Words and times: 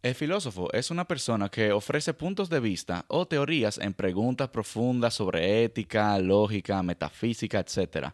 El 0.00 0.14
filósofo 0.14 0.72
es 0.72 0.92
una 0.92 1.06
persona 1.06 1.48
que 1.48 1.72
ofrece 1.72 2.14
puntos 2.14 2.48
de 2.48 2.60
vista 2.60 3.04
o 3.08 3.26
teorías 3.26 3.78
en 3.78 3.92
preguntas 3.92 4.48
profundas 4.48 5.14
sobre 5.14 5.64
ética, 5.64 6.16
lógica, 6.20 6.84
metafísica, 6.84 7.58
etc. 7.58 8.10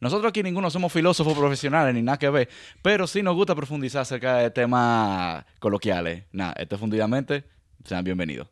Nosotros 0.00 0.28
aquí 0.28 0.42
ninguno 0.42 0.68
somos 0.68 0.92
filósofos 0.92 1.32
profesionales 1.32 1.94
ni 1.94 2.02
nada 2.02 2.18
que 2.18 2.28
ver, 2.28 2.50
pero 2.82 3.06
sí 3.06 3.22
nos 3.22 3.34
gusta 3.34 3.54
profundizar 3.54 4.02
acerca 4.02 4.36
de 4.36 4.50
temas 4.50 5.46
coloquiales. 5.60 6.24
Nada, 6.30 6.52
este 6.58 6.76
fundidamente, 6.76 7.44
sean 7.86 8.04
bienvenidos. 8.04 8.48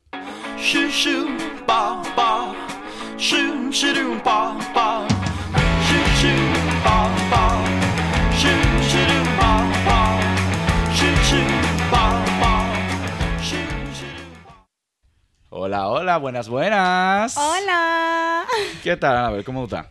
Hola, 15.55 15.89
hola, 15.89 16.17
buenas, 16.17 16.49
buenas. 16.49 17.37
Hola. 17.37 18.45
¿Qué 18.83 18.97
tal? 18.97 19.19
A 19.19 19.31
ver, 19.31 19.45
¿cómo 19.45 19.65
está? 19.65 19.91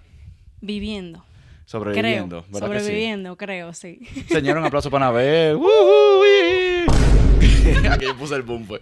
Viviendo. 0.60 1.24
Sobreviviendo, 1.66 2.42
creo. 2.42 2.52
¿verdad 2.52 2.68
que 2.72 2.80
sí? 2.80 2.86
Sobreviviendo, 2.86 3.38
creo, 3.38 3.74
sí. 3.74 4.00
Señor, 4.28 4.58
un 4.58 4.66
aplauso 4.66 4.90
para 4.90 5.10
Anabel. 5.10 5.60
Aquí 7.92 8.06
yo 8.06 8.18
puse 8.18 8.34
el 8.34 8.42
boom, 8.42 8.66
pues. 8.66 8.82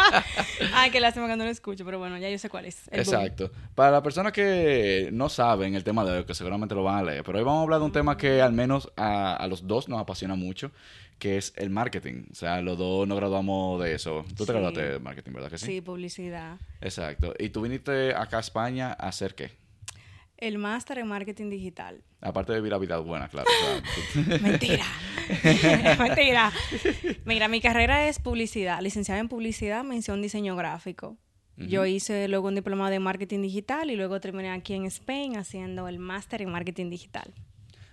Ay, 0.72 0.90
qué 0.90 1.00
lástima 1.00 1.28
que 1.28 1.36
no 1.36 1.44
lo 1.44 1.50
escucho, 1.50 1.84
pero 1.84 1.98
bueno, 1.98 2.16
ya 2.16 2.30
yo 2.30 2.38
sé 2.38 2.48
cuál 2.48 2.64
es. 2.64 2.88
el 2.88 3.04
boom. 3.04 3.14
Exacto. 3.14 3.50
Para 3.74 3.90
las 3.90 4.00
personas 4.00 4.32
que 4.32 5.10
no 5.12 5.28
saben 5.28 5.74
el 5.74 5.84
tema 5.84 6.02
de 6.06 6.12
hoy, 6.12 6.24
que 6.24 6.32
seguramente 6.32 6.74
lo 6.74 6.82
van 6.82 6.96
a 6.96 7.02
leer, 7.02 7.24
pero 7.24 7.36
hoy 7.36 7.44
vamos 7.44 7.60
a 7.60 7.62
hablar 7.64 7.80
de 7.80 7.84
un 7.84 7.92
tema 7.92 8.16
que 8.16 8.40
al 8.40 8.54
menos 8.54 8.90
a, 8.96 9.36
a 9.36 9.46
los 9.48 9.66
dos 9.66 9.86
nos 9.90 10.00
apasiona 10.00 10.34
mucho, 10.34 10.70
que 11.20 11.36
es 11.36 11.52
el 11.56 11.70
marketing. 11.70 12.24
O 12.32 12.34
sea, 12.34 12.60
los 12.62 12.76
dos 12.76 13.06
nos 13.06 13.16
graduamos 13.16 13.80
de 13.80 13.94
eso. 13.94 14.24
Tú 14.30 14.44
te 14.44 14.46
Sí. 14.46 14.52
graduaste 14.52 14.82
de 14.82 14.98
marketing, 14.98 15.32
¿verdad 15.32 15.50
que 15.50 15.58
sí? 15.58 15.66
Sí, 15.66 15.80
publicidad. 15.80 16.58
Exacto. 16.80 17.34
¿Y 17.38 17.50
tú 17.50 17.60
viniste 17.62 18.12
acá 18.16 18.38
a 18.38 18.40
España 18.40 18.88
a 18.98 19.06
hacer 19.08 19.36
qué? 19.36 19.52
El 20.36 20.56
máster 20.58 20.98
en 20.98 21.06
marketing 21.06 21.50
digital. 21.50 22.02
Aparte 22.22 22.52
de 22.52 22.58
vivir 22.60 22.72
la 22.72 22.78
vida 22.78 22.98
buena, 22.98 23.28
claro. 23.28 23.48
Mentira. 24.42 24.84
Mentira. 25.98 26.52
Mira, 27.24 27.48
mi 27.48 27.60
carrera 27.60 28.08
es 28.08 28.18
publicidad, 28.18 28.80
licenciada 28.80 29.20
en 29.20 29.28
publicidad, 29.28 29.84
mención 29.84 30.22
diseño 30.22 30.56
gráfico. 30.56 31.16
Yo 31.56 31.84
hice 31.84 32.26
luego 32.28 32.48
un 32.48 32.54
diploma 32.54 32.90
de 32.90 33.00
marketing 33.00 33.42
digital 33.42 33.90
y 33.90 33.96
luego 33.96 34.18
terminé 34.18 34.50
aquí 34.50 34.72
en 34.72 34.86
Spain 34.86 35.36
haciendo 35.36 35.88
el 35.88 35.98
máster 35.98 36.40
en 36.40 36.50
marketing 36.50 36.88
digital. 36.88 37.34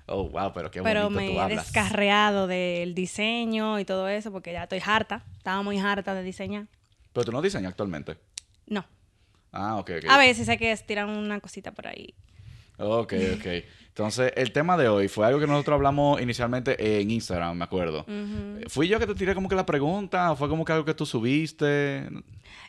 Oh, 0.07 0.29
wow, 0.29 0.51
pero 0.53 0.71
qué 0.71 0.81
Pero 0.81 1.03
bonito 1.03 1.19
me 1.21 1.27
tú 1.27 1.33
he 1.33 1.39
hablas. 1.41 1.65
descarreado 1.65 2.47
del 2.47 2.93
diseño 2.95 3.79
y 3.79 3.85
todo 3.85 4.07
eso 4.09 4.31
porque 4.31 4.51
ya 4.51 4.63
estoy 4.63 4.81
harta. 4.85 5.23
Estaba 5.37 5.61
muy 5.61 5.77
harta 5.79 6.13
de 6.15 6.23
diseñar. 6.23 6.65
Pero 7.13 7.25
tú 7.25 7.31
no 7.31 7.41
diseñas 7.41 7.71
actualmente. 7.71 8.17
No. 8.67 8.85
Ah, 9.51 9.77
ok, 9.77 9.91
ok. 9.99 10.05
A 10.09 10.17
veces 10.17 10.49
hay 10.49 10.57
que 10.57 10.71
estirar 10.71 11.05
una 11.05 11.39
cosita 11.39 11.71
por 11.71 11.87
ahí. 11.87 12.13
Ok, 12.77 13.13
ok. 13.37 13.45
Entonces, 13.87 14.31
el 14.35 14.51
tema 14.51 14.77
de 14.77 14.87
hoy 14.89 15.07
fue 15.07 15.25
algo 15.25 15.39
que 15.39 15.47
nosotros 15.47 15.73
hablamos 15.73 16.21
inicialmente 16.21 16.99
en 17.01 17.09
Instagram, 17.09 17.57
me 17.57 17.63
acuerdo. 17.63 18.05
¿Fui 18.67 18.87
yo 18.87 18.99
que 18.99 19.07
te 19.07 19.15
tiré 19.15 19.33
como 19.33 19.49
que 19.49 19.55
la 19.55 19.65
pregunta 19.65 20.31
o 20.31 20.35
fue 20.35 20.47
como 20.47 20.63
que 20.63 20.73
algo 20.73 20.85
que 20.85 20.93
tú 20.93 21.03
subiste? 21.07 22.07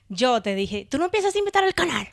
Yo 0.09 0.41
te 0.41 0.55
dije, 0.55 0.87
tú 0.91 0.97
no 0.97 1.11
piensas 1.11 1.37
invitar 1.37 1.65
al 1.65 1.75
canal. 1.75 2.09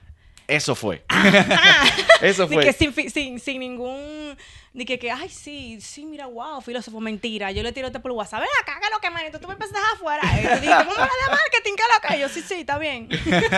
Eso 0.47 0.75
fue. 0.75 1.03
Eso 2.21 2.47
fue. 2.47 2.63
que 2.63 2.73
sin, 2.73 2.93
sin, 3.09 3.39
sin 3.39 3.59
ningún. 3.59 4.38
Ni 4.73 4.83
que, 4.83 4.99
que, 4.99 5.09
ay, 5.09 5.29
sí, 5.29 5.79
sí, 5.79 6.05
mira, 6.05 6.25
wow, 6.25 6.59
filósofo, 6.59 6.99
mentira. 6.99 7.49
Yo 7.52 7.63
le 7.63 7.71
tiro 7.71 7.87
este 7.87 8.02
por 8.02 8.11
WhatsApp. 8.11 8.41
Ven 8.41 8.49
acá, 8.61 8.77
¿qué 8.77 8.87
es 8.87 8.91
lo 8.91 8.99
que, 8.99 9.09
manito? 9.09 9.39
Tú 9.39 9.47
me 9.47 9.53
empezaste 9.53 9.79
afuera. 9.93 10.21
Y 10.37 10.43
yo 10.43 10.49
dije, 10.59 10.73
¿cómo 10.79 10.91
hablas 10.91 11.09
de 11.25 11.31
marketing? 11.31 11.73
¿Qué 11.77 11.83
lo 11.93 12.09
que? 12.09 12.17
Y 12.17 12.19
yo, 12.19 12.27
sí, 12.27 12.41
sí, 12.41 12.55
está 12.55 12.77
bien. 12.77 13.07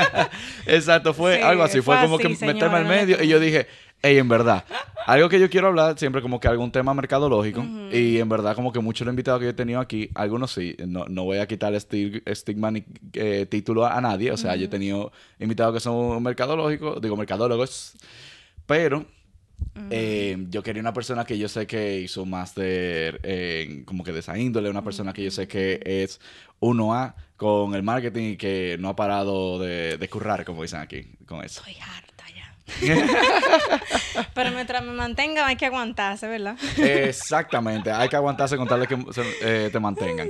Exacto, 0.67 1.15
fue 1.15 1.37
Sí, 1.37 1.41
algo 1.41 1.63
así. 1.63 1.81
Fue, 1.81 1.95
fue 1.97 2.05
como 2.05 2.19
que 2.19 2.27
así, 2.27 2.45
meterme 2.45 2.77
al 2.77 2.83
señora, 2.83 2.83
no 2.83 2.89
le 2.89 2.95
medio 3.05 3.23
y 3.23 3.27
yo 3.27 3.39
dije, 3.39 3.67
hey, 4.01 4.17
en 4.17 4.27
verdad, 4.29 4.63
algo 5.05 5.27
que 5.29 5.39
yo 5.39 5.49
quiero 5.49 5.67
hablar 5.67 5.97
siempre 5.97 6.21
como 6.21 6.39
que 6.39 6.47
algún 6.47 6.71
tema 6.71 6.93
mercadológico 6.93 7.61
y 7.91 8.19
en 8.19 8.29
verdad 8.29 8.55
como 8.55 8.71
que 8.71 8.79
muchos 8.79 8.99
de 9.01 9.05
los 9.05 9.13
invitados 9.13 9.39
que 9.39 9.45
yo 9.45 9.49
he 9.51 9.53
tenido 9.53 9.79
aquí, 9.79 10.09
algunos 10.15 10.51
sí, 10.51 10.75
no, 10.87 11.05
no 11.05 11.23
voy 11.23 11.37
a 11.39 11.47
quitar 11.47 11.73
esti- 11.73 12.21
estigma 12.25 12.71
ni 12.71 12.83
eh, 13.13 13.45
título 13.49 13.85
a 13.85 13.99
nadie, 14.01 14.31
o 14.31 14.37
sea, 14.37 14.55
yo 14.55 14.65
he 14.65 14.69
tenido 14.69 15.11
invitados 15.39 15.73
que 15.73 15.79
son 15.79 16.21
mercadológicos, 16.23 17.01
digo 17.01 17.15
mercadólogos, 17.17 17.93
pero 18.65 19.05
eh, 19.89 20.37
yo 20.49 20.61
quería 20.61 20.81
una 20.81 20.93
persona 20.93 21.25
que 21.25 21.37
yo 21.37 21.47
sé 21.49 21.65
que 21.65 21.99
hizo 22.01 22.25
máster 22.25 23.19
en 23.23 23.83
como 23.85 24.03
que 24.03 24.11
de 24.11 24.19
esa 24.19 24.37
índole, 24.37 24.69
una 24.69 24.83
persona 24.83 25.13
que 25.13 25.23
yo 25.23 25.31
sé 25.31 25.47
que 25.47 25.79
es 25.83 26.19
1A 26.59 27.15
con 27.37 27.73
el 27.75 27.83
marketing 27.83 28.33
y 28.33 28.37
que 28.37 28.77
no 28.79 28.89
ha 28.89 28.95
parado 28.95 29.57
de, 29.59 29.97
de 29.97 30.09
currar, 30.09 30.43
como 30.45 30.61
dicen 30.61 30.79
aquí, 30.81 31.03
con 31.25 31.43
eso. 31.43 31.61
Estoy 31.65 31.75
harta. 31.81 32.07
ya. 32.16 32.16
Pero 34.33 34.51
mientras 34.51 34.83
me 34.83 34.91
mantenga 34.93 35.45
hay 35.47 35.55
que 35.55 35.65
aguantarse, 35.65 36.27
¿verdad? 36.27 36.57
Exactamente, 36.77 37.91
hay 37.91 38.09
que 38.09 38.15
aguantarse 38.15 38.57
con 38.57 38.67
tal 38.67 38.81
de 38.81 38.87
que 38.87 38.97
se- 39.11 39.65
eh, 39.65 39.69
te 39.71 39.79
mantengan. 39.79 40.29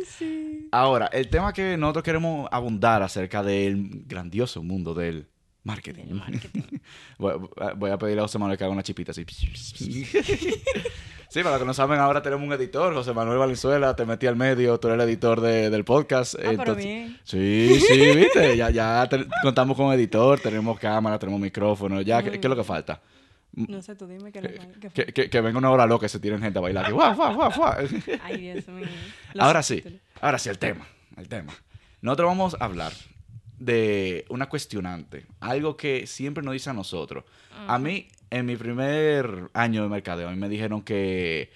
Ahora, 0.71 1.07
el 1.13 1.29
tema 1.29 1.53
que 1.53 1.77
nosotros 1.77 2.03
queremos 2.03 2.47
abundar 2.51 3.01
acerca 3.01 3.41
del 3.43 4.03
grandioso 4.05 4.61
mundo 4.63 4.93
del 4.93 5.27
marketing. 5.67 6.13
Marketing. 6.13 6.61
voy, 7.17 7.33
voy 7.77 7.91
a 7.91 7.97
pedirle 7.97 8.21
a 8.21 8.23
José 8.23 8.39
Manuel 8.39 8.57
que 8.57 8.63
haga 8.63 8.73
una 8.73 8.83
chipita 8.83 9.11
así. 9.11 9.25
Sí, 11.29 11.39
para 11.43 11.51
los 11.55 11.59
que 11.59 11.65
no 11.65 11.73
saben, 11.73 11.99
ahora 11.99 12.21
tenemos 12.21 12.47
un 12.47 12.53
editor, 12.53 12.93
José 12.93 13.11
Manuel 13.11 13.37
Valenzuela, 13.37 13.93
te 13.97 14.05
metí 14.05 14.27
al 14.27 14.37
medio, 14.37 14.79
tú 14.79 14.87
eres 14.87 15.01
el 15.03 15.09
editor 15.09 15.41
de- 15.41 15.69
del 15.69 15.83
podcast. 15.83 16.35
Ah, 16.35 16.53
pero 16.57 16.73
bien. 16.73 17.19
Sí, 17.25 17.77
sí, 17.85 18.15
viste, 18.15 18.55
ya, 18.55 18.69
ya 18.69 19.05
te- 19.09 19.27
contamos 19.43 19.75
con 19.75 19.91
editor, 19.93 20.39
tenemos 20.39 20.79
cámara, 20.79 21.19
tenemos 21.19 21.41
micrófono, 21.41 21.99
ya, 21.99 22.23
¿qué, 22.23 22.31
qué 22.31 22.37
es 22.37 22.45
lo 22.49 22.55
que 22.55 22.63
falta? 22.63 23.01
No 23.51 23.81
sé, 23.81 23.95
tú 23.95 24.07
dime 24.07 24.31
que, 24.31 24.41
lo- 24.41 24.49
que- 24.79 24.89
Que, 24.89 25.05
que- 25.13 25.29
que 25.29 25.41
venga 25.41 25.57
una 25.57 25.69
hora 25.69 25.85
loca 25.85 26.05
y 26.05 26.09
se 26.09 26.19
tiren 26.21 26.39
gente 26.39 26.59
a 26.59 26.61
bailar. 26.61 26.93
guau, 26.93 27.13
guau, 27.13 27.35
guau, 27.35 27.51
guau. 27.53 27.73
Ay, 28.23 28.37
Dios 28.37 28.65
mío. 28.69 28.87
Los 29.33 29.43
Ahora 29.45 29.63
sí, 29.63 29.83
ahora 30.21 30.39
sí, 30.39 30.47
el 30.47 30.57
tema, 30.59 30.87
el 31.17 31.27
tema. 31.27 31.53
Nosotros 32.01 32.27
vamos 32.29 32.55
a 32.57 32.63
hablar 32.63 32.93
de 33.57 34.25
una 34.29 34.47
cuestionante, 34.49 35.25
algo 35.39 35.75
que 35.77 36.05
siempre 36.07 36.43
nos 36.43 36.53
dice 36.53 36.69
a 36.69 36.73
nosotros. 36.73 37.23
A 37.67 37.79
mí, 37.79 38.07
en 38.29 38.45
mi 38.45 38.55
primer 38.55 39.49
año 39.53 39.81
de 39.83 39.89
mercadeo, 39.89 40.27
a 40.27 40.31
mí 40.31 40.37
me 40.37 40.47
dijeron 40.49 40.81
que 40.83 41.51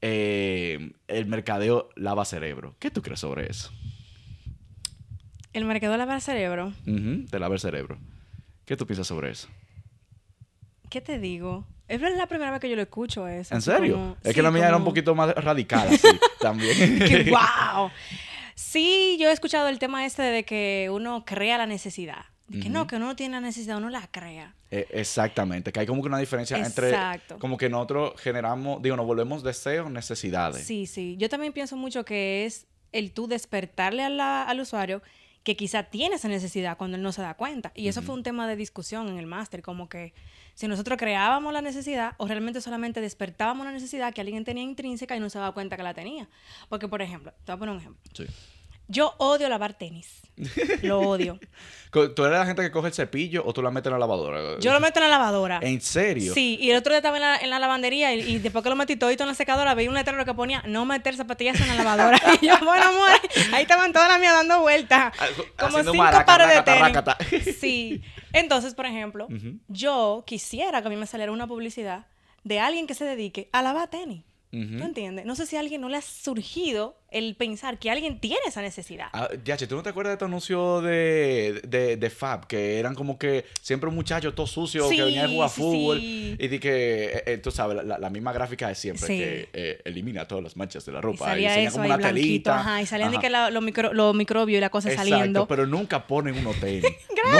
eh, 0.00 0.92
el 1.08 1.26
mercadeo 1.26 1.90
lava 1.96 2.24
cerebro. 2.24 2.74
¿Qué 2.78 2.90
tú 2.90 3.02
crees 3.02 3.20
sobre 3.20 3.50
eso? 3.50 3.70
El 5.52 5.64
mercado 5.66 5.96
lava 5.96 6.14
el 6.14 6.22
cerebro. 6.22 6.72
Te 7.30 7.38
lava 7.38 7.54
el 7.54 7.60
cerebro. 7.60 7.98
¿Qué 8.64 8.76
tú 8.76 8.86
piensas 8.86 9.06
sobre 9.06 9.30
eso? 9.30 9.48
¿Qué 10.88 11.00
te 11.00 11.18
digo? 11.18 11.66
Es 11.88 12.00
la 12.00 12.26
primera 12.26 12.50
vez 12.50 12.60
que 12.60 12.70
yo 12.70 12.76
lo 12.76 12.82
escucho 12.82 13.28
eso. 13.28 13.54
¿En 13.54 13.60
serio? 13.60 13.94
como- 13.94 14.16
es 14.22 14.28
sí, 14.30 14.34
que 14.34 14.42
la 14.42 14.50
mía 14.50 14.66
era 14.68 14.76
un 14.76 14.82
como- 14.82 14.90
poquito 14.92 15.14
más 15.14 15.34
radical 15.34 15.88
así, 15.88 16.08
también. 16.40 16.98
que 16.98 17.30
wow. 17.30 17.90
Sí, 18.54 19.16
yo 19.20 19.28
he 19.28 19.32
escuchado 19.32 19.68
el 19.68 19.78
tema 19.78 20.04
este 20.06 20.22
de 20.22 20.44
que 20.44 20.88
uno 20.92 21.24
crea 21.24 21.58
la 21.58 21.66
necesidad. 21.66 22.24
Que 22.50 22.68
no, 22.68 22.86
que 22.86 22.96
uno 22.96 23.06
no 23.06 23.16
tiene 23.16 23.36
la 23.36 23.40
necesidad, 23.40 23.78
uno 23.78 23.88
la 23.88 24.06
crea. 24.08 24.54
Eh, 24.70 24.86
exactamente, 24.90 25.72
que 25.72 25.80
hay 25.80 25.86
como 25.86 26.02
que 26.02 26.08
una 26.08 26.18
diferencia 26.18 26.58
entre 26.58 26.88
Exacto. 26.90 27.38
como 27.38 27.56
que 27.56 27.70
nosotros 27.70 28.12
generamos, 28.20 28.82
digo, 28.82 28.94
nos 28.96 29.06
volvemos 29.06 29.42
deseos, 29.42 29.90
necesidades. 29.90 30.66
Sí, 30.66 30.84
sí. 30.86 31.16
Yo 31.18 31.30
también 31.30 31.54
pienso 31.54 31.76
mucho 31.78 32.04
que 32.04 32.44
es 32.44 32.66
el 32.90 33.12
tú 33.12 33.26
despertarle 33.26 34.02
a 34.02 34.10
la- 34.10 34.42
al 34.42 34.60
usuario 34.60 35.02
que 35.44 35.56
quizá 35.56 35.84
tiene 35.84 36.16
esa 36.16 36.28
necesidad 36.28 36.76
cuando 36.76 36.96
él 36.96 37.02
no 37.02 37.12
se 37.12 37.22
da 37.22 37.34
cuenta. 37.34 37.72
Y 37.74 37.88
eso 37.88 38.02
fue 38.02 38.14
un 38.14 38.22
tema 38.22 38.46
de 38.46 38.56
discusión 38.56 39.08
en 39.08 39.18
el 39.18 39.26
máster, 39.26 39.62
como 39.62 39.88
que 39.88 40.14
si 40.54 40.68
nosotros 40.68 40.98
creábamos 40.98 41.52
la 41.52 41.62
necesidad 41.62 42.14
o 42.18 42.26
realmente 42.26 42.60
solamente 42.60 43.00
despertábamos 43.00 43.66
la 43.66 43.72
necesidad 43.72 44.12
que 44.12 44.20
alguien 44.20 44.44
tenía 44.44 44.62
intrínseca 44.62 45.16
y 45.16 45.20
no 45.20 45.30
se 45.30 45.38
daba 45.38 45.52
cuenta 45.52 45.76
que 45.76 45.82
la 45.82 45.94
tenía. 45.94 46.28
Porque, 46.68 46.88
por 46.88 47.02
ejemplo, 47.02 47.32
te 47.44 47.52
voy 47.52 47.56
a 47.56 47.58
poner 47.58 47.74
un 47.74 47.80
ejemplo. 47.80 48.02
Sí. 48.12 48.26
Yo 48.88 49.14
odio 49.18 49.48
lavar 49.48 49.74
tenis. 49.74 50.20
Lo 50.82 51.00
odio. 51.00 51.38
¿Tú 51.90 52.24
eres 52.24 52.38
la 52.38 52.46
gente 52.46 52.62
que 52.62 52.70
coge 52.70 52.88
el 52.88 52.94
cepillo 52.94 53.42
o 53.44 53.52
tú 53.52 53.60
la 53.60 53.70
metes 53.70 53.88
en 53.88 53.92
la 53.92 53.98
lavadora? 53.98 54.58
Yo 54.60 54.72
lo 54.72 54.80
meto 54.80 54.98
en 54.98 55.04
la 55.04 55.10
lavadora. 55.10 55.60
¿En 55.62 55.78
serio? 55.82 56.32
Sí, 56.32 56.56
y 56.58 56.70
el 56.70 56.78
otro 56.78 56.90
día 56.90 56.98
estaba 57.00 57.16
en 57.18 57.22
la, 57.22 57.36
en 57.36 57.50
la 57.50 57.58
lavandería 57.58 58.14
y, 58.14 58.20
y 58.20 58.38
después 58.38 58.62
que 58.62 58.70
lo 58.70 58.76
metí 58.76 58.96
todito 58.96 59.24
en 59.24 59.28
la 59.28 59.34
secadora, 59.34 59.74
veía 59.74 59.90
un 59.90 59.94
letrero 59.94 60.24
que 60.24 60.32
ponía 60.32 60.62
no 60.66 60.86
meter 60.86 61.14
zapatillas 61.16 61.60
en 61.60 61.68
la 61.68 61.74
lavadora. 61.74 62.18
y 62.40 62.46
yo, 62.46 62.54
bueno, 62.64 62.84
amor, 62.84 63.10
ahí 63.52 63.62
estaban 63.62 63.92
todas 63.92 64.08
las 64.08 64.18
mías 64.18 64.32
dando 64.32 64.60
vueltas. 64.60 65.12
Ah, 65.18 65.26
Como 65.58 65.68
haciendo 65.68 65.92
cinco 65.92 66.02
maraca, 66.04 66.24
pares 66.24 66.48
de 66.54 66.62
tenis. 66.62 66.80
racata. 66.80 67.18
Sí. 67.60 68.00
Entonces, 68.32 68.74
por 68.74 68.86
ejemplo, 68.86 69.28
yo 69.68 70.24
quisiera 70.26 70.80
que 70.80 70.88
a 70.88 70.90
mí 70.90 70.96
me 70.96 71.06
saliera 71.06 71.30
una 71.30 71.46
publicidad 71.46 72.06
de 72.42 72.58
alguien 72.58 72.86
que 72.86 72.94
se 72.94 73.04
dedique 73.04 73.50
a 73.52 73.60
lavar 73.60 73.88
tenis. 73.90 74.24
Ujú. 74.52 74.76
¿Tú 74.78 74.84
entiendes? 74.84 75.24
No 75.24 75.34
sé 75.34 75.46
si 75.46 75.56
a 75.56 75.60
alguien 75.60 75.80
no 75.80 75.88
le 75.88 75.96
ha 75.96 76.02
surgido 76.02 76.94
el 77.10 77.36
pensar 77.36 77.78
que 77.78 77.90
alguien 77.90 78.18
tiene 78.20 78.36
esa 78.46 78.60
necesidad. 78.60 79.06
Ah, 79.14 79.28
ya, 79.44 79.56
che, 79.56 79.66
¿tú 79.66 79.76
no 79.76 79.82
te 79.82 79.88
acuerdas 79.88 80.10
de 80.10 80.14
este 80.14 80.24
anuncio 80.26 80.82
de, 80.82 81.62
de, 81.66 81.96
de 81.96 82.10
Fab? 82.10 82.46
Que 82.46 82.78
eran 82.78 82.94
como 82.94 83.18
que 83.18 83.46
siempre 83.62 83.88
un 83.88 83.94
muchacho 83.94 84.34
todo 84.34 84.46
sucio 84.46 84.88
Sí, 84.90 84.96
que 84.96 85.02
venía 85.04 85.24
a 85.24 85.28
jugar 85.28 85.48
sí, 85.48 85.60
fútbol. 85.62 85.98
sí. 86.00 86.36
Y 86.38 86.48
di 86.48 86.58
que, 86.58 87.04
eh, 87.04 87.22
eh, 87.26 87.38
tú 87.38 87.50
sabes, 87.50 87.82
la, 87.84 87.98
la 87.98 88.10
misma 88.10 88.32
gráfica 88.32 88.68
de 88.68 88.74
siempre, 88.74 89.06
que 89.08 89.48
eh, 89.54 89.80
elimina 89.86 90.28
todas 90.28 90.44
las 90.44 90.56
manchas 90.56 90.84
de 90.84 90.92
la 90.92 90.98
y 90.98 91.02
ropa. 91.02 91.24
salía 91.26 91.48
enseña 91.48 91.68
eso 91.68 91.78
como 91.80 91.94
una 91.94 91.98
telita. 92.08 92.60
ajá, 92.60 92.82
y 92.82 92.86
salían 92.86 93.10
de 93.12 93.18
que 93.20 93.30
los, 93.30 93.62
micro- 93.62 93.92
los 93.94 94.14
microbios 94.14 94.58
y 94.58 94.60
la 94.60 94.68
cosa 94.70 94.90
Exacto, 94.90 95.10
saliendo. 95.10 95.48
pero 95.48 95.66
nunca 95.66 96.06
ponen 96.06 96.36
unos 96.36 96.56
tenis. 96.60 96.84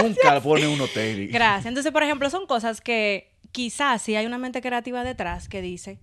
nunca 0.01 0.41
ponen 0.41 0.67
unos 0.69 0.91
tenis. 0.93 1.31
Gracias. 1.31 1.67
Entonces, 1.67 1.91
por 1.91 2.01
ejemplo, 2.01 2.29
son 2.31 2.47
cosas 2.47 2.81
que 2.81 3.29
quizás 3.51 4.01
si 4.01 4.15
hay 4.15 4.25
una 4.25 4.39
mente 4.39 4.61
creativa 4.61 5.03
detrás 5.03 5.47
que 5.47 5.61
dice, 5.61 5.99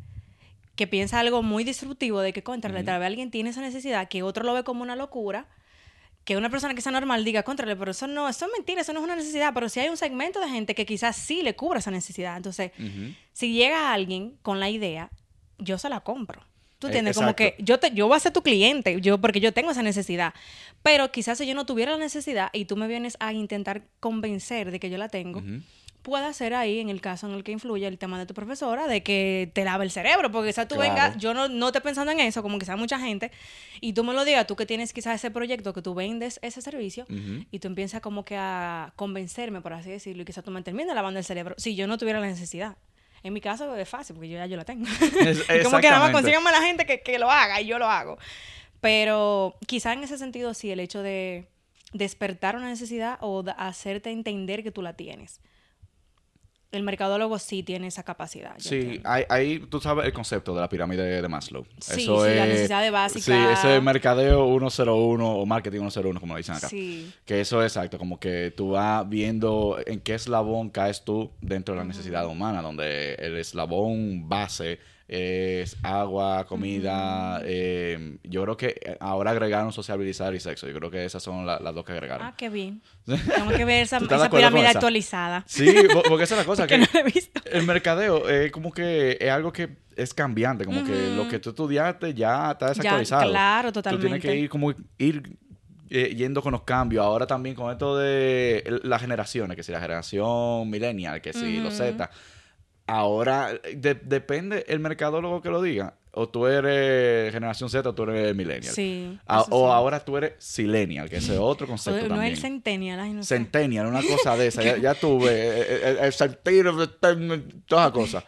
que 0.81 0.87
piensa 0.87 1.21
algo 1.21 1.43
muy 1.43 1.62
disruptivo 1.62 2.23
de 2.23 2.32
que 2.32 2.43
contra 2.43 2.73
tal 2.82 2.99
vez 3.00 3.06
alguien 3.06 3.31
tiene 3.31 3.50
esa 3.50 3.61
necesidad, 3.61 4.09
que 4.09 4.23
otro 4.23 4.44
lo 4.44 4.55
ve 4.55 4.65
como 4.65 4.81
una 4.81 4.97
locura, 4.97 5.47
que 6.25 6.38
una 6.38 6.49
persona 6.49 6.75
que 6.75 6.81
sea 6.81 6.91
normal 6.91 7.23
diga, 7.23 7.43
contrale, 7.43 7.77
pero 7.77 7.91
eso 7.91 8.06
no, 8.06 8.31
eso 8.31 8.47
es 8.47 8.53
mentira, 8.56 8.81
eso 8.81 8.94
no 8.94 9.00
es 9.00 9.05
una 9.05 9.15
necesidad, 9.15 9.53
pero 9.53 9.69
si 9.69 9.79
hay 9.81 9.91
un 9.91 9.99
segmento 9.99 10.41
de 10.41 10.49
gente 10.49 10.75
que 10.75 10.87
quizás 10.87 11.17
sí 11.17 11.43
le 11.43 11.55
cubra 11.55 11.81
esa 11.81 11.91
necesidad. 11.91 12.35
Entonces, 12.38 12.71
si 13.35 13.53
llega 13.53 13.93
alguien 13.93 14.38
con 14.41 14.59
la 14.59 14.71
idea, 14.71 15.11
yo 15.59 15.77
se 15.77 15.91
la 15.91 16.00
compro. 16.00 16.41
¿Tú 16.79 16.87
Eh, 16.87 16.91
entiendes? 16.91 17.15
Como 17.15 17.37
que 17.37 17.56
yo, 17.59 17.79
te, 17.79 17.91
yo 17.93 18.06
voy 18.09 18.17
a 18.17 18.21
ser 18.21 18.32
tu 18.32 18.41
cliente, 18.43 18.99
yo, 19.03 19.21
porque 19.21 19.41
yo 19.41 19.53
tengo 19.53 19.73
esa 19.73 19.82
necesidad. 19.82 20.32
Pero 20.82 21.12
quizás 21.12 21.37
si 21.37 21.47
yo 21.47 21.55
no 21.55 21.67
tuviera 21.67 21.93
la 21.93 21.99
necesidad 21.99 22.49
y 22.55 22.65
tú 22.65 22.77
me 22.79 22.88
vienes 22.88 23.19
a 23.21 23.35
intentar 23.35 23.82
convencer 24.00 24.71
de 24.71 24.81
que 24.81 24.88
yo 24.88 24.97
la 24.97 25.11
tengo. 25.11 25.43
Puede 26.02 26.32
ser 26.35 26.55
ahí, 26.55 26.81
en 26.81 26.88
el 26.88 27.00
caso 27.00 27.26
en 27.29 27.35
el 27.35 27.44
que 27.44 27.52
influye 27.52 27.87
el 27.87 27.99
tema 27.99 28.19
de 28.19 28.26
tu 28.26 28.35
profesora, 28.35 28.87
de 28.87 29.02
que 29.02 29.50
te 29.55 29.64
lave 29.64 29.85
el 29.85 29.91
cerebro, 29.91 30.31
porque 30.31 30.49
quizás 30.50 30.67
tú 30.69 30.76
Claro. 30.76 30.91
vengas, 30.94 31.17
yo 31.19 31.35
no, 31.35 31.49
no 31.49 31.67
estoy 31.67 31.82
pensando 31.82 32.11
en 32.12 32.20
eso, 32.20 32.43
como 32.43 32.58
quizás 32.58 32.79
mucha 32.79 32.99
gente, 32.99 33.31
y 33.81 33.93
tú 33.93 34.02
me 34.05 34.12
lo 34.14 34.25
digas, 34.25 34.47
tú 34.47 34.56
que 34.56 34.67
tienes 34.67 34.93
quizás 34.93 35.14
ese 35.17 35.31
proyecto, 35.31 35.73
que 35.73 35.82
tú 35.82 35.94
vendes 35.94 36.38
ese 36.43 36.62
servicio, 36.62 37.06
y 37.50 37.58
tú 37.58 37.69
empiezas 37.69 38.00
como 38.00 38.25
que 38.25 38.37
a 38.37 38.93
convencerme, 38.97 39.61
por 39.61 39.73
así 39.73 39.91
decirlo, 39.91 40.23
y 40.23 40.25
quizás 40.25 40.43
tú 40.44 40.50
me 40.50 40.62
termines 40.62 40.94
lavando 40.94 41.19
el 41.19 41.25
cerebro, 41.25 41.55
si 41.58 41.75
yo 41.75 41.87
no 41.87 41.99
tuviera 41.99 42.20
la 42.20 42.26
necesidad. 42.26 42.76
En 43.23 43.35
mi 43.35 43.43
caso 43.43 43.76
es 43.76 43.87
fácil, 43.88 44.14
porque 44.17 44.31
yo 44.31 44.38
ya 44.38 44.46
yo 44.46 44.56
la 44.56 44.64
tengo. 44.64 44.87
Es- 45.20 45.41
Y 45.50 45.62
como 45.62 45.79
que 45.81 45.88
nada 45.91 46.00
más 46.00 46.11
consíganme 46.12 46.50
la 46.50 46.62
gente 46.62 46.87
que, 46.87 47.03
que 47.03 47.19
lo 47.19 47.31
haga 47.31 47.61
y 47.61 47.67
yo 47.67 47.79
lo 47.79 47.87
hago. 47.87 48.17
Pero 48.81 49.56
quizá 49.67 49.93
en 49.93 50.03
ese 50.05 50.17
sentido 50.17 50.55
sí, 50.55 50.70
el 50.70 50.81
hecho 50.81 51.03
de 51.03 51.46
despertar 51.93 52.56
una 52.56 52.69
necesidad 52.69 53.19
o 53.20 53.43
de 53.43 53.53
hacerte 53.58 54.11
entender 54.11 54.62
que 54.62 54.70
tú 54.70 54.81
la 54.81 54.94
tienes. 54.94 55.41
El 56.72 56.84
mercadólogo 56.84 57.38
sí 57.40 57.64
tiene 57.64 57.88
esa 57.88 58.05
capacidad. 58.05 58.55
Sí, 58.58 59.00
ahí, 59.05 59.25
ahí 59.28 59.58
tú 59.58 59.81
sabes 59.81 60.06
el 60.06 60.12
concepto 60.12 60.55
de 60.55 60.61
la 60.61 60.69
pirámide 60.69 61.20
de 61.20 61.28
Maslow. 61.28 61.67
Sí, 61.81 62.02
Eso 62.02 62.25
sí, 62.25 62.31
es, 62.31 62.37
la 62.37 62.46
necesidad 62.46 62.82
de 62.82 62.90
básica. 62.90 63.25
Sí, 63.25 63.32
ese 63.32 63.76
es 63.76 63.82
mercadeo 63.82 64.46
101 64.46 65.28
o 65.28 65.46
marketing 65.46 65.81
101, 65.81 66.20
como 66.20 66.34
lo 66.34 66.38
dicen 66.38 66.55
acá. 66.55 66.69
Sí. 66.69 67.12
Que 67.25 67.40
eso 67.40 67.61
es 67.64 67.75
exacto, 67.76 67.99
como 67.99 68.20
que 68.20 68.52
tú 68.56 68.70
vas 68.70 69.08
viendo 69.08 69.78
en 69.84 70.00
qué 70.00 70.14
eslabón 70.14 70.70
caes 70.70 71.05
tú 71.05 71.32
dentro 71.40 71.75
de 71.75 71.81
la 71.81 71.84
necesidad 71.84 72.26
humana, 72.26 72.62
donde 72.62 73.14
el 73.14 73.37
eslabón 73.37 74.28
base 74.28 74.78
es 75.12 75.77
agua, 75.83 76.47
comida. 76.47 77.41
eh, 77.45 78.19
yo 78.23 78.45
creo 78.45 78.57
que 78.57 78.97
ahora 79.01 79.33
agregaron 79.33 79.73
sociabilizar 79.73 80.33
y 80.37 80.41
sexo. 80.41 80.69
Yo 80.69 80.75
creo 80.75 80.89
que 80.89 81.05
esas 81.05 81.21
son 81.21 81.45
la- 81.45 81.59
las 81.59 81.75
dos 81.75 81.85
que 81.85 81.91
agregaron. 81.93 82.25
Ah, 82.29 82.35
qué 82.37 82.49
bien. 82.49 82.81
Tengo 83.07 83.51
que 83.51 83.65
ver 83.65 83.83
esa, 83.83 83.99
¿Tú 83.99 84.05
estás 84.05 84.21
de 84.21 84.27
esa 84.29 84.37
pirámide 84.37 84.62
esa? 84.69 84.79
actualizada. 84.79 85.43
Sí, 85.49 85.75
po- 85.93 86.03
porque 86.07 86.25
esa 86.25 86.35
es 86.37 86.39
la 86.39 86.45
cosa. 86.45 86.67
Que 86.69 86.79
no 86.79 86.87
la 86.95 87.01
he 87.01 87.03
visto. 87.03 87.41
el 87.45 87.67
mercadeo 87.67 88.29
es 88.29 88.53
como 88.53 88.71
que 88.73 89.19
es 89.21 89.31
algo 89.31 89.53
que 89.53 89.69
es 89.97 90.15
cambiante, 90.15 90.65
como 90.65 90.85
que 90.85 91.15
lo 91.17 91.29
que 91.29 91.41
tú 91.41 91.51
estudiaste 91.51 92.15
ya 92.15 92.53
está 92.53 92.69
desactualizado. 92.69 93.31
claro, 93.31 93.73
Tú 93.73 93.83
tienes 93.83 93.99
que 94.01 94.09
totalmente. 94.09 94.37
ir 94.37 94.49
como 94.49 94.73
ir 94.99 95.37
eh, 95.91 96.15
yendo 96.17 96.41
con 96.41 96.53
los 96.53 96.63
cambios. 96.63 97.05
Ahora 97.05 97.27
también 97.27 97.56
con 97.56 97.73
esto 97.73 97.99
de 97.99 98.79
las 98.85 99.01
generaciones, 99.01 99.56
que 99.56 99.65
si 99.65 99.73
la 99.73 99.81
generación 99.81 100.71
millennial, 100.71 101.21
que 101.21 101.33
si 101.33 101.59
los 101.59 101.75
Z. 101.75 102.09
Ahora 102.91 103.53
de- 103.75 103.95
depende 103.95 104.65
el 104.69 104.81
mercadólogo 104.81 105.41
que 105.43 105.49
lo 105.51 105.63
diga. 105.63 105.95
O 106.13 106.29
tú 106.29 106.47
eres 106.49 107.33
generación 107.33 107.71
Z 107.71 107.89
o 107.89 107.95
tú 107.95 108.03
eres 108.03 108.35
millennial. 108.35 108.75
Sí. 108.75 109.17
A- 109.27 109.43
o 109.43 109.45
sí. 109.69 109.73
ahora 109.73 110.05
tú 110.05 110.17
eres 110.17 110.33
silenial, 110.39 111.09
que 111.09 111.17
ese 111.19 111.35
es 111.35 111.39
otro 111.39 111.67
concepto 111.69 112.03
no 112.03 112.09
también. 112.09 112.33
es 112.33 112.39
el 112.39 112.43
centennial, 112.43 112.99
ay, 113.01 113.13
no. 113.13 113.23
Centennial, 113.23 113.87
una 113.87 114.03
cosa 114.03 114.37
de 114.37 114.49
esa. 114.49 114.63
Ya, 114.65 114.77
ya 114.77 114.95
tuve 115.01 115.31
eh, 115.31 115.63
eh, 115.69 115.81
el, 115.85 115.99
el 116.07 116.13
sentido 116.13 116.77
de 116.77 116.89
todas 116.89 117.85
las 117.87 117.93
cosas. 117.93 118.25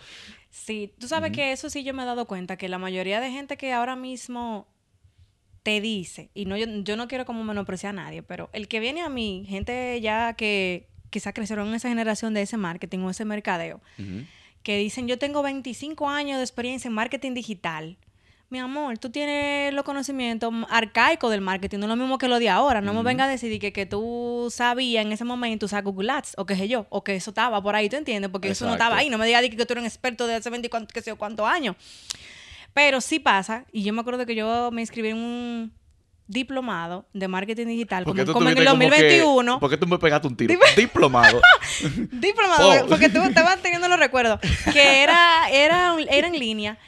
Sí, 0.51 0.95
tú 1.01 1.09
sabes 1.09 1.33
que 1.33 1.51
eso 1.51 1.69
sí 1.71 1.83
yo 1.83 1.93
me 1.93 2.05
he 2.05 2.07
dado 2.07 2.27
cuenta, 2.27 2.57
que 2.57 2.69
la 2.69 2.79
mayoría 2.79 3.21
de 3.21 3.31
gente 3.33 3.57
que 3.57 3.73
ahora 3.73 3.97
mismo 3.97 4.69
te 5.65 5.81
dice, 5.81 6.31
y 6.35 6.45
no 6.45 6.57
yo, 6.57 6.67
yo 6.85 6.97
no 6.97 7.09
quiero 7.09 7.25
como 7.25 7.43
menospreciar 7.43 7.91
a 7.91 8.03
nadie, 8.05 8.23
pero 8.23 8.49
el 8.53 8.69
que 8.69 8.79
viene 8.81 9.01
a 9.03 9.09
mí, 9.09 9.45
gente 9.49 10.01
ya 10.01 10.35
que 10.35 10.89
quizás 11.11 11.33
crecieron 11.35 11.69
en 11.69 11.75
esa 11.75 11.89
generación 11.89 12.33
de 12.35 12.43
ese 12.43 12.57
marketing 12.57 13.01
o 13.01 13.11
ese 13.11 13.25
mercadeo. 13.25 13.81
Que 14.63 14.77
dicen, 14.79 15.09
yo 15.09 15.19
tengo 15.19 15.43
25 15.43 16.09
años 16.09 16.39
de 16.39 16.43
experiencia 16.45 16.89
en 16.89 16.95
marketing 16.95 17.35
digital. 17.35 17.97
Mi 18.49 18.59
amor, 18.59 18.99
tú 18.99 19.09
tienes 19.09 19.73
los 19.73 19.83
conocimientos 19.83 20.53
arcaicos 20.69 21.31
del 21.31 21.41
marketing, 21.41 21.79
no 21.79 21.87
es 21.87 21.89
lo 21.89 21.97
mismo 21.97 22.19
que 22.19 22.29
lo 22.29 22.39
de 22.39 22.51
ahora. 22.51 22.83
No 22.83 22.93
me 22.93 23.03
venga 23.03 23.25
a 23.25 23.29
decir 23.29 23.59
que, 23.59 23.73
que 23.73 23.87
tú 23.87 24.49
sabías 24.53 25.07
en 25.07 25.11
ese 25.13 25.25
momento 25.25 25.65
usar 25.65 25.83
Google 25.83 26.11
Ads, 26.13 26.35
o 26.37 26.45
qué 26.45 26.55
sé 26.55 26.69
yo, 26.69 26.87
o 26.91 27.03
que 27.03 27.17
eso 27.17 27.31
estaba 27.31 27.63
por 27.63 27.75
ahí, 27.75 27.89
¿tú 27.89 27.97
entiendes? 27.97 28.31
Porque 28.31 28.49
eso 28.51 28.67
no 28.67 28.73
estaba 28.75 28.99
ahí. 28.99 29.09
No 29.09 29.17
me 29.17 29.25
digas 29.27 29.41
que 29.43 29.57
tú 29.65 29.73
eres 29.73 29.81
un 29.83 29.87
experto 29.87 30.27
de 30.27 30.35
hace 30.35 30.51
20 30.51 30.67
y 30.67 30.69
cuánto- 30.69 30.93
qué 30.93 31.01
sé 31.01 31.11
yo, 31.13 31.17
cuántos 31.17 31.47
años. 31.49 31.77
Pero 32.75 33.01
sí 33.01 33.19
pasa, 33.21 33.65
y 33.73 33.83
yo 33.85 33.93
me 33.95 34.01
acuerdo 34.03 34.27
que 34.27 34.35
yo 34.35 34.71
me 34.71 34.83
inscribí 34.83 35.09
en 35.09 35.17
un 35.17 35.73
diplomado 36.33 37.07
de 37.13 37.29
marketing 37.29 37.67
digital, 37.67 38.05
como, 38.05 38.15
como 38.33 38.49
en 38.51 38.59
el 38.59 38.65
tuviste 38.65 38.71
como 38.71 38.79
que- 38.81 38.87
2021. 38.97 39.61
¿Por 39.61 39.71
qué 39.71 39.77
tú 39.77 39.87
me 39.87 39.99
pegaste 39.99 40.27
un 40.29 40.37
tiro? 40.37 40.55
Diplomado. 40.77 41.41
Diplomado, 42.11 42.85
Oh. 42.85 42.87
porque 42.89 43.09
tú 43.09 43.21
estabas 43.23 43.61
teniendo 43.63 43.89
los 43.89 43.99
recuerdos. 43.99 44.41
Que 44.73 45.03
era, 45.03 45.49
era, 45.51 45.97
era 46.11 46.27
en 46.29 46.39
línea 46.39 46.79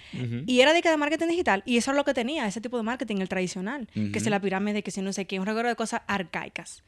y 0.46 0.61
era 0.61 0.73
de 0.73 0.82
que 0.82 0.88
de 0.91 0.96
marketing 0.96 1.26
digital. 1.29 1.62
Y 1.67 1.76
eso 1.76 1.91
es 1.91 1.96
lo 1.96 2.05
que 2.05 2.14
tenía, 2.14 2.46
ese 2.46 2.61
tipo 2.61 2.76
de 2.76 2.82
marketing, 2.82 3.17
el 3.19 3.29
tradicional. 3.29 3.88
Que 4.12 4.20
si 4.20 4.31
la 4.31 4.41
pirámide, 4.41 4.82
que 4.82 4.91
si 4.91 5.02
no 5.02 5.12
sé 5.12 5.26
qué, 5.26 5.38
un 5.41 5.47
recuerdo 5.47 5.69
de 5.69 5.76
cosas 5.76 6.02
arcaicas. 6.06 6.82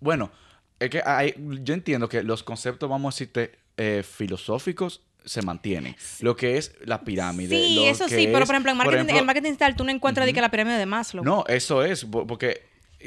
Bueno, 0.00 0.30
es 0.78 0.90
que 0.90 1.02
hay- 1.04 1.34
yo 1.62 1.74
entiendo 1.74 2.08
que 2.08 2.22
los 2.22 2.42
conceptos, 2.42 2.88
vamos 2.88 3.14
a 3.14 3.16
decirte, 3.16 3.58
eh, 3.76 4.02
filosóficos 4.02 5.02
se 5.24 5.42
mantienen. 5.42 5.96
Lo 6.20 6.36
que 6.36 6.56
es 6.58 6.74
la 6.84 7.02
pirámide. 7.02 7.56
Sí, 7.56 7.74
lo 7.76 7.84
eso 7.84 8.06
que 8.06 8.16
sí, 8.16 8.26
pero 8.26 8.38
es, 8.40 8.46
por 8.46 8.54
ejemplo, 8.54 8.72
en 8.72 8.78
marketing, 8.78 8.96
ejemplo, 8.98 9.18
en 9.18 9.26
marketing 9.26 9.48
digital 9.50 9.76
tú 9.76 9.84
no 9.84 9.90
encuentras 9.90 10.26
de 10.26 10.32
que 10.32 10.40
la 10.40 10.50
pirámide 10.50 10.78
de 10.78 10.86
Maslow. 10.86 11.24
No, 11.24 11.44
eso 11.46 11.82
es, 11.84 12.04
po- 12.04 12.26
porque 12.26 12.62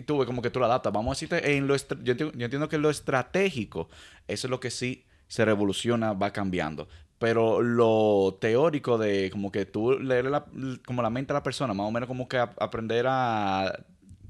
tú 0.05 0.17
ves 0.17 0.25
como 0.27 0.41
que 0.41 0.49
tú 0.49 0.59
la 0.59 0.65
adaptas. 0.67 0.91
Vamos 0.93 1.11
a 1.11 1.13
decirte, 1.15 1.55
en 1.55 1.67
lo 1.67 1.75
yo, 1.75 2.11
entiendo, 2.11 2.31
yo 2.37 2.45
entiendo 2.45 2.69
que 2.69 2.77
lo 2.77 2.89
estratégico, 2.89 3.89
eso 4.27 4.47
es 4.47 4.51
lo 4.51 4.59
que 4.59 4.71
sí 4.71 5.05
se 5.27 5.45
revoluciona, 5.45 6.13
va 6.13 6.31
cambiando. 6.31 6.87
Pero 7.19 7.61
lo 7.61 8.37
teórico 8.41 8.97
de 8.97 9.29
como 9.31 9.51
que 9.51 9.65
tú 9.65 9.97
leer 9.97 10.25
la, 10.25 10.45
como 10.85 11.01
la 11.01 11.09
mente 11.09 11.31
a 11.31 11.35
la 11.35 11.43
persona, 11.43 11.73
más 11.73 11.87
o 11.87 11.91
menos 11.91 12.07
como 12.07 12.27
que 12.27 12.37
a- 12.37 12.53
aprender 12.59 13.05
a... 13.07 13.67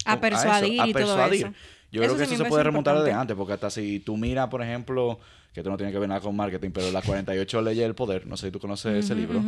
A 0.05 0.19
persuadir 0.19 0.81
a 0.81 0.87
y 0.87 0.93
todo 0.93 1.25
eso. 1.25 1.53
Yo 1.93 2.01
Eso 2.01 2.15
creo 2.15 2.27
que 2.27 2.33
eso 2.33 2.43
se 2.43 2.49
puede 2.49 2.63
remontar 2.63 2.97
desde 2.97 3.13
antes, 3.13 3.37
porque 3.37 3.53
hasta 3.53 3.69
si 3.69 3.99
tú 3.99 4.17
miras, 4.17 4.47
por 4.49 4.61
ejemplo, 4.61 5.19
que 5.53 5.59
esto 5.59 5.69
no 5.69 5.77
tiene 5.77 5.91
que 5.93 5.99
ver 5.99 6.09
nada 6.09 6.19
con 6.21 6.35
marketing, 6.35 6.71
pero 6.73 6.91
las 6.91 7.05
48 7.05 7.61
leyes 7.61 7.83
del 7.83 7.93
poder, 7.95 8.25
no 8.27 8.35
sé 8.35 8.47
si 8.47 8.51
tú 8.51 8.59
conoces 8.59 9.05
ese 9.05 9.13
libro. 9.15 9.41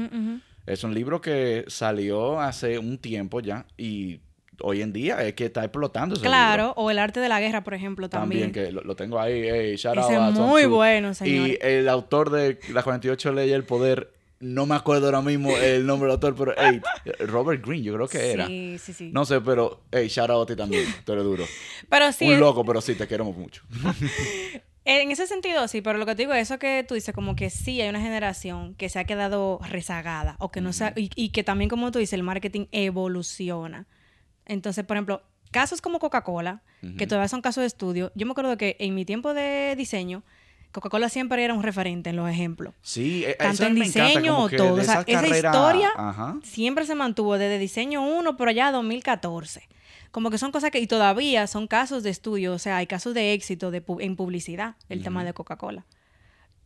Es 0.67 0.83
un 0.83 0.93
libro 0.93 1.19
que 1.21 1.65
salió 1.67 2.39
hace 2.39 2.77
un 2.79 2.97
tiempo 2.99 3.39
ya 3.41 3.65
y 3.77 4.19
hoy 4.61 4.81
en 4.81 4.93
día 4.93 5.21
es 5.27 5.33
que 5.33 5.45
está 5.45 5.63
explotando 5.63 6.15
ese 6.15 6.23
Claro, 6.23 6.67
libro. 6.67 6.81
o 6.81 6.89
el 6.91 6.99
arte 6.99 7.19
de 7.19 7.27
la 7.29 7.39
guerra, 7.41 7.63
por 7.63 7.73
ejemplo, 7.73 8.07
También, 8.09 8.51
también. 8.51 8.67
que 8.67 8.71
lo, 8.71 8.81
lo 8.83 8.95
tengo 8.95 9.19
ahí. 9.19 9.41
Hey, 9.51 9.75
shout 9.75 9.97
out 9.97 10.05
Ese 10.11 10.15
es 10.29 10.33
muy 10.39 10.65
bueno, 10.65 11.13
señor. 11.13 11.49
Y 11.49 11.57
el 11.61 11.89
autor 11.89 12.29
de 12.29 12.59
las 12.71 12.83
48 12.83 13.33
leyes 13.33 13.51
del 13.51 13.63
poder, 13.63 14.13
no 14.39 14.65
me 14.65 14.75
acuerdo 14.75 15.05
ahora 15.07 15.21
mismo 15.21 15.55
el 15.57 15.85
nombre 15.85 16.07
del 16.07 16.13
autor, 16.13 16.35
pero 16.35 16.53
hey, 16.57 16.81
Robert 17.19 17.65
Greene, 17.65 17.83
yo 17.83 17.93
creo 17.95 18.07
que 18.07 18.31
era. 18.31 18.47
Sí, 18.47 18.77
sí, 18.79 18.93
sí. 18.93 19.09
No 19.13 19.25
sé, 19.25 19.41
pero 19.41 19.81
hey, 19.91 20.07
shout 20.07 20.29
out 20.29 20.43
a 20.49 20.53
ti 20.53 20.57
también. 20.57 20.85
Tú 21.05 21.13
eres 21.13 21.23
duro. 21.23 21.45
Pero 21.89 22.11
sí, 22.11 22.25
un 22.25 22.39
loco, 22.39 22.63
pero 22.65 22.81
sí, 22.81 22.95
te 22.95 23.07
queremos 23.07 23.35
mucho. 23.35 23.63
En 24.87 25.09
ese 25.09 25.25
sentido, 25.25 25.67
sí, 25.67 25.81
pero 25.81 25.97
lo 25.97 26.05
que 26.05 26.13
te 26.13 26.21
digo 26.21 26.33
es 26.35 26.43
eso 26.43 26.59
que 26.59 26.85
tú 26.87 26.93
dices, 26.93 27.13
como 27.15 27.35
que 27.35 27.49
sí 27.49 27.81
hay 27.81 27.89
una 27.89 28.01
generación 28.01 28.75
que 28.75 28.87
se 28.87 28.99
ha 28.99 29.05
quedado 29.05 29.59
rezagada 29.67 30.35
o 30.37 30.51
que 30.51 30.61
no 30.61 30.73
se 30.73 30.83
ha- 30.83 30.93
y, 30.95 31.09
y 31.15 31.29
que 31.29 31.43
también, 31.43 31.69
como 31.71 31.89
tú 31.91 31.97
dices, 31.97 32.13
el 32.13 32.21
marketing 32.21 32.67
evoluciona. 32.71 33.87
Entonces, 34.45 34.85
por 34.85 34.95
ejemplo, 34.97 35.23
casos 35.49 35.81
como 35.81 35.97
Coca-Cola, 35.97 36.61
que 36.99 37.07
todavía 37.07 37.27
son 37.29 37.41
casos 37.41 37.63
de 37.63 37.65
estudio, 37.67 38.11
yo 38.13 38.27
me 38.27 38.33
acuerdo 38.33 38.57
que 38.57 38.75
en 38.79 38.93
mi 38.93 39.05
tiempo 39.05 39.33
de 39.33 39.73
diseño, 39.75 40.21
Coca-Cola 40.75 41.07
siempre 41.07 41.41
era 41.41 41.53
un 41.53 41.63
referente 41.63 42.09
en 42.09 42.17
los 42.17 42.29
ejemplos. 42.29 42.73
Sí, 42.81 43.23
eh, 43.25 43.37
Tanto 43.39 43.63
eso 43.63 43.65
en 43.67 43.75
me 43.75 43.85
encanta, 43.85 44.07
diseño 44.09 44.33
como 44.33 44.45
o 44.45 44.49
que 44.49 44.57
todo. 44.57 44.73
O 44.73 44.83
sea, 44.83 45.05
esa 45.07 45.27
historia 45.27 45.89
Ajá. 45.95 46.37
siempre 46.43 46.85
se 46.85 46.95
mantuvo 46.95 47.37
desde 47.37 47.57
diseño 47.59 48.01
1 48.01 48.35
por 48.35 48.49
allá 48.49 48.67
a 48.67 48.71
2014. 48.73 49.69
Como 50.11 50.29
que 50.29 50.37
son 50.37 50.51
cosas 50.51 50.71
que, 50.71 50.79
y 50.79 50.87
todavía 50.87 51.47
son 51.47 51.67
casos 51.67 52.03
de 52.03 52.09
estudio, 52.09 52.51
o 52.51 52.59
sea, 52.59 52.75
hay 52.75 52.87
casos 52.87 53.13
de 53.13 53.31
éxito 53.31 53.71
de, 53.71 53.83
en 53.99 54.17
publicidad, 54.17 54.75
el 54.89 55.01
tema 55.01 55.23
de 55.23 55.33
Coca-Cola. 55.33 55.85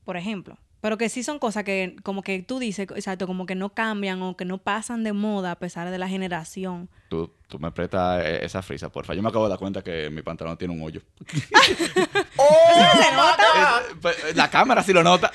Por 0.05 0.17
ejemplo, 0.17 0.57
Pero 0.81 0.97
que 0.97 1.07
sí 1.09 1.21
son 1.21 1.37
cosas 1.37 1.63
que, 1.63 1.95
como 2.01 2.23
que 2.23 2.41
tú 2.41 2.57
dices, 2.57 2.87
exacto, 2.95 3.27
como 3.27 3.45
que 3.45 3.53
no 3.53 3.69
cambian 3.73 4.23
o 4.23 4.35
que 4.37 4.45
no 4.45 4.57
pasan 4.57 5.03
de 5.03 5.13
moda 5.13 5.51
a 5.51 5.59
pesar 5.59 5.91
de 5.91 5.97
la 5.99 6.07
generación. 6.07 6.89
Tú, 7.09 7.31
tú 7.47 7.59
me 7.59 7.71
prestas 7.71 8.23
eh, 8.23 8.45
esa 8.45 8.61
frisa, 8.61 8.89
porfa. 8.89 9.13
Yo 9.13 9.21
me 9.21 9.29
acabo 9.29 9.45
de 9.45 9.49
dar 9.49 9.59
cuenta 9.59 9.83
que 9.83 10.09
mi 10.09 10.21
pantalón 10.21 10.57
tiene 10.57 10.73
un 10.73 10.81
hoyo. 10.81 11.01
¿Se 13.03 13.11
nota? 13.15 13.43
Pues, 14.01 14.15
La 14.35 14.49
cámara 14.49 14.81
sí 14.83 14.93
lo 14.93 15.03
nota. 15.03 15.29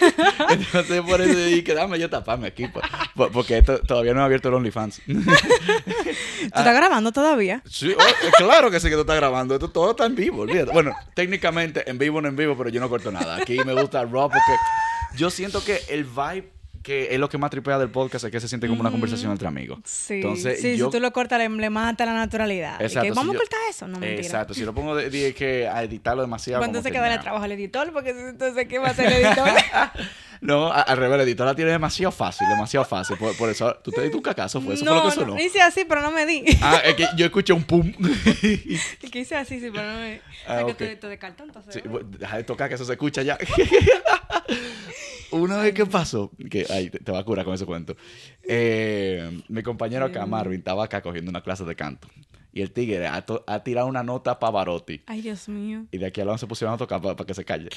Entonces, 0.50 1.00
por 1.02 1.20
eso 1.22 1.38
dije, 1.38 1.72
dame 1.74 1.98
yo 1.98 2.10
taparme 2.10 2.48
aquí. 2.48 2.66
por- 2.68 2.82
Porque 3.32 3.58
esto- 3.58 3.78
todavía 3.80 4.12
no 4.12 4.20
he 4.20 4.24
abierto 4.24 4.48
el 4.48 4.54
OnlyFans. 4.54 5.00
¿Tú 5.06 5.20
estás 6.44 6.74
grabando 6.74 7.12
todavía? 7.12 7.62
Sí, 7.68 7.94
oh, 7.96 8.02
eh, 8.02 8.30
claro 8.36 8.70
que 8.70 8.78
sí 8.80 8.88
que 8.88 8.94
tú 8.94 9.00
estás 9.02 9.16
grabando. 9.16 9.54
Esto 9.54 9.70
todo 9.70 9.92
está 9.92 10.04
en 10.06 10.16
vivo, 10.16 10.42
olvídate. 10.42 10.72
Bueno, 10.72 10.94
técnicamente 11.14 11.88
en 11.88 11.96
vivo 11.98 12.20
no 12.20 12.28
en 12.28 12.36
vivo, 12.36 12.56
pero 12.58 12.68
yo 12.70 12.80
no 12.80 12.88
corto 12.88 13.10
nada. 13.10 13.36
Aquí 13.36 13.58
me 13.64 13.72
gusta 13.72 14.02
raw 14.04 14.28
porque 14.28 14.52
yo 15.16 15.30
siento 15.30 15.64
que 15.64 15.80
el 15.88 16.04
vibe 16.04 16.52
que 16.82 17.14
es 17.14 17.18
lo 17.18 17.28
que 17.28 17.36
más 17.36 17.50
tripea 17.50 17.78
del 17.78 17.90
podcast 17.90 18.24
es 18.24 18.30
que 18.30 18.40
se 18.40 18.48
siente 18.48 18.66
como 18.66 18.80
una 18.80 18.90
conversación 18.90 19.32
entre 19.32 19.46
amigos. 19.46 19.80
Sí. 19.84 20.14
Entonces, 20.14 20.60
sí, 20.60 20.76
yo... 20.76 20.86
si 20.86 20.92
tú 20.92 21.00
lo 21.00 21.12
cortas, 21.12 21.38
le, 21.38 21.70
mata 21.70 22.06
la 22.06 22.14
naturalidad. 22.14 22.80
Exacto, 22.80 23.02
que, 23.02 23.12
si 23.12 23.16
Vamos 23.16 23.34
yo- 23.34 23.38
a 23.38 23.42
cortar 23.42 23.60
eso. 23.68 23.86
No, 23.86 23.98
mentira. 23.98 24.22
Exacto, 24.22 24.54
si 24.54 24.64
lo 24.64 24.74
pongo 24.74 24.96
de, 24.96 25.10
de 25.10 25.34
que 25.34 25.68
a 25.68 25.82
editarlo 25.82 26.22
demasiado. 26.22 26.60
¿Cuánto 26.60 26.78
como 26.78 26.82
se 26.82 26.90
que 26.90 26.96
queda 26.96 27.14
el 27.14 27.20
trabajo 27.20 27.44
al 27.44 27.52
editor? 27.52 27.92
Porque 27.92 28.10
entonces, 28.10 28.66
¿qué 28.66 28.78
va 28.78 28.88
a 28.88 28.90
hacer 28.90 29.06
el 29.06 29.24
editor? 29.24 29.48
No, 30.40 30.72
al 30.72 30.96
revés, 30.96 31.18
la 31.18 31.24
editora 31.24 31.54
tiene 31.54 31.70
demasiado 31.70 32.10
fácil, 32.10 32.48
demasiado 32.48 32.86
fácil. 32.86 33.18
Por, 33.18 33.36
por 33.36 33.50
eso, 33.50 33.76
tú 33.84 33.90
te 33.90 34.00
diste 34.00 34.16
un 34.16 34.22
cacazo, 34.22 34.60
fue 34.62 34.72
eso 34.72 34.86
fue 34.86 34.94
lo 34.94 35.02
no, 35.02 35.10
que 35.10 35.14
sonó. 35.14 35.34
no, 35.34 35.40
hice 35.40 35.60
así, 35.60 35.84
pero 35.84 36.00
no 36.00 36.10
me 36.10 36.24
di. 36.24 36.44
Ah, 36.62 36.80
es 36.82 36.94
que 36.94 37.06
yo 37.14 37.26
escuché 37.26 37.52
un 37.52 37.64
pum. 37.64 37.92
que 39.12 39.18
hice 39.18 39.36
así, 39.36 39.60
sí, 39.60 39.70
pero 39.70 39.92
no 39.92 39.98
me 39.98 40.12
di. 40.14 40.20
Ah, 40.46 40.64
que 40.78 40.96
de 40.96 41.18
cartón, 41.18 41.48
entonces. 41.48 41.74
Sí, 41.74 41.86
bueno, 41.86 42.08
deja 42.18 42.38
de 42.38 42.44
tocar 42.44 42.70
que 42.70 42.76
eso 42.76 42.86
se 42.86 42.92
escucha 42.92 43.22
ya. 43.22 43.36
Una 45.32 45.58
vez 45.58 45.74
que 45.74 45.86
pasó, 45.86 46.30
que 46.50 46.66
ay, 46.70 46.90
te, 46.90 46.98
te 46.98 47.12
va 47.12 47.20
a 47.20 47.24
curar 47.24 47.44
con 47.44 47.54
ese 47.54 47.66
cuento. 47.66 47.96
Eh, 48.42 49.42
mi 49.48 49.62
compañero 49.62 50.04
acá, 50.04 50.26
Marvin, 50.26 50.58
estaba 50.58 50.84
acá 50.84 51.02
cogiendo 51.02 51.30
una 51.30 51.42
clase 51.42 51.64
de 51.64 51.76
canto. 51.76 52.08
Y 52.52 52.62
el 52.62 52.72
tigre 52.72 53.06
ha, 53.06 53.62
tirado 53.62 53.86
una 53.86 54.02
nota 54.02 54.38
para 54.38 54.50
Barotti. 54.50 55.02
Ay, 55.06 55.22
Dios 55.22 55.48
mío. 55.48 55.86
Y 55.92 55.98
de 55.98 56.06
aquí 56.06 56.20
a 56.20 56.24
lado 56.24 56.36
se 56.36 56.46
pusieron 56.46 56.74
a 56.74 56.78
tocar 56.78 57.00
para 57.00 57.14
que 57.14 57.34
se 57.34 57.44
calle. 57.44 57.68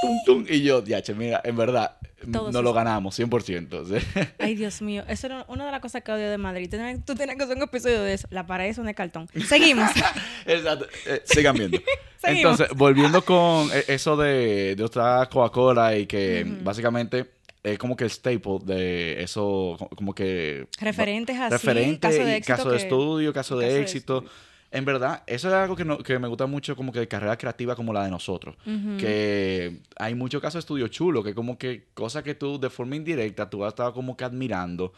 Tum, 0.00 0.18
tum. 0.24 0.46
Y 0.48 0.62
yo, 0.62 0.82
ya, 0.82 1.02
che, 1.02 1.14
mira, 1.14 1.40
en 1.44 1.56
verdad, 1.56 1.96
Todos 2.32 2.52
no 2.52 2.62
lo 2.62 2.72
ganamos, 2.72 3.18
100%. 3.18 4.00
¿sí? 4.00 4.26
Ay, 4.38 4.54
Dios 4.54 4.80
mío. 4.80 5.04
Eso 5.06 5.26
era 5.26 5.44
una 5.48 5.66
de 5.66 5.72
las 5.72 5.80
cosas 5.80 6.02
que 6.02 6.12
odio 6.12 6.30
de 6.30 6.38
Madrid. 6.38 6.70
Tú 7.04 7.14
tienes, 7.14 7.36
que 7.36 7.42
hacer 7.42 7.56
un 7.56 7.64
episodio 7.64 8.00
de 8.02 8.14
eso. 8.14 8.26
La 8.30 8.46
pared 8.46 8.66
es 8.66 8.78
un 8.78 8.90
cartón. 8.94 9.28
Seguimos. 9.46 9.90
Exacto. 10.46 10.86
Eh, 11.06 11.22
sigan 11.24 11.56
viendo. 11.56 11.78
Seguimos. 12.16 12.52
Entonces, 12.52 12.76
volviendo 12.76 13.22
con 13.22 13.68
eh, 13.72 13.84
eso 13.88 14.16
de, 14.16 14.74
de 14.76 14.82
otra 14.82 15.28
Coca-Cola 15.30 15.96
y 15.96 16.06
que 16.06 16.46
básicamente 16.62 17.35
es 17.72 17.78
como 17.78 17.96
que 17.96 18.04
el 18.04 18.10
staple 18.10 18.58
de 18.64 19.22
eso, 19.22 19.76
co- 19.78 19.88
como 19.96 20.14
que... 20.14 20.66
Referentes 20.80 21.38
así, 21.38 21.50
Referente 21.52 22.00
caso 22.00 22.24
de 22.24 22.36
éxito 22.36 22.56
caso 22.56 22.70
de 22.70 22.76
que- 22.76 22.82
estudio, 22.82 23.32
caso 23.32 23.58
de 23.58 23.64
caso 23.66 23.74
de 23.76 23.82
éxito. 23.82 24.24
En 24.72 24.84
verdad, 24.84 25.22
eso 25.26 25.48
es 25.48 25.54
algo 25.54 25.74
que, 25.76 25.84
no- 25.84 25.98
que 25.98 26.18
me 26.18 26.28
gusta 26.28 26.46
mucho 26.46 26.76
como 26.76 26.92
que 26.92 26.98
de 27.00 27.08
carrera 27.08 27.36
creativa 27.38 27.74
como 27.76 27.92
la 27.92 28.04
de 28.04 28.10
nosotros. 28.10 28.56
Que 28.98 29.80
hay 29.96 30.14
muchos 30.14 30.40
casos 30.42 30.54
de 30.54 30.60
estudio 30.60 30.88
chulo, 30.88 31.22
que 31.22 31.34
como 31.34 31.56
que 31.58 31.84
cosas 31.94 32.22
que 32.22 32.34
tú 32.34 32.58
de 32.58 32.68
forma 32.70 32.96
indirecta 32.96 33.48
tú 33.48 33.64
has 33.64 33.68
estado 33.72 33.92
como 33.92 34.16
que 34.16 34.24
admirando. 34.24 34.92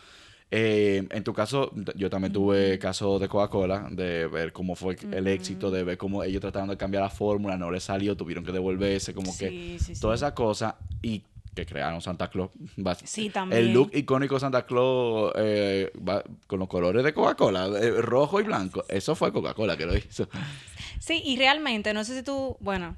Eh, 0.51 1.07
en 1.11 1.25
tu 1.25 1.35
caso, 1.35 1.71
yo 1.95 2.09
también 2.09 2.33
tuve 2.33 2.79
caso 2.79 3.19
de 3.19 3.29
Coca-Cola, 3.29 3.89
de 3.91 4.27
ver 4.29 4.53
cómo 4.53 4.75
fue 4.75 4.97
el 5.13 5.27
éxito, 5.27 5.71
de 5.71 5.85
ver 5.85 5.99
cómo 5.99 6.25
ellos 6.25 6.41
trataron 6.41 6.71
de 6.71 6.77
cambiar 6.79 7.03
la 7.03 7.11
fórmula, 7.11 7.59
no 7.59 7.71
les 7.71 7.85
salió, 7.85 8.17
tuvieron 8.17 8.45
que 8.45 8.53
devolverse, 8.53 9.13
como 9.13 9.37
que 9.37 9.51
Sí, 9.51 9.77
sí, 9.79 9.95
sí. 9.95 10.01
toda 10.01 10.15
esa 10.15 10.35
cosa 10.35 10.77
y 11.03 11.23
que 11.59 11.67
crearon 11.67 12.01
Santa 12.01 12.29
Claus. 12.31 12.51
Sí, 13.05 13.31
también. 13.31 13.63
El 13.63 13.73
look 13.73 13.91
icónico 13.93 14.39
Santa 14.39 14.65
Claus 14.65 15.33
eh, 15.37 15.91
va- 16.09 16.23
con 16.47 16.59
los 16.61 16.69
colores 16.69 17.03
de 17.03 17.13
Coca-Cola, 17.13 17.67
eh, 17.81 17.91
rojo 18.01 18.41
y 18.41 18.45
blanco. 18.45 18.85
Eso 18.89 19.15
fue 19.17 19.33
Coca-Cola 19.33 19.77
que 19.77 19.87
lo 19.87 19.97
hizo. 19.97 20.29
Sí, 21.01 21.21
y 21.25 21.37
realmente, 21.37 21.93
no 21.95 22.05
sé 22.05 22.17
si 22.17 22.23
tú, 22.23 22.57
bueno, 22.61 22.97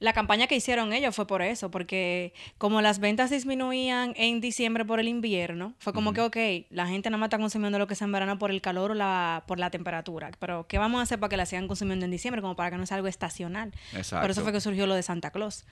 la 0.00 0.12
campaña 0.12 0.46
que 0.46 0.54
hicieron 0.56 0.92
ellos 0.92 1.14
fue 1.16 1.26
por 1.26 1.42
eso, 1.42 1.70
porque 1.70 2.32
como 2.58 2.80
las 2.80 2.98
ventas 3.00 3.30
disminuían 3.30 4.12
en 4.16 4.40
diciembre 4.40 4.84
por 4.84 5.00
el 5.00 5.08
invierno, 5.08 5.74
fue 5.78 5.92
como 5.92 6.12
que, 6.12 6.20
ok, 6.20 6.36
la 6.70 6.86
gente 6.86 7.10
nada 7.10 7.18
más 7.18 7.26
está 7.26 7.38
consumiendo 7.38 7.78
lo 7.78 7.86
que 7.88 7.94
es 7.94 8.02
en 8.02 8.12
verano 8.12 8.38
por 8.38 8.50
el 8.52 8.60
calor 8.60 8.92
o 8.92 8.94
la, 8.94 9.42
por 9.48 9.58
la 9.58 9.70
temperatura, 9.70 10.30
pero 10.38 10.66
¿qué 10.68 10.78
vamos 10.78 11.00
a 11.00 11.02
hacer 11.02 11.18
para 11.18 11.28
que 11.30 11.36
la 11.36 11.46
sigan 11.46 11.66
consumiendo 11.66 12.04
en 12.04 12.10
diciembre? 12.12 12.40
Como 12.42 12.54
para 12.54 12.70
que 12.70 12.76
no 12.76 12.86
sea 12.86 12.96
algo 12.96 13.08
estacional. 13.08 13.72
Exacto. 13.94 14.22
Por 14.22 14.30
eso 14.30 14.42
fue 14.42 14.52
que 14.52 14.60
surgió 14.60 14.86
lo 14.86 14.94
de 14.94 15.02
Santa 15.02 15.30
Claus. 15.30 15.64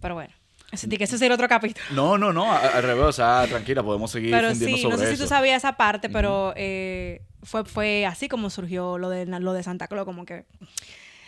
Pero 0.00 0.14
bueno, 0.14 0.34
ese, 0.72 0.88
que 0.88 1.04
ese 1.04 1.18
sería 1.18 1.34
otro 1.34 1.48
capítulo. 1.48 1.84
No, 1.92 2.18
no, 2.18 2.32
no, 2.32 2.52
al 2.52 2.82
revés, 2.82 3.04
o 3.04 3.12
sea, 3.12 3.46
tranquila, 3.48 3.82
podemos 3.82 4.10
seguir 4.10 4.30
Pero 4.30 4.54
sí, 4.54 4.78
sobre 4.78 4.94
no 4.94 4.98
sé 4.98 5.06
si 5.08 5.14
eso. 5.14 5.24
tú 5.24 5.28
sabías 5.28 5.58
esa 5.58 5.76
parte, 5.76 6.08
pero 6.08 6.52
eh, 6.56 7.22
fue, 7.42 7.64
fue 7.64 8.04
así 8.06 8.28
como 8.28 8.50
surgió 8.50 8.98
lo 8.98 9.08
de, 9.08 9.26
lo 9.26 9.52
de 9.52 9.62
Santa 9.62 9.86
Claus, 9.88 10.04
como 10.04 10.24
que 10.26 10.44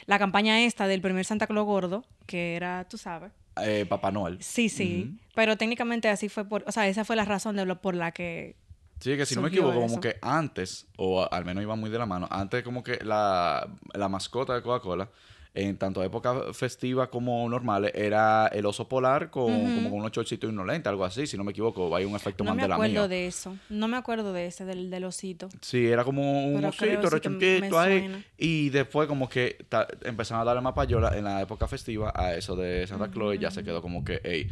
la 0.06 0.18
campaña 0.18 0.62
esta 0.64 0.86
del 0.88 1.00
primer 1.00 1.24
Santa 1.24 1.46
Claus 1.46 1.66
gordo, 1.66 2.04
que 2.26 2.56
era, 2.56 2.86
tú 2.88 2.98
sabes. 2.98 3.30
Eh, 3.62 3.86
Papá 3.88 4.10
Noel. 4.10 4.42
Sí, 4.42 4.68
sí, 4.68 5.18
pero 5.34 5.56
técnicamente 5.56 6.08
así 6.08 6.28
fue 6.28 6.44
por, 6.44 6.64
o 6.66 6.72
sea, 6.72 6.86
esa 6.88 7.04
fue 7.04 7.16
la 7.16 7.24
razón 7.24 7.56
de 7.56 7.64
lo 7.66 7.80
por 7.80 7.94
la 7.94 8.12
que 8.12 8.56
Sí, 9.00 9.16
que 9.16 9.26
si 9.26 9.36
no 9.36 9.42
me 9.42 9.48
equivoco, 9.48 9.80
como 9.80 10.00
que 10.00 10.16
antes, 10.22 10.86
o 10.96 11.26
al 11.30 11.44
menos 11.44 11.62
iba 11.62 11.76
muy 11.76 11.88
de 11.88 11.98
la 11.98 12.06
mano, 12.06 12.26
antes 12.30 12.64
como 12.64 12.82
que 12.82 12.98
la, 13.04 13.68
la 13.94 14.08
mascota 14.08 14.54
de 14.54 14.62
Coca-Cola, 14.62 15.08
en 15.54 15.76
tanto 15.76 16.02
época 16.02 16.52
festiva 16.52 17.10
como 17.10 17.48
normales, 17.48 17.92
era 17.94 18.46
el 18.48 18.64
oso 18.66 18.88
polar 18.88 19.30
con, 19.30 19.46
como 19.74 19.90
con 19.90 19.98
unos 20.00 20.12
chorcitos 20.12 20.48
algo 20.90 21.04
así, 21.04 21.26
si 21.26 21.36
no 21.36 21.44
me 21.44 21.50
equivoco, 21.52 21.94
hay 21.96 22.04
un 22.04 22.14
efecto 22.14 22.44
no 22.44 22.50
me 22.54 22.60
Mandela 22.62 22.74
acuerdo 22.76 22.92
mío. 22.92 23.08
de 23.08 23.26
eso. 23.26 23.56
No 23.68 23.88
me 23.88 23.96
acuerdo 23.96 24.32
de 24.32 24.46
ese 24.46 24.64
del, 24.64 24.90
del 24.90 25.04
osito. 25.04 25.48
Sí, 25.60 25.86
era 25.86 26.04
como 26.04 26.44
un 26.46 26.56
Pero 26.56 26.68
osito 26.68 27.02
me 27.02 27.10
rechonquito 27.10 27.78
ahí. 27.78 28.24
Y 28.36 28.70
después 28.70 29.08
como 29.08 29.28
que 29.28 29.56
empezaron 30.04 30.42
a 30.42 30.44
darle 30.44 30.60
más 30.62 30.74
payola 30.74 31.16
en 31.16 31.24
la 31.24 31.40
época 31.42 31.66
festiva 31.66 32.12
a 32.14 32.34
eso 32.34 32.54
de 32.54 32.86
Santa 32.86 33.10
Claus 33.10 33.34
y 33.34 33.38
ya 33.38 33.50
se 33.50 33.64
quedó 33.64 33.82
como 33.82 34.04
que, 34.04 34.20
hey, 34.22 34.48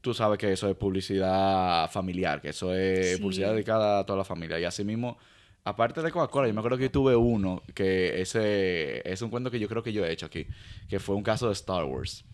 tú 0.00 0.14
sabes 0.14 0.38
que 0.38 0.52
eso 0.52 0.68
es 0.70 0.76
publicidad 0.76 1.90
familiar, 1.90 2.40
que 2.40 2.50
eso 2.50 2.72
es 2.74 3.16
Sí. 3.16 3.22
publicidad 3.22 3.52
dedicada 3.52 4.00
a 4.00 4.06
toda 4.06 4.18
la 4.18 4.24
familia. 4.24 4.60
Y 4.60 4.64
así 4.64 4.84
mismo, 4.84 5.18
aparte 5.66 6.00
de 6.00 6.12
Coca-Cola, 6.12 6.46
yo 6.46 6.54
me 6.54 6.60
acuerdo 6.60 6.78
que 6.78 6.88
tuve 6.88 7.16
uno 7.16 7.60
que 7.74 8.22
ese 8.22 9.02
es 9.10 9.20
un 9.20 9.30
cuento 9.30 9.50
que 9.50 9.58
yo 9.58 9.68
creo 9.68 9.82
que 9.82 9.92
yo 9.92 10.04
he 10.04 10.12
hecho 10.12 10.26
aquí, 10.26 10.46
que 10.88 11.00
fue 11.00 11.16
un 11.16 11.24
caso 11.24 11.48
de 11.48 11.54
Star 11.54 11.84
Wars. 11.84 12.24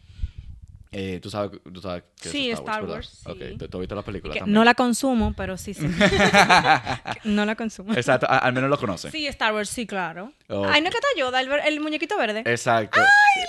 Eh, 0.94 1.20
¿tú, 1.22 1.30
sabes, 1.30 1.58
tú 1.72 1.80
sabes 1.80 2.02
qué 2.20 2.28
Sí, 2.28 2.50
es 2.50 2.58
Star. 2.58 2.84
Wars, 2.84 3.22
Ok, 3.24 3.38
sí. 3.38 3.56
¿tú, 3.58 3.66
tú 3.66 3.78
has 3.78 3.80
visto 3.80 3.94
la 3.94 4.02
película 4.02 4.34
Que 4.34 4.40
también? 4.40 4.54
no 4.54 4.62
la 4.62 4.74
consumo, 4.74 5.32
pero 5.34 5.56
sí, 5.56 5.72
sí. 5.72 5.86
no 7.24 7.46
la 7.46 7.56
consumo. 7.56 7.94
Exacto, 7.94 8.26
a- 8.28 8.36
al 8.38 8.52
menos 8.52 8.68
lo 8.68 8.76
conoces. 8.78 9.10
Sí, 9.10 9.26
Star 9.26 9.54
Wars, 9.54 9.70
sí, 9.70 9.86
claro. 9.86 10.32
Ay, 10.48 10.82
no 10.82 10.90
que 10.90 10.96
está 10.98 11.08
Yoda, 11.16 11.40
el, 11.40 11.80
muñequito 11.80 12.18
verde. 12.18 12.42
Exacto. 12.44 13.00
¡Ay, 13.00 13.44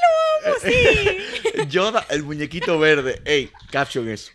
lo 0.46 0.52
amo, 0.52 0.58
sí! 0.64 1.68
Yoda, 1.70 2.06
el 2.10 2.24
muñequito 2.24 2.80
verde. 2.80 3.22
Ey, 3.26 3.50
caption 3.72 4.08
eso. 4.08 4.32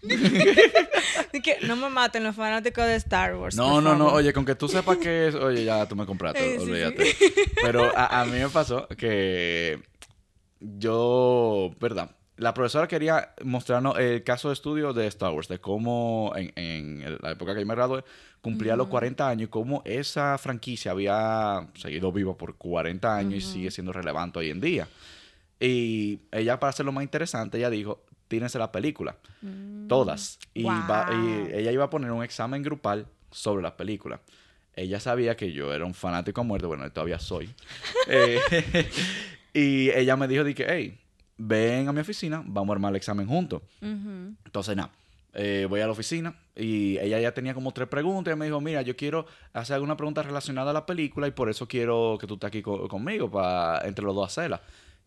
Así 1.28 1.40
que 1.40 1.58
no 1.66 1.76
me 1.76 1.88
maten 1.88 2.24
los 2.24 2.36
fanáticos 2.36 2.84
de 2.84 2.96
Star 2.96 3.36
Wars. 3.36 3.56
No, 3.56 3.80
no, 3.80 3.96
no. 3.96 4.08
Oye, 4.12 4.34
con 4.34 4.44
que 4.44 4.54
tú 4.54 4.68
sepas 4.68 4.98
que 4.98 5.28
es. 5.28 5.34
Oye, 5.34 5.64
ya 5.64 5.86
tú 5.88 5.96
me 5.96 6.04
compraste. 6.04 6.56
Eh, 6.56 6.58
sí, 6.58 6.64
olvídate. 6.70 7.16
Pero 7.62 7.90
a, 7.96 8.20
a 8.20 8.24
mí 8.26 8.38
me 8.38 8.48
pasó 8.50 8.86
que 8.88 9.80
yo, 10.60 11.70
¿verdad? 11.80 12.10
La 12.38 12.54
profesora 12.54 12.86
quería 12.86 13.34
mostrarnos 13.42 13.98
el 13.98 14.22
caso 14.22 14.48
de 14.48 14.54
estudio 14.54 14.92
de 14.92 15.08
Star 15.08 15.32
Wars, 15.32 15.48
de 15.48 15.58
cómo 15.58 16.32
en, 16.36 17.18
la 17.20 17.32
época 17.32 17.52
que 17.52 17.60
yo 17.60 17.66
me 17.66 17.74
gradué 17.74 18.04
cumplía 18.40 18.76
los 18.76 18.86
40 18.86 19.28
años 19.28 19.48
y 19.48 19.50
cómo 19.50 19.82
esa 19.84 20.38
franquicia 20.38 20.92
había 20.92 21.66
seguido 21.74 22.12
viva 22.12 22.36
por 22.36 22.54
40 22.54 23.16
años 23.16 23.34
y 23.34 23.40
sigue 23.40 23.70
siendo 23.72 23.92
relevante 23.92 24.38
hoy 24.38 24.50
en 24.50 24.60
día. 24.60 24.88
Y 25.58 26.20
ella, 26.30 26.60
para 26.60 26.70
hacerlo 26.70 26.92
más 26.92 27.02
interesante, 27.02 27.58
ella 27.58 27.70
dijo, 27.70 28.04
tírense 28.28 28.58
la 28.58 28.70
película. 28.70 29.16
Todas. 29.88 30.38
Y, 30.54 30.62
va- 30.62 31.08
y 31.10 31.56
ella 31.56 31.72
iba 31.72 31.84
a 31.84 31.90
poner 31.90 32.12
un 32.12 32.22
examen 32.22 32.62
grupal 32.62 33.06
sobre 33.32 33.62
la 33.62 33.76
película. 33.76 34.20
Ella 34.76 35.00
sabía 35.00 35.36
que 35.36 35.52
yo 35.52 35.74
era 35.74 35.84
un 35.84 35.94
fanático 35.94 36.40
a 36.40 36.44
muerte, 36.44 36.68
bueno, 36.68 36.88
todavía 36.92 37.18
soy. 37.18 37.50
Eh, 38.10 38.38
y 39.52 39.90
ella 39.90 40.16
me 40.16 40.28
dijo, 40.28 40.44
que, 40.54 40.66
hey, 40.66 40.98
ven 41.38 41.88
a 41.88 41.92
mi 41.92 42.00
oficina, 42.00 42.42
vamos 42.44 42.70
a 42.70 42.72
armar 42.74 42.90
el 42.90 42.96
examen 42.96 43.26
juntos. 43.26 43.62
Entonces, 43.80 44.76
nada, 44.76 44.90
eh, 45.34 45.66
voy 45.68 45.80
a 45.80 45.86
la 45.86 45.92
oficina 45.92 46.34
y 46.56 46.98
ella 46.98 47.20
ya 47.20 47.32
tenía 47.32 47.54
como 47.54 47.72
tres 47.72 47.88
preguntas. 47.88 48.34
Y 48.34 48.36
me 48.36 48.44
dijo, 48.46 48.60
mira, 48.60 48.82
yo 48.82 48.96
quiero 48.96 49.26
hacer 49.52 49.74
alguna 49.74 49.96
pregunta 49.96 50.22
relacionada 50.22 50.70
a 50.70 50.74
la 50.74 50.84
película 50.86 51.26
y 51.26 51.30
por 51.30 51.48
eso 51.48 51.66
quiero 51.68 52.18
que 52.20 52.26
tú 52.26 52.34
estés 52.34 52.48
aquí 52.48 52.62
co- 52.62 52.88
conmigo 52.88 53.30
para 53.30 53.86
entre 53.86 54.04
los 54.04 54.14
dos 54.14 54.26
hacerla. 54.26 54.60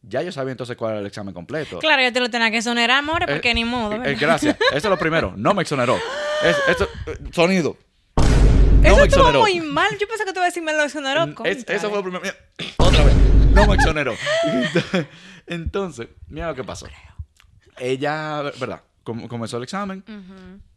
Ya 0.03 0.21
yo 0.23 0.31
sabía 0.31 0.51
entonces 0.51 0.75
cuál 0.77 0.91
era 0.93 0.99
el 1.01 1.05
examen 1.05 1.31
completo. 1.33 1.77
Claro, 1.79 2.01
yo 2.01 2.11
te 2.11 2.19
lo 2.19 2.29
tenía 2.29 2.49
que 2.49 2.61
sonerar, 2.63 2.97
amores, 2.99 3.27
Eh, 3.29 3.33
porque 3.33 3.53
ni 3.53 3.65
modo. 3.65 4.03
eh, 4.03 4.15
gracias. 4.19 4.55
Eso 4.71 4.77
es 4.77 4.85
lo 4.85 4.97
primero. 4.97 5.33
No 5.37 5.53
me 5.53 5.61
exoneró. 5.61 5.95
Es, 6.43 6.55
esto, 6.69 6.87
eh, 7.05 7.17
sonido. 7.31 7.77
No 8.17 8.23
Eso 8.23 8.95
me 8.95 9.03
estuvo 9.03 9.03
exoneró. 9.03 9.39
muy 9.41 9.59
mal. 9.61 9.91
Yo 9.99 10.07
pensé 10.07 10.23
que 10.25 10.31
tú 10.33 10.39
ibas 10.39 10.45
a 10.45 10.45
decir 10.45 10.63
me 10.63 10.73
lo 10.73 10.83
exoneró. 10.83 11.25
Es- 11.45 11.65
eso 11.69 11.89
fue 11.89 11.97
lo 11.99 12.03
primero. 12.03 12.21
Mira, 12.23 12.35
otra 12.77 13.03
vez. 13.03 13.13
No 13.53 13.67
me 13.67 13.75
exoneró. 13.75 14.13
Entonces, 15.47 16.07
mira 16.27 16.47
lo 16.47 16.55
que 16.55 16.63
pasó. 16.63 16.87
Ella, 17.77 18.41
¿verdad? 18.59 18.81
com- 19.03 19.27
comenzó 19.27 19.57
el 19.57 19.63
examen 19.63 20.03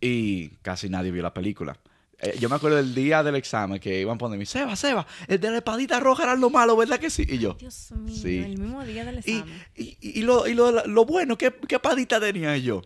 y 0.01 0.49
casi 0.63 0.89
nadie 0.89 1.11
vio 1.11 1.23
la 1.23 1.35
película. 1.35 1.77
Eh, 2.21 2.37
yo 2.41 2.49
me 2.49 2.57
acuerdo 2.57 2.77
del 2.79 2.95
día 2.95 3.23
del 3.23 3.35
examen 3.37 3.79
que 3.81 4.01
iban 4.01 4.15
a 4.15 4.19
ponerme, 4.19 4.47
Seba, 4.47 4.77
Seba, 4.77 5.07
el 5.27 5.41
de 5.41 5.51
la 5.51 5.57
espadita 5.59 5.99
roja 6.01 6.23
era 6.23 6.37
lo 6.37 6.49
malo, 6.49 6.77
¿verdad 6.77 6.99
que 6.99 7.11
sí? 7.11 7.27
Y 7.29 7.39
yo, 7.39 7.55
Dios 7.55 7.91
mío, 7.93 8.15
Sí. 8.17 8.39
el 8.39 8.57
mismo 8.59 8.83
día 8.85 9.05
del 9.05 9.17
y, 9.17 9.19
examen. 9.19 9.65
y, 9.77 9.99
y 10.01 10.23
lo, 10.23 10.47
y 10.47 10.55
lo, 10.55 10.87
lo 10.87 11.05
bueno, 11.05 11.37
¿qué, 11.37 11.53
qué 11.69 11.75
espadita 11.75 12.21
tenía 12.21 12.57
yo? 12.57 12.83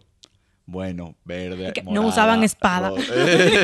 Bueno, 0.70 1.14
verde, 1.24 1.72
Que 1.72 1.82
no 1.82 2.02
usaban 2.02 2.44
espada. 2.44 2.90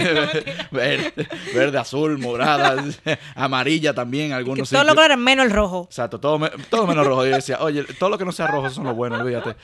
verde, 0.70 1.12
verde, 1.54 1.78
azul, 1.78 2.16
morada, 2.18 2.82
amarilla 3.34 3.92
también, 3.92 4.28
Que 4.28 4.34
algunos 4.34 4.70
todo 4.70 4.78
lo 4.84 4.88
sitios. 4.90 4.94
colores 4.94 5.18
menos 5.18 5.44
el 5.44 5.52
rojo. 5.52 5.84
Exacto, 5.90 6.18
todo, 6.18 6.38
me- 6.38 6.48
todo 6.70 6.86
menos 6.86 7.06
rojo. 7.06 7.26
Yo 7.26 7.36
decía, 7.36 7.58
oye, 7.60 7.84
todo 7.98 8.08
lo 8.08 8.16
que 8.16 8.24
no 8.24 8.32
sea 8.32 8.46
rojo 8.46 8.70
son 8.70 8.84
los 8.84 8.96
buenos, 8.96 9.20
olvídate. 9.20 9.54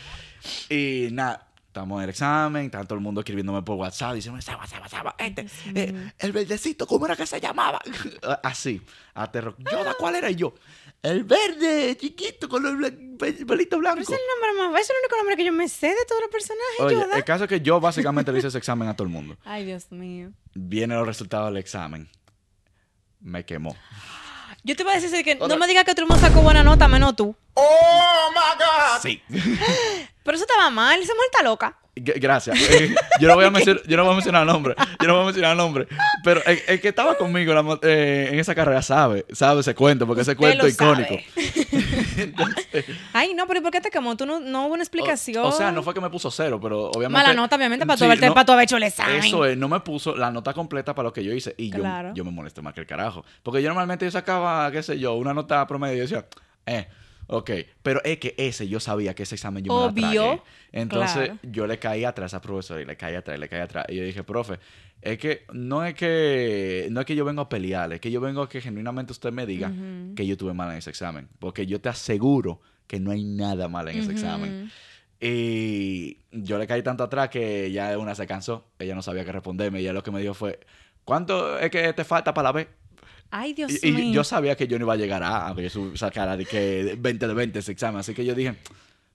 Y 0.68 1.08
nada, 1.12 1.46
estamos 1.66 1.96
en 1.98 2.04
el 2.04 2.10
examen, 2.10 2.66
está 2.66 2.84
todo 2.84 2.96
el 2.96 3.00
mundo 3.00 3.20
escribiéndome 3.22 3.62
por 3.62 3.76
WhatsApp, 3.76 4.14
diciendo, 4.14 4.38
Seba, 4.42 4.66
Seba, 4.66 4.86
Seba, 4.88 5.14
este, 5.18 5.46
eh, 5.74 6.12
el 6.18 6.32
verdecito, 6.32 6.86
¿cómo 6.86 7.06
era 7.06 7.16
que 7.16 7.24
se 7.26 7.40
llamaba? 7.40 7.80
Así, 8.42 8.82
aterro. 9.14 9.54
Yoda, 9.58 9.94
¿cuál 9.98 10.16
era 10.16 10.30
Y 10.30 10.34
yo? 10.36 10.52
El 11.02 11.24
verde, 11.24 11.96
chiquito, 11.98 12.48
con 12.48 12.66
el 12.66 12.76
blan- 12.76 13.16
pel- 13.16 13.46
pelito 13.46 13.70
Pero 13.70 13.80
blanco. 13.80 14.00
ese 14.00 14.12
es 14.14 14.18
el 14.20 14.24
nombre 14.52 14.70
más... 14.70 14.80
Es 14.82 14.90
el 14.90 14.96
único 15.02 15.16
nombre 15.16 15.36
que 15.36 15.44
yo 15.44 15.52
me 15.52 15.66
sé 15.68 15.88
de 15.88 16.04
todos 16.06 16.20
los 16.20 16.30
personajes, 16.30 16.80
Oye, 16.80 16.94
Yoda. 16.96 17.16
el 17.16 17.24
caso 17.24 17.44
es 17.44 17.48
que 17.48 17.60
yo 17.62 17.80
básicamente 17.80 18.30
le 18.32 18.38
hice 18.38 18.48
ese 18.48 18.58
examen 18.58 18.86
a 18.88 18.94
todo 18.94 19.06
el 19.06 19.12
mundo. 19.12 19.36
Ay, 19.44 19.64
Dios 19.64 19.90
mío. 19.90 20.30
Vienen 20.54 20.98
los 20.98 21.06
resultados 21.06 21.48
del 21.48 21.56
examen. 21.56 22.10
Me 23.20 23.44
quemó. 23.46 23.74
Yo 24.62 24.76
te 24.76 24.84
voy 24.84 24.92
a 24.92 25.00
decir 25.00 25.24
que 25.24 25.32
Otra- 25.40 25.48
no 25.48 25.56
me 25.58 25.66
digas 25.66 25.84
que 25.84 25.94
todo 25.94 26.04
el 26.04 26.08
mundo 26.10 26.26
sacó 26.26 26.42
buena 26.42 26.62
nota, 26.62 26.86
menos 26.86 27.16
tú. 27.16 27.34
Sí. 29.00 29.22
Pero 30.22 30.34
eso 30.36 30.44
estaba 30.44 30.68
mal, 30.70 31.00
esa 31.00 31.14
mujer 31.14 31.28
está 31.32 31.42
loca. 31.42 31.78
Gracias. 31.94 32.58
Eh, 32.70 32.94
yo, 33.20 33.28
no 33.28 33.34
voy 33.34 33.44
a 33.44 33.50
mencionar, 33.50 33.82
yo 33.86 33.96
no 33.96 34.04
voy 34.04 34.12
a 34.12 34.14
mencionar 34.14 34.46
nombre. 34.46 34.74
Yo 35.00 35.08
no 35.08 35.14
voy 35.14 35.22
a 35.22 35.24
mencionar 35.26 35.56
nombre. 35.56 35.88
Pero 36.22 36.42
el, 36.46 36.58
el 36.68 36.80
que 36.80 36.88
estaba 36.88 37.16
conmigo 37.16 37.52
la 37.52 37.78
eh, 37.82 38.28
en 38.32 38.38
esa 38.38 38.54
carrera 38.54 38.80
sabe, 38.80 39.26
sabe 39.32 39.60
ese 39.60 39.74
cuento, 39.74 40.06
porque 40.06 40.22
ese 40.22 40.36
cuento 40.36 40.62
lo 40.64 40.68
icónico. 40.68 41.16
Entonces, 42.16 42.84
Ay, 43.12 43.34
no, 43.34 43.46
pero 43.46 43.60
¿y 43.60 43.62
por 43.62 43.72
qué 43.72 43.80
te 43.80 43.90
quemó? 43.90 44.16
Tú 44.16 44.24
no, 44.24 44.38
no 44.40 44.66
hubo 44.66 44.74
una 44.74 44.82
explicación. 44.82 45.44
o, 45.44 45.48
o 45.48 45.52
sea, 45.52 45.72
no 45.72 45.82
fue 45.82 45.94
que 45.94 46.00
me 46.00 46.10
puso 46.10 46.30
cero, 46.30 46.60
pero 46.62 46.90
obviamente. 46.90 47.12
Mala 47.12 47.34
nota, 47.34 47.56
obviamente, 47.56 47.84
para 47.86 47.96
Sí, 47.96 48.00
tú 48.00 48.04
haberte 48.06 48.26
no, 48.26 48.34
para 48.34 48.44
tú 48.44 48.52
haber 48.52 48.64
hecho 48.64 48.76
el 48.76 48.84
examen. 48.84 49.16
Eso 49.16 49.44
es, 49.44 49.56
no 49.56 49.68
me 49.68 49.80
puso 49.80 50.14
la 50.14 50.30
nota 50.30 50.52
completa 50.52 50.94
para 50.94 51.08
lo 51.08 51.12
que 51.12 51.24
yo 51.24 51.32
hice. 51.32 51.54
Y 51.58 51.70
yo 51.70 52.24
me 52.24 52.30
molesté 52.30 52.62
más 52.62 52.74
que 52.74 52.80
el 52.80 52.86
carajo. 52.86 53.24
Porque 53.42 53.62
yo 53.62 53.68
normalmente 53.68 54.04
yo 54.04 54.10
sacaba, 54.10 54.70
qué 54.70 54.82
sé 54.82 54.98
yo, 54.98 55.14
una 55.14 55.34
nota 55.34 55.66
promedio 55.66 55.96
y 55.96 56.00
decía, 56.00 56.26
eh, 56.66 56.86
ok. 57.32 57.50
Pero 57.82 58.02
es 58.04 58.18
que 58.18 58.34
ese, 58.36 58.68
yo 58.68 58.80
sabía 58.80 59.14
que 59.14 59.22
ese 59.22 59.34
examen 59.36 59.64
yo 59.64 59.72
me 59.74 59.80
la 59.80 59.86
Obvio. 60.10 60.22
tragué. 60.22 60.42
Entonces 60.72 61.24
Claro. 61.30 61.38
yo 61.42 61.66
le 61.66 61.78
caí 61.78 62.04
atrás 62.04 62.32
a 62.34 62.36
esa 62.36 62.40
profesora 62.42 62.80
y 62.80 62.84
le 62.84 62.96
caí 62.96 63.14
atrás, 63.14 63.36
y 63.36 63.40
le 63.40 63.48
caí 63.48 63.60
atrás. 63.60 63.86
Y 63.88 63.96
yo 63.96 64.04
dije, 64.04 64.22
profe, 64.22 64.58
es 65.02 65.18
que 65.18 65.44
no 65.52 65.84
es 65.84 65.94
que 65.94 66.88
no 66.90 67.00
es 67.00 67.06
que 67.06 67.16
yo 67.16 67.24
vengo 67.24 67.40
a 67.42 67.48
pelear, 67.48 67.92
es 67.92 68.00
que 68.00 68.10
yo 68.10 68.20
vengo 68.20 68.42
a 68.42 68.48
que 68.48 68.60
genuinamente 68.60 69.12
usted 69.12 69.32
me 69.32 69.46
diga 69.46 69.72
que 70.14 70.26
yo 70.26 70.36
tuve 70.36 70.52
mal 70.54 70.70
en 70.72 70.76
ese 70.78 70.90
examen. 70.90 71.28
Porque 71.38 71.66
yo 71.66 71.80
te 71.80 71.88
aseguro 71.88 72.60
que 72.86 73.00
no 73.00 73.10
hay 73.10 73.24
nada 73.24 73.68
mal 73.68 73.88
en 73.88 73.98
ese 73.98 74.12
examen. 74.12 74.70
Y 75.22 76.18
yo 76.32 76.58
le 76.58 76.66
caí 76.66 76.82
tanto 76.82 77.04
atrás 77.04 77.28
que 77.28 77.70
ya 77.70 77.96
una 77.98 78.14
se 78.14 78.26
cansó. 78.26 78.66
Ella 78.78 78.94
no 78.94 79.02
sabía 79.02 79.24
qué 79.24 79.32
responderme. 79.32 79.80
Y 79.80 79.84
ella 79.84 79.92
lo 79.92 80.02
que 80.02 80.10
me 80.10 80.20
dijo 80.20 80.32
fue, 80.34 80.58
¿cuánto 81.04 81.58
es 81.58 81.70
que 81.70 81.92
te 81.92 82.04
falta 82.04 82.32
para 82.32 82.48
la 82.48 82.52
B? 82.52 82.68
Ay, 83.30 83.52
Dios 83.54 83.82
Y, 83.82 83.88
y 83.88 83.92
mío. 83.92 84.12
yo 84.12 84.24
sabía 84.24 84.56
que 84.56 84.66
yo 84.66 84.78
no 84.78 84.84
iba 84.84 84.94
a 84.94 84.96
llegar 84.96 85.22
a, 85.22 85.54
yo 85.54 85.70
su- 85.70 85.96
sacara 85.96 86.36
de 86.36 86.44
que 86.46 86.96
20 86.98 87.28
de 87.28 87.34
20 87.34 87.58
ese 87.60 87.72
examen. 87.72 88.00
Así 88.00 88.12
que 88.14 88.24
yo 88.24 88.34
dije, 88.34 88.54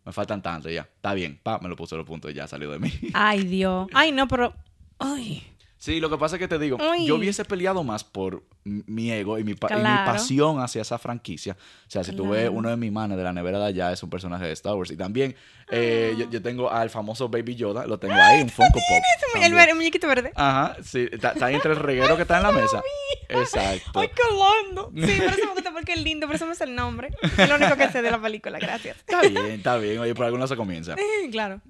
me 0.05 0.11
faltan 0.11 0.41
tanto 0.41 0.69
ya. 0.69 0.81
Está 0.83 1.13
bien. 1.13 1.39
Pa, 1.43 1.59
me 1.59 1.67
lo 1.69 1.75
puso 1.75 1.97
los 1.97 2.05
puntos 2.05 2.31
y 2.31 2.33
ya 2.33 2.47
salió 2.47 2.71
de 2.71 2.79
mí. 2.79 2.91
Ay, 3.13 3.43
Dios. 3.43 3.87
Ay, 3.93 4.11
no, 4.11 4.27
pero... 4.27 4.53
Ay. 4.99 5.43
Sí, 5.85 5.99
lo 5.99 6.09
que 6.09 6.17
pasa 6.17 6.35
es 6.37 6.39
que 6.39 6.47
te 6.47 6.57
digo, 6.57 6.79
yo 7.05 7.15
hubiese 7.15 7.45
peleado 7.45 7.83
más 7.83 8.03
por 8.03 8.43
mi 8.63 9.11
ego 9.11 9.37
y 9.37 9.43
mi, 9.43 9.53
pa- 9.53 9.67
y 9.71 9.75
mi 9.75 9.81
Claro. 9.81 10.11
pasión 10.13 10.59
hacia 10.59 10.81
esa 10.81 10.97
franquicia. 10.97 11.53
O 11.53 11.89
sea, 11.91 12.03
si 12.03 12.11
tú 12.15 12.27
ves 12.29 12.41
Claro. 12.41 12.53
uno 12.53 12.69
de 12.71 12.75
mis 12.77 12.91
manes 12.91 13.17
de 13.17 13.23
la 13.23 13.31
nevera 13.31 13.59
de 13.59 13.65
allá, 13.65 13.91
es 13.91 14.01
un 14.01 14.09
personaje 14.09 14.45
de 14.45 14.51
Star 14.53 14.73
Wars. 14.73 14.89
Y 14.89 14.97
también 14.97 15.35
eh, 15.69 16.11
Ah. 16.13 16.17
yo, 16.19 16.29
yo 16.31 16.41
tengo 16.41 16.71
al 16.71 16.89
famoso 16.89 17.29
Baby 17.29 17.53
Yoda, 17.55 17.85
lo 17.85 17.99
tengo 17.99 18.15
ahí, 18.15 18.41
un 18.41 18.49
Funko 18.49 18.73
Pop. 18.73 19.43
El, 19.43 19.75
muñequito 19.75 20.07
verde. 20.07 20.31
Ajá, 20.35 20.75
sí, 20.83 21.07
está, 21.11 21.33
está 21.33 21.45
ahí 21.47 21.55
entre 21.55 21.71
el 21.73 21.77
reguero 21.77 22.15
que 22.15 22.23
está 22.23 22.37
en 22.37 22.43
la 22.43 22.51
mesa. 22.51 22.81
Exacto. 23.29 23.99
Ay, 23.99 24.09
qué 24.09 24.23
lindo. 24.67 24.91
Sí, 24.95 25.21
por 25.21 25.33
eso 25.33 25.45
me 25.45 25.53
gusta 25.53 25.71
porque 25.71 25.93
es 25.93 26.01
lindo, 26.03 26.25
por 26.25 26.35
eso 26.35 26.47
me 26.47 26.55
sé 26.55 26.63
el 26.63 26.73
nombre. 26.75 27.09
Es 27.37 27.47
lo 27.49 27.55
único 27.57 27.75
que 27.75 27.89
sé 27.91 28.01
de 28.01 28.09
la 28.09 28.19
película, 28.19 28.57
gracias. 28.57 28.97
Está 28.97 29.21
bien, 29.21 29.45
está 29.51 29.77
bien. 29.77 29.99
Oye, 29.99 30.15
por 30.15 30.25
alguna 30.25 30.47
se 30.47 30.55
comienza. 30.55 30.95
claro. 31.31 31.61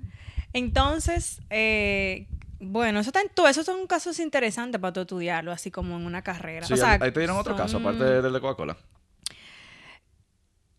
Entonces, 0.53 1.41
eh, 1.49 2.27
bueno, 2.65 2.99
eso, 2.99 3.09
está 3.09 3.21
en- 3.21 3.29
todo 3.29 3.47
eso 3.47 3.63
son 3.63 3.87
casos 3.87 4.19
interesantes 4.19 4.79
para 4.81 4.93
tú 4.93 5.01
estudiarlo, 5.01 5.51
así 5.51 5.71
como 5.71 5.95
en 5.95 6.05
una 6.05 6.21
carrera. 6.21 6.65
Sí, 6.65 6.73
o 6.73 6.77
sea, 6.77 6.93
ahí 7.01 7.11
te 7.11 7.19
dieron 7.19 7.37
otro 7.37 7.55
caso, 7.55 7.77
aparte 7.77 8.03
del 8.03 8.33
de 8.33 8.41
Coca-Cola. 8.41 8.77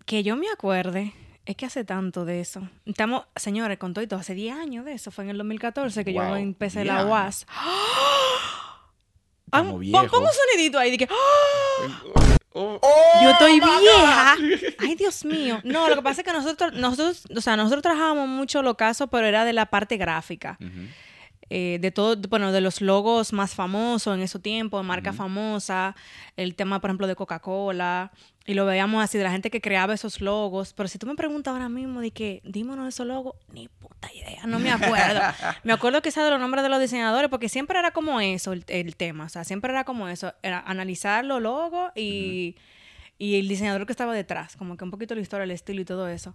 Que 0.04 0.22
yo 0.22 0.36
me 0.36 0.48
acuerde, 0.48 1.12
es 1.46 1.56
que 1.56 1.66
hace 1.66 1.84
tanto 1.84 2.24
de 2.24 2.40
eso. 2.40 2.68
Estamos, 2.84 3.24
señores, 3.34 3.78
con 3.78 3.92
todo 3.94 4.04
y 4.04 4.06
todo, 4.06 4.20
hace 4.20 4.34
10 4.34 4.54
años 4.56 4.84
de 4.84 4.92
eso, 4.92 5.10
fue 5.10 5.24
en 5.24 5.30
el 5.30 5.38
2014 5.38 6.04
que 6.04 6.12
yo 6.12 6.36
empecé 6.36 6.82
10 6.82 6.94
la. 6.94 7.06
UAS. 7.06 7.46
Como 9.50 9.78
Pon-. 9.78 10.08
Pon 10.08 10.22
un 10.24 10.28
sonidito 10.52 10.78
ahí 10.78 10.90
de 10.92 10.98
que 10.98 11.08
Oh, 12.58 12.80
yo 13.22 13.30
estoy 13.32 13.60
vieja. 13.60 14.34
Ay, 14.78 14.94
Dios 14.94 15.26
mío. 15.26 15.60
No, 15.62 15.90
lo 15.90 15.96
que 15.96 16.02
pasa 16.02 16.22
es 16.22 16.26
que 16.26 16.32
nosotros, 16.32 16.72
nosotros, 16.72 17.24
o 17.36 17.40
sea, 17.42 17.54
nosotros 17.54 17.82
trabajábamos 17.82 18.28
mucho 18.28 18.62
los 18.62 18.76
casos, 18.76 19.08
pero 19.10 19.26
era 19.26 19.44
de 19.44 19.52
la 19.52 19.66
parte 19.66 19.98
gráfica. 19.98 20.56
ujú. 20.60 20.88
Eh, 21.48 21.78
de 21.80 21.90
todo, 21.92 22.16
bueno, 22.28 22.50
de 22.50 22.60
los 22.60 22.80
logos 22.80 23.32
más 23.32 23.54
famosos 23.54 24.16
en 24.16 24.22
ese 24.22 24.38
tiempo, 24.40 24.82
marca 24.82 25.12
famosa, 25.12 25.94
el 26.36 26.56
tema, 26.56 26.80
por 26.80 26.90
ejemplo, 26.90 27.06
de 27.06 27.14
Coca-Cola, 27.14 28.10
y 28.46 28.54
lo 28.54 28.66
veíamos 28.66 29.02
así, 29.02 29.16
de 29.16 29.24
la 29.24 29.30
gente 29.30 29.50
que 29.50 29.60
creaba 29.60 29.94
esos 29.94 30.20
logos. 30.20 30.72
Pero 30.72 30.88
si 30.88 30.98
tú 30.98 31.06
me 31.06 31.14
preguntas 31.14 31.52
ahora 31.52 31.68
mismo 31.68 32.00
de 32.00 32.10
que, 32.10 32.42
dímonos 32.44 32.88
esos 32.88 33.06
logos, 33.06 33.34
ni 33.52 33.68
puta 33.68 34.12
idea, 34.12 34.44
no 34.46 34.58
me 34.58 34.72
acuerdo. 34.72 35.20
me 35.64 35.72
acuerdo 35.72 36.02
quizás 36.02 36.24
de 36.24 36.30
los 36.30 36.40
nombres 36.40 36.64
de 36.64 36.68
los 36.68 36.80
diseñadores, 36.80 37.30
porque 37.30 37.48
siempre 37.48 37.78
era 37.78 37.92
como 37.92 38.20
eso 38.20 38.52
el, 38.52 38.64
el 38.66 38.96
tema, 38.96 39.24
o 39.24 39.28
sea, 39.28 39.44
siempre 39.44 39.72
era 39.72 39.84
como 39.84 40.08
eso, 40.08 40.34
era 40.42 40.60
analizar 40.60 41.24
los 41.24 41.40
logos 41.40 41.92
y, 41.94 42.56
y 43.18 43.38
el 43.38 43.46
diseñador 43.46 43.86
que 43.86 43.92
estaba 43.92 44.14
detrás, 44.14 44.56
como 44.56 44.76
que 44.76 44.84
un 44.84 44.90
poquito 44.90 45.14
la 45.14 45.20
historia, 45.20 45.44
el 45.44 45.52
estilo 45.52 45.80
y 45.80 45.84
todo 45.84 46.08
eso. 46.08 46.34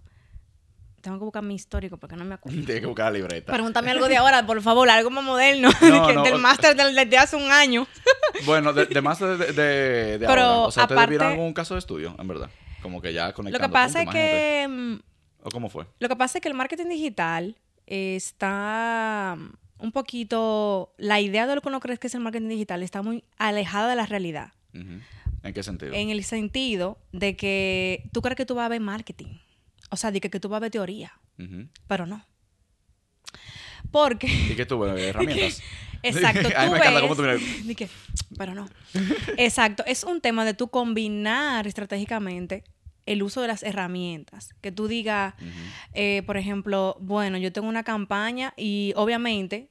Tengo 1.02 1.18
que 1.18 1.24
buscar 1.24 1.42
mi 1.42 1.54
histórico 1.56 1.98
porque 1.98 2.16
no 2.16 2.24
me 2.24 2.34
acuerdo. 2.36 2.56
Tienes 2.64 2.80
que 2.80 2.86
buscar 2.86 3.12
la 3.12 3.18
libreta. 3.18 3.52
Pregúntame 3.52 3.90
algo 3.90 4.06
de 4.08 4.16
ahora, 4.16 4.46
por 4.46 4.62
favor, 4.62 4.88
algo 4.88 5.10
más 5.10 5.24
moderno. 5.24 5.68
No, 5.82 6.06
que- 6.06 6.14
no, 6.14 6.22
del 6.22 6.38
máster 6.38 6.74
del- 6.76 6.94
desde 6.94 7.18
hace 7.18 7.36
un 7.36 7.50
año. 7.50 7.86
Bueno, 8.46 8.72
de, 8.72 8.86
de 8.86 9.02
más 9.02 9.18
de, 9.20 9.36
de, 9.36 9.52
de- 9.52 10.18
de 10.18 10.26
Pero 10.26 10.42
ahora. 10.42 10.58
O 10.68 10.70
sea, 10.70 10.86
¿te 10.86 10.94
aparte- 10.94 11.10
debieron 11.12 11.32
algún 11.32 11.52
caso 11.52 11.74
de 11.74 11.78
estudio, 11.80 12.16
en 12.18 12.26
verdad? 12.28 12.48
Como 12.80 13.02
que 13.02 13.12
ya 13.12 13.28
Lo 13.28 13.34
conectando 13.34 13.68
que 13.68 13.72
pasa 13.72 13.98
es 14.00 14.04
imagínate. 14.04 14.30
que 14.30 15.02
¿O 15.44 15.50
cómo 15.50 15.68
fue? 15.68 15.86
lo 15.98 16.08
que 16.08 16.16
pasa 16.16 16.38
es 16.38 16.42
que 16.42 16.48
el 16.48 16.54
marketing 16.54 16.86
digital 16.88 17.56
está 17.86 19.36
mm, 19.38 19.84
un 19.84 19.92
poquito 19.92 20.94
la 20.98 21.20
idea 21.20 21.46
de 21.46 21.54
lo 21.54 21.60
que 21.60 21.68
uno 21.68 21.80
cree 21.80 21.98
que 21.98 22.06
es 22.06 22.14
el 22.14 22.20
marketing 22.20 22.48
digital 22.48 22.82
está 22.82 23.02
muy 23.02 23.24
alejada 23.38 23.88
de 23.90 23.96
la 23.96 24.06
realidad. 24.06 24.52
¿En 24.72 25.52
qué 25.54 25.62
sentido? 25.62 25.92
En 25.92 26.10
el 26.10 26.24
sentido 26.24 26.98
de 27.12 27.36
que 27.36 28.08
tú 28.12 28.22
crees 28.22 28.36
que 28.36 28.46
tú 28.46 28.54
vas 28.54 28.66
a 28.66 28.68
ver 28.68 28.80
marketing. 28.80 29.38
O 29.92 29.96
sea, 29.96 30.10
de 30.10 30.20
que, 30.20 30.30
que 30.30 30.40
tú 30.40 30.48
vas 30.48 30.56
a 30.56 30.60
ver 30.60 30.70
teoría, 30.70 31.12
pero 31.86 32.06
no. 32.06 32.24
Porque 33.90 34.26
¿Y 34.26 34.54
qué 34.56 34.64
tuve? 34.66 35.08
¿Herramientas? 35.08 35.62
Exacto, 36.02 36.42
tú 36.48 36.48
me 36.48 36.64
encanta 36.66 36.90
ves- 36.92 37.00
cómo 37.02 37.14
tú 37.16 37.22
miras. 37.22 37.40
Di 37.66 37.74
que, 37.74 37.88
pero 38.38 38.54
no. 38.54 38.68
Exacto, 39.36 39.84
es 39.86 40.02
un 40.04 40.20
tema 40.20 40.44
de 40.44 40.54
tú 40.54 40.68
combinar 40.68 41.66
estratégicamente 41.66 42.64
el 43.06 43.22
uso 43.22 43.42
de 43.42 43.48
las 43.48 43.62
herramientas. 43.62 44.54
Que 44.60 44.72
tú 44.72 44.88
digas, 44.88 45.34
eh, 45.92 46.22
por 46.26 46.36
ejemplo, 46.38 46.96
bueno, 47.00 47.36
yo 47.38 47.52
tengo 47.52 47.68
una 47.68 47.82
campaña 47.84 48.54
y 48.56 48.92
obviamente 48.96 49.68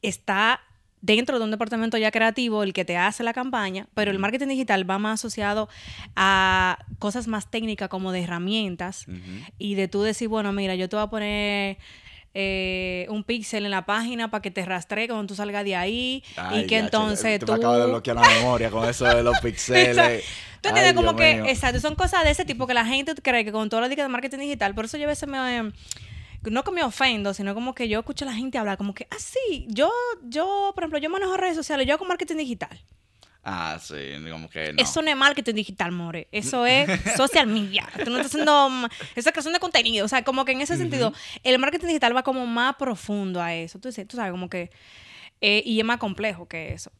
está 0.00 0.60
dentro 1.02 1.38
de 1.38 1.44
un 1.44 1.50
departamento 1.50 1.98
ya 1.98 2.10
creativo 2.10 2.62
el 2.62 2.72
que 2.72 2.84
te 2.84 2.96
hace 2.96 3.24
la 3.24 3.32
campaña, 3.34 3.88
pero 3.92 4.10
el 4.10 4.18
marketing 4.18 4.46
digital 4.46 4.88
va 4.88 4.98
más 4.98 5.20
asociado 5.20 5.68
a 6.16 6.78
cosas 6.98 7.26
más 7.26 7.50
técnicas 7.50 7.88
como 7.88 8.12
de 8.12 8.22
herramientas 8.22 9.06
Ujú. 9.08 9.18
y 9.58 9.74
de 9.74 9.88
tú 9.88 10.02
decir, 10.02 10.28
bueno, 10.28 10.52
mira, 10.52 10.76
yo 10.76 10.88
te 10.88 10.96
voy 10.96 11.04
a 11.04 11.08
poner 11.08 11.78
eh, 12.34 13.06
un 13.10 13.24
píxel 13.24 13.64
en 13.64 13.72
la 13.72 13.84
página 13.84 14.30
para 14.30 14.40
que 14.40 14.52
te 14.52 14.64
rastree 14.64 15.08
cuando 15.08 15.26
tú 15.26 15.34
salgas 15.34 15.64
de 15.64 15.74
ahí 15.74 16.22
Ay, 16.36 16.60
y 16.60 16.66
que 16.66 16.76
ya, 16.76 16.84
entonces 16.84 17.40
tú... 17.40 17.46
Me 17.46 17.58
acabo 17.58 17.76
de 17.76 17.86
bloquear 17.86 18.16
la 18.16 18.28
memoria 18.28 18.70
con 18.70 18.88
eso 18.88 19.04
de 19.04 19.24
los 19.24 19.38
pixeles. 19.42 20.24
Tú 20.60 20.68
entiendes 20.68 20.94
como 20.94 21.14
Dios 21.14 21.20
que, 21.20 21.34
mío. 21.34 21.46
exacto, 21.50 21.80
son 21.80 21.96
cosas 21.96 22.22
de 22.22 22.30
ese 22.30 22.44
tipo 22.44 22.68
que 22.68 22.74
la 22.74 22.86
gente 22.86 23.12
cree 23.16 23.44
que 23.44 23.50
con 23.50 23.68
la 23.68 23.88
dica 23.88 24.02
de 24.02 24.08
marketing 24.08 24.38
digital, 24.38 24.72
por 24.72 24.84
eso 24.84 24.96
yo 24.96 25.04
a 25.04 25.08
veces 25.08 25.28
me, 25.28 25.72
no 26.50 26.64
que 26.64 26.70
me 26.72 26.82
ofendo, 26.82 27.34
sino 27.34 27.54
como 27.54 27.74
que 27.74 27.88
yo 27.88 28.00
escucho 28.00 28.24
a 28.24 28.28
la 28.28 28.34
gente 28.34 28.58
hablar 28.58 28.76
como 28.78 28.94
que, 28.94 29.06
ah, 29.10 29.16
sí, 29.18 29.66
yo, 29.68 29.90
yo, 30.24 30.72
por 30.74 30.84
ejemplo, 30.84 30.98
yo 30.98 31.10
manejo 31.10 31.36
redes 31.36 31.56
sociales, 31.56 31.86
yo 31.86 31.94
hago 31.94 32.04
marketing 32.04 32.36
digital. 32.36 32.80
Ah, 33.44 33.78
sí, 33.82 33.94
como 34.30 34.48
que 34.48 34.72
no. 34.72 34.80
Eso 34.82 35.02
no 35.02 35.08
es 35.10 35.16
marketing 35.16 35.54
digital, 35.54 35.90
more. 35.90 36.28
Eso 36.30 36.64
es 36.64 36.88
social 37.16 37.48
media. 37.48 37.88
Tú 38.04 38.10
no 38.10 38.16
estás 38.18 38.26
haciendo... 38.26 38.68
ma- 38.70 38.88
Eso 39.16 39.28
es 39.28 39.32
creación 39.32 39.52
de 39.52 39.58
contenido. 39.58 40.04
O 40.04 40.08
sea, 40.08 40.22
como 40.22 40.44
que 40.44 40.52
en 40.52 40.60
ese 40.60 40.76
sentido, 40.76 41.12
el 41.42 41.58
marketing 41.58 41.88
digital 41.88 42.16
va 42.16 42.22
como 42.22 42.46
más 42.46 42.76
profundo 42.76 43.42
a 43.42 43.52
eso. 43.54 43.80
Tú, 43.80 43.90
tú 43.90 44.16
sabes, 44.16 44.30
como 44.30 44.48
que... 44.48 44.70
eh, 45.40 45.60
y 45.66 45.80
es 45.80 45.84
más 45.84 45.96
complejo 45.98 46.46
que 46.46 46.72
eso. 46.72 46.92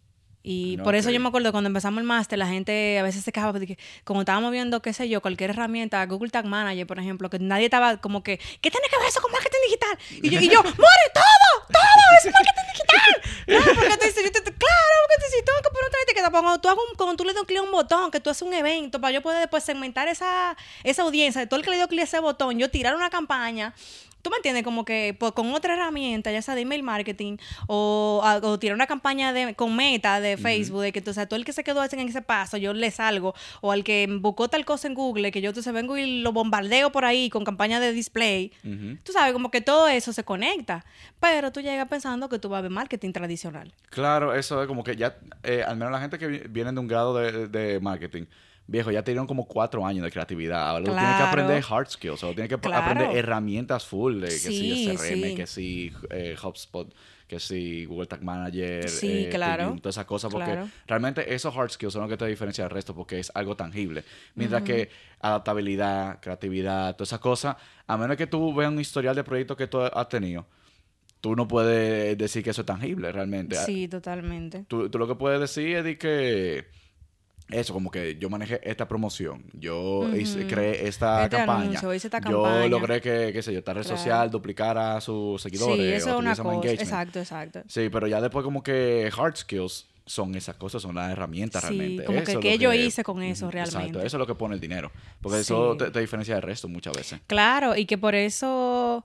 Y 0.45 0.77
No, 0.77 0.85
por 0.85 0.95
eso 0.97 1.11
yo 1.11 1.21
me 1.21 1.29
acuerdo 1.29 1.53
cuando 1.53 1.69
empezamos 1.69 2.01
el 2.01 2.05
máster, 2.07 2.39
la 2.39 2.49
gente 2.49 2.99
a 2.99 3.03
veces 3.05 3.23
se 3.25 3.31
quejaba 3.31 3.53
porque 3.53 3.79
como 4.05 4.23
estábamos 4.23 4.51
viendo, 4.51 4.83
qué 4.83 4.93
sé 4.93 5.09
yo, 5.09 5.21
cualquier 5.21 5.51
herramienta, 5.51 6.05
Google 6.07 6.31
Tag 6.31 6.47
Manager, 6.47 6.87
por 6.87 6.99
ejemplo, 6.99 7.31
que 7.31 7.39
nadie 7.39 7.67
estaba 7.67 7.99
como 7.99 8.23
que, 8.25 8.39
¿qué 8.39 8.71
tiene 8.71 8.89
que 8.91 8.99
ver 8.99 9.09
eso 9.09 9.21
con 9.23 9.31
marketing 9.31 9.59
digital? 9.67 9.99
Y 10.23 10.31
yo, 10.31 10.41
y 10.41 10.49
yo 10.49 10.63
¡more, 10.63 11.07
todo! 11.15 11.67
¡Todo! 11.69 12.19
¡Es 12.19 12.25
marketing 12.33 12.73
digital! 12.73 13.33
Claro, 13.45 13.65
porque 13.75 13.97
tú 13.99 14.07
dices, 14.07 14.23
yo 14.25 14.31
te- 14.33 14.43
claro, 14.43 14.95
porque 15.03 15.17
tú 15.19 15.25
dices, 15.27 15.45
tengo 15.45 15.59
que 15.63 15.69
poner 15.71 15.89
otra 15.89 15.99
etiqueta. 16.07 16.31
Cuando 16.31 16.61
tú, 16.61 16.69
hagas 16.69 16.85
un- 16.91 16.97
cuando 16.97 17.17
tú 17.17 17.25
le 17.25 17.33
das 17.33 17.41
un 17.41 17.47
clic 17.47 17.59
a 17.59 17.63
un 17.63 17.73
botón, 17.73 18.11
que 18.13 18.21
tú 18.21 18.31
haces 18.31 18.43
un 18.43 18.55
evento, 18.55 19.01
para 19.01 19.13
yo 19.13 19.21
poder 19.21 19.41
después 19.41 19.65
segmentar 19.65 20.07
esa, 20.09 20.57
esa 20.85 21.03
audiencia, 21.03 21.41
de 21.41 21.47
todo 21.49 21.59
el 21.59 21.65
que 21.65 21.71
le 21.71 21.77
dio 21.77 21.89
clic 21.89 22.01
a 22.03 22.05
ese 22.05 22.21
botón, 22.21 22.59
yo 22.59 22.71
tirar 22.71 22.95
una 22.95 23.11
campaña. 23.11 23.75
¿Tú 24.23 24.31
me 24.31 24.37
entiendes? 24.37 24.63
Como 24.63 24.85
que 24.85 25.17
pues, 25.19 25.33
con 25.33 25.53
otra 25.53 25.75
herramienta, 25.75 26.31
ya 26.31 26.41
sea 26.43 26.55
de 26.55 26.61
email 26.63 26.83
marketing 26.85 27.37
o, 27.67 28.21
a- 28.25 28.37
o 28.37 28.59
tirar 28.59 28.75
una 28.77 28.87
campaña 28.87 29.33
de, 29.33 29.55
con 29.55 29.75
meta 29.77 30.21
de 30.21 30.37
Facebook, 30.37 30.81
de 30.83 30.93
que 30.93 31.03
o 31.11 31.13
sea, 31.13 31.27
todo 31.27 31.37
el 31.39 31.45
que 31.45 31.53
se 31.53 31.65
quedó 31.65 31.83
en 31.85 31.99
ese 32.09 32.23
paso, 32.23 32.57
yo 32.57 32.73
le 32.73 32.91
salgo, 32.93 33.35
o 33.61 33.73
al 33.73 33.83
que 33.85 34.07
buscó 34.21 34.49
tal 34.49 34.65
cosa 34.65 34.87
en 34.89 34.95
Google, 34.95 35.33
que 35.33 35.41
yo 35.41 35.49
entonces 35.51 35.73
vengo 35.73 35.97
y 35.99 36.21
lo 36.23 36.33
bombardeo 36.33 36.93
por 36.93 37.05
ahí 37.05 37.29
con 37.31 37.45
campaña 37.45 37.81
de 37.81 37.93
display. 37.93 38.53
Ujú. 38.65 38.99
Tú 39.03 39.13
sabes, 39.13 39.33
como 39.33 39.51
que 39.51 39.61
todo 39.61 39.89
eso 39.89 40.13
se 40.13 40.23
conecta, 40.25 40.85
pero 41.19 41.51
tú 41.53 41.61
llegas 41.61 41.89
pensando 41.89 42.29
que 42.29 42.39
tú 42.39 42.49
vas 42.49 42.61
a 42.61 42.63
ver 42.63 42.71
marketing 42.71 43.13
tradicional. 43.13 43.73
Claro, 43.91 44.35
eso 44.35 44.63
es 44.63 44.69
como 44.69 44.85
que 44.85 44.95
ya, 44.97 45.17
eh, 45.43 45.65
al 45.67 45.77
menos 45.77 45.93
la 45.93 46.01
gente 46.01 46.19
que 46.19 46.27
vi- 46.29 46.43
viene 46.49 46.73
de 46.73 46.79
un 46.81 46.87
grado 46.87 47.17
de, 47.17 47.49
de 47.49 47.81
marketing, 47.81 48.27
viejo, 48.73 48.91
ya 48.91 49.05
tienen 49.05 49.27
como 49.27 49.47
cuatro 49.47 49.87
años 49.87 50.03
de 50.05 50.11
creatividad. 50.11 50.69
Ahora 50.69 50.81
luego 50.81 50.97
tienen 50.97 51.15
que 51.15 51.23
Claro. 51.23 51.31
aprender 51.31 51.65
hard 51.71 51.89
skills, 51.89 52.25
o 52.25 52.33
tienen 52.35 52.49
que 52.49 52.59
Claro. 52.59 52.79
aprender 52.83 53.17
herramientas 53.17 53.85
full, 53.87 54.15
de 54.21 54.27
que 54.29 54.37
si 54.39 54.75
Sí, 54.75 54.89
SRM, 54.89 55.29
sí. 55.29 55.35
que 55.37 55.47
si 55.47 55.93
eh, 56.11 56.37
HubSpot, 56.43 56.93
que 57.29 57.39
si 57.39 57.85
Google 57.87 58.07
Tag 58.07 58.23
Manager, 58.23 58.89
Sí, 58.89 59.07
eh, 59.27 59.29
claro. 59.31 59.77
Todas 59.81 59.95
esas 59.97 60.05
cosas, 60.07 60.31
porque 60.33 60.53
Claro. 60.53 60.69
realmente 60.87 61.33
esos 61.35 61.57
hard 61.57 61.71
skills 61.71 61.93
son 61.93 62.03
lo 62.03 62.09
que 62.09 62.17
te 62.17 62.27
diferencia 62.27 62.65
del 62.65 62.71
resto, 62.71 62.95
porque 62.95 63.21
es 63.21 63.31
algo 63.35 63.55
tangible. 63.57 64.05
Mientras 64.35 64.63
que 64.63 64.91
adaptabilidad, 65.21 66.21
creatividad, 66.21 66.97
todas 66.97 67.09
esas 67.11 67.21
cosas, 67.21 67.57
a 67.87 67.97
menos 67.97 68.17
que 68.17 68.27
tú 68.27 68.55
veas 68.55 68.71
un 68.73 68.81
historial 68.81 69.15
de 69.15 69.25
proyectos 69.25 69.57
que 69.57 69.67
tú 69.67 69.81
has 69.81 70.09
tenido, 70.09 70.47
tú 71.21 71.37
no 71.37 71.47
puedes 71.49 72.19
decir 72.19 72.43
que 72.43 72.51
eso 72.51 72.63
es 72.63 72.67
tangible 72.67 73.13
realmente. 73.13 73.55
Sí, 73.57 73.89
totalmente. 73.89 74.65
Tú, 74.69 74.89
tú 74.91 74.99
lo 74.99 75.07
que 75.07 75.15
puedes 75.15 75.41
decir 75.41 75.77
es 75.77 75.85
de 75.85 75.97
que 75.97 76.67
eso, 77.53 77.73
como 77.73 77.91
que 77.91 78.17
yo 78.19 78.29
manejé 78.31 78.61
esta 78.69 78.89
promoción, 78.89 79.45
yo 79.53 80.09
hice- 80.17 80.47
creé 80.47 80.89
esta 80.89 81.25
Este 81.25 81.37
campaña, 81.37 81.63
anuncio, 81.63 81.95
hice 81.95 82.07
esta 82.09 82.19
yo 82.21 82.43
campaña. 82.43 82.69
logré 82.69 83.01
que, 83.01 83.31
qué 83.33 83.43
sé 83.43 83.53
yo, 83.53 83.59
esta 83.61 83.75
red 83.75 83.83
Claro. 83.83 83.97
social 83.97 84.31
duplicara 84.31 84.97
a 84.97 85.01
sus 85.01 85.41
seguidores. 85.43 85.77
Sí, 85.77 85.83
eso 85.93 86.11
es 86.11 86.17
una 86.17 86.31
cosa. 86.37 86.43
engagement. 86.55 86.81
Exacto, 86.81 87.19
exacto. 87.21 87.63
Sí, 87.69 87.89
pero 87.91 88.07
ya 88.07 88.21
después 88.21 88.45
como 88.45 88.63
que 88.63 89.11
hard 89.17 89.37
skills 89.37 89.87
son 90.05 90.35
esas 90.35 90.57
cosas, 90.57 90.83
son 90.83 90.97
las 90.97 91.13
herramientas 91.13 91.63
Sí, 91.63 91.69
realmente. 91.69 92.05
como 92.05 92.19
que 92.19 92.23
Eso 92.33 92.39
es 92.41 92.43
qué 92.43 92.59
yo 92.59 92.73
hice 92.73 93.05
con 93.05 93.23
eso 93.23 93.51
realmente. 93.51 93.79
Exacto, 93.81 93.99
eso 94.05 94.17
es 94.17 94.19
lo 94.19 94.27
que 94.27 94.35
pone 94.35 94.55
el 94.57 94.61
dinero. 94.61 94.91
Porque 95.21 95.39
eso 95.41 95.77
te 95.77 96.01
diferencia 96.01 96.35
del 96.35 96.43
resto 96.43 96.67
muchas 96.69 96.93
veces. 96.97 97.21
Claro, 97.29 97.77
y 97.77 97.87
que 97.87 97.97
por 97.99 98.15
eso 98.17 99.05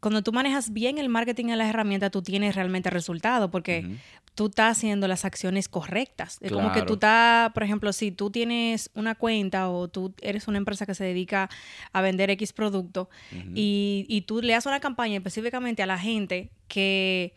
cuando 0.00 0.22
tú 0.22 0.32
manejas 0.32 0.72
bien 0.72 0.98
el 0.98 1.08
marketing 1.08 1.46
en 1.50 1.58
las 1.58 1.68
herramientas, 1.68 2.10
tú 2.10 2.22
tienes 2.22 2.54
realmente 2.54 2.88
resultado, 2.90 3.50
porque 3.50 3.82
tú 4.34 4.46
estás 4.46 4.78
haciendo 4.78 5.06
las 5.08 5.24
acciones 5.26 5.68
correctas. 5.68 6.38
Es 6.40 6.52
como 6.52 6.72
que 6.72 6.80
tú 6.86 6.94
estás, 6.94 7.52
por 7.52 7.62
ejemplo, 7.62 7.92
si 7.92 8.10
tú 8.10 8.30
tienes 8.30 8.88
una 8.94 9.14
cuenta 9.14 9.68
o 9.68 9.88
tú 9.88 10.14
eres 10.22 10.48
una 10.48 10.56
empresa 10.58 10.86
que 10.86 10.94
se 10.94 11.04
dedica 11.04 11.50
a 11.92 12.00
vender 12.00 12.30
X 12.30 12.52
producto 12.54 13.10
y, 13.54 14.06
y 14.08 14.22
tú 14.22 14.40
le 14.40 14.54
haces 14.54 14.66
una 14.66 14.80
campaña 14.80 15.16
específicamente 15.16 15.82
a 15.82 15.86
la 15.86 15.98
gente 15.98 16.50
que 16.68 17.34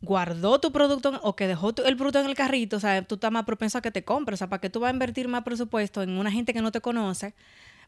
guardó 0.00 0.58
tu 0.60 0.70
producto 0.72 1.18
o 1.22 1.34
que 1.36 1.46
dejó 1.46 1.72
tu- 1.74 1.82
el 1.82 1.96
producto 1.96 2.20
en 2.20 2.26
el 2.26 2.34
carrito, 2.34 2.76
o 2.76 2.80
sea, 2.80 3.02
tú 3.02 3.14
estás 3.14 3.30
más 3.32 3.44
propenso 3.44 3.78
a 3.78 3.82
que 3.82 3.90
te 3.90 4.04
compre. 4.04 4.34
O 4.34 4.36
sea, 4.36 4.48
¿para 4.48 4.60
qué 4.60 4.68
tú 4.68 4.80
vas 4.80 4.90
a 4.90 4.92
invertir 4.92 5.28
más 5.28 5.44
presupuesto 5.44 6.02
en 6.02 6.10
una 6.18 6.30
gente 6.30 6.52
que 6.52 6.60
no 6.60 6.72
te 6.72 6.80
conoce? 6.80 7.34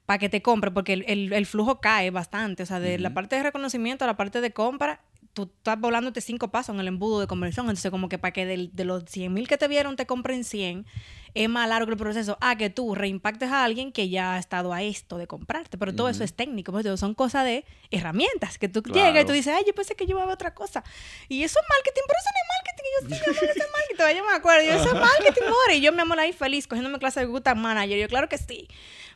Para 0.07 0.19
que 0.19 0.29
te 0.29 0.41
compre, 0.41 0.71
porque 0.71 0.93
el, 0.93 1.05
el- 1.09 1.33
el 1.33 1.47
flujo 1.47 1.81
cae 1.81 2.11
bastante. 2.11 2.63
O 2.63 2.67
sea, 2.67 2.81
de 2.81 2.99
la 2.99 3.13
parte 3.13 3.37
de 3.37 3.43
reconocimiento 3.43 4.05
a 4.05 4.07
la 4.07 4.17
parte 4.17 4.41
de 4.41 4.53
compra, 4.53 5.01
tú 5.37 5.53
estás 5.55 5.79
volándote 5.79 6.23
cinco 6.23 6.51
pasos 6.51 6.75
en 6.75 6.81
el 6.81 6.89
embudo 6.89 7.21
de 7.21 7.27
conversión. 7.27 7.67
Entonces, 7.67 7.91
como 7.91 8.09
que 8.09 8.17
para 8.17 8.33
que 8.33 8.47
de, 8.47 8.85
los 8.85 9.05
100 9.05 9.35
mil 9.35 9.47
que 9.47 9.59
te 9.59 9.69
vieron 9.69 9.95
te 9.95 10.07
compren 10.07 10.45
100, 10.45 10.87
es 11.35 11.49
más 11.51 11.69
largo 11.69 11.91
el 11.91 11.99
proceso 11.99 12.39
a 12.41 12.57
que 12.57 12.71
tú 12.71 12.95
reimpactes 12.95 13.51
a 13.51 13.63
alguien 13.63 13.93
que 13.93 14.09
ya 14.09 14.35
ha 14.35 14.39
estado 14.39 14.73
a 14.73 14.83
esto 14.83 15.19
de 15.19 15.27
comprarte. 15.27 15.77
Pero 15.77 15.95
todo 15.95 16.09
eso 16.09 16.25
es 16.25 16.33
técnico, 16.33 16.73
pues, 16.73 16.87
son 16.99 17.15
cosas 17.15 17.45
de 17.45 17.67
herramientas 17.91 18.57
que 18.57 18.71
tú 18.71 18.83
llegas 18.83 19.25
y 19.25 19.27
tú 19.27 19.33
dices, 19.35 19.55
ay, 19.55 19.65
yo 19.67 19.75
pensé 19.75 19.95
que 19.95 20.07
yo 20.07 20.13
iba 20.13 20.23
a 20.23 20.25
ver 20.25 20.35
otra 20.35 20.55
cosa. 20.55 20.83
Y 21.29 21.43
eso 21.43 21.61
es 21.61 21.67
marketing, 21.69 22.03
pero 22.07 22.19
eso 22.19 22.31
no 22.33 22.41
es 22.41 22.49
marketing. 22.57 22.87
Y 22.87 22.93
yo, 22.95 23.09
sí, 23.09 23.45
eso 23.45 23.63
es 23.63 23.73
marketing. 23.73 24.19
Yo 24.19 24.25
me 24.25 24.37
acuerdo, 24.37 24.65
yo, 24.65 24.73
eso 24.73 24.95
es 24.95 25.01
marketing, 25.01 25.43
more. 25.43 25.77
Y 25.77 25.81
yo, 25.83 25.93
mi 25.93 26.01
amor, 26.01 26.19
ahí 26.19 26.33
feliz, 26.33 26.67
cogiéndome 26.67 26.99
clase 26.99 27.21
de 27.21 27.27
Google 27.27 27.43
Tag 27.43 27.59
Manager. 27.59 27.99
Yo, 27.99 28.09
claro 28.09 28.31
que 28.31 28.39
sí. 28.39 28.69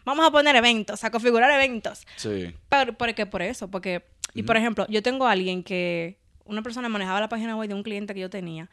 Vamos 0.04 0.26
a 0.26 0.30
poner 0.30 0.54
eventos, 0.56 1.02
a 1.02 1.10
configurar 1.10 1.50
eventos. 1.50 2.06
Sí. 2.16 2.54
Pero, 2.68 2.92
¿por 2.92 3.14
qué? 3.14 3.24
Por 3.24 3.40
eso, 3.40 3.70
porque, 3.70 4.04
y 4.34 4.42
por 4.42 4.56
ejemplo, 4.56 4.86
yo 4.88 5.02
tengo 5.02 5.26
a 5.26 5.32
alguien 5.32 5.62
que, 5.62 6.18
una 6.44 6.62
persona 6.62 6.88
manejaba 6.88 7.20
la 7.20 7.28
página 7.28 7.54
web 7.56 7.68
de 7.68 7.74
un 7.74 7.82
cliente 7.84 8.12
que 8.14 8.20
yo 8.20 8.30
tenía, 8.30 8.68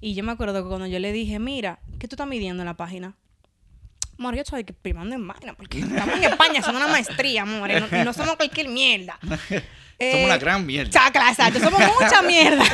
y 0.00 0.14
yo 0.14 0.22
me 0.22 0.32
acuerdo 0.32 0.62
que 0.62 0.68
cuando 0.68 0.86
yo 0.86 0.98
le 0.98 1.12
dije, 1.12 1.38
mira, 1.38 1.78
¿qué 1.98 2.06
tú 2.08 2.14
estás 2.14 2.26
midiendo 2.26 2.62
en 2.62 2.66
la 2.66 2.76
página? 2.76 3.14
Amor, 4.18 4.34
yo 4.36 4.42
estoy 4.42 4.62
primando 4.64 5.14
en 5.14 5.22
máquina, 5.22 5.54
porque 5.54 5.80
estamos 5.80 6.14
en 6.16 6.24
España 6.24 6.60
haciendo 6.60 6.78
una 6.78 6.88
maestría, 6.88 7.42
amor, 7.42 7.70
y 7.70 7.80
no, 7.80 7.86
y 8.00 8.04
no 8.04 8.12
somos 8.12 8.36
cualquier 8.36 8.68
mierda. 8.68 9.18
Somos 10.00 10.24
una 10.24 10.36
gran 10.38 10.66
mierda. 10.66 10.90
cha- 10.90 11.12
claro, 11.12 11.30
Exacto, 11.30 11.60
somos 11.60 11.80
mucha 12.00 12.22
mierda. 12.22 12.64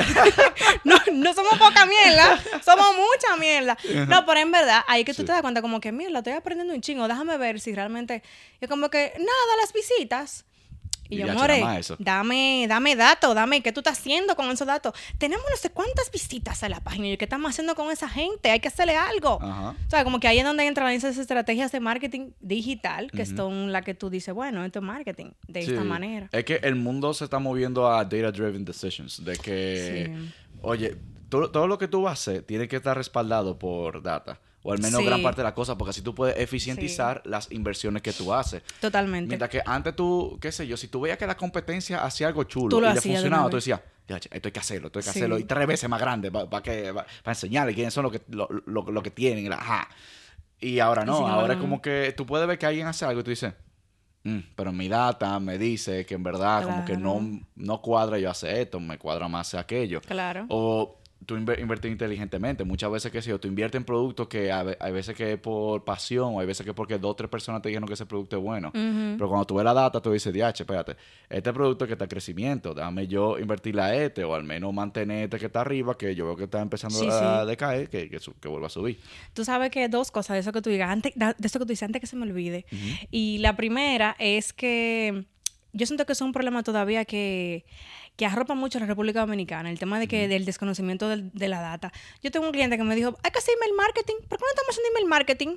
no, 0.84 0.96
no 1.12 1.34
somos 1.34 1.58
poca 1.58 1.84
mierda, 1.84 2.42
somos 2.64 2.86
mucha 2.96 3.36
mierda. 3.38 3.76
No, 4.08 4.24
pero 4.24 4.40
en 4.40 4.50
verdad, 4.50 4.82
ahí 4.88 5.04
que 5.04 5.12
tú 5.12 5.20
Sí. 5.22 5.26
te 5.26 5.32
das 5.32 5.42
cuenta 5.42 5.60
como 5.60 5.78
que, 5.78 5.92
mierda, 5.92 6.18
estoy 6.20 6.32
aprendiendo 6.32 6.72
un 6.72 6.80
chingo, 6.80 7.06
déjame 7.06 7.36
ver 7.36 7.60
si 7.60 7.74
realmente... 7.74 8.22
Yo 8.62 8.68
como 8.68 8.88
que, 8.88 9.12
nada, 9.18 9.56
las 9.60 9.74
visitas. 9.74 10.46
Y, 11.10 11.16
yo, 11.16 11.26
more, 11.32 11.62
dame, 11.98 12.66
dame 12.68 12.96
datos, 12.96 13.34
dame, 13.34 13.62
¿qué 13.62 13.72
tú 13.72 13.80
estás 13.80 13.98
haciendo 13.98 14.36
con 14.36 14.50
esos 14.50 14.66
datos? 14.66 14.92
Tenemos 15.16 15.44
no 15.50 15.56
sé 15.56 15.70
cuántas 15.70 16.10
visitas 16.10 16.62
a 16.62 16.68
la 16.68 16.80
página. 16.80 17.08
Y 17.08 17.16
¿qué 17.16 17.24
estamos 17.24 17.50
haciendo 17.50 17.74
con 17.74 17.90
esa 17.90 18.08
gente? 18.08 18.50
Hay 18.50 18.60
que 18.60 18.68
hacerle 18.68 18.96
algo. 18.96 19.38
Ajá. 19.40 19.70
O 19.86 19.90
sea, 19.90 20.04
como 20.04 20.20
que 20.20 20.28
ahí 20.28 20.38
es 20.38 20.44
donde 20.44 20.66
entran 20.66 20.92
esas 20.92 21.16
estrategias 21.16 21.72
de 21.72 21.80
marketing 21.80 22.30
digital, 22.40 23.10
que 23.10 23.24
son 23.24 23.72
las 23.72 23.84
que 23.84 23.94
tú 23.94 24.10
dices, 24.10 24.34
bueno, 24.34 24.64
esto 24.64 24.80
es 24.80 24.84
marketing 24.84 25.30
de 25.46 25.60
esta 25.60 25.82
manera. 25.84 26.28
Es 26.32 26.44
que 26.44 26.56
el 26.62 26.74
mundo 26.74 27.14
se 27.14 27.24
está 27.24 27.38
moviendo 27.38 27.90
a 27.90 28.04
data-driven 28.04 28.64
decisions. 28.64 29.24
De 29.24 29.36
que, 29.36 30.12
Sí. 30.14 30.32
oye, 30.62 30.96
todo, 31.28 31.50
todo 31.50 31.66
lo 31.66 31.78
que 31.78 31.88
tú 31.88 32.02
vas 32.02 32.10
a 32.10 32.30
hacer 32.30 32.42
tiene 32.42 32.68
que 32.68 32.76
estar 32.76 32.96
respaldado 32.96 33.58
por 33.58 34.02
data. 34.02 34.40
O 34.62 34.72
al 34.72 34.80
menos 34.80 35.00
Sí. 35.00 35.06
gran 35.06 35.22
parte 35.22 35.40
de 35.40 35.44
la 35.44 35.54
cosa, 35.54 35.78
porque 35.78 35.90
así 35.90 36.02
tú 36.02 36.14
puedes 36.14 36.36
eficientizar 36.36 37.22
las 37.24 37.50
inversiones 37.52 38.02
que 38.02 38.12
tú 38.12 38.34
haces. 38.34 38.62
Totalmente. 38.80 39.28
Mientras 39.28 39.50
que 39.50 39.62
antes 39.64 39.94
tú, 39.94 40.36
qué 40.40 40.50
sé 40.52 40.66
yo, 40.66 40.76
si 40.76 40.88
tú 40.88 41.00
veías 41.00 41.16
que 41.16 41.26
la 41.26 41.36
competencia 41.36 42.04
hacía 42.04 42.26
algo 42.26 42.44
chulo 42.44 42.68
Tú 42.68 42.80
lo 42.80 42.86
y 42.86 42.90
le 42.90 42.94
de 42.96 43.00
funcionaba, 43.00 43.48
tú 43.48 43.56
decías, 43.56 43.80
esto 44.08 44.28
hay 44.48 44.52
que 44.52 44.58
hacerlo, 44.60 44.88
esto 44.88 44.98
hay 44.98 45.04
que 45.04 45.12
Sí. 45.12 45.18
hacerlo. 45.20 45.38
Y 45.38 45.44
tres 45.44 45.66
veces 45.66 45.88
más 45.88 46.00
grande 46.00 46.30
para 46.32 46.62
que 46.62 46.92
para 46.92 47.06
enseñarle 47.26 47.72
quiénes 47.74 47.94
son 47.94 48.02
lo 48.04 48.10
que, 48.10 48.20
lo, 48.30 48.48
lo- 48.66 48.90
lo 48.90 49.02
que 49.02 49.10
tienen. 49.12 49.52
Ajá. 49.52 49.88
Y 50.60 50.80
ahora 50.80 51.04
no, 51.04 51.16
si 51.18 51.22
no, 51.22 51.28
ahora 51.28 51.54
es 51.54 51.60
como 51.60 51.80
que 51.80 52.12
tú 52.16 52.26
puedes 52.26 52.46
ver 52.48 52.58
que 52.58 52.66
alguien 52.66 52.86
hace 52.88 53.04
algo 53.04 53.20
y 53.20 53.24
tú 53.24 53.30
dices, 53.30 53.54
"Mm, 54.24 54.38
pero 54.56 54.72
mi 54.72 54.88
data 54.88 55.38
me 55.38 55.56
dice 55.56 56.04
que 56.04 56.14
en 56.14 56.24
verdad 56.24 56.64
como 56.64 56.84
que 56.84 56.96
no, 56.96 57.40
no 57.54 57.80
cuadra 57.80 58.18
yo 58.18 58.28
hacer 58.28 58.56
esto, 58.58 58.80
me 58.80 58.98
cuadra 58.98 59.28
más 59.28 59.46
hacer 59.46 59.60
aquello. 59.60 60.00
Claro. 60.00 60.46
O 60.48 60.97
tú 61.26 61.36
invertir 61.36 61.90
inteligentemente. 61.90 62.64
Muchas 62.64 62.90
veces 62.90 63.12
que 63.12 63.20
si 63.20 63.30
yo, 63.30 63.38
tú 63.40 63.48
inviertes 63.48 63.78
en 63.78 63.84
productos 63.84 64.28
que 64.28 64.50
a 64.52 64.64
hay 64.80 64.92
veces 64.92 65.14
que 65.16 65.32
es 65.34 65.38
por 65.38 65.84
pasión 65.84 66.34
o 66.36 66.40
hay 66.40 66.46
veces 66.46 66.64
que 66.64 66.70
es 66.70 66.76
porque 66.76 66.98
dos 66.98 67.10
o 67.10 67.16
tres 67.16 67.28
personas 67.28 67.60
te 67.60 67.68
dijeron 67.68 67.86
que 67.86 67.94
ese 67.94 68.06
producto 68.06 68.36
es 68.36 68.42
bueno. 68.42 68.70
Pero 68.72 69.28
cuando 69.28 69.44
tú 69.46 69.56
ves 69.56 69.64
la 69.64 69.74
data, 69.74 70.00
tú 70.00 70.12
dices, 70.12 70.32
diache, 70.32 70.62
espérate, 70.62 70.96
este 71.28 71.52
producto 71.52 71.86
que 71.86 71.92
está 71.94 72.04
en 72.04 72.10
crecimiento, 72.10 72.72
déjame 72.72 73.06
yo 73.06 73.38
invertirle 73.38 73.82
a 73.82 73.94
este 73.94 74.24
o 74.24 74.34
al 74.34 74.44
menos 74.44 74.72
mantener 74.72 75.24
este 75.24 75.38
que 75.38 75.46
está 75.46 75.60
arriba, 75.60 75.96
que 75.98 76.14
yo 76.14 76.24
veo 76.26 76.36
que 76.36 76.44
está 76.44 76.60
empezando 76.60 76.98
Sí, 76.98 77.06
a 77.10 77.40
sí. 77.42 77.46
decaer, 77.48 77.88
que, 77.90 78.08
que, 78.08 78.18
que 78.40 78.48
vuelva 78.48 78.68
a 78.68 78.70
subir. 78.70 78.98
Tú 79.34 79.44
sabes 79.44 79.70
que 79.70 79.88
dos 79.88 80.10
cosas 80.10 80.34
de 80.34 80.40
eso 80.40 80.52
que 80.52 80.62
tú 80.62 80.70
digas, 80.70 80.90
antes, 80.90 81.12
de 81.14 81.34
eso 81.42 81.58
que 81.58 81.64
tú 81.64 81.70
dices, 81.70 81.82
antes 81.84 82.00
que 82.00 82.06
se 82.06 82.16
me 82.16 82.22
olvide. 82.22 82.64
Y 83.10 83.38
la 83.38 83.56
primera 83.56 84.16
es 84.18 84.52
que 84.52 85.24
yo 85.72 85.86
siento 85.86 86.06
que 86.06 86.12
es 86.12 86.20
un 86.20 86.32
problema 86.32 86.62
todavía 86.62 87.04
que, 87.04 87.64
que 88.18 88.26
arropa 88.26 88.54
mucho 88.56 88.78
a 88.78 88.80
la 88.80 88.88
República 88.88 89.20
Dominicana, 89.20 89.70
el 89.70 89.78
tema 89.78 90.00
de 90.00 90.08
que 90.08 90.26
del 90.26 90.44
desconocimiento 90.44 91.08
de 91.08 91.48
la 91.48 91.60
data. 91.60 91.92
Yo 92.20 92.32
tengo 92.32 92.46
un 92.46 92.52
cliente 92.52 92.76
que 92.76 92.82
me 92.82 92.96
dijo, 92.96 93.16
hay 93.22 93.30
que 93.30 93.38
hacer 93.38 93.54
email 93.56 93.74
marketing, 93.76 94.16
¿por 94.28 94.38
qué 94.38 94.44
no 94.44 94.50
estamos 94.50 94.70
haciendo 94.70 94.90
email 94.90 95.06
marketing? 95.08 95.56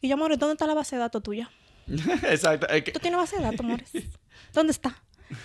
Y 0.00 0.08
yo, 0.08 0.14
amor, 0.14 0.36
¿dónde 0.36 0.54
está 0.54 0.66
la 0.66 0.74
base 0.74 0.96
de 0.96 1.00
datos 1.00 1.22
tuya? 1.22 1.52
Exacto. 1.86 2.66
¿Tú 2.92 2.98
tienes 2.98 3.16
base 3.16 3.36
de 3.36 3.42
datos, 3.42 3.60
amores? 3.60 3.92
¿Dónde 4.52 4.72
está? 4.72 5.00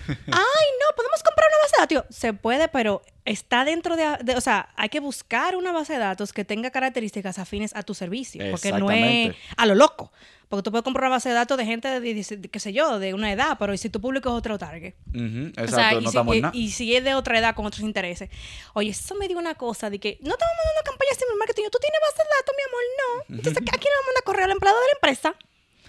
Ay, 0.08 0.15
no, 0.28 0.95
podemos 0.95 1.23
comprar 1.23 1.47
una 1.50 1.62
base 1.63 1.76
de 1.95 1.95
datos. 2.02 2.15
Se 2.15 2.34
puede, 2.34 2.67
pero 2.67 3.02
está 3.26 3.65
dentro 3.65 3.95
de, 3.95 4.17
de- 4.23 4.36
O 4.36 4.41
sea, 4.41 4.69
hay 4.76 4.89
que 4.89 5.00
buscar 5.00 5.56
una 5.56 5.71
base 5.71 5.93
de 5.93 6.00
datos 6.00 6.34
que 6.34 6.45
tenga 6.45 6.69
características 6.71 7.39
afines 7.39 7.76
a 7.76 7.84
tu 7.84 7.93
servicio. 7.93 8.43
Porque 8.52 8.71
no 8.71 8.89
es 8.91 9.36
a 9.58 9.65
lo 9.65 9.76
loco. 9.76 10.12
Porque 10.50 10.63
tú 10.63 10.71
puedes 10.71 10.84
comprar 10.86 11.04
una 11.08 11.15
base 11.17 11.28
de 11.28 11.36
datos 11.36 11.58
de 11.58 11.65
gente 11.65 11.89
de, 11.89 12.00
10 12.00 12.41
de- 12.41 12.50
qué 12.50 12.60
sé 12.62 12.71
yo, 12.71 13.00
de 13.00 13.13
una 13.13 13.32
edad, 13.34 13.58
pero 13.60 13.73
¿y 13.73 13.78
si 13.78 13.89
tu 13.89 14.00
público 14.00 14.30
es 14.30 14.36
otro 14.36 14.58
target? 14.58 14.93
Ujú, 15.10 15.47
Exacto, 15.58 15.63
O 15.65 15.67
sea, 15.76 15.91
y, 15.91 15.95
no 15.95 16.02
si, 16.02 16.08
estamos 16.08 16.36
y- 16.38 16.41
nada. 16.41 16.52
y 16.56 16.71
si 16.71 16.95
es 16.95 17.04
de 17.04 17.15
otra 17.15 17.38
edad 17.39 17.54
con 17.54 17.65
otros 17.65 17.82
intereses. 17.84 18.30
Oye, 18.73 18.91
eso 18.91 19.13
me 19.15 19.28
dio 19.28 19.38
una 19.38 19.56
cosa 19.56 19.89
de 19.89 20.00
que 20.00 20.17
no 20.21 20.32
estamos 20.32 20.54
mandando 20.58 20.84
campañas 20.89 21.19
de 21.19 21.26
marketing. 21.38 21.63
Tú 21.69 21.80
tienes 21.80 22.00
base 22.00 22.23
de 22.23 22.30
datos, 22.39 22.56
mi 22.56 22.63
amor, 22.63 22.82
no. 22.97 23.36
Entonces, 23.38 23.58
¿a 23.58 23.78
quién 23.78 23.91
le 23.91 23.97
vamos 23.97 24.04
a 24.04 24.08
mandar 24.08 24.23
correo? 24.23 24.45
¿Al 24.45 24.52
empleado 24.52 24.80
de 24.80 24.86
la 24.86 24.93
empresa? 24.95 25.36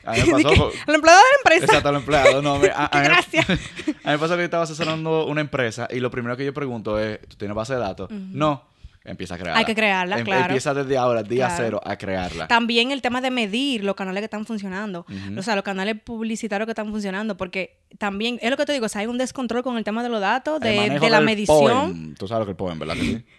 A 0.09 0.13
mí 0.15 0.21
me 0.33 0.43
pasó 0.43 0.71
Al 0.87 0.95
empleado 0.95 1.19
de 1.21 1.25
la 1.25 1.39
empresa. 1.39 1.65
Exacto, 1.67 1.89
al 1.89 1.97
empleado. 1.97 2.43
No, 2.43 2.59
me- 2.59 2.69
a, 2.75 2.85
a 2.87 2.91
Qué 2.91 2.99
mí- 2.99 3.05
gracia. 3.05 3.43
A 3.49 3.53
mí 3.53 4.13
me 4.13 4.19
pasó 4.19 4.35
que 4.35 4.39
yo 4.41 4.45
estaba 4.45 4.63
asesorando 4.65 5.27
una 5.27 5.41
empresa 5.41 5.89
y 5.91 6.01
lo 6.01 6.11
primero 6.11 6.37
que 6.37 6.45
yo 6.45 6.55
pregunto 6.55 6.99
es, 6.99 7.21
¿tú 7.29 7.37
tienes 7.37 7.55
base 7.55 7.75
de 7.75 7.81
datos? 7.81 8.11
No. 8.11 8.67
Empieza 9.05 9.37
a 9.37 9.39
crearla. 9.39 9.59
Hay 9.61 9.65
que 9.65 9.75
crearla, 9.75 10.19
Em- 10.19 10.25
claro. 10.25 10.43
Empieza 10.47 10.75
desde 10.75 10.99
ahora, 10.99 11.23
día 11.23 11.47
Claro. 11.47 11.65
cero, 11.65 11.81
a 11.83 11.97
crearla. 11.97 12.47
También 12.47 12.91
el 12.91 13.01
tema 13.01 13.23
de 13.23 13.31
medir 13.31 13.83
los 13.83 13.95
canales 13.95 14.21
que 14.21 14.27
están 14.27 14.45
funcionando. 14.45 15.07
O 15.39 15.43
sea, 15.43 15.55
los 15.55 15.65
canales 15.65 15.97
publicitarios 16.05 16.67
que 16.67 16.73
están 16.73 16.91
funcionando. 16.91 17.35
Porque 17.39 17.81
también, 17.97 18.39
es 18.43 18.51
lo 18.51 18.59
que 18.59 18.67
te 18.67 18.73
digo, 18.75 18.85
o 18.85 18.89
sea, 18.91 19.01
hay 19.01 19.07
un 19.07 19.17
descontrol 19.17 19.63
con 19.63 19.79
el 19.79 19.85
tema 19.85 20.03
de 20.03 20.11
los 20.11 20.21
datos, 20.21 20.61
de, 20.61 20.99
la 21.09 21.21
medición. 21.23 21.93
POEM. 21.93 22.15
Tú 22.17 22.29
sabes 22.29 22.41
lo 22.41 22.45
que 22.47 22.51
es 22.51 22.55
el 22.55 22.57
POEM, 22.57 22.79
¿verdad? 22.81 22.97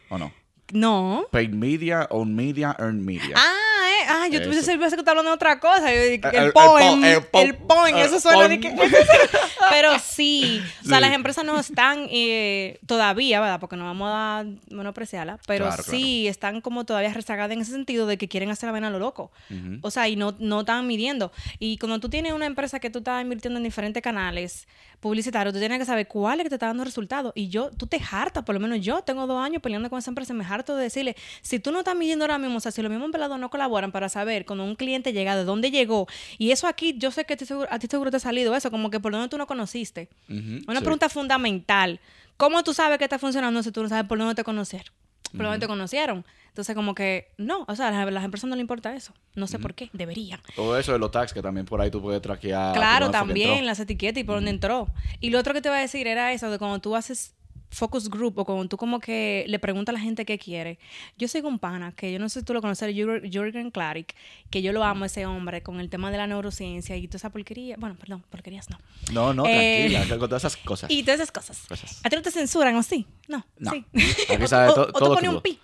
¿O 0.10 0.18
no? 0.18 0.32
No. 0.72 1.26
Paid 1.32 1.50
media, 1.52 2.08
own 2.10 2.36
media, 2.36 2.76
earned 2.80 3.04
media. 3.04 3.36
Ah, 3.36 3.54
ah, 4.08 4.28
yo 4.30 4.40
pensé 4.50 4.78
que 4.78 5.02
está 5.02 5.12
hablando 5.12 5.32
de 5.32 5.36
otra 5.36 5.60
cosa. 5.60 5.92
El- 5.92 6.14
El, 6.14 6.36
el 6.36 6.52
poem, 6.54 7.04
po- 7.32 7.40
el 7.42 7.56
poem, 7.56 7.96
eso 7.98 8.20
suena 8.20 8.48
de 8.48 8.60
que... 8.60 8.70
Pero 9.70 10.00
sí, 10.00 10.62
o 10.84 10.88
sea, 10.88 11.00
las 11.00 11.14
empresas 11.14 11.44
no 11.46 11.60
están 11.60 12.08
eh, 12.10 12.80
todavía, 12.88 13.40
¿verdad? 13.40 13.60
Porque 13.60 13.76
no 13.76 13.86
vamos 13.86 14.10
a 14.12 14.46
menospreciarla, 14.70 15.38
pero 15.46 15.66
sí 15.92 16.28
están 16.28 16.62
como 16.62 16.86
todavía 16.86 17.14
rezagadas 17.14 17.52
en 17.52 17.62
ese 17.62 17.72
sentido 17.72 18.08
de 18.08 18.18
que 18.18 18.28
quieren 18.28 18.50
hacer 18.50 18.68
la 18.68 18.74
vena 18.74 18.88
a 18.88 18.92
lo 18.92 19.00
loco. 19.00 19.32
O 19.82 19.92
sea, 19.92 20.08
y 20.08 20.16
no, 20.16 20.36
no 20.40 20.62
están 20.62 20.88
midiendo. 20.88 21.32
Y 21.60 21.78
cuando 21.78 22.00
tú 22.00 22.10
tienes 22.10 22.34
una 22.34 22.46
empresa 22.46 22.80
que 22.80 22.90
tú 22.90 23.00
estás 23.00 23.22
invirtiendo 23.22 23.58
en 23.58 23.64
diferentes 23.64 24.02
canales 24.02 24.68
publicitarios, 25.00 25.54
tú 25.54 25.60
tienes 25.60 25.80
que 25.80 25.86
saber 25.86 26.08
cuál 26.08 26.40
es 26.40 26.44
que 26.44 26.50
te 26.50 26.56
está 26.56 26.68
dando 26.68 26.84
resultados. 26.84 27.32
Y 27.36 27.50
yo, 27.50 27.72
tú 27.72 27.88
te 27.88 28.02
hartas, 28.12 28.44
por 28.44 28.56
lo 28.56 28.60
menos 28.60 28.80
yo 28.82 29.02
tengo 29.02 29.28
dos 29.28 29.44
años 29.44 29.62
peleando 29.62 29.90
con 29.90 30.00
esa 30.00 30.12
empresa, 30.12 30.34
me 30.34 30.46
harto 30.46 30.76
de 30.76 30.84
decirle, 30.84 31.16
si 31.42 31.60
tú 31.60 31.72
no 31.72 31.80
estás 31.80 31.96
midiendo 31.96 32.26
ahora 32.26 32.38
mismo, 32.38 32.58
o 32.58 32.60
sea, 32.60 32.72
si 32.72 32.82
los 32.82 32.90
mismos 32.90 33.08
empleados 33.08 33.40
no 33.40 33.50
colaboran 33.50 33.92
para 33.92 34.10
saber 34.10 34.46
cuando 34.46 34.64
un 34.66 34.76
cliente 34.76 35.14
llega, 35.14 35.36
de 35.36 35.44
dónde 35.44 35.72
llegó, 35.72 36.08
y 36.38 36.52
eso 36.52 36.68
aquí, 36.68 36.96
yo 36.98 37.12
sé 37.12 37.26
que 37.26 37.34
a 37.34 37.38
ti 37.38 37.46
seguro, 37.46 37.68
a 37.72 37.80
ti 37.80 37.88
seguro 37.90 38.12
te 38.12 38.18
ha 38.18 38.20
salido 38.20 38.56
eso, 38.56 38.72
como 38.72 38.90
que 38.90 39.00
por 39.00 39.12
dónde 39.12 39.30
tú 39.30 39.38
no 39.38 39.48
conociste. 39.48 40.10
Una 40.28 40.80
sí. 40.80 40.84
pregunta 40.84 41.10
fundamental. 41.10 42.00
¿Cómo 42.38 42.64
tú 42.64 42.74
sabes 42.74 42.98
que 42.98 43.04
está 43.04 43.20
funcionando 43.20 43.62
si 43.64 43.72
tú 43.72 43.84
no 43.84 43.90
sabes 43.90 44.06
por 44.08 44.18
dónde 44.18 44.36
te 44.36 44.44
conocieron? 44.44 44.94
Por 45.32 45.44
dónde 45.44 45.60
te 45.60 45.68
conocieron. 45.68 46.26
Entonces, 46.50 46.76
como 46.76 46.94
que 46.94 47.32
no, 47.38 47.66
o 47.68 47.76
sea, 47.76 47.88
a 47.88 47.92
las, 47.92 48.12
las 48.12 48.24
empresas 48.24 48.50
no 48.50 48.56
le 48.56 48.62
importa 48.62 48.94
eso. 48.96 49.14
No 49.36 49.48
sé 49.48 49.60
por 49.60 49.74
qué, 49.74 49.90
deberían. 49.94 50.42
O 50.58 50.76
eso 50.76 50.92
de 50.92 51.00
los 51.00 51.12
tags, 51.12 51.34
que 51.34 51.42
también 51.42 51.66
por 51.66 51.80
ahí 51.80 51.90
tú 51.90 52.02
puedes 52.02 52.22
traquear. 52.22 52.76
Claro, 52.76 53.12
también 53.12 53.66
las 53.66 53.80
etiquetas 53.80 54.22
y 54.22 54.24
por 54.24 54.36
dónde 54.36 54.52
entró. 54.52 54.88
Y 55.20 55.30
lo 55.30 55.40
otro 55.40 55.54
que 55.54 55.62
te 55.62 55.70
iba 55.70 55.78
a 55.78 55.82
decir 55.82 56.08
era 56.08 56.34
eso, 56.34 56.52
de 56.52 56.60
cuando 56.60 56.80
tú 56.80 56.96
haces 56.96 57.36
focus 57.72 58.10
group 58.10 58.38
o 58.40 58.46
cuando 58.46 58.68
tú 58.68 58.78
como 58.78 59.00
que 59.00 59.46
le 59.48 59.60
preguntas 59.60 59.94
a 59.94 59.98
la 59.98 60.04
gente 60.04 60.26
qué 60.26 60.38
quiere. 60.40 60.80
Yo 61.18 61.28
sigo 61.28 61.48
un 61.48 61.60
pana, 61.60 61.92
que 61.96 62.12
yo 62.12 62.18
no 62.20 62.28
sé 62.30 62.40
si 62.40 62.46
tú 62.46 62.54
lo 62.54 62.62
conoces, 62.62 62.96
Jür- 62.96 63.30
Jürgen 63.32 63.70
Klarik, 63.72 64.16
que 64.50 64.62
yo 64.62 64.74
lo 64.74 64.84
amo 64.84 65.06
ese 65.06 65.26
hombre 65.26 65.62
con 65.62 65.80
el 65.80 65.90
tema 65.90 66.10
de 66.12 66.18
la 66.18 66.26
neurociencia 66.28 66.96
y 66.98 67.08
toda 67.08 67.18
esa 67.18 67.30
porquería. 67.30 67.76
Bueno, 67.78 67.96
perdón, 68.00 68.24
porquerías 68.30 68.70
no. 68.70 68.78
No, 69.14 69.34
no, 69.34 69.46
Eh, 69.46 69.88
tranquila, 69.92 70.18
con 70.18 70.30
todas 70.30 70.44
esas 70.46 70.58
cosas. 70.58 70.90
Y 70.92 71.04
todas 71.04 71.20
esas 71.20 71.32
cosas. 71.32 71.60
Cosas. 71.68 72.02
¿A 72.04 72.10
ti 72.10 72.16
no 72.16 72.22
te 72.22 72.32
censuran 72.32 72.76
o 72.76 72.84
sí? 72.84 73.06
No. 73.28 73.46
No. 73.58 73.72
Sí. 73.72 73.86
Aquí 74.34 74.44
o, 74.44 74.48
sabe 74.48 74.70
o- 74.70 74.88
tú 74.92 75.06
pones 75.14 75.30
un 75.30 75.42
pi. 75.42 75.60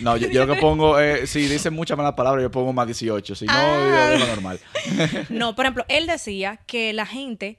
No, 0.00 0.16
yo, 0.16 0.28
yo 0.28 0.46
lo 0.46 0.54
que 0.54 0.60
pongo, 0.60 0.98
eh, 1.00 1.26
si 1.26 1.40
dicen 1.48 1.74
muchas 1.74 1.96
malas 1.96 2.14
palabras, 2.14 2.42
yo 2.42 2.50
pongo 2.50 2.72
más 2.72 2.86
18. 2.86 3.34
Si 3.34 3.44
no, 3.46 3.52
Ah. 3.54 4.10
es 4.14 4.20
lo 4.20 4.26
normal. 4.26 4.60
No, 5.30 5.54
por 5.56 5.64
ejemplo, 5.64 5.84
él 5.88 6.06
decía 6.06 6.60
que 6.66 6.92
la 6.92 7.04
gente, 7.06 7.58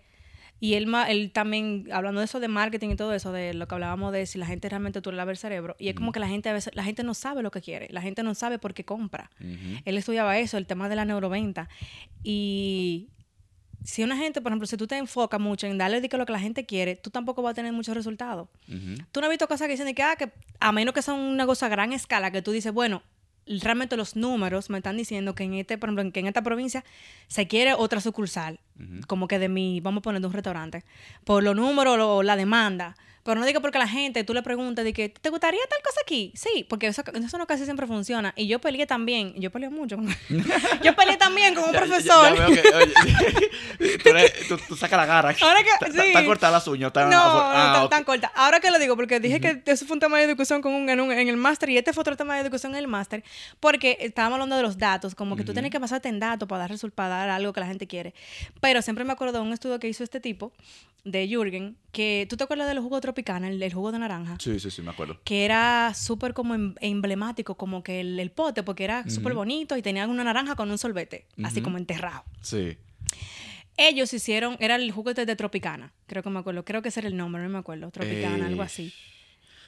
y 0.59 0.73
él, 0.73 0.87
ma- 0.87 1.09
él 1.09 1.31
también, 1.31 1.87
hablando 1.91 2.19
de 2.19 2.25
eso 2.25 2.39
de 2.39 2.47
marketing 2.47 2.89
y 2.89 2.95
todo 2.95 3.13
eso, 3.13 3.31
de 3.31 3.53
lo 3.53 3.67
que 3.67 3.75
hablábamos 3.75 4.11
de 4.11 4.25
si 4.25 4.37
la 4.37 4.45
gente 4.45 4.67
realmente 4.69 5.01
tú 5.01 5.11
le 5.11 5.17
lavas 5.17 5.31
el 5.33 5.37
cerebro, 5.37 5.75
y 5.79 5.87
es 5.89 5.95
como 5.95 6.11
que 6.11 6.19
la 6.19 6.27
gente 6.27 6.49
a 6.49 6.53
veces, 6.53 6.73
la 6.75 6.83
gente 6.83 7.03
no 7.03 7.13
sabe 7.13 7.41
lo 7.43 7.51
que 7.51 7.61
quiere, 7.61 7.87
la 7.91 8.01
gente 8.01 8.23
no 8.23 8.35
sabe 8.35 8.59
por 8.59 8.73
qué 8.73 8.83
compra. 8.83 9.31
Él 9.85 9.97
estudiaba 9.97 10.37
eso, 10.37 10.57
el 10.57 10.65
tema 10.65 10.89
de 10.89 10.95
la 10.95 11.05
neuroventa. 11.05 11.69
Y 12.23 13.07
si 13.83 14.03
una 14.03 14.17
gente, 14.17 14.41
por 14.41 14.51
ejemplo, 14.51 14.67
si 14.67 14.75
tú 14.75 14.87
te 14.87 14.97
enfocas 14.97 15.39
mucho 15.39 15.65
en 15.65 15.77
darle 15.77 16.01
de 16.01 16.09
que 16.09 16.17
lo 16.17 16.25
que 16.25 16.33
la 16.33 16.39
gente 16.39 16.65
quiere, 16.65 16.95
tú 16.97 17.09
tampoco 17.09 17.41
vas 17.41 17.51
a 17.51 17.55
tener 17.55 17.71
muchos 17.71 17.95
resultados. 17.95 18.49
Tú 19.11 19.21
no 19.21 19.27
has 19.27 19.29
visto 19.29 19.47
cosas 19.47 19.67
que 19.67 19.71
dicen 19.73 19.85
de 19.85 19.95
que, 19.95 20.03
ah, 20.03 20.15
que 20.17 20.29
a 20.59 20.71
menos 20.73 20.93
que 20.93 21.01
sea 21.01 21.13
un 21.13 21.37
negocio 21.37 21.65
a 21.65 21.69
gran 21.69 21.93
escala, 21.93 22.31
que 22.31 22.41
tú 22.41 22.51
dices, 22.51 22.73
bueno, 22.73 23.01
realmente 23.57 23.97
los 23.97 24.15
números 24.15 24.69
me 24.69 24.77
están 24.77 24.97
diciendo 24.97 25.33
que 25.33 25.43
en 25.43 25.55
este, 25.55 25.77
por 25.77 25.89
ejemplo, 25.89 26.11
que 26.11 26.19
en 26.19 26.27
esta 26.27 26.43
provincia 26.43 26.83
se 27.27 27.47
quiere 27.47 27.73
otra 27.73 27.99
sucursal, 27.99 28.59
como 29.07 29.27
que 29.27 29.39
de 29.39 29.49
mi, 29.49 29.81
vamos 29.81 29.99
a 29.99 30.03
poner 30.03 30.21
de 30.21 30.27
un 30.27 30.33
restaurante, 30.33 30.83
por 31.23 31.43
los 31.43 31.55
números 31.55 31.97
o 31.99 32.23
la 32.23 32.35
demanda. 32.35 32.95
Pero 33.29 33.41
no 33.41 33.45
digo 33.45 33.61
porque 33.61 33.77
la 33.77 33.87
gente, 33.87 34.23
tú 34.23 34.33
le 34.33 34.41
preguntas 34.41 34.83
de 34.83 34.91
que, 34.91 35.09
¿te 35.09 35.29
gustaría 35.29 35.59
tal 35.69 35.79
cosa 35.83 35.99
aquí? 36.03 36.31
Sí, 36.35 36.65
porque 36.67 36.87
eso, 36.87 37.03
eso 37.13 37.37
no 37.37 37.45
casi 37.45 37.63
siempre 37.63 37.85
funciona. 37.85 38.33
Y 38.35 38.47
yo 38.47 38.59
peleé 38.59 38.87
también, 38.87 39.35
yo 39.35 39.51
peleé 39.51 39.69
mucho. 39.69 39.97
yo 40.83 40.95
peleé 40.95 41.15
también 41.17 41.53
con 41.53 41.65
un 41.65 41.71
Ya- 41.73 41.79
profesor. 41.79 42.35
Ya, 42.35 42.47
veo 42.47 42.61
que, 42.61 42.69
oye, 42.69 43.97
tú, 44.03 44.09
eres- 44.09 44.47
tú- 44.47 44.57
tú 44.67 44.75
sacas 44.75 44.97
la 44.97 45.05
garra. 45.05 45.35
Ahora 45.41 45.59
que- 45.63 45.91
sí. 45.91 45.99
Están 46.07 46.25
cortadas 46.25 46.53
las 46.53 46.67
uñas. 46.67 46.91
No, 46.95 47.01
ah, 47.13 47.73
tan, 47.81 47.89
tan 47.89 48.03
corta. 48.03 48.31
Ahora 48.35 48.59
que 48.59 48.71
lo 48.71 48.79
digo, 48.79 48.95
porque 48.95 49.19
dije 49.19 49.39
que 49.39 49.61
eso 49.67 49.85
fue 49.85 49.93
un 49.93 49.99
tema 49.99 50.17
de 50.17 50.25
discusión 50.25 50.61
con 50.63 50.73
un, 50.73 50.89
en, 50.89 50.99
un- 50.99 51.11
en 51.11 51.27
el 51.29 51.37
máster 51.37 51.69
y 51.69 51.77
este 51.77 51.93
fue 51.93 52.01
otro 52.01 52.17
tema 52.17 52.35
de 52.35 52.41
discusión 52.43 52.71
en 52.73 52.79
el 52.79 52.87
máster, 52.87 53.23
porque 53.59 53.97
estábamos 54.01 54.37
hablando 54.37 54.55
de 54.55 54.63
los 54.63 54.77
datos, 54.79 55.13
como 55.13 55.35
que 55.35 55.43
tú 55.43 55.53
tienes 55.53 55.71
que 55.71 55.77
basarte 55.77 56.09
en 56.09 56.19
datos 56.19 56.49
para 56.49 56.61
dar 56.61 56.71
resultados, 56.71 56.95
para 56.95 57.09
dar 57.09 57.29
algo 57.29 57.53
que 57.53 57.59
la 57.59 57.67
gente 57.67 57.85
quiere. 57.85 58.15
Pero 58.59 58.81
siempre 58.81 59.03
me 59.05 59.13
acuerdo 59.13 59.39
de 59.39 59.45
un 59.45 59.53
estudio 59.53 59.77
que 59.79 59.87
hizo 59.87 60.03
este 60.03 60.19
tipo, 60.19 60.51
de 61.05 61.27
Jürgen, 61.29 61.77
que 61.93 62.27
tú 62.29 62.35
te 62.35 62.43
acuerdas 62.43 62.67
del 62.67 62.79
jugo 62.81 62.99
tropicana, 63.23 63.47
el, 63.49 63.61
el 63.61 63.73
jugo 63.73 63.91
de 63.91 63.99
naranja. 63.99 64.37
Sí, 64.39 64.59
sí, 64.59 64.71
sí, 64.71 64.81
me 64.81 64.91
acuerdo. 64.91 65.17
Que 65.23 65.45
era 65.45 65.93
súper 65.93 66.33
como 66.33 66.55
em- 66.55 66.75
emblemático, 66.81 67.55
como 67.55 67.83
que 67.83 67.99
el, 68.01 68.19
el 68.19 68.31
pote, 68.31 68.63
porque 68.63 68.83
era 68.83 69.09
súper 69.09 69.33
bonito 69.33 69.75
y 69.77 69.81
tenía 69.81 70.07
una 70.07 70.23
naranja 70.23 70.55
con 70.55 70.71
un 70.71 70.77
sorbete, 70.77 71.25
así 71.43 71.61
como 71.61 71.77
enterrado. 71.77 72.23
Sí. 72.41 72.77
Ellos 73.77 74.13
hicieron, 74.13 74.57
era 74.59 74.75
el 74.75 74.91
jugo 74.91 75.09
este 75.11 75.25
de 75.25 75.35
Tropicana, 75.35 75.91
creo 76.05 76.21
que 76.23 76.29
me 76.29 76.39
acuerdo, 76.39 76.65
creo 76.65 76.81
que 76.81 76.89
ese 76.89 76.99
era 76.99 77.07
el 77.07 77.15
nombre, 77.17 77.41
no 77.43 77.49
me 77.49 77.57
acuerdo, 77.59 77.89
Tropicana, 77.91 78.47
algo 78.47 78.61
así. 78.61 78.93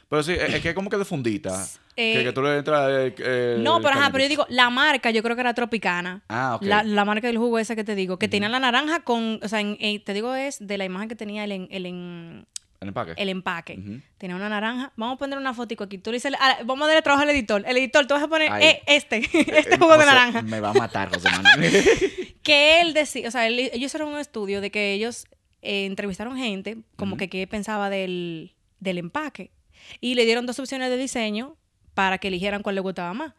Pero 0.10 0.24
sí, 0.24 0.34
es, 0.34 0.60
que 0.62 0.70
es 0.70 0.76
como 0.76 0.90
que 0.90 0.98
de 0.98 1.06
fundita. 1.06 1.66
Eh, 1.96 2.16
que, 2.18 2.24
que 2.26 2.34
tú 2.34 2.42
le 2.42 2.58
entras. 2.58 2.90
eh, 2.92 3.16
eh, 3.18 3.58
No, 3.62 3.78
pero 3.82 3.96
ajá, 3.98 4.10
pero 4.12 4.26
yo 4.26 4.30
digo, 4.30 4.46
la 4.50 4.70
marca 4.70 5.10
yo 5.12 5.24
creo 5.24 5.36
que 5.38 5.42
era 5.42 5.54
Tropicana. 5.54 6.22
Ah, 6.28 6.56
ok. 6.56 6.64
La, 6.64 6.84
la 6.84 7.06
marca 7.06 7.28
del 7.28 7.38
jugo 7.38 7.58
esa 7.60 7.78
que 7.78 7.86
te 7.86 7.96
digo, 7.96 8.20
que 8.20 8.28
tenía 8.28 8.50
la 8.50 8.60
naranja 8.60 9.00
con, 9.06 9.40
o 9.42 9.48
sea, 9.48 9.62
en- 9.62 9.78
en- 9.80 10.04
te 10.04 10.14
digo 10.14 10.36
es 10.36 10.58
de 10.68 10.78
la 10.78 10.84
imagen 10.84 11.08
que 11.08 11.16
tenía 11.16 11.46
el, 11.46 11.70
el, 11.72 11.86
en- 11.86 12.46
El 12.82 12.88
empaque. 12.88 13.14
el 13.16 13.30
empaque. 13.30 13.80
Tenía 14.18 14.36
una 14.36 14.50
naranja. 14.50 14.92
Vamos 14.96 15.16
a 15.16 15.18
poner 15.20 15.38
una 15.38 15.54
fotico 15.54 15.84
aquí. 15.84 16.00
Tú 16.00 16.10
le 16.10 16.16
dices, 16.18 16.34
ah, 16.40 16.58
vamos 16.66 16.86
a 16.86 16.88
darle 16.88 17.04
trabajo 17.04 17.22
al 17.24 17.30
editor. 17.30 17.64
El 17.68 17.78
editor, 17.78 18.08
tú 18.08 18.16
vas 18.16 18.24
a 18.24 18.28
poner 18.28 18.52
eh, 18.60 18.82
este, 18.88 19.18
este 19.34 19.76
Eh, 19.76 19.78
jugo 19.78 19.96
de 20.00 20.06
naranja. 20.06 20.42
Me 20.42 20.60
va 20.60 20.72
a 20.72 20.74
matar, 20.74 21.10
José 21.14 21.30
Manuel. 21.30 21.72
que 22.44 22.82
él 22.82 22.94
decía, 22.96 23.28
o 23.28 23.32
sea, 23.32 23.46
él- 23.46 23.60
ellos 23.60 23.76
hicieron 23.92 24.10
un 24.12 24.20
estudio 24.20 24.62
de 24.62 24.72
que 24.72 24.94
ellos 24.94 25.26
eh, 25.62 25.86
entrevistaron 25.86 26.36
gente 26.38 26.78
como 26.96 27.18
que 27.18 27.30
qué 27.30 27.46
pensaba 27.46 27.92
del, 27.92 28.56
del 28.80 28.98
empaque 28.98 29.52
y 30.00 30.16
le 30.16 30.26
dieron 30.26 30.48
dos 30.48 30.58
opciones 30.58 30.90
de 30.90 30.98
diseño 30.98 31.56
para 31.94 32.18
que 32.18 32.30
eligieran 32.30 32.64
cuál 32.64 32.74
le 32.76 32.82
gustaba 32.82 33.14
más. 33.14 33.34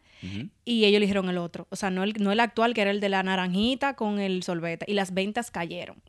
Y 0.63 0.85
ellos 0.85 0.97
eligieron 0.99 1.27
el 1.29 1.37
otro, 1.37 1.67
o 1.69 1.75
sea, 1.75 1.89
no 1.89 2.03
el, 2.05 2.13
no 2.17 2.31
el 2.31 2.39
actual 2.39 2.73
que 2.73 2.79
era 2.79 2.91
el 2.91 3.01
de 3.01 3.09
la 3.09 3.23
naranjita 3.23 3.97
con 3.97 4.21
el 4.21 4.41
sorbete 4.43 4.85
y 4.87 4.93
las 4.93 5.13
ventas 5.13 5.51
cayeron. 5.51 6.01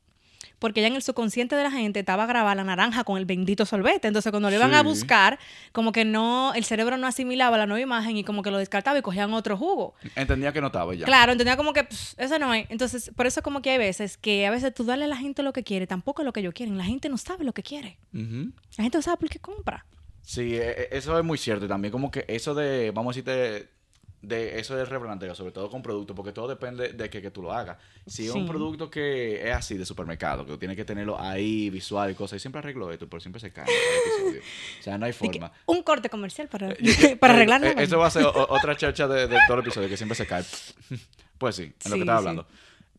Porque 0.59 0.81
ya 0.81 0.87
en 0.87 0.95
el 0.95 1.03
subconsciente 1.03 1.57
de 1.57 1.63
la 1.63 1.71
gente 1.71 2.01
estaba 2.01 2.27
grabada 2.27 2.55
la 2.55 2.65
naranja 2.65 3.05
con 3.05 3.19
el 3.19 3.27
bendito 3.27 3.67
sorbete. 3.67 4.09
Entonces, 4.09 4.31
cuando 4.31 4.49
le 4.51 4.57
iban 4.57 4.73
a 4.75 4.83
buscar, 4.83 5.39
como 5.73 5.93
que 5.93 6.05
no, 6.05 6.55
el 6.55 6.65
cerebro 6.65 6.97
no 6.97 7.07
asimilaba 7.07 7.59
la 7.59 7.67
nueva 7.67 7.81
imagen 7.83 8.17
y 8.17 8.25
como 8.25 8.43
que 8.43 8.51
lo 8.51 8.59
descartaba 8.59 8.99
y 8.99 9.03
cogían 9.03 9.33
otro 9.35 9.57
jugo. 9.57 9.95
Entendía 10.17 10.53
que 10.53 10.61
no 10.61 10.69
estaba 10.69 10.95
ya. 10.95 11.05
Claro, 11.05 11.33
entendía 11.33 11.57
como 11.57 11.73
que 11.73 11.85
"Pss, 11.85 12.15
eso 12.19 12.39
no 12.39 12.55
es. 12.55 12.67
Entonces, 12.71 13.11
por 13.15 13.27
eso 13.27 13.43
como 13.43 13.61
que 13.63 13.71
hay 13.71 13.79
veces 13.79 14.17
que 14.17 14.47
a 14.47 14.51
veces 14.51 14.73
tú 14.73 14.85
darle 14.85 15.05
a 15.05 15.09
la 15.09 15.17
gente 15.17 15.43
lo 15.43 15.53
que 15.53 15.65
quiere, 15.65 15.87
tampoco 15.87 16.23
es 16.23 16.27
lo 16.27 16.33
que 16.33 16.41
ellos 16.41 16.55
quieren. 16.55 16.79
La 16.79 16.85
gente 16.85 17.09
no 17.09 17.19
sabe 17.19 17.45
lo 17.45 17.53
que 17.53 17.63
quiere. 17.63 17.99
La 18.13 18.83
gente 18.85 18.99
no 18.99 19.03
sabe 19.03 19.17
por 19.19 19.29
qué 19.29 19.39
compra. 19.41 19.85
Sí, 20.23 20.55
e- 20.55 20.71
e- 20.71 20.89
eso 20.93 21.19
es 21.19 21.25
muy 21.25 21.37
cierto. 21.37 21.67
Y 21.67 21.69
también 21.69 21.93
como 21.93 22.11
que 22.11 22.25
eso 22.29 22.55
de, 22.55 22.91
vamos 22.93 23.15
a 23.15 23.21
decirte, 23.21 23.69
de 24.27 24.59
eso 24.59 24.77
del 24.77 24.87
replanteo, 24.87 25.35
sobre 25.35 25.53
todo 25.53 25.71
con 25.71 25.83
productos, 25.83 26.15
porque 26.17 26.33
todo 26.33 26.49
depende 26.49 26.89
de 26.93 27.11
que, 27.11 27.21
que 27.23 27.31
tú 27.31 27.43
lo 27.43 27.53
hagas. 27.53 27.79
Si 28.07 28.27
es 28.27 28.33
un 28.33 28.47
producto 28.47 28.91
que 28.91 29.49
es 29.49 29.55
así 29.55 29.77
de 29.77 29.85
supermercado, 29.87 30.45
que 30.45 30.53
tú 30.53 30.59
tienes 30.59 30.77
que 30.77 30.85
tenerlo 30.85 31.21
ahí, 31.21 31.71
visual 31.71 32.11
y 32.11 32.15
cosas, 32.15 32.37
y 32.37 32.41
siempre 32.41 32.59
arreglo 32.61 32.91
esto, 32.93 33.09
pero 33.09 33.21
siempre 33.21 33.41
se 33.41 33.53
cae. 33.53 33.67
O 34.81 34.83
sea, 34.83 34.99
no 34.99 35.07
hay 35.07 35.13
forma. 35.15 35.53
un 35.67 35.83
corte 35.83 36.09
comercial 36.09 36.49
para, 36.49 36.71
Eh, 36.79 37.17
para 37.21 37.35
arreglar 37.35 37.61
la 37.61 37.71
eh. 37.71 37.75
Eso 37.79 37.99
va 37.99 38.07
a 38.07 38.11
ser 38.11 38.25
otra 38.27 38.77
chacha 38.77 39.07
de, 39.09 39.27
de 39.29 39.39
todo 39.47 39.59
el 39.59 39.63
episodio, 39.65 39.89
que 39.89 39.97
siempre 39.97 40.17
se 40.17 40.27
cae. 40.27 40.45
Pues 41.39 41.57
sí, 41.57 41.63
en 41.63 41.71
lo 41.71 41.75
Sí, 41.83 41.93
que 41.95 41.99
estaba 42.01 42.31
sí. 42.31 42.37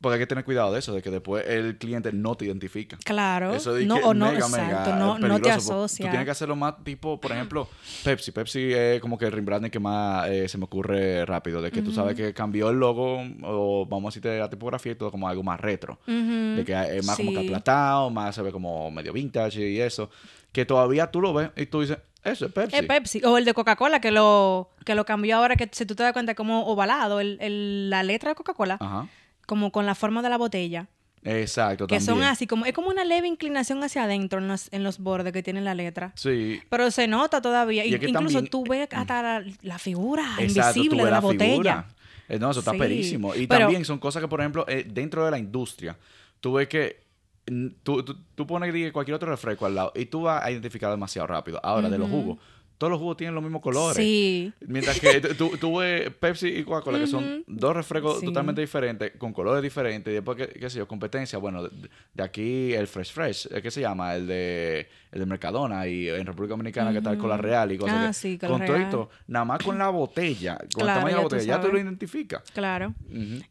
Porque 0.02 0.16
hay 0.16 0.20
que 0.20 0.28
tener 0.28 0.44
cuidado 0.44 0.72
de 0.74 0.80
eso, 0.80 0.94
de 0.94 1.02
que 1.02 1.10
después 1.10 1.48
el 1.48 1.78
cliente 1.78 2.12
no 2.14 2.36
te 2.36 2.46
identifica. 2.46 2.98
Claro. 3.04 3.54
Eso 3.56 3.74
de 3.74 3.86
no, 3.86 3.96
que 3.96 4.04
o 4.04 4.14
no, 4.14 4.26
mega, 4.28 4.40
exacto, 4.46 4.92
mega 4.92 4.96
no, 5.00 5.18
no 5.18 5.40
te 5.42 5.50
asocia. 5.50 6.06
Tú 6.06 6.10
tienes 6.10 6.26
que 6.26 6.32
hacerlo 6.32 6.56
más 6.56 6.84
tipo, 6.84 7.20
por 7.20 7.32
ejemplo, 7.32 7.68
Pepsi. 8.04 8.32
Pepsi 8.32 8.74
es 8.74 9.02
como 9.02 9.18
que 9.18 9.26
el 9.26 9.32
rebranding 9.32 9.72
que 9.72 9.80
más 9.80 10.28
eh, 10.30 10.48
se 10.48 10.58
me 10.58 10.66
ocurre 10.66 11.26
rápido. 11.26 11.62
De 11.62 11.72
que 11.72 11.82
tú 11.82 11.92
sabes 11.92 12.16
que 12.16 12.34
cambió 12.34 12.70
el 12.70 12.78
logo, 12.78 13.24
o 13.44 13.86
vamos 13.88 14.06
a 14.06 14.10
decirte 14.10 14.38
la 14.38 14.50
tipografía 14.50 14.92
y 14.92 14.96
todo 14.96 15.10
como 15.12 15.28
algo 15.28 15.42
más 15.44 15.60
retro. 15.60 15.98
Ujú, 16.08 16.56
De 16.58 16.64
que 16.66 16.98
es 16.98 17.06
más 17.06 17.16
como 17.18 17.32
que 17.32 17.40
sí. 17.40 17.48
aplatado, 17.48 18.10
más 18.10 18.36
se 18.36 18.42
ve 18.42 18.52
como 18.52 18.92
medio 18.92 19.14
vintage 19.14 19.68
y 19.70 19.80
eso. 19.82 20.10
Que 20.52 20.66
todavía 20.66 21.08
tú 21.10 21.22
lo 21.22 21.34
ves 21.34 21.50
y 21.56 21.66
tú 21.66 21.82
dices, 21.82 21.98
eso 22.24 22.46
es 22.46 22.52
Pepsi. 22.52 22.76
Es 22.76 22.84
Pepsi. 22.84 23.22
O 23.26 23.38
el 23.38 23.46
de 23.46 23.54
Coca-Cola, 23.54 24.00
que 24.02 24.12
lo, 24.12 24.70
que 24.86 24.94
lo 24.94 25.06
cambió 25.06 25.38
ahora, 25.38 25.56
que 25.56 25.70
si 25.72 25.86
tú 25.86 25.96
te 25.96 26.04
das 26.04 26.14
cuenta, 26.14 26.36
como 26.36 26.66
ovalado, 26.68 27.20
el, 27.20 27.38
el- 27.42 27.90
la 27.90 28.04
letra 28.04 28.30
de 28.30 28.36
Coca-Cola, 28.36 28.78
Ajá. 28.80 29.08
Como 29.46 29.72
con 29.72 29.86
la 29.86 29.96
forma 29.96 30.22
de 30.22 30.30
la 30.30 30.38
botella. 30.38 30.88
Exacto, 31.28 31.88
Que 31.88 32.00
son 32.00 32.22
así, 32.22 32.46
como 32.46 32.66
es 32.68 32.74
como 32.74 32.90
una 32.90 33.04
leve 33.04 33.28
inclinación 33.28 33.84
hacia 33.84 34.04
adentro 34.04 34.38
en 34.40 34.48
los, 34.48 34.72
en 34.72 34.84
los 34.84 35.00
bordes 35.00 35.34
que 35.34 35.42
tiene 35.42 35.60
la 35.60 35.74
letra. 35.74 36.14
Sí, 36.16 36.62
Pero 36.70 36.92
se 36.92 37.08
nota 37.08 37.42
todavía. 37.42 37.84
Y 37.84 37.96
es 37.96 38.00
que 38.00 38.10
Incluso 38.10 38.36
también- 38.36 38.52
tú 38.52 38.64
ves 38.64 38.88
hasta 38.92 39.22
la, 39.24 39.46
la 39.64 39.80
figura 39.80 40.24
Exacto, 40.38 40.74
tú 40.74 40.80
invisible 40.82 40.98
ves 40.98 41.06
de 41.06 41.12
la, 41.12 41.20
botella. 41.22 41.52
figura. 41.52 41.88
Eh, 42.30 42.38
no, 42.40 42.52
eso 42.52 42.60
está 42.60 42.74
Sí, 42.74 42.78
perísimo. 42.78 43.34
Y 43.34 43.48
pero- 43.48 43.62
también 43.62 43.86
son 43.86 43.98
cosas 43.98 44.22
que, 44.22 44.28
por 44.28 44.40
ejemplo, 44.40 44.66
eh, 44.68 44.86
dentro 44.88 45.26
de 45.26 45.32
la 45.32 45.40
industria, 45.40 45.98
tú 46.40 46.54
ves 46.54 46.68
que 46.68 47.04
mm, 47.50 47.68
tú, 47.82 48.04
tú, 48.04 48.16
tú 48.36 48.46
pones 48.46 48.92
cualquier 48.92 49.16
otro 49.16 49.30
refresco 49.30 49.66
al 49.66 49.74
lado 49.74 49.94
y 49.96 50.06
tú 50.06 50.22
vas 50.22 50.44
a 50.44 50.52
identificar 50.52 50.92
demasiado 50.92 51.26
rápido. 51.28 51.60
Ahora, 51.64 51.90
de 51.90 51.98
los 51.98 52.08
jugos, 52.10 52.38
todos 52.78 52.92
los 52.92 53.00
jugos 53.00 53.18
tienen 53.18 53.34
los 53.36 53.44
mismos 53.44 53.62
colores. 53.62 53.98
Sí. 53.98 54.52
Mientras 54.68 55.00
que 55.00 55.20
ves 55.20 56.12
Pepsi 56.20 56.48
y 56.50 56.64
Coca-Cola, 56.64 57.00
que 57.00 57.08
son 57.08 57.44
dos 57.48 57.76
refrescos 57.76 58.20
Sí. 58.20 58.26
totalmente 58.26 58.62
diferentes, 58.62 59.12
con 59.18 59.34
colores 59.34 59.62
diferentes, 59.64 60.12
y 60.12 60.16
después, 60.16 60.38
qué, 60.38 60.48
qué 60.60 60.70
sé 60.70 60.80
yo, 60.80 60.88
competencia, 60.88 61.40
bueno, 61.40 61.64
de, 61.64 61.70
de 62.14 62.24
aquí 62.24 62.74
el 62.74 62.88
Fresh 62.88 63.12
Fresh, 63.14 63.48
¿eh? 63.52 63.62
¿qué 63.62 63.72
se 63.72 63.82
llama? 63.82 64.16
El 64.16 64.28
de, 64.28 64.88
el 65.12 65.20
de 65.20 65.26
Mercadona, 65.26 65.88
y 65.88 66.10
en 66.10 66.26
República 66.26 66.52
Dominicana 66.54 66.92
que 66.92 66.98
está 67.00 67.12
el 67.12 67.18
Cola 67.18 67.38
Real 67.38 67.72
y 67.72 67.78
cosas 67.78 67.96
Ah, 67.98 68.08
que- 68.08 68.14
sí, 68.14 68.38
Cola 68.38 68.52
Con 68.58 68.66
todo 68.66 68.76
esto, 68.78 69.10
nada 69.28 69.46
más 69.46 69.64
con 69.64 69.78
la 69.78 69.90
botella, 69.90 70.58
con 70.58 70.84
Claro, 70.84 70.90
el 70.92 70.96
tamaño 70.98 71.06
de 71.06 71.12
la 71.24 71.30
tú 71.30 71.36
botella, 71.36 71.56
ya 71.58 71.62
tú 71.62 71.72
lo 71.72 71.78
identificas. 71.80 72.44
Claro. 72.54 72.94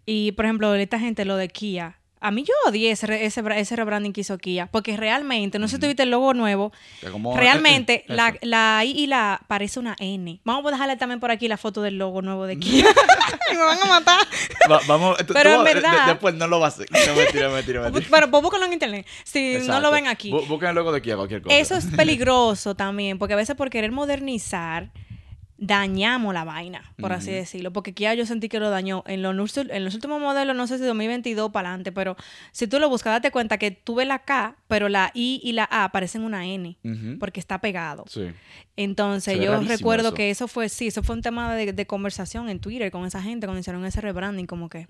Y, 0.06 0.32
por 0.32 0.44
ejemplo, 0.44 0.74
esta 0.74 0.98
gente, 0.98 1.24
lo 1.24 1.37
de 1.37 1.48
Kia. 1.48 1.98
A 2.26 2.30
mí 2.30 2.42
yo 2.42 2.54
odié 2.66 2.90
ese, 2.90 3.24
ese, 3.24 3.42
ese 3.56 3.76
rebranding 3.76 4.12
que 4.12 4.22
hizo 4.22 4.38
Kia. 4.38 4.66
Porque 4.70 4.96
realmente, 4.96 5.58
no 5.58 5.68
sé 5.68 5.76
si 5.76 5.80
tuviste 5.82 6.04
el 6.04 6.10
logo 6.10 6.32
nuevo. 6.34 6.72
Realmente, 7.37 8.04
la, 8.08 8.34
la 8.42 8.82
I 8.84 8.90
y 8.92 9.06
la 9.06 9.40
parece 9.46 9.78
una 9.80 9.94
N. 9.98 10.40
Vamos 10.44 10.66
a 10.66 10.70
dejarle 10.70 10.96
también 10.96 11.20
por 11.20 11.30
aquí 11.30 11.48
la 11.48 11.56
foto 11.56 11.82
del 11.82 11.98
logo 11.98 12.22
nuevo 12.22 12.46
de 12.46 12.58
Kia. 12.58 12.84
Me 13.52 13.58
van 13.58 13.78
a 13.82 13.84
matar. 13.87 14.20
Va- 14.70 14.80
vamos, 14.87 15.16
tú- 15.26 15.34
Pero 15.34 15.50
tú- 15.50 15.58
en 15.58 15.64
verdad- 15.64 16.06
de- 16.06 16.12
después 16.12 16.34
no 16.34 16.46
lo 16.46 16.60
va 16.60 16.66
a 16.66 16.68
hacer. 16.68 16.87
No, 16.90 17.14
mentira, 17.14 17.48
mentira, 17.50 17.80
mentira. 17.82 18.06
Pero 18.10 18.30
pues 18.30 18.42
búscalo 18.42 18.64
en 18.66 18.72
internet. 18.72 19.06
Si 19.24 19.58
no 19.66 19.80
lo 19.80 19.90
ven 19.90 20.06
aquí. 20.06 20.30
Bu- 20.30 20.46
Busquen 20.46 20.70
el 20.70 20.74
logo 20.74 20.92
de 20.92 21.02
Kia, 21.02 21.16
cualquier 21.16 21.42
cosa. 21.42 21.54
Eso 21.56 21.74
es 21.76 21.87
peligroso 21.87 22.74
también, 22.74 23.18
porque 23.18 23.34
a 23.34 23.37
veces 23.37 23.54
por 23.54 23.70
querer 23.70 23.92
modernizar 23.92 24.90
dañamos 25.66 26.35
la 26.35 26.44
vaina, 26.44 26.92
por 27.00 27.12
así 27.12 27.31
decirlo. 27.31 27.72
Porque 27.72 27.92
Kia 27.94 28.14
yo 28.14 28.27
sentí 28.27 28.48
que 28.48 28.61
lo 28.61 28.70
dañó. 28.70 29.03
En 29.07 29.22
los, 29.22 29.35
ulti- 29.35 29.68
en 29.70 29.85
los 29.85 29.94
últimos 29.94 30.20
modelos, 30.20 30.55
no 30.57 30.66
sé 30.66 30.79
si 30.79 30.85
2022 30.85 31.50
para 31.50 31.68
adelante, 31.70 31.92
pero 31.92 32.16
si 32.53 32.66
tú 32.66 32.79
lo 32.79 32.88
buscas, 32.88 33.12
date 33.14 33.31
cuenta 33.31 33.59
que 33.59 33.70
tú 33.70 33.94
ves 33.96 34.07
la 34.07 34.20
K, 34.20 34.57
pero 34.68 34.88
la 34.88 35.11
I 35.14 35.40
y 35.42 35.53
la 35.53 35.68
A 35.70 35.90
parecen 35.92 36.22
una 36.22 36.46
N, 36.46 36.77
porque 37.18 37.40
está 37.40 37.61
pegado. 37.61 38.05
Sí. 38.09 38.31
Entonces 38.77 39.38
yo 39.40 39.61
recuerdo 39.61 40.09
eso. 40.09 40.14
que 40.14 40.31
eso 40.31 40.48
fue, 40.48 40.68
sí, 40.68 40.88
eso 40.88 41.03
fue 41.03 41.14
un 41.14 41.22
tema 41.22 41.55
de, 41.55 41.72
de 41.72 41.87
conversación 41.87 42.48
en 42.48 42.59
Twitter 42.61 42.90
con 42.90 43.07
esa 43.07 43.22
gente 43.22 43.46
cuando 43.46 43.61
hicieron 43.61 43.85
ese 43.85 44.00
rebranding, 44.00 44.46
como 44.46 44.68
que... 44.68 44.88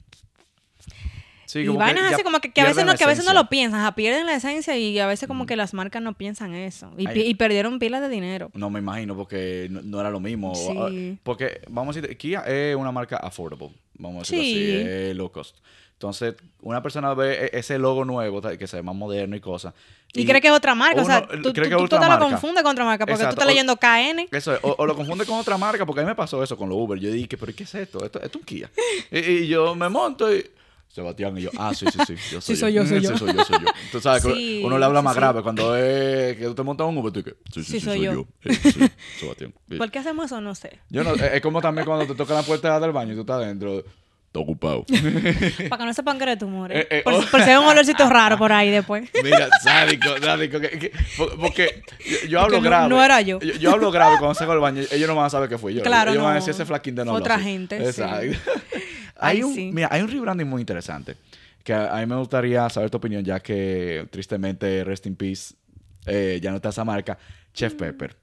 Sí, 1.46 1.60
y 1.60 1.68
vainas 1.68 2.12
así 2.12 2.22
como 2.22 2.40
que, 2.40 2.52
que 2.52 2.60
a 2.60 2.64
veces 2.66 2.84
no, 2.84 2.94
que 2.94 3.04
a 3.04 3.06
veces 3.06 3.24
no 3.24 3.32
lo 3.34 3.48
piensan, 3.48 3.80
ajá, 3.80 3.94
pierden 3.94 4.26
la 4.26 4.34
esencia 4.34 4.76
y 4.76 4.98
a 4.98 5.06
veces 5.06 5.26
como 5.28 5.46
que 5.46 5.56
las 5.56 5.74
marcas 5.74 6.02
no 6.02 6.14
piensan 6.14 6.54
eso. 6.54 6.90
Y, 6.96 7.06
Ay. 7.06 7.22
y 7.26 7.34
perdieron 7.34 7.78
pilas 7.78 8.00
de 8.00 8.08
dinero. 8.08 8.50
No 8.54 8.70
me 8.70 8.78
imagino 8.80 9.16
porque 9.16 9.68
no, 9.70 9.82
no 9.82 10.00
era 10.00 10.10
lo 10.10 10.20
mismo. 10.20 10.54
Sí. 10.54 11.18
Porque, 11.22 11.60
vamos 11.68 11.96
a 11.96 12.00
decir, 12.00 12.16
Kia 12.16 12.40
es 12.46 12.76
una 12.76 12.92
marca 12.92 13.16
affordable. 13.16 13.70
Vamos 13.98 14.16
a 14.16 14.36
decirlo 14.36 14.44
Sí. 14.44 14.80
así, 14.80 14.88
es 15.10 15.16
low 15.16 15.30
cost. 15.30 15.56
Entonces, 15.92 16.34
una 16.60 16.82
persona 16.82 17.14
ve 17.14 17.46
e- 17.46 17.58
ese 17.58 17.78
logo 17.78 18.04
nuevo 18.04 18.42
que 18.42 18.66
se 18.66 18.76
ve 18.76 18.82
más 18.82 18.94
moderno 18.96 19.36
y 19.36 19.40
cosas. 19.40 19.72
Y, 20.12 20.26
cree 20.26 20.40
que 20.40 20.48
es 20.48 20.52
otra 20.52 20.74
marca, 20.74 21.00
o 21.00 21.04
sea, 21.04 21.26
tú, 21.26 21.42
tú- 21.42 21.52
te 21.52 21.68
lo 21.68 22.18
confundes 22.18 22.62
con 22.62 22.72
otra 22.72 22.84
marca 22.84 23.04
porque 23.06 23.14
Exacto. 23.14 23.36
tú 23.36 23.40
estás 23.40 23.46
leyendo 23.48 23.76
KN. 23.76 24.28
Eso 24.30 24.54
es, 24.54 24.60
o, 24.62 24.74
o 24.78 24.86
lo 24.86 24.94
confunde 24.96 25.24
con 25.24 25.38
otra 25.38 25.56
marca, 25.56 25.86
porque 25.86 26.00
a 26.00 26.04
mí 26.04 26.08
me 26.08 26.14
pasó 26.14 26.42
eso 26.42 26.56
con 26.56 26.68
los 26.68 26.78
Uber. 26.78 26.98
Yo 26.98 27.10
dije, 27.10 27.36
¿pero 27.38 27.52
qué 27.54 27.62
es 27.64 27.74
esto? 27.74 28.04
Esto, 28.04 28.20
esto 28.20 28.28
es 28.28 28.36
un 28.36 28.42
Kia. 28.42 28.70
y, 29.10 29.18
y 29.18 29.46
yo 29.48 29.74
me 29.74 29.88
monto 29.88 30.32
y. 30.34 30.44
Sebastián 30.94 31.36
y 31.36 31.42
yo, 31.42 31.50
ah, 31.58 31.72
sí, 31.74 31.86
sí, 31.92 31.98
sí, 32.06 32.14
yo 32.30 32.40
soy 32.40 32.54
Sí, 32.54 32.60
soy 32.60 32.72
yo, 32.72 32.86
soy 32.86 33.00
yo. 33.00 33.10
Sí, 33.10 33.18
soy 33.18 33.34
yo, 33.34 33.44
soy 33.44 33.58
yo. 33.58 33.66
Tú 33.90 34.00
sabes, 34.00 34.24
que 34.24 34.32
Sí, 34.32 34.62
uno 34.64 34.78
le 34.78 34.84
habla 34.84 35.02
más 35.02 35.14
sí. 35.14 35.18
grave 35.20 35.42
cuando 35.42 35.74
es 35.76 36.36
que 36.36 36.44
tú 36.44 36.54
te 36.54 36.62
montas 36.62 36.86
un 36.86 36.96
Uber, 36.98 37.12
tú 37.12 37.20
dices, 37.20 37.34
sí, 37.52 37.64
sí, 37.64 37.64
Sí, 37.64 37.80
sí, 37.80 37.84
soy 37.84 37.96
soy 37.96 38.04
yo. 38.06 38.12
yo. 38.12 38.26
Eh, 38.44 38.54
sí, 38.54 38.90
Sebastián. 39.18 39.52
¿Por 39.76 39.90
qué 39.90 39.98
hacemos 39.98 40.26
eso? 40.26 40.40
No 40.40 40.54
sé. 40.54 40.78
Yo 40.90 41.02
no, 41.02 41.14
es 41.14 41.40
como 41.40 41.60
también 41.60 41.84
cuando 41.84 42.06
te 42.06 42.14
tocan 42.14 42.36
la 42.36 42.42
puerta 42.44 42.78
del 42.78 42.92
baño 42.92 43.12
y 43.12 43.14
tú 43.16 43.22
estás 43.22 43.42
adentro. 43.42 43.82
Está 44.34 44.40
ocupado. 44.42 44.84
Para 45.68 45.78
que 45.78 45.84
no 45.86 45.94
sepan 45.94 46.18
que 46.18 46.24
eres 46.24 46.42
more. 46.42 46.76
Eh, 46.80 46.86
eh, 46.90 47.02
por, 47.04 47.14
oh. 47.14 47.20
por 47.30 47.40
si 47.42 47.50
hay 47.50 47.56
un 47.56 47.66
olorcito 47.66 48.08
raro 48.10 48.36
por 48.36 48.52
ahí 48.52 48.68
después. 48.68 49.08
Mira, 49.22 49.48
sádico, 49.62 50.08
sádico. 50.20 50.58
que- 50.58 50.70
que- 50.70 50.92
por- 51.16 51.38
porque 51.38 51.82
yo, 52.04 52.28
yo 52.28 52.40
hablo 52.40 52.56
Porque 52.56 52.64
no- 52.64 52.70
grave. 52.70 52.88
no 52.88 53.04
era 53.04 53.20
yo. 53.20 53.38
yo. 53.38 53.70
hablo 53.70 53.92
grave 53.92 54.16
cuando 54.18 54.34
salgo 54.34 54.52
del 54.54 54.60
baño. 54.60 54.82
Ellos 54.90 55.08
no 55.08 55.14
van 55.14 55.26
a 55.26 55.30
saber 55.30 55.48
que 55.48 55.56
fui 55.56 55.74
yo. 55.74 55.82
Claro, 55.82 56.10
Ellos 56.10 56.22
van 56.24 56.32
a 56.32 56.34
no. 56.34 56.40
decir 56.40 56.50
ese 56.52 56.64
flaquín 56.66 56.96
de 56.96 57.04
no 57.04 57.12
otra 57.12 57.36
así". 57.36 57.44
gente. 57.44 57.76
Exacto. 57.76 58.36
Hay 59.16 59.36
Ay, 59.38 59.42
un, 59.42 59.54
sí. 59.54 59.70
Mira, 59.72 59.88
hay 59.90 60.02
un 60.02 60.08
rebranding 60.10 60.48
muy 60.48 60.60
interesante. 60.60 61.16
Que 61.62 61.72
a, 61.72 61.96
a 61.96 62.00
mí 62.00 62.06
me 62.06 62.16
gustaría 62.16 62.68
saber 62.68 62.90
tu 62.90 62.98
opinión, 62.98 63.24
ya 63.24 63.40
que 63.40 64.06
tristemente, 64.10 64.84
Rest 64.84 65.06
in 65.06 65.16
Peace, 65.16 65.54
eh, 66.06 66.38
ya 66.42 66.50
no 66.50 66.56
está 66.56 66.68
esa 66.70 66.84
marca. 66.84 67.16
Chef 67.54 67.74
Mm. 67.74 67.76
Pepper. 67.76 68.16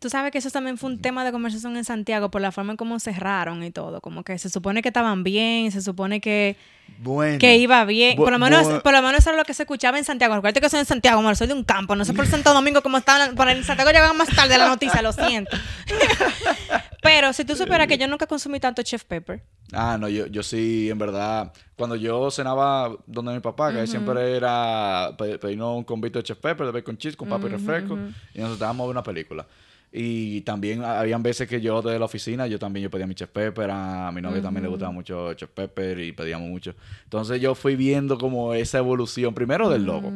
Tú 0.00 0.08
sabes 0.08 0.30
que 0.30 0.38
eso 0.38 0.48
también 0.52 0.78
fue 0.78 0.90
un 0.90 1.00
tema 1.02 1.24
de 1.24 1.32
conversación 1.32 1.76
en 1.76 1.84
Santiago 1.84 2.30
por 2.30 2.40
la 2.40 2.52
forma 2.52 2.70
en 2.70 2.76
cómo 2.76 3.00
cerraron 3.00 3.64
y 3.64 3.72
todo. 3.72 4.00
Como 4.00 4.22
que 4.22 4.38
se 4.38 4.48
supone 4.48 4.80
que 4.80 4.90
estaban 4.90 5.24
bien, 5.24 5.72
se 5.72 5.82
supone 5.82 6.20
que, 6.20 6.54
Bueno. 6.98 7.40
que 7.40 7.56
iba 7.56 7.84
bien. 7.84 8.16
Bu- 8.16 8.22
Por 8.22 8.30
lo 8.32 8.38
menos, 8.38 8.64
bu- 8.68 8.80
por 8.82 8.92
lo 8.92 9.02
menos 9.02 9.18
eso 9.18 9.30
era 9.30 9.38
lo 9.38 9.44
que 9.44 9.54
se 9.54 9.64
escuchaba 9.64 9.98
en 9.98 10.04
Santiago. 10.04 10.36
Recuerda 10.36 10.60
que 10.60 10.68
soy 10.68 10.78
en 10.78 10.86
Santiago, 10.86 11.18
amor, 11.18 11.34
soy 11.34 11.48
de 11.48 11.54
un 11.54 11.64
campo. 11.64 11.96
No 11.96 12.04
sé 12.04 12.14
por 12.14 12.28
Santo 12.28 12.54
Domingo 12.54 12.80
cómo 12.80 12.98
estaban. 12.98 13.34
Por 13.34 13.48
el 13.48 13.64
Santiago 13.64 13.90
llegaban 13.90 14.16
más 14.16 14.28
tarde 14.28 14.56
la 14.56 14.68
noticia, 14.68 15.02
lo 15.02 15.12
siento. 15.12 15.56
Pero 17.02 17.32
si 17.32 17.44
tú 17.44 17.54
supieras 17.54 17.86
que 17.86 17.98
yo 17.98 18.08
nunca 18.08 18.26
consumí 18.26 18.58
tanto 18.60 18.82
Chef 18.82 19.04
Pepper. 19.04 19.42
Ah, 19.72 19.98
no, 20.00 20.08
yo, 20.08 20.26
yo 20.26 20.42
sí, 20.42 20.88
en 20.88 20.98
verdad, 20.98 21.52
cuando 21.76 21.94
yo 21.94 22.30
cenaba 22.30 22.96
donde 23.06 23.34
mi 23.34 23.40
papá, 23.40 23.70
que 23.72 23.86
siempre 23.86 24.34
era 24.36 25.14
pe- 25.18 25.38
pedirnos 25.38 25.76
un 25.76 25.84
convito 25.84 26.18
de 26.18 26.22
chef 26.22 26.38
pepper, 26.38 26.64
de 26.66 26.72
bacon 26.72 26.96
cheese 26.96 27.14
con 27.16 27.28
papa 27.28 27.46
y 27.46 27.50
refresco, 27.50 27.98
y 28.34 28.40
nos 28.40 28.52
estábamos 28.52 28.86
ver 28.86 28.92
una 28.92 29.02
película. 29.02 29.46
Y 29.92 30.40
también 30.42 30.82
ha- 30.82 31.00
habían 31.00 31.22
veces 31.22 31.46
que 31.48 31.60
yo 31.60 31.82
de 31.82 31.98
la 31.98 32.06
oficina, 32.06 32.46
yo 32.46 32.58
también 32.58 32.84
yo 32.84 32.90
pedía 32.90 33.06
mi 33.06 33.14
chef 33.14 33.28
pepper, 33.28 33.70
a 33.70 34.10
mi 34.10 34.22
novia 34.22 34.40
también 34.40 34.62
le 34.62 34.68
gustaba 34.70 34.90
mucho 34.90 35.34
chef 35.34 35.50
pepper 35.50 35.98
y 36.00 36.12
pedíamos 36.12 36.48
mucho. 36.48 36.74
Entonces 37.04 37.38
yo 37.38 37.54
fui 37.54 37.76
viendo 37.76 38.16
como 38.16 38.54
esa 38.54 38.78
evolución, 38.78 39.34
primero 39.34 39.68
del 39.68 39.84
logo, 39.84 40.08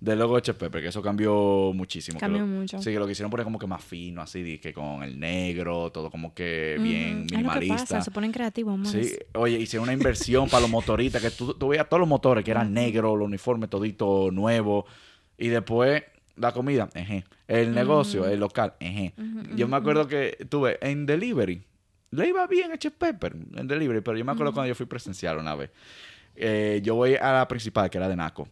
del 0.00 0.18
logo 0.18 0.36
de 0.36 0.42
chef 0.42 0.56
pepper, 0.56 0.80
que 0.80 0.88
eso 0.88 1.02
cambió 1.02 1.72
muchísimo. 1.74 2.16
que 2.18 2.20
Cambió 2.20 2.40
lo- 2.40 2.46
mucho. 2.46 2.78
Sí, 2.78 2.90
que 2.90 2.98
lo 2.98 3.06
quisieron 3.06 3.30
poner 3.30 3.44
como 3.44 3.58
que 3.58 3.66
más 3.66 3.84
fino, 3.84 4.22
así, 4.22 4.58
que 4.58 4.72
con 4.72 5.02
el 5.02 5.20
negro, 5.20 5.90
todo 5.92 6.10
como 6.10 6.32
que 6.34 6.78
bien 6.80 6.96
Es 6.96 7.16
lo 7.20 7.26
que 7.26 7.36
minimalista. 7.36 7.76
pasa, 7.76 8.00
se 8.02 8.10
ponen 8.10 8.32
creativos 8.32 8.78
más. 8.78 8.90
Sí, 8.92 9.16
oye, 9.34 9.58
hicieron 9.58 9.84
una 9.84 9.92
inversión 9.92 10.48
para 10.48 10.62
los 10.62 10.70
motoristas, 10.70 11.20
que 11.20 11.30
tú, 11.30 11.52
tú 11.54 11.68
veías 11.68 11.86
todos 11.88 12.00
los 12.00 12.08
motores 12.08 12.42
que 12.44 12.50
eran 12.50 12.72
negros, 12.72 13.18
los 13.18 13.26
uniformes 13.26 13.68
todito 13.68 14.30
nuevo 14.32 14.86
y 15.36 15.48
después 15.48 16.02
la 16.36 16.52
comida, 16.52 16.88
ejé. 16.94 17.24
el 17.46 17.74
negocio, 17.74 18.26
el 18.26 18.40
local, 18.40 18.72
ejé. 18.80 19.12
Yo 19.54 19.68
me 19.68 19.76
acuerdo 19.76 20.08
que 20.08 20.38
tuve 20.48 20.78
en 20.80 21.04
delivery, 21.04 21.62
le 22.12 22.28
iba 22.28 22.46
bien 22.46 22.72
a 22.72 22.78
Chef 22.78 22.94
Pepper 22.94 23.36
en 23.54 23.68
delivery, 23.68 24.00
pero 24.00 24.16
yo 24.16 24.24
me 24.24 24.32
acuerdo 24.32 24.54
cuando 24.54 24.68
yo 24.68 24.74
fui 24.74 24.86
presencial 24.86 25.36
una 25.36 25.54
vez. 25.54 25.70
Eh, 26.34 26.80
yo 26.82 26.94
voy 26.94 27.16
a 27.16 27.32
la 27.34 27.46
principal, 27.48 27.90
que 27.90 27.98
era 27.98 28.08
de 28.08 28.16
Naco. 28.16 28.48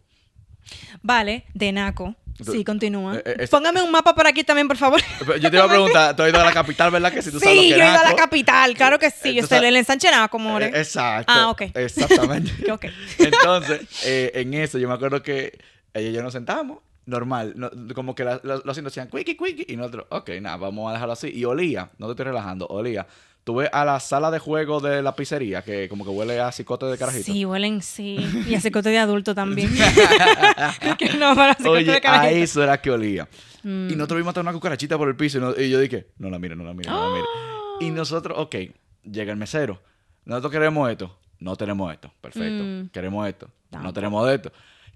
Vale, 1.01 1.45
de 1.53 1.71
Naco. 1.71 2.15
Sí, 2.49 2.63
continúa. 2.63 3.17
Eh, 3.17 3.35
eh, 3.39 3.47
Póngame 3.49 3.81
un 3.81 3.91
mapa 3.91 4.15
por 4.15 4.25
aquí 4.25 4.45
también, 4.45 4.65
por 4.67 4.77
favor. 4.77 5.01
Yo 5.41 5.49
te 5.51 5.57
iba 5.57 5.65
a 5.65 5.67
preguntar, 5.67 6.15
tú 6.15 6.23
has 6.23 6.29
ido 6.29 6.39
a 6.39 6.45
la 6.45 6.53
capital, 6.53 6.89
¿verdad? 6.89 7.11
Que 7.11 7.21
si 7.21 7.31
tú 7.31 7.39
sabes 7.39 7.55
lo 7.57 7.61
Sí, 7.63 7.69
que 7.69 7.77
yo 7.77 7.83
he 7.83 7.89
ido 7.89 7.99
a 7.99 8.03
la 8.03 8.15
capital, 8.15 8.73
claro 8.75 8.97
que 8.97 9.11
sí. 9.11 9.33
Yo 9.33 9.45
sé, 9.45 9.57
el 9.57 9.75
ensanche 9.75 10.09
Naco, 10.09 10.39
more. 10.39 10.67
Eh, 10.67 10.71
Exacto. 10.75 11.33
Ah, 11.35 11.49
ok. 11.49 11.61
Exactamente. 11.73 12.51
Ok. 12.71 12.85
Entonces, 13.17 13.81
eh, 14.05 14.31
en 14.35 14.53
eso, 14.53 14.77
yo 14.77 14.87
me 14.87 14.93
acuerdo 14.93 15.21
que 15.21 15.59
ella 15.93 16.09
y 16.09 16.13
yo 16.13 16.23
nos 16.23 16.31
sentamos, 16.31 16.79
normal, 17.05 17.53
no- 17.57 17.71
como 17.93 18.15
que 18.15 18.23
los 18.23 18.41
asientos 18.65 18.93
decían, 18.93 19.09
quickie, 19.09 19.35
quickie, 19.35 19.65
y 19.67 19.75
nosotros, 19.75 20.05
ok, 20.09 20.29
nada, 20.41 20.55
vamos 20.57 20.89
a 20.89 20.93
dejarlo 20.93 21.13
así. 21.13 21.29
Y 21.33 21.43
olía, 21.43 21.89
no 21.97 22.05
te 22.07 22.11
estoy 22.13 22.25
relajando, 22.25 22.67
olía. 22.67 23.05
Tú 23.49 23.55
ves 23.55 23.69
a 23.73 23.83
la 23.83 23.99
sala 23.99 24.29
de 24.29 24.37
juego 24.37 24.79
de 24.79 25.01
la 25.01 25.15
pizzería, 25.15 25.63
que 25.63 25.89
como 25.89 26.03
que 26.03 26.11
huele 26.11 26.39
a 26.39 26.51
cicote 26.51 26.85
de 26.85 26.99
carajito. 26.99 27.23
Sí, 27.33 27.45
huelen, 27.45 27.81
sí. 27.81 28.17
Y 28.47 28.53
a 28.53 28.61
cicote 28.61 28.89
de 28.89 28.99
adulto 28.99 29.33
también. 29.33 29.71
que 30.99 31.13
no, 31.17 31.35
para 31.35 31.55
cicote 31.55 31.69
Oye, 31.79 31.85
de 31.85 31.97
a 31.97 31.99
carajito. 31.99 32.43
eso 32.43 32.61
era 32.63 32.79
que 32.79 32.91
olía. 32.91 33.27
Mm. 33.63 33.89
Y 33.89 33.95
nosotros 33.95 34.17
vimos 34.17 34.29
hasta 34.29 34.41
una 34.41 34.53
cucarachita 34.53 34.99
por 34.99 35.07
el 35.07 35.15
piso 35.15 35.39
y, 35.39 35.41
no- 35.41 35.59
y 35.59 35.67
yo 35.67 35.79
dije, 35.79 36.05
no 36.19 36.29
la 36.29 36.37
mire, 36.37 36.55
no 36.55 36.63
la 36.63 36.75
mire, 36.75 36.91
no 36.91 37.07
la 37.09 37.15
mire. 37.15 37.25
¡Ah! 37.35 37.77
Y 37.79 37.89
nosotros, 37.89 38.37
ok, 38.37 38.55
llega 39.03 39.31
el 39.31 39.39
mesero. 39.39 39.81
Nosotros 40.25 40.51
queremos 40.51 40.87
esto. 40.91 41.17
no 41.39 41.55
tenemos 41.55 41.91
esto, 41.91 42.13
perfecto. 42.21 42.63
Mm. 42.63 42.89
Queremos 42.89 43.27
esto, 43.27 43.49
no 43.71 43.91
tenemos 43.91 44.29
esto. 44.29 44.51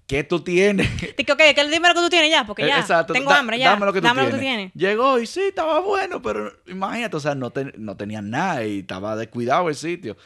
¿Qué 0.06 0.22
tú 0.22 0.40
tienes? 0.40 0.86
Dije, 1.16 1.32
ok, 1.32 1.38
que 1.54 1.64
dime 1.70 1.88
lo 1.88 1.94
que 1.94 2.00
tú 2.00 2.10
tienes 2.10 2.30
ya, 2.30 2.44
porque 2.46 2.66
ya. 2.66 2.76
Eh, 2.76 2.80
Exacto, 2.80 3.12
Tengo 3.14 3.30
da- 3.30 3.38
hambre 3.38 3.58
ya. 3.58 3.70
Dame 3.70 3.86
lo 3.86 3.92
que 3.92 4.00
tú, 4.00 4.06
Dame 4.06 4.20
tienes. 4.22 4.32
lo 4.32 4.38
que 4.38 4.44
tú 4.44 4.48
tienes. 4.48 4.72
Llegó 4.74 5.18
y 5.18 5.26
sí, 5.26 5.40
estaba 5.48 5.80
bueno, 5.80 6.20
pero 6.20 6.52
imagínate, 6.66 7.16
o 7.16 7.20
sea, 7.20 7.34
no, 7.34 7.50
ten- 7.50 7.72
no 7.78 7.96
tenían 7.96 8.28
nada 8.30 8.64
y 8.66 8.80
estaba 8.80 9.16
descuidado 9.16 9.68
el 9.68 9.74
sitio. 9.74 10.16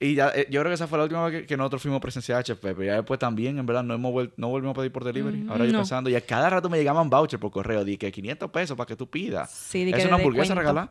Y 0.00 0.14
ya, 0.14 0.28
eh, 0.34 0.46
yo 0.48 0.60
creo 0.60 0.70
que 0.70 0.74
esa 0.74 0.86
fue 0.86 0.96
la 0.96 1.04
última 1.04 1.26
vez 1.28 1.40
que, 1.42 1.46
que 1.46 1.56
nosotros 1.56 1.82
fuimos 1.82 2.00
presencial 2.00 2.38
a 2.38 2.42
Chef 2.44 2.58
Pepe. 2.58 2.86
Ya 2.86 2.94
después 2.94 3.18
también, 3.18 3.58
en 3.58 3.66
verdad, 3.66 3.82
no, 3.82 3.94
hemos 3.94 4.12
vuel- 4.12 4.32
no 4.36 4.48
volvimos 4.48 4.74
a 4.74 4.78
pedir 4.78 4.92
por 4.92 5.04
delivery. 5.04 5.38
Mm, 5.38 5.50
Ahora 5.50 5.64
yo 5.66 5.72
pensando, 5.72 6.08
y 6.08 6.14
a 6.14 6.20
cada 6.20 6.48
rato 6.48 6.70
me 6.70 6.78
llegaban 6.78 7.10
voucher 7.10 7.38
por 7.40 7.50
correo. 7.50 7.84
Dije 7.84 7.98
que 7.98 8.12
500 8.12 8.50
pesos 8.50 8.76
para 8.76 8.86
que 8.86 8.96
tú 8.96 9.10
pidas. 9.10 9.50
Sí, 9.50 9.90
es 9.94 10.04
una 10.06 10.14
hamburguesa 10.16 10.54
regalada. 10.54 10.90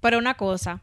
Pero 0.00 0.18
una 0.18 0.34
cosa, 0.34 0.80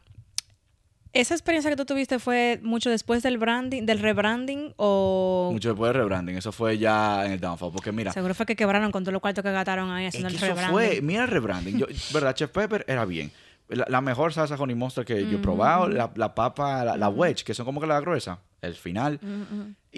¿esa 1.20 1.34
experiencia 1.34 1.70
que 1.70 1.76
tú 1.76 1.84
tuviste 1.84 2.18
fue 2.18 2.58
mucho 2.62 2.90
después 2.90 3.22
del 3.22 3.38
branding, 3.38 3.84
del 3.86 3.98
rebranding 4.00 4.74
o 4.76 5.50
Mucho 5.52 5.70
después 5.70 5.90
del 5.92 6.00
rebranding. 6.02 6.36
Eso 6.36 6.52
fue 6.52 6.78
ya 6.78 7.24
en 7.26 7.32
el 7.32 7.40
downfall. 7.40 7.72
Porque 7.72 7.92
mira, 7.92 8.12
seguro 8.12 8.34
fue 8.34 8.46
que 8.46 8.56
quebraron 8.56 8.90
con 8.92 9.02
todos 9.04 9.12
los 9.12 9.22
cuartos 9.22 9.42
que 9.44 9.52
gastaron 9.52 9.90
ahí 9.90 10.06
Es 10.06 10.14
haciendo 10.14 10.28
que 10.28 10.36
el 10.36 10.42
eso 10.42 10.46
rebranding? 10.54 10.72
fue, 10.74 11.00
mira 11.02 11.22
el 11.24 11.28
rebranding. 11.30 11.78
Yo, 11.78 11.86
verdad, 12.12 12.34
Chef 12.34 12.50
Pepper 12.50 12.84
era 12.88 13.04
bien. 13.04 13.30
La, 13.68 13.84
la 13.88 14.00
mejor 14.00 14.32
salsa 14.32 14.54
honey 14.54 14.76
mustard 14.76 15.04
que 15.04 15.28
yo 15.28 15.38
he 15.38 15.40
probado, 15.42 15.88
la, 15.88 16.12
la 16.14 16.34
papa, 16.36 16.84
la, 16.84 16.96
la 16.96 17.08
wedge, 17.08 17.42
que 17.42 17.52
son 17.52 17.66
como 17.66 17.80
que 17.80 17.86
la 17.88 17.98
gruesa, 17.98 18.38
el 18.62 18.74
final. 18.76 19.18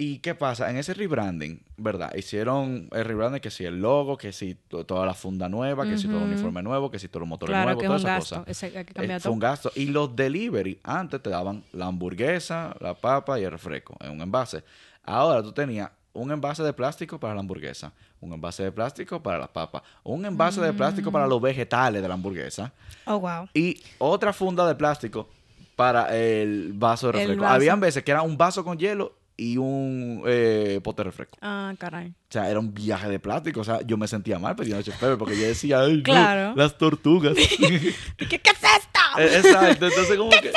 ¿Y 0.01 0.19
qué 0.19 0.33
pasa? 0.33 0.69
En 0.69 0.77
ese 0.77 0.93
rebranding, 0.93 1.61
¿verdad? 1.75 2.13
Hicieron 2.15 2.87
el 2.93 3.03
rebranding 3.03 3.41
que 3.41 3.51
si 3.51 3.65
el 3.65 3.81
logo, 3.81 4.17
que 4.17 4.31
si 4.31 4.55
to- 4.55 4.85
toda 4.85 5.05
la 5.05 5.13
funda 5.13 5.49
nueva, 5.49 5.85
que 5.85 5.97
si 5.97 6.07
todo 6.07 6.19
el 6.19 6.31
uniforme 6.31 6.63
nuevo, 6.63 6.89
que 6.89 6.99
si 6.99 7.09
todos 7.09 7.19
los 7.21 7.27
motores 7.27 7.53
Claro 7.53 7.71
es 7.71 7.85
todas 7.85 8.01
esas 8.01 8.19
cosas. 8.19 8.43
Ese 8.47 8.67
hay 8.77 8.85
que 8.85 8.93
Eh, 9.03 9.07
fue 9.07 9.19
todo. 9.19 9.33
un 9.33 9.39
gasto. 9.39 9.71
Y 9.75 9.87
los 9.87 10.15
delivery, 10.15 10.79
antes 10.83 11.21
te 11.21 11.29
daban 11.29 11.63
la 11.73 11.87
hamburguesa, 11.87 12.73
la 12.79 12.93
papa 12.93 13.41
y 13.41 13.43
el 13.43 13.51
refresco 13.51 13.97
en 13.99 14.11
un 14.11 14.21
envase. 14.21 14.63
Ahora 15.03 15.43
tú 15.43 15.51
tenías 15.51 15.89
un 16.13 16.31
envase 16.31 16.63
de 16.63 16.71
plástico 16.71 17.19
para 17.19 17.33
la 17.33 17.41
hamburguesa, 17.41 17.91
un 18.21 18.31
envase 18.31 18.63
de 18.63 18.71
plástico 18.71 19.21
para 19.21 19.37
la 19.37 19.47
papa, 19.51 19.83
un 20.03 20.25
envase 20.25 20.61
de 20.61 20.71
plástico 20.71 21.11
para 21.11 21.27
los 21.27 21.41
vegetales 21.41 22.01
de 22.01 22.07
la 22.07 22.13
hamburguesa 22.13 22.71
Oh, 23.05 23.19
wow. 23.19 23.49
y 23.53 23.81
otra 23.97 24.31
funda 24.31 24.65
de 24.65 24.75
plástico 24.75 25.27
para 25.75 26.17
el 26.17 26.71
vaso 26.73 27.11
de 27.11 27.21
El 27.21 27.27
refresco. 27.31 27.47
Habían 27.53 27.79
veces 27.81 28.01
que 28.03 28.11
era 28.11 28.21
un 28.21 28.37
vaso 28.37 28.63
con 28.63 28.77
hielo 28.77 29.13
y 29.39 29.57
un 29.57 30.23
eh, 30.27 30.79
pote 30.83 30.99
de 31.01 31.05
refresco. 31.05 31.37
Ah, 31.41 31.73
caray. 31.79 32.09
O 32.09 32.31
sea, 32.31 32.49
era 32.49 32.59
un 32.59 32.73
viaje 32.73 33.09
de 33.09 33.19
plástico. 33.19 33.61
O 33.61 33.63
sea, 33.63 33.81
yo 33.81 33.97
me 33.97 34.07
sentía 34.07 34.37
mal 34.37 34.55
pidiendo 34.55 34.83
Chef 34.83 34.95
Pepper 34.99 35.17
porque 35.17 35.35
yo 35.39 35.47
decía, 35.47 35.81
ay, 35.81 35.97
no, 35.97 36.03
Claro. 36.03 36.53
las 36.55 36.77
tortugas. 36.77 37.35
¿Qué, 37.37 38.27
¿Qué 38.27 38.41
es 38.43 38.63
esto? 38.63 38.99
Eh, 39.17 39.37
Exacto, 39.37 39.87
entonces 39.87 40.17
como 40.17 40.29
que 40.29 40.51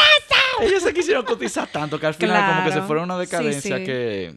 ellos 0.61 0.83
se 0.83 0.93
quisieron 0.93 1.25
cotizar 1.25 1.67
tanto 1.69 1.99
que 1.99 2.07
al 2.07 2.15
final 2.15 2.55
como 2.55 2.67
que 2.67 2.73
se 2.73 2.83
fueron 2.83 3.11
a 3.11 3.15
una 3.15 3.23
decadencia 3.23 3.79
sí. 3.79 3.85
que 3.85 4.35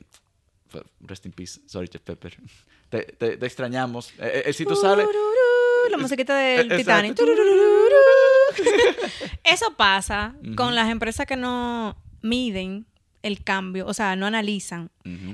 rest 1.02 1.26
in 1.26 1.32
peace, 1.34 1.60
sorry 1.68 1.88
Chef 1.88 2.02
Pepper. 2.02 2.38
Te, 2.90 3.04
te- 3.04 3.38
te 3.38 3.46
extrañamos. 3.46 4.12
Eh, 4.20 4.44
eh, 4.46 4.54
si 4.54 4.66
tú 4.66 4.76
sales 4.76 5.08
La 5.92 5.98
musiquita 5.98 6.36
del 6.38 6.72
Eh, 6.72 6.78
Titanic. 6.78 7.20
Eso 9.44 9.74
pasa 9.76 10.36
con 10.56 10.76
las 10.76 10.90
empresas 10.90 11.26
que 11.26 11.36
no 11.36 11.98
miden 12.22 12.86
el 13.26 13.44
cambio, 13.44 13.86
o 13.88 13.94
sea, 13.94 14.16
no 14.16 14.26
analizan 14.26 14.90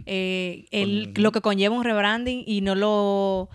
eh, 0.05 0.65
el- 0.71 1.13
lo 1.15 1.31
que 1.31 1.41
conlleva 1.41 1.75
un 1.75 1.83
rebranding 1.83 2.43
y 2.47 2.61
no 2.61 2.75
lo... 2.75 3.49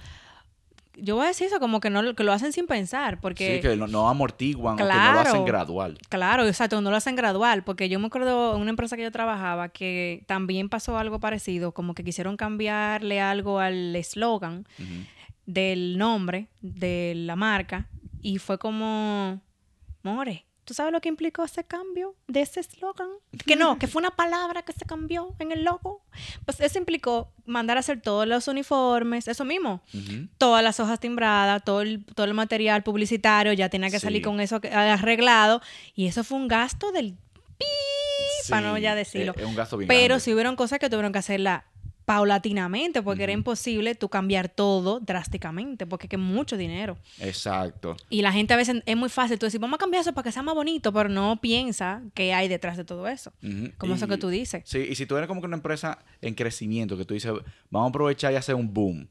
Yo 0.99 1.15
voy 1.17 1.25
a 1.27 1.29
decir 1.29 1.49
eso, 1.49 1.61
como 1.61 1.79
que 1.81 1.91
no 1.91 2.01
lo- 2.01 2.15
que 2.15 2.25
lo 2.25 2.33
hacen 2.33 2.55
sin 2.55 2.67
pensar, 2.67 3.21
porque... 3.21 3.57
sí, 3.57 3.61
que 3.61 3.77
no, 3.77 3.87
no 3.87 4.09
amortiguan 4.09 4.75
o 4.75 4.77
que 4.79 4.83
no 4.85 4.89
lo 4.89 4.93
Claro. 5.13 5.29
hacen 5.29 5.45
gradual. 5.45 5.99
Claro, 6.09 6.47
exacto, 6.47 6.81
no 6.81 6.91
lo 6.91 6.97
hacen 6.97 7.17
gradual, 7.17 7.65
porque 7.65 7.91
yo 7.91 7.99
me 8.01 8.07
acuerdo 8.07 8.55
en 8.55 8.63
una 8.63 8.71
empresa 8.71 8.97
que 8.97 9.03
yo 9.03 9.11
trabajaba 9.13 9.69
que 9.69 10.25
también 10.27 10.71
pasó 10.71 10.97
algo 10.97 11.21
parecido, 11.21 11.73
como 11.73 11.93
que 11.93 12.03
quisieron 12.03 12.39
cambiarle 12.39 13.21
algo 13.21 13.59
al 13.61 13.95
eslogan 13.95 14.67
del 15.45 15.99
nombre 15.99 16.49
de 16.63 17.13
la 17.15 17.37
marca 17.37 17.89
y 18.23 18.39
fue 18.39 18.57
como, 18.59 19.43
more, 20.03 20.46
¿tú 20.67 20.75
sabes 20.75 20.93
lo 20.93 21.01
que 21.01 21.09
implicó 21.09 21.45
ese 21.45 21.65
cambio 21.65 22.15
de 22.27 22.43
ese 22.43 22.61
eslogan? 22.61 23.09
Que 23.47 23.57
no, 23.57 23.79
que 23.79 23.87
fue 23.87 24.01
una 24.01 24.11
palabra 24.11 24.63
que 24.63 24.73
se 24.73 24.85
cambió 24.85 25.35
en 25.39 25.53
el 25.53 25.65
logo. 25.65 26.03
Pues 26.45 26.61
eso 26.61 26.77
implicó 26.79 27.31
mandar 27.47 27.79
a 27.79 27.81
hacer 27.81 28.03
todos 28.03 28.27
los 28.27 28.49
uniformes, 28.49 29.29
eso 29.29 29.45
mismo. 29.45 29.81
Todas 30.37 30.63
las 30.63 30.79
hojas 30.81 31.01
timbradas, 31.01 31.65
todo 31.65 31.81
el, 31.81 32.05
todo 32.05 32.27
el 32.27 32.35
material 32.35 32.83
publicitario, 32.83 33.53
ya 33.55 33.71
tenía 33.71 33.91
que 33.91 34.01
salir 34.01 34.23
con 34.23 34.41
eso 34.41 34.61
arreglado. 34.73 35.63
Y 35.95 36.09
eso 36.09 36.25
fue 36.25 36.37
un 36.37 36.49
gasto 36.49 36.93
del 36.93 37.15
pi, 37.57 37.65
para 38.51 38.67
no 38.67 38.77
ya 38.77 38.95
decirlo. 38.95 39.33
Es, 39.37 39.43
es 39.43 39.49
un 39.49 39.55
gasto 39.55 39.77
bien 39.79 39.89
Pero 39.89 40.07
grande. 40.07 40.21
sí 40.25 40.35
hubieron 40.35 40.57
cosas 40.57 40.79
que 40.79 40.91
tuvieron 40.91 41.13
que 41.13 41.21
hacerla 41.21 41.65
paulatinamente, 42.07 43.03
porque 43.03 43.25
era 43.25 43.33
imposible 43.33 43.97
tú 43.97 44.09
cambiar 44.09 44.49
todo 44.49 45.01
drásticamente, 45.01 45.87
porque 45.87 46.09
es 46.09 46.19
mucho 46.19 46.57
dinero. 46.57 46.97
Exacto. 47.19 47.97
Y 48.09 48.23
la 48.23 48.33
gente 48.33 48.55
a 48.55 48.57
veces 48.57 48.83
es 48.87 48.97
muy 48.97 49.09
fácil, 49.09 49.39
tú 49.39 49.47
decir, 49.47 49.61
vamos 49.61 49.75
a 49.75 49.79
cambiar 49.79 50.03
eso 50.03 50.15
para 50.15 50.23
que 50.23 50.33
sea 50.33 50.43
más 50.43 50.55
bonito, 50.55 50.93
pero 50.93 51.09
no 51.09 51.39
piensa 51.41 52.03
qué 52.15 52.33
hay 52.33 52.47
detrás 52.47 52.77
de 52.77 52.85
todo 52.85 53.09
eso. 53.09 53.33
Como 53.77 53.97
eso 53.97 54.07
que 54.07 54.17
tú 54.17 54.29
dices. 54.29 54.63
Sí, 54.65 54.87
y 54.89 54.95
si 54.95 55.05
tú 55.05 55.17
eres 55.17 55.27
como 55.27 55.41
que 55.41 55.49
una 55.49 55.57
empresa 55.57 55.99
en 56.23 56.35
crecimiento, 56.35 56.97
que 56.97 57.05
tú 57.05 57.13
dices, 57.13 57.33
vamos 57.71 57.89
a 57.89 57.91
aprovechar 57.91 58.33
y 58.33 58.37
hacer 58.37 58.55
un 58.55 58.73
boom, 58.73 59.09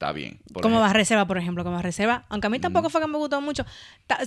está 0.00 0.12
bien. 0.12 0.40
Como 0.54 0.76
ejemplo. 0.78 0.92
Reserva, 0.94 1.26
por 1.26 1.36
ejemplo, 1.36 1.62
como 1.62 1.80
Reserva, 1.82 2.24
aunque 2.30 2.46
a 2.46 2.50
mí 2.50 2.58
tampoco 2.58 2.88
fue 2.88 3.02
que 3.02 3.06
me 3.06 3.18
gustó 3.18 3.38
mucho, 3.42 3.66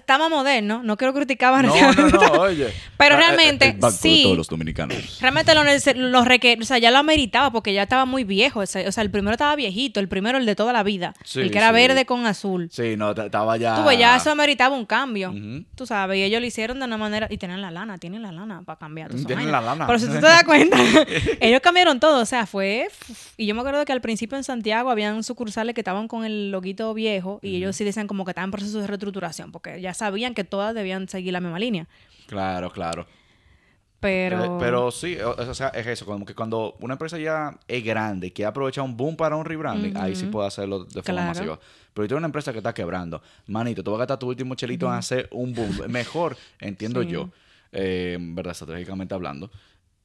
más 0.07 0.29
moderno, 0.29 0.83
no 0.83 0.95
quiero 0.97 1.15
criticar 1.15 1.51
a 1.51 1.63
No, 1.63 1.73
Reserva. 1.73 1.93
no, 2.09 2.09
no, 2.09 2.31
oye. 2.41 2.71
Pero 2.95 3.15
Ah, 3.15 3.17
eh, 3.17 3.21
realmente, 3.21 3.65
el 3.69 3.71
banco 3.73 3.87
de 3.87 3.93
sí. 3.97 4.21
todos 4.23 4.37
los 4.37 4.47
dominicanos. 4.47 5.17
Realmente 5.19 5.55
lo, 5.55 5.63
lo 5.63 6.21
o 6.21 6.65
sea, 6.65 6.77
ya 6.77 6.91
lo 6.91 6.99
ameritaba 6.99 7.51
porque 7.51 7.73
ya 7.73 7.83
estaba 7.83 8.05
muy 8.05 8.23
viejo. 8.23 8.59
o 8.59 8.65
sea, 8.67 8.83
el 8.83 9.09
primero 9.11 9.31
estaba 9.31 9.55
viejito, 9.55 9.99
el 9.99 10.07
primero 10.07 10.37
el 10.37 10.45
de 10.45 10.55
toda 10.55 10.73
la 10.73 10.83
vida. 10.83 11.15
Sí, 11.23 11.39
el 11.41 11.49
que 11.51 11.57
era 11.57 11.69
sí. 11.69 11.73
verde 11.73 12.05
con 12.05 12.25
azul. 12.27 12.69
Sí, 12.71 12.95
no, 12.95 13.11
estaba 13.11 13.57
ya. 13.57 13.75
Tú 13.75 13.83
ves, 13.83 13.97
ya 13.97 14.15
eso 14.15 14.29
ameritaba 14.29 14.75
un 14.75 14.85
cambio. 14.85 15.31
Ujú. 15.31 15.65
Tú 15.75 15.87
sabes, 15.87 16.19
y 16.19 16.23
ellos 16.23 16.39
lo 16.39 16.45
hicieron 16.45 16.77
de 16.79 16.85
una 16.85 16.97
manera. 16.97 17.27
Y 17.31 17.37
tienen 17.39 17.61
la 17.61 17.71
lana, 17.71 17.97
tienen 17.97 18.21
la 18.21 18.31
lana 18.31 18.61
para 18.61 18.77
cambiar. 18.77 19.11
Tienen 19.11 19.51
la 19.51 19.59
lana. 19.59 19.87
Pero 19.87 19.97
si 19.97 20.05
tú 20.05 20.13
te 20.13 20.21
das 20.21 20.43
cuenta, 20.43 20.77
ellos 21.39 21.61
cambiaron 21.61 21.99
todo. 21.99 22.21
O 22.21 22.25
sea, 22.25 22.45
fue. 22.45 22.87
Y 23.37 23.47
yo 23.47 23.55
me 23.55 23.61
acuerdo 23.61 23.83
que 23.85 23.91
al 23.91 24.01
principio 24.01 24.37
en 24.37 24.43
Santiago 24.43 24.91
habían 24.91 25.23
sucursales 25.23 25.62
que 25.73 25.81
estaban 25.81 26.07
con 26.09 26.25
el 26.25 26.51
loguito 26.51 26.93
viejo 26.93 27.39
y 27.41 27.55
ellos 27.55 27.75
sí 27.77 27.83
decían 27.85 28.07
como 28.07 28.25
que 28.25 28.31
estaban 28.31 28.47
en 28.49 28.51
proceso 28.51 28.79
de 28.81 28.87
reestructuración 28.87 29.51
porque 29.53 29.79
ya 29.79 29.93
sabían 29.93 30.33
que 30.33 30.43
todas 30.43 30.75
debían 30.75 31.07
seguir 31.07 31.31
la 31.31 31.39
misma 31.39 31.59
línea. 31.59 31.87
Claro, 32.27 32.71
claro. 32.71 33.05
Pero. 33.99 34.43
Eh, 34.43 34.57
Pero 34.59 34.91
sí, 34.91 35.17
o, 35.19 35.31
o 35.31 35.53
sea, 35.53 35.69
es 35.69 35.87
eso, 35.87 36.05
como 36.05 36.25
que 36.25 36.35
cuando 36.35 36.75
una 36.81 36.95
empresa 36.95 37.17
ya 37.17 37.57
es 37.69 37.83
grande, 37.85 38.33
que 38.33 38.45
aprovecha 38.45 38.81
un 38.81 38.97
boom 38.97 39.15
para 39.15 39.37
un 39.37 39.45
rebranding, 39.45 39.95
ahí 39.95 40.13
sí 40.15 40.25
puede 40.25 40.47
hacerlo 40.47 40.83
de 40.83 41.01
forma 41.01 41.21
Claro. 41.21 41.27
masiva. 41.29 41.59
Pero 41.93 42.03
si 42.03 42.09
tú 42.09 42.15
eres 42.15 42.17
una 42.17 42.25
empresa 42.25 42.51
que 42.51 42.57
está 42.57 42.73
quebrando, 42.73 43.21
manito, 43.47 43.81
tú 43.81 43.91
vas 43.91 43.99
a 43.99 44.01
gastar 44.01 44.19
tu 44.19 44.27
último 44.27 44.55
chelito 44.55 44.87
en 44.87 44.93
hacer 44.93 45.29
un 45.31 45.53
boom. 45.53 45.69
Mejor, 45.89 46.35
entiendo 46.59 47.01
Sí. 47.03 47.09
yo, 47.09 47.29
eh, 47.71 48.17
verdad, 48.19 48.51
estratégicamente 48.51 49.13
hablando, 49.13 49.49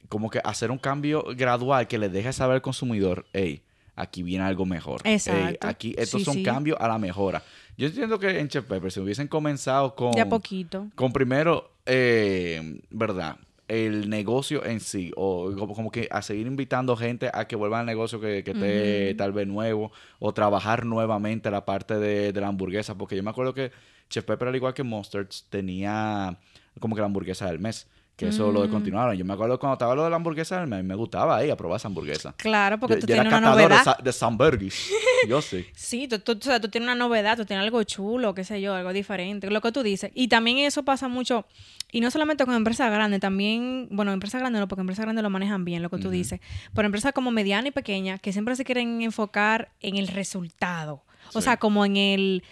como 0.07 0.29
que 0.29 0.39
hacer 0.45 0.71
un 0.71 0.77
cambio 0.77 1.25
gradual 1.35 1.87
que 1.87 1.97
le 1.97 2.07
deje 2.07 2.31
saber 2.31 2.55
al 2.55 2.61
consumidor, 2.61 3.25
hey, 3.33 3.63
aquí 3.99 4.23
viene 4.23 4.43
algo 4.43 4.65
mejor. 4.65 5.01
Exacto. 5.03 5.67
aquí, 5.67 5.93
estos 5.97 6.21
Sí, 6.21 6.25
son 6.25 6.35
sí. 6.35 6.43
cambios 6.43 6.77
a 6.79 6.87
la 6.87 6.97
mejora. 6.97 7.43
Yo 7.77 7.87
entiendo 7.87 8.19
que 8.19 8.39
en 8.39 8.47
Chef 8.47 8.65
Pepper, 8.65 8.91
si 8.91 8.99
hubiesen 8.99 9.27
comenzado 9.27 9.95
con... 9.95 10.11
De 10.11 10.21
a 10.21 10.27
poquito. 10.29 10.87
Con 10.95 11.13
primero, 11.13 11.71
eh, 11.85 12.81
¿verdad? 12.89 13.37
El 13.67 14.09
negocio 14.09 14.65
en 14.65 14.79
sí, 14.79 15.11
o 15.15 15.53
como, 15.55 15.91
que 15.91 16.07
a 16.11 16.21
seguir 16.21 16.47
invitando 16.47 16.97
gente 16.97 17.29
a 17.31 17.47
que 17.47 17.55
vuelva 17.55 17.79
al 17.79 17.85
negocio 17.85 18.19
que, 18.19 18.43
que 18.43 18.51
esté 18.51 19.13
tal 19.15 19.31
vez 19.31 19.47
nuevo, 19.47 19.91
o 20.17 20.33
trabajar 20.33 20.85
nuevamente 20.85 21.51
la 21.51 21.65
parte 21.65 21.99
de, 21.99 22.33
de 22.33 22.41
la 22.41 22.47
hamburguesa, 22.47 22.97
porque 22.97 23.15
yo 23.15 23.21
me 23.23 23.29
acuerdo 23.29 23.53
que 23.53 23.71
Chef 24.09 24.25
Pepper, 24.25 24.47
al 24.47 24.55
igual 24.55 24.73
que 24.73 24.83
Monsters, 24.83 25.45
tenía 25.49 26.37
como 26.79 26.95
que 26.95 27.01
la 27.01 27.05
hamburguesa 27.05 27.45
del 27.45 27.59
mes, 27.59 27.87
que 28.19 28.27
eso 28.27 28.51
lo 28.51 28.59
Mm. 28.59 28.63
descontinuaron. 28.63 29.15
Yo 29.15 29.23
me 29.23 29.33
acuerdo 29.33 29.57
cuando 29.57 29.73
estaba 29.75 29.95
lo 29.95 30.03
de 30.03 30.09
la 30.09 30.17
hamburguesa 30.17 30.65
mes, 30.65 30.83
me 30.83 30.93
gustaba 30.93 31.37
ahí 31.37 31.49
a 31.49 31.55
probar 31.55 31.77
esa 31.77 31.87
hamburguesa. 31.87 32.33
Claro, 32.37 32.77
porque 32.77 32.95
Yo- 32.95 33.01
tú 33.01 33.07
yo 33.07 33.13
era 33.13 33.23
tienes 33.23 33.39
una 33.39 33.55
de 33.55 33.63
novedad. 33.69 33.97
de 33.99 34.11
Sambergis. 34.13 34.89
Yo 35.27 35.41
sí. 35.41 35.65
Sí, 35.73 36.07
tú, 36.09 36.19
tú, 36.19 36.33
o 36.33 36.41
sea, 36.41 36.59
tú 36.59 36.67
tienes 36.67 36.85
una 36.87 36.95
novedad, 36.95 37.37
tú 37.37 37.45
tienes 37.45 37.63
algo 37.63 37.81
chulo, 37.83 38.33
qué 38.35 38.43
sé 38.43 38.59
yo, 38.61 38.75
algo 38.75 38.91
diferente, 38.93 39.49
lo 39.49 39.61
que 39.61 39.71
tú 39.71 39.81
dices. 39.83 40.11
Y 40.13 40.27
también 40.27 40.57
eso 40.59 40.83
pasa 40.83 41.07
mucho, 41.07 41.45
y 41.91 42.01
no 42.01 42.11
solamente 42.11 42.45
con 42.45 42.53
empresas 42.55 42.91
grandes, 42.91 43.21
también, 43.21 43.87
bueno, 43.91 44.11
empresas 44.11 44.41
grandes 44.41 44.59
no, 44.59 44.67
porque 44.67 44.81
empresas 44.81 45.05
grandes 45.05 45.23
lo 45.23 45.29
manejan 45.29 45.63
bien, 45.63 45.81
lo 45.81 45.89
que 45.89 45.97
tú 45.97 46.09
dices, 46.09 46.41
pero 46.75 46.85
empresas 46.85 47.13
como 47.13 47.31
mediana 47.31 47.69
y 47.69 47.71
pequeña, 47.71 48.17
que 48.17 48.33
siempre 48.33 48.55
se 48.57 48.65
quieren 48.65 49.01
enfocar 49.01 49.69
en 49.81 49.95
el 49.95 50.07
resultado. 50.09 51.03
O 51.33 51.39
Sí. 51.41 51.45
sea, 51.45 51.57
como 51.57 51.85
en 51.85 51.95
el... 51.97 52.43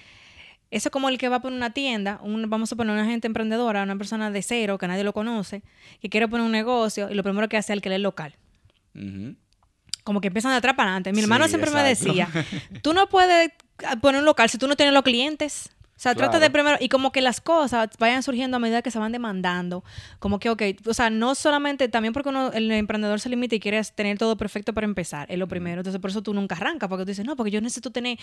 Eso 0.70 0.90
es 0.90 0.92
como 0.92 1.08
el 1.10 1.18
que 1.18 1.30
va 1.30 1.38
a 1.38 1.42
poner 1.42 1.58
una 1.58 1.70
tienda, 1.72 2.20
un- 2.22 2.50
vamos 2.50 2.72
a 2.72 2.76
poner 2.76 2.94
una 2.94 3.06
gente 3.06 3.28
emprendedora, 3.28 3.84
una 3.84 3.96
persona 3.98 4.32
de 4.32 4.42
cero, 4.42 4.78
que 4.78 4.88
nadie 4.88 5.04
lo 5.04 5.14
conoce, 5.14 5.64
que 6.02 6.10
quiere 6.10 6.28
poner 6.28 6.46
un 6.46 6.52
negocio, 6.52 7.10
y 7.10 7.14
lo 7.14 7.24
primero 7.24 7.48
que 7.48 7.56
hace 7.58 7.72
es 7.72 7.78
alquiler 7.78 8.02
local 8.02 8.36
Ujú. 8.94 9.36
como 10.04 10.20
que 10.22 10.28
empiezan 10.28 10.52
de 10.52 10.58
atrás 10.58 10.76
para 10.76 10.90
adelante. 10.90 11.14
Mi 11.14 11.22
hermano 11.22 11.46
Sí, 11.46 11.52
siempre 11.52 11.70
exacto. 11.72 11.84
me 11.84 11.90
decía, 12.24 12.28
tú 12.82 12.94
no 12.94 13.08
puedes 13.08 13.52
poner 14.02 14.20
un 14.20 14.26
local 14.26 14.50
si 14.50 14.58
tú 14.58 14.68
no 14.68 14.76
tienes 14.76 14.94
los 14.94 15.04
clientes. 15.04 15.70
O 15.98 16.00
sea, 16.00 16.14
trata 16.14 16.38
de 16.40 16.50
primero, 16.52 16.78
y 16.80 16.90
como 16.90 17.12
que 17.12 17.22
las 17.22 17.42
cosas 17.42 17.90
vayan 17.98 18.22
surgiendo 18.22 18.58
a 18.58 18.60
medida 18.60 18.84
que 18.84 18.92
se 18.92 19.00
van 19.00 19.12
demandando. 19.12 19.84
Como 20.20 20.38
que, 20.40 20.50
ok, 20.52 20.62
o 20.86 20.94
sea, 20.94 21.10
no 21.10 21.34
solamente, 21.34 21.90
también 21.90 22.14
porque 22.14 22.30
uno, 22.30 22.52
el 22.54 22.72
emprendedor 22.72 23.20
se 23.20 23.30
limita 23.30 23.56
y 23.56 23.60
quiere 23.60 23.82
tener 23.96 24.18
todo 24.20 24.38
perfecto 24.38 24.74
para 24.74 24.86
empezar, 24.86 25.26
es 25.32 25.40
lo 25.40 25.48
primero. 25.48 25.82
Entonces, 25.82 26.00
por 26.00 26.12
eso 26.12 26.22
tú 26.22 26.34
nunca 26.36 26.56
arrancas, 26.56 26.88
porque 26.88 27.04
tú 27.04 27.10
dices, 27.10 27.26
no, 27.26 27.36
porque 27.36 27.50
yo 27.52 27.62
necesito 27.62 27.90
tener, 27.92 28.18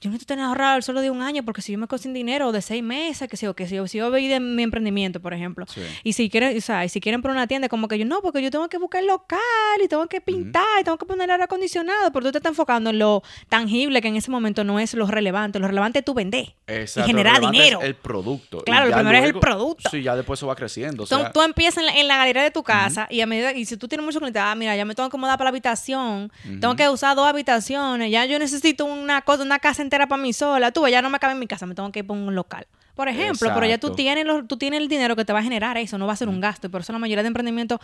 yo 0.00 0.10
necesito 0.10 0.26
tener 0.34 0.44
ahorrado 0.44 0.76
el 0.76 0.82
solo 0.84 1.00
de 1.00 1.10
un 1.10 1.20
año, 1.22 1.44
porque 1.44 1.60
si 1.60 1.72
yo 1.72 1.78
me 1.78 1.86
sin 1.98 2.12
dinero, 2.14 2.48
o 2.48 2.52
de 2.52 2.62
seis 2.62 2.82
meses, 2.84 3.28
que 3.28 3.36
si, 3.36 3.46
o 3.48 3.54
que 3.56 3.66
si, 3.66 3.74
yo- 3.74 3.88
si 3.88 3.98
yo 3.98 4.10
veí 4.12 4.28
de 4.28 4.38
mi 4.38 4.62
emprendimiento, 4.62 5.20
por 5.20 5.34
ejemplo. 5.34 5.66
Sí. 5.66 5.80
Y 6.04 6.12
si 6.12 6.30
quieren, 6.30 6.56
o 6.56 6.60
sea, 6.60 6.84
y 6.84 6.88
si 6.88 7.00
quieren 7.00 7.20
por 7.22 7.32
una 7.32 7.48
tienda, 7.48 7.68
como 7.68 7.88
que 7.88 7.98
yo, 7.98 8.04
no, 8.04 8.22
porque 8.22 8.40
yo 8.42 8.50
tengo 8.52 8.68
que 8.68 8.78
buscar 8.78 9.00
el 9.00 9.08
local, 9.08 9.38
y 9.82 9.88
tengo 9.88 10.06
que 10.06 10.20
pintar, 10.20 10.62
y 10.80 10.84
tengo 10.84 10.98
que 10.98 11.06
poner 11.06 11.28
aire 11.32 11.42
acondicionado, 11.42 12.12
pero 12.12 12.26
tú 12.26 12.30
te 12.32 12.38
estás 12.38 12.50
enfocando 12.50 12.90
en 12.90 13.00
lo 13.00 13.24
tangible, 13.48 14.00
que 14.00 14.06
en 14.08 14.14
ese 14.16 14.30
momento 14.30 14.62
no 14.62 14.78
es 14.78 14.94
lo 14.94 15.06
relevante. 15.08 15.58
Lo 15.58 15.66
relevante 15.66 15.98
es 16.00 16.04
tú 16.04 16.14
vender 16.14 16.54
Exacto, 16.68 17.07
generar 17.08 17.42
es 17.42 17.50
dinero. 17.50 17.80
el 17.80 17.94
producto. 17.94 18.62
Claro, 18.62 18.88
lo 18.88 18.94
primero 18.94 19.18
es 19.18 19.24
el 19.24 19.38
producto. 19.38 19.90
Sí, 19.90 20.02
ya 20.02 20.14
después 20.16 20.38
eso 20.38 20.46
va 20.46 20.54
creciendo. 20.56 21.04
O 21.04 21.06
Tú, 21.06 21.16
sea, 21.16 21.32
tú 21.32 21.42
empiezas 21.42 21.78
en 21.78 21.86
la, 21.86 21.92
en 21.92 22.08
la 22.08 22.16
galería 22.16 22.42
de 22.42 22.50
tu 22.50 22.62
casa 22.62 23.06
y 23.10 23.20
a 23.20 23.26
medida 23.26 23.52
y 23.52 23.64
si 23.64 23.76
tú 23.76 23.88
tienes 23.88 24.04
mucho 24.04 24.18
cliente, 24.18 24.38
ah, 24.38 24.54
mira, 24.54 24.76
ya 24.76 24.84
me 24.84 24.94
tengo 24.94 25.08
que 25.10 25.16
mudar 25.18 25.36
para 25.38 25.46
la 25.46 25.50
habitación, 25.50 26.30
tengo 26.60 26.76
que 26.76 26.88
usar 26.88 27.16
dos 27.16 27.26
habitaciones, 27.26 28.10
ya 28.10 28.24
yo 28.26 28.38
necesito 28.38 28.84
una 28.84 29.22
cosa, 29.22 29.42
una 29.42 29.58
casa 29.58 29.82
entera 29.82 30.06
para 30.06 30.22
mí 30.22 30.32
sola, 30.32 30.70
tú, 30.72 30.86
ya 30.88 31.02
no 31.02 31.10
me 31.10 31.18
cabe 31.18 31.32
en 31.34 31.38
mi 31.38 31.46
casa, 31.46 31.66
me 31.66 31.74
tengo 31.74 31.90
que 31.92 32.00
ir 32.00 32.06
para 32.06 32.18
un 32.20 32.34
local. 32.34 32.66
Por 32.98 33.06
ejemplo, 33.06 33.50
pero 33.54 33.64
ya 33.64 33.78
tú 33.78 33.94
tienes, 33.94 34.26
los- 34.26 34.48
tú 34.48 34.56
tienes 34.56 34.80
el 34.80 34.88
dinero 34.88 35.14
que 35.14 35.24
te 35.24 35.32
va 35.32 35.38
a 35.38 35.42
generar 35.44 35.76
eso, 35.78 35.98
no 35.98 36.08
va 36.08 36.14
a 36.14 36.16
ser 36.16 36.28
un 36.28 36.40
gasto. 36.40 36.66
Y 36.66 36.70
por 36.70 36.80
eso 36.80 36.92
la 36.92 36.98
mayoría 36.98 37.22
de 37.22 37.28
emprendimientos 37.28 37.78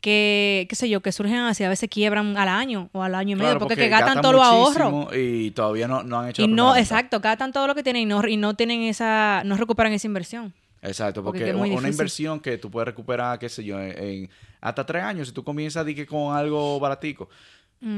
que, 0.00 0.66
qué 0.70 0.74
sé 0.74 0.88
yo, 0.88 1.02
que 1.02 1.12
surgen 1.12 1.40
así, 1.40 1.64
a 1.64 1.68
veces 1.68 1.90
quiebran 1.90 2.34
al 2.38 2.48
año 2.48 2.88
o 2.92 3.02
al 3.02 3.14
año 3.14 3.32
y 3.32 3.34
medio, 3.34 3.50
claro, 3.50 3.60
porque, 3.60 3.74
que 3.76 3.90
gastan 3.90 4.22
todos 4.22 4.34
los 4.34 4.42
ahorros. 4.42 4.90
muchísimo 4.90 5.22
Y 5.22 5.50
todavía 5.50 5.86
no, 5.86 6.02
no 6.02 6.18
han 6.18 6.30
hecho 6.30 6.40
Y 6.40 6.48
la 6.48 6.54
no, 6.56 6.76
exacto, 6.76 7.20
gastan 7.20 7.52
todo 7.52 7.66
lo 7.66 7.74
que 7.74 7.82
tienen 7.82 8.04
y 8.04 8.06
no, 8.06 8.26
y 8.26 8.38
no 8.38 8.54
tienen 8.56 8.80
esa, 8.84 9.42
no 9.44 9.58
recuperan 9.58 9.92
esa 9.92 10.06
inversión. 10.06 10.54
Exacto, 10.80 11.22
Porque 11.22 11.52
porque, 11.52 11.70
una 11.70 11.88
inversión 11.88 12.40
que 12.40 12.56
tú 12.56 12.70
puedes 12.70 12.86
recuperar, 12.86 13.38
qué 13.38 13.50
sé 13.50 13.64
yo, 13.64 13.78
en, 13.78 14.02
en 14.02 14.30
hasta 14.62 14.86
tres 14.86 15.02
años, 15.02 15.28
si 15.28 15.34
tú 15.34 15.44
comienzas 15.44 15.84
que 15.84 16.06
con 16.06 16.34
algo 16.34 16.80
baratico, 16.80 17.28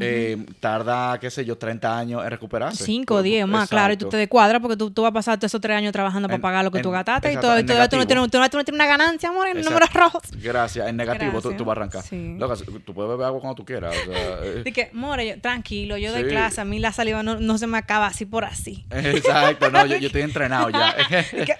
eh, 0.00 0.36
tarda, 0.60 1.18
qué 1.20 1.30
sé 1.30 1.44
yo, 1.44 1.56
30 1.56 1.96
años 1.98 2.24
en 2.24 2.30
recuperarse. 2.30 2.84
5 2.84 3.14
o 3.14 3.16
Por- 3.18 3.22
10 3.24 3.46
más, 3.46 3.68
claro, 3.68 3.92
y 3.92 3.96
tú 3.96 4.08
te 4.08 4.16
descuadras 4.16 4.60
porque 4.60 4.76
tú, 4.76 4.90
tú 4.90 5.02
vas 5.02 5.10
a 5.10 5.14
pasar 5.14 5.38
todos 5.38 5.50
esos 5.50 5.60
tres 5.60 5.76
años 5.76 5.92
trabajando 5.92 6.28
para 6.28 6.36
En- 6.36 6.42
pagar 6.42 6.64
lo 6.64 6.70
que 6.70 6.80
tú 6.82 6.88
en- 6.88 6.94
gastaste 6.94 7.28
y 7.28 7.30
exacto, 7.32 7.46
todo, 7.48 7.56
y 7.56 7.60
en 7.60 7.66
todavía 7.66 7.88
tú 7.88 7.96
no, 7.96 8.06
tienes, 8.06 8.30
tú 8.30 8.38
no- 8.38 8.48
tú 8.48 8.64
tienes 8.64 8.72
una 8.74 8.86
ganancia, 8.86 9.28
amor, 9.28 9.48
en 9.48 9.60
números 9.62 9.92
rojos. 9.92 10.22
Gracias, 10.42 10.88
en 10.88 10.96
negativo 10.96 11.30
tú, 11.40 11.48
Gracias. 11.50 11.56
tú 11.58 11.64
vas 11.64 11.76
a 11.76 11.80
arrancar. 11.80 12.02
Sí. 12.02 12.36
Loca, 12.38 12.54
tú 12.84 12.94
puedes 12.94 13.10
beber 13.10 13.26
agua 13.26 13.40
cuando 13.40 13.54
tú 13.54 13.64
quieras. 13.64 13.94
O 14.08 14.12
sea, 14.12 14.38
eh, 14.64 14.72
que, 14.72 14.90
more, 14.92 15.26
yo- 15.26 15.40
tranquilo, 15.40 15.96
yo 15.96 16.12
doy 16.12 16.22
Sí. 16.24 16.28
clase, 16.30 16.60
a 16.60 16.64
mí 16.64 16.78
la 16.78 16.92
saliva 16.92 17.22
no, 17.22 17.38
no 17.38 17.58
se 17.58 17.66
me 17.66 17.78
acaba 17.78 18.06
así 18.08 18.24
por 18.26 18.44
así. 18.44 18.84
exacto, 18.90 19.70
no, 19.70 19.86
yo, 19.86 19.96
yo 19.98 20.06
estoy 20.08 20.22
entrenado 20.22 20.70
ya. 20.70 20.94
Y 21.32 21.44
que, 21.44 21.54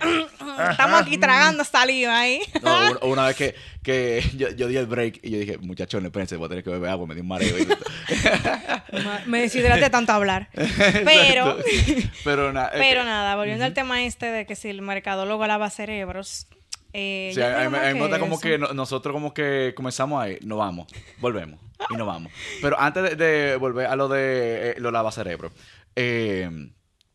estamos 0.70 1.01
aquí 1.01 1.18
tragando 1.18 1.62
saliva 1.64 2.18
ahí. 2.18 2.41
No, 2.62 2.99
una, 3.09 3.27
vez 3.27 3.37
que, 3.37 3.55
que 3.83 4.22
yo, 4.37 4.51
yo 4.51 4.66
di 4.68 4.77
el 4.77 4.87
break 4.87 5.20
y 5.22 5.31
yo 5.31 5.39
dije, 5.39 5.59
muchachones, 5.59 6.07
espérense, 6.07 6.37
voy 6.37 6.47
a 6.47 6.49
tener 6.49 6.64
que 6.64 6.70
beber 6.70 6.91
agua, 6.91 7.07
me 7.07 7.14
dio 7.14 7.22
un 7.22 7.29
mareo. 7.29 7.57
y- 7.59 7.66
me 9.27 9.41
deshidraté 9.41 9.81
de 9.83 9.91
tanto 9.91 10.12
hablar. 10.12 10.49
Pero. 11.05 11.57
Pero 12.25 12.53
nada. 12.53 12.71
pero 12.75 13.05
volviendo 13.37 13.64
al 13.64 13.75
tema 13.75 14.03
este 14.05 14.27
de 14.27 14.47
que 14.47 14.57
si 14.57 14.69
el 14.69 14.83
mercadólogo 14.83 15.47
lava 15.47 15.71
cerebros. 15.71 16.47
Eh, 16.93 17.31
Sí, 17.35 17.43
a, 17.43 17.69
mí- 17.69 17.77
me 17.77 17.93
gusta 17.95 18.17
que 18.17 18.21
como 18.21 18.41
que 18.41 18.59
no- 18.59 18.73
nosotros 18.73 19.12
como 19.12 19.35
que 19.35 19.75
comenzamos 19.77 20.23
ahí, 20.23 20.39
nos 20.43 20.59
vamos, 20.59 20.87
volvemos 21.19 21.61
y 21.91 21.95
nos 21.97 22.07
vamos. 22.07 22.33
Pero 22.62 22.81
antes 22.81 23.03
de, 23.03 23.17
de 23.17 23.57
volver 23.57 23.87
a 23.87 23.97
lo 23.97 24.09
de 24.09 24.71
eh, 24.71 24.75
lo 24.79 24.91
lavacerebro, 24.91 25.53
eh, 25.95 26.45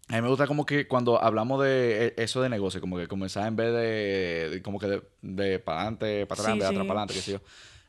a 0.10 0.16
mí 0.16 0.22
me 0.22 0.28
gusta 0.28 0.46
como 0.46 0.66
que 0.68 0.88
cuando 0.88 1.22
hablamos 1.24 1.64
de 1.64 2.08
eh, 2.08 2.14
eso 2.18 2.42
de 2.44 2.50
negocio, 2.50 2.80
como 2.80 2.98
que 2.98 3.08
comenzar 3.08 3.48
en 3.48 3.56
vez 3.56 3.74
de, 3.74 4.50
de 4.52 4.62
como 4.62 4.78
que 4.80 4.86
de, 4.88 5.02
de 5.22 5.58
para 5.60 5.80
adelante, 5.82 6.26
para 6.28 6.42
atrás, 6.42 6.54
Sí, 6.54 6.60
de 6.60 6.66
atrás 6.66 6.82
sí. 6.82 6.88
para 6.88 7.00
adelante, 7.00 7.14
qué 7.16 7.22
sé 7.22 7.32
yo. 7.32 7.42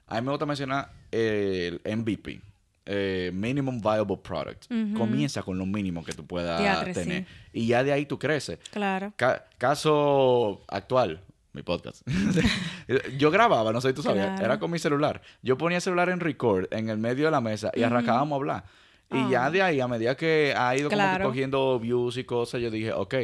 A 0.06 0.14
mí 0.14 0.22
me 0.24 0.30
gusta 0.30 0.46
mencionar 0.46 0.92
el 1.10 1.80
MVP. 1.84 2.40
Eh, 2.86 3.30
minimum 3.32 3.80
Viable 3.80 4.18
Product. 4.22 4.66
Comienza 4.96 5.42
con 5.42 5.56
lo 5.58 5.66
mínimo 5.66 6.04
que 6.04 6.12
tú 6.12 6.26
puedas 6.26 6.60
tener. 6.92 7.24
sí. 7.24 7.26
Y 7.52 7.66
ya 7.66 7.84
de 7.84 7.92
ahí 7.92 8.06
tú 8.06 8.18
creces. 8.18 8.58
Claro. 8.72 9.12
Ca- 9.16 9.44
caso 9.58 10.62
actual, 10.68 11.20
mi 11.52 11.62
podcast. 11.62 12.02
yo 13.18 13.30
grababa, 13.30 13.72
no 13.72 13.80
sé 13.80 13.88
si 13.88 13.94
tú 13.94 14.02
sabías, 14.02 14.26
Claro. 14.28 14.44
era 14.44 14.58
con 14.58 14.70
mi 14.70 14.78
celular. 14.78 15.22
Yo 15.42 15.56
ponía 15.58 15.76
el 15.76 15.82
celular 15.82 16.08
en 16.08 16.20
record 16.20 16.66
en 16.72 16.88
el 16.88 16.98
medio 16.98 17.26
de 17.26 17.30
la 17.30 17.40
mesa 17.40 17.70
y 17.74 17.82
arrancábamos 17.82 18.32
a 18.32 18.36
hablar. 18.36 18.64
Y 19.10 19.30
ya 19.30 19.44
Ah. 19.46 19.50
de 19.50 19.60
ahí, 19.62 19.80
a 19.80 19.86
medida 19.88 20.16
que 20.16 20.54
ha 20.56 20.74
ido 20.74 20.88
como 20.88 21.18
que 21.18 21.22
cogiendo 21.22 21.78
views 21.78 22.16
y 22.16 22.24
cosas, 22.24 22.62
yo 22.62 22.70
dije, 22.70 22.92
ok, 22.92 23.14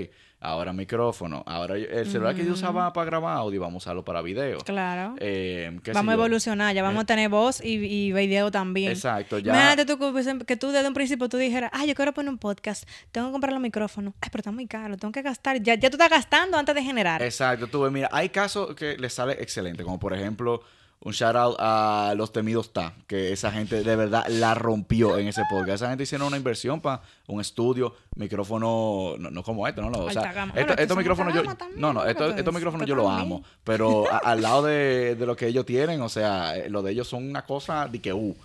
ahora 0.41 0.73
micrófono. 0.73 1.43
Ahora 1.47 1.77
el 1.77 2.11
celular 2.11 2.35
que 2.35 2.45
yo 2.45 2.53
usaba 2.53 2.93
para 2.93 3.07
grabar 3.07 3.37
audio, 3.37 3.61
vamos 3.61 3.83
a 3.83 3.89
usarlo 3.89 4.05
para 4.05 4.23
video. 4.23 4.59
Claro. 4.61 5.15
Eh, 5.19 5.81
Vamos 5.93 6.13
a 6.13 6.15
evolucionar, 6.15 6.75
ya 6.75 6.83
vamos 6.83 7.03
a 7.03 7.07
tener 7.07 7.29
voz 7.29 7.63
y, 7.65 7.75
y 7.75 8.13
video 8.13 8.51
también. 8.51 8.93
Exacto, 8.93 9.39
ya. 9.39 9.53
Imagínate 9.53 9.85
tú 9.87 9.99
que 10.47 10.57
tú 10.57 10.71
desde 10.71 10.89
un 10.89 10.95
principio 10.95 11.29
tú 11.29 11.37
dijeras, 11.37 11.71
ah, 11.73 11.85
yo 11.85 11.95
quiero 11.95 12.13
poner 12.13 12.31
un 12.31 12.39
podcast, 12.39 12.89
tengo 13.13 13.29
que 13.29 13.33
comprar 13.33 13.53
los 13.53 13.63
micrófonos, 13.63 14.15
ay, 14.21 14.29
pero 14.31 14.41
está 14.41 14.53
muy 14.53 14.67
caro, 14.67 14.97
tengo 14.97 15.13
que 15.13 15.23
gastar. 15.23 15.61
Ya, 15.63 15.75
ya 15.75 15.91
tú 15.91 15.97
estás 15.97 16.11
gastando 16.11 16.57
antes 16.57 16.75
de 16.75 16.83
generar. 16.83 17.23
Exacto, 17.23 17.67
tú 17.67 17.83
ves, 17.83 17.93
mira, 17.93 18.09
hay 18.13 18.29
casos 18.29 18.75
que 18.75 18.97
les 18.97 19.13
sale 19.13 19.35
excelente, 19.35 19.83
como 19.83 19.99
por 19.99 20.15
ejemplo, 20.15 20.63
un 21.01 21.13
shout 21.13 21.37
out 21.37 21.57
a 21.61 22.13
los 22.17 22.33
temidos 22.33 22.73
Ta, 22.73 22.93
que 23.07 23.33
esa 23.33 23.51
gente 23.53 23.83
de 23.85 23.97
verdad 23.97 24.25
la 24.29 24.55
rompió 24.55 25.17
en 25.17 25.29
ese 25.29 25.43
podcast. 25.49 25.77
Esa 25.77 25.89
gente 25.91 26.03
hicieron 26.03 26.27
una 26.27 26.37
inversión 26.37 26.81
para 26.81 27.03
un 27.29 27.41
estudio, 27.41 27.95
micrófono, 28.17 29.15
no, 29.19 29.31
no 29.31 29.43
como 29.43 29.67
este, 29.69 29.81
no, 29.81 29.91
no. 29.91 30.01
O 30.01 30.11
sea, 30.11 30.23
esto- 30.49 30.53
Bueno, 30.67 30.83
estos 30.83 30.97
micrófonos 30.97 31.35
yo, 31.35 31.43
también, 31.57 31.81
no, 31.81 31.93
no, 31.93 32.05
estos, 32.05 32.55
micrófonos 32.55 32.87
yo 32.87 32.95
los 32.95 33.07
amo, 33.09 33.45
pero 33.65 34.11
a- 34.11 34.19
al 34.19 34.43
lado 34.43 34.65
de, 34.65 35.15
de 35.15 35.27
lo 35.27 35.37
que 35.37 35.47
ellos 35.47 35.65
tienen, 35.67 36.01
o 36.01 36.09
sea, 36.09 36.57
eh, 36.57 36.69
lo 36.69 36.83
de 36.83 36.93
ellos 36.93 37.09
son 37.09 37.29
una 37.29 37.43
cosa 37.45 37.87
de 37.89 38.01
que, 38.01 38.13
uh, 38.13 38.37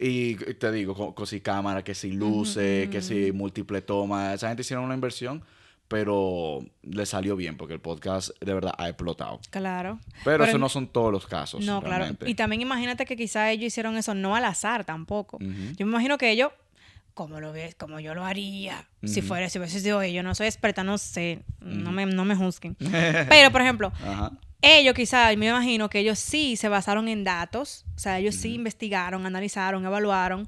y 0.00 0.36
te 0.36 0.70
digo, 0.70 0.94
con, 0.94 1.12
con 1.12 1.26
si 1.26 1.40
cámara, 1.40 1.82
que 1.82 1.94
si 1.94 2.12
luces, 2.12 2.88
que 2.88 3.02
si 3.02 3.32
múltiple 3.32 3.82
tomas, 3.82 4.34
esa 4.34 4.46
gente 4.48 4.60
hicieron 4.62 4.84
una 4.84 4.94
inversión, 4.94 5.42
pero 5.88 6.60
le 6.82 7.06
salió 7.06 7.34
bien 7.34 7.56
porque 7.56 7.74
el 7.74 7.80
podcast 7.80 8.30
de 8.40 8.52
verdad 8.54 8.74
ha 8.76 8.88
explotado. 8.88 9.40
Claro. 9.50 9.98
Pero, 10.24 10.44
eso 10.44 10.56
en- 10.56 10.60
no 10.60 10.68
son 10.68 10.86
todos 10.88 11.10
los 11.10 11.26
casos. 11.26 11.64
No, 11.64 11.82
claro. 11.82 12.06
Y 12.26 12.34
también 12.34 12.60
imagínate 12.62 13.06
que 13.06 13.16
quizá 13.16 13.50
ellos 13.50 13.64
hicieron 13.66 13.96
eso 13.96 14.14
no 14.14 14.36
al 14.36 14.44
azar 14.44 14.84
tampoco. 14.84 15.38
Yo 15.40 15.86
me 15.86 15.92
imagino 15.92 16.18
que 16.18 16.30
ellos, 16.30 16.50
como 17.14 17.40
lo 17.40 17.52
ves, 17.52 17.74
como 17.74 18.00
yo 18.00 18.14
lo 18.14 18.24
haría, 18.24 18.86
si 19.02 19.22
fuera, 19.22 19.48
si 19.48 19.58
hubiese 19.58 19.80
sido 19.80 20.02
ellos, 20.02 20.22
no 20.22 20.34
soy 20.34 20.46
experta, 20.46 20.84
no 20.84 20.98
sé, 20.98 21.40
no, 21.60 21.90
me, 21.90 22.04
no 22.06 22.24
me 22.24 22.36
juzguen. 22.36 22.76
Pero, 23.28 23.50
por 23.50 23.62
ejemplo, 23.62 23.90
Ajá. 24.04 24.32
ellos 24.60 24.94
quizá, 24.94 25.34
me 25.36 25.48
imagino 25.48 25.88
que 25.88 26.00
ellos 26.00 26.18
sí 26.18 26.56
se 26.56 26.68
basaron 26.68 27.08
en 27.08 27.24
datos, 27.24 27.86
o 27.96 27.98
sea, 27.98 28.18
ellos 28.18 28.34
sí 28.34 28.54
investigaron, 28.54 29.24
analizaron, 29.26 29.84
evaluaron, 29.86 30.46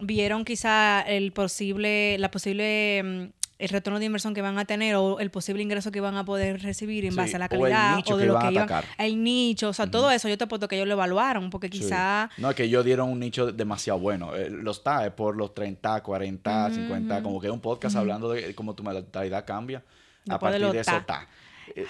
vieron 0.00 0.44
quizá 0.44 1.00
el 1.02 1.32
posible, 1.32 2.18
la 2.18 2.30
posible, 2.30 3.02
mm, 3.02 3.35
el 3.58 3.68
retorno 3.70 3.98
de 3.98 4.04
inversión 4.04 4.34
que 4.34 4.42
van 4.42 4.58
a 4.58 4.64
tener 4.66 4.96
o 4.96 5.18
el 5.18 5.30
posible 5.30 5.62
ingreso 5.62 5.90
que 5.90 6.00
van 6.00 6.16
a 6.16 6.24
poder 6.26 6.62
recibir 6.62 7.04
en 7.06 7.12
Sí, 7.12 7.16
base 7.16 7.36
a 7.36 7.38
la 7.38 7.46
o 7.46 7.48
calidad 7.48 7.96
nicho 7.96 8.14
o 8.14 8.16
de 8.18 8.24
que 8.24 8.32
lo 8.32 8.38
que 8.38 8.46
a 8.46 8.50
iban, 8.52 8.84
el 8.98 9.24
nicho, 9.24 9.68
o 9.70 9.72
sea, 9.72 9.90
todo 9.90 10.10
eso 10.10 10.28
yo 10.28 10.36
te 10.36 10.44
apuesto 10.44 10.68
que 10.68 10.76
ellos 10.76 10.86
lo 10.88 10.92
evaluaron, 10.94 11.48
porque 11.48 11.68
Sí. 11.68 11.78
quizá 11.80 12.28
No, 12.36 12.50
es 12.50 12.56
que 12.56 12.64
ellos 12.64 12.84
dieron 12.84 13.08
un 13.10 13.18
nicho 13.18 13.50
demasiado 13.52 13.98
bueno. 13.98 14.34
Eh, 14.36 14.50
Los 14.50 14.78
está 14.78 15.14
por 15.16 15.36
los 15.36 15.54
30, 15.54 16.02
40, 16.02 16.70
50, 16.70 17.22
como 17.22 17.40
que 17.40 17.46
es 17.46 17.52
un 17.52 17.60
podcast 17.60 17.96
hablando 17.96 18.30
de 18.30 18.54
cómo 18.54 18.74
tu 18.74 18.82
mentalidad 18.82 19.44
cambia. 19.46 19.78
a 19.78 20.32
Después 20.32 20.52
de 20.52 20.58
partir 20.60 20.74
de 20.74 20.80
eso 20.80 20.90
ta. 20.90 20.96
está. 20.98 21.28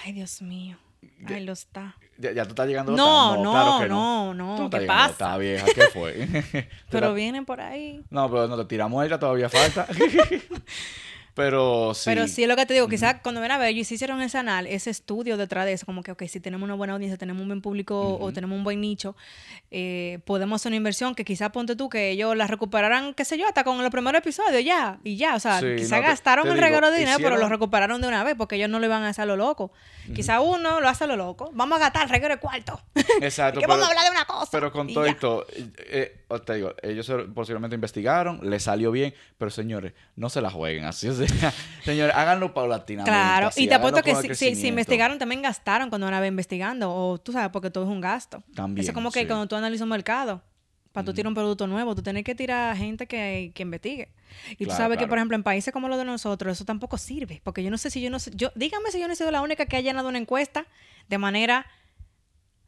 Ay, 0.05 0.13
Dios 0.13 0.43
mío. 0.43 0.77
Ay, 1.27 1.45
lo 1.45 1.53
está. 1.53 1.97
Ya, 2.19 2.33
ya 2.33 2.45
tú 2.45 2.51
estás 2.51 2.67
llegando 2.67 2.93
a 2.93 2.97
los 2.97 3.05
No, 3.07 3.31
ta. 3.37 3.43
no, 3.43 3.51
claro 3.53 3.79
que 3.83 3.89
no, 3.89 4.35
no, 4.35 4.57
Tú 4.57 4.63
no 4.65 4.71
¿qué 4.71 4.85
a 4.85 4.87
pasa? 4.87 5.37
vieja, 5.39 5.67
¿qué 5.75 5.83
fue? 5.93 6.69
Pero 6.91 7.09
la- 7.09 7.15
vienen 7.15 7.45
por 7.45 7.61
ahí. 7.61 8.03
No, 8.11 8.29
pero 8.31 8.47
no 8.49 8.57
te 8.57 8.65
tiramos 8.67 9.05
ella, 9.05 9.19
todavía 9.19 9.49
falta. 9.49 9.87
pero 11.37 11.93
sí. 11.93 12.05
Pero 12.07 12.27
sí 12.29 12.45
es 12.45 12.49
lo 12.49 12.57
que 12.57 12.65
te 12.65 12.73
digo, 12.73 12.89
quizás 12.89 13.17
cuando 13.23 13.43
ven 13.43 13.51
a 13.51 13.59
ver, 13.59 13.69
ellos 13.69 13.93
hicieron 13.93 14.23
ese 14.23 14.39
anal, 14.39 14.67
ese 14.67 14.89
estudio 14.89 15.37
detrás 15.37 15.67
de 15.67 15.75
eso, 15.75 15.85
como 15.85 16.03
que, 16.03 16.11
ok, 16.11 16.23
si 16.29 16.41
tenemos 16.41 16.65
una 16.65 16.73
buena 16.73 16.95
audiencia, 16.95 17.19
tenemos 17.19 17.43
un 17.43 17.49
buen 17.49 17.61
público 17.61 18.17
o 18.19 18.33
tenemos 18.33 18.57
un 18.57 18.65
buen 18.65 18.81
nicho, 18.81 19.15
eh, 19.71 20.21
podemos 20.25 20.63
hacer 20.63 20.71
una 20.71 20.77
inversión 20.77 21.15
que 21.15 21.27
quizás 21.27 21.51
ponte 21.51 21.77
tú 21.77 21.91
que 21.91 22.13
ellos 22.13 22.35
la 22.35 22.47
recuperaran, 22.47 23.13
qué 23.13 23.27
sé 23.27 23.37
yo, 23.37 23.47
hasta 23.47 23.65
con 23.65 23.77
los 23.83 23.91
primeros 23.91 24.19
episodios 24.19 24.65
ya, 24.65 24.99
y 25.05 25.19
ya, 25.19 25.35
o 25.35 25.41
sea, 25.41 25.61
Sí, 25.61 25.67
quizás 25.77 26.01
no, 26.01 26.09
gastaron 26.09 26.45
te 26.45 26.49
el 26.53 26.55
digo, 26.57 26.67
regalo 26.67 26.91
de 26.91 27.01
dinero, 27.01 27.19
pero 27.21 27.37
lo 27.37 27.51
recuperaron 27.51 28.01
de 28.01 28.09
una 28.09 28.25
vez, 28.25 28.35
porque 28.35 28.57
ellos 28.57 28.71
no 28.71 28.79
lo 28.79 28.87
iban 28.87 29.03
a 29.03 29.11
hacer 29.11 29.25
a 29.25 29.27
lo 29.27 29.37
loco. 29.37 29.73
Quizás 30.15 30.41
uno 30.43 30.81
lo 30.81 30.89
hace 30.89 31.05
a 31.05 31.07
lo 31.07 31.17
loco, 31.17 31.51
vamos 31.53 31.77
a 31.77 31.81
gastar 31.81 32.05
el 32.05 32.09
regalo 32.09 32.35
de 32.37 32.41
cuarto. 32.41 32.81
Exacto. 33.21 33.61
Que 33.61 33.67
vamos 33.67 33.85
a 33.85 33.89
hablar 33.91 34.05
de 34.05 34.11
una 34.11 34.25
cosa. 34.25 34.49
Pero 34.53 34.73
con 34.73 34.89
y 34.89 34.95
todo 34.95 35.05
esto, 35.05 35.47
eh, 35.77 36.25
te 36.45 36.55
digo, 36.55 36.75
ellos 36.83 37.11
posiblemente 37.35 37.77
investigaron, 37.77 38.41
les 38.43 38.65
salió 38.65 38.91
bien, 38.91 39.15
pero 39.39 39.51
señores, 39.51 39.93
no 40.17 40.29
se 40.29 40.41
la 40.41 40.51
jueguen 40.51 40.85
así. 40.85 41.09
O 41.09 41.15
sea, 41.15 41.27
señores, 41.85 42.15
háganlo 42.17 42.53
paulatinamente. 42.53 43.11
Claro, 43.11 43.49
así, 43.49 43.65
y 43.65 43.69
te 43.69 43.75
apuesto 43.75 44.03
que 44.03 44.35
si, 44.35 44.57
si, 44.57 44.67
investigaron, 44.67 45.19
también 45.19 45.43
gastaron 45.43 45.89
cuando 45.89 46.07
van 46.07 46.15
a 46.15 46.21
ver 46.21 46.31
investigando, 46.31 46.93
o 46.93 47.19
tú 47.19 47.33
sabes, 47.33 47.51
porque 47.51 47.71
todo 47.71 47.85
es 47.85 47.91
un 47.91 48.01
gasto. 48.01 48.43
También, 48.55 48.83
Eso 48.83 48.91
es 48.91 48.95
como 48.95 49.13
que 49.13 49.21
sí. 49.21 49.27
cuando 49.27 49.47
tú 49.47 49.55
analizas 49.55 49.85
un 49.85 49.91
mercado, 49.91 50.43
Para 50.91 51.05
tú 51.05 51.15
tirar 51.15 51.29
un 51.29 51.35
producto 51.35 51.67
nuevo, 51.67 51.95
tú 51.95 52.03
tienes 52.03 52.25
que 52.25 52.35
tirar 52.35 52.73
a 52.73 52.77
gente 52.77 53.07
que, 53.07 53.53
que 53.55 53.63
investigue. 53.63 54.09
Y 54.53 54.57
tú 54.57 54.65
Claro, 54.65 54.79
sabes 54.79 54.99
que, 54.99 55.07
por 55.07 55.19
ejemplo, 55.19 55.37
en 55.37 55.45
países 55.45 55.73
como 55.73 55.89
los 55.89 55.99
de 55.99 56.07
nosotros, 56.07 56.53
eso 56.53 56.65
tampoco 56.65 56.99
sirve. 56.99 57.41
Porque 57.45 57.63
yo 57.63 57.71
no 57.71 57.79
sé 57.79 57.91
si 57.91 58.01
yo 58.01 58.11
no 58.11 58.19
sé. 58.19 58.33
Yo, 58.35 58.51
dígame 58.57 58.91
si 58.91 58.99
yo 58.99 59.07
no 59.07 59.13
he 59.13 59.17
sido 59.17 59.31
la 59.31 59.43
única 59.43 59.67
que 59.67 59.77
ha 59.77 59.81
llenado 59.81 60.09
una 60.09 60.19
encuesta 60.19 60.67
de 61.09 61.19
manera 61.19 61.67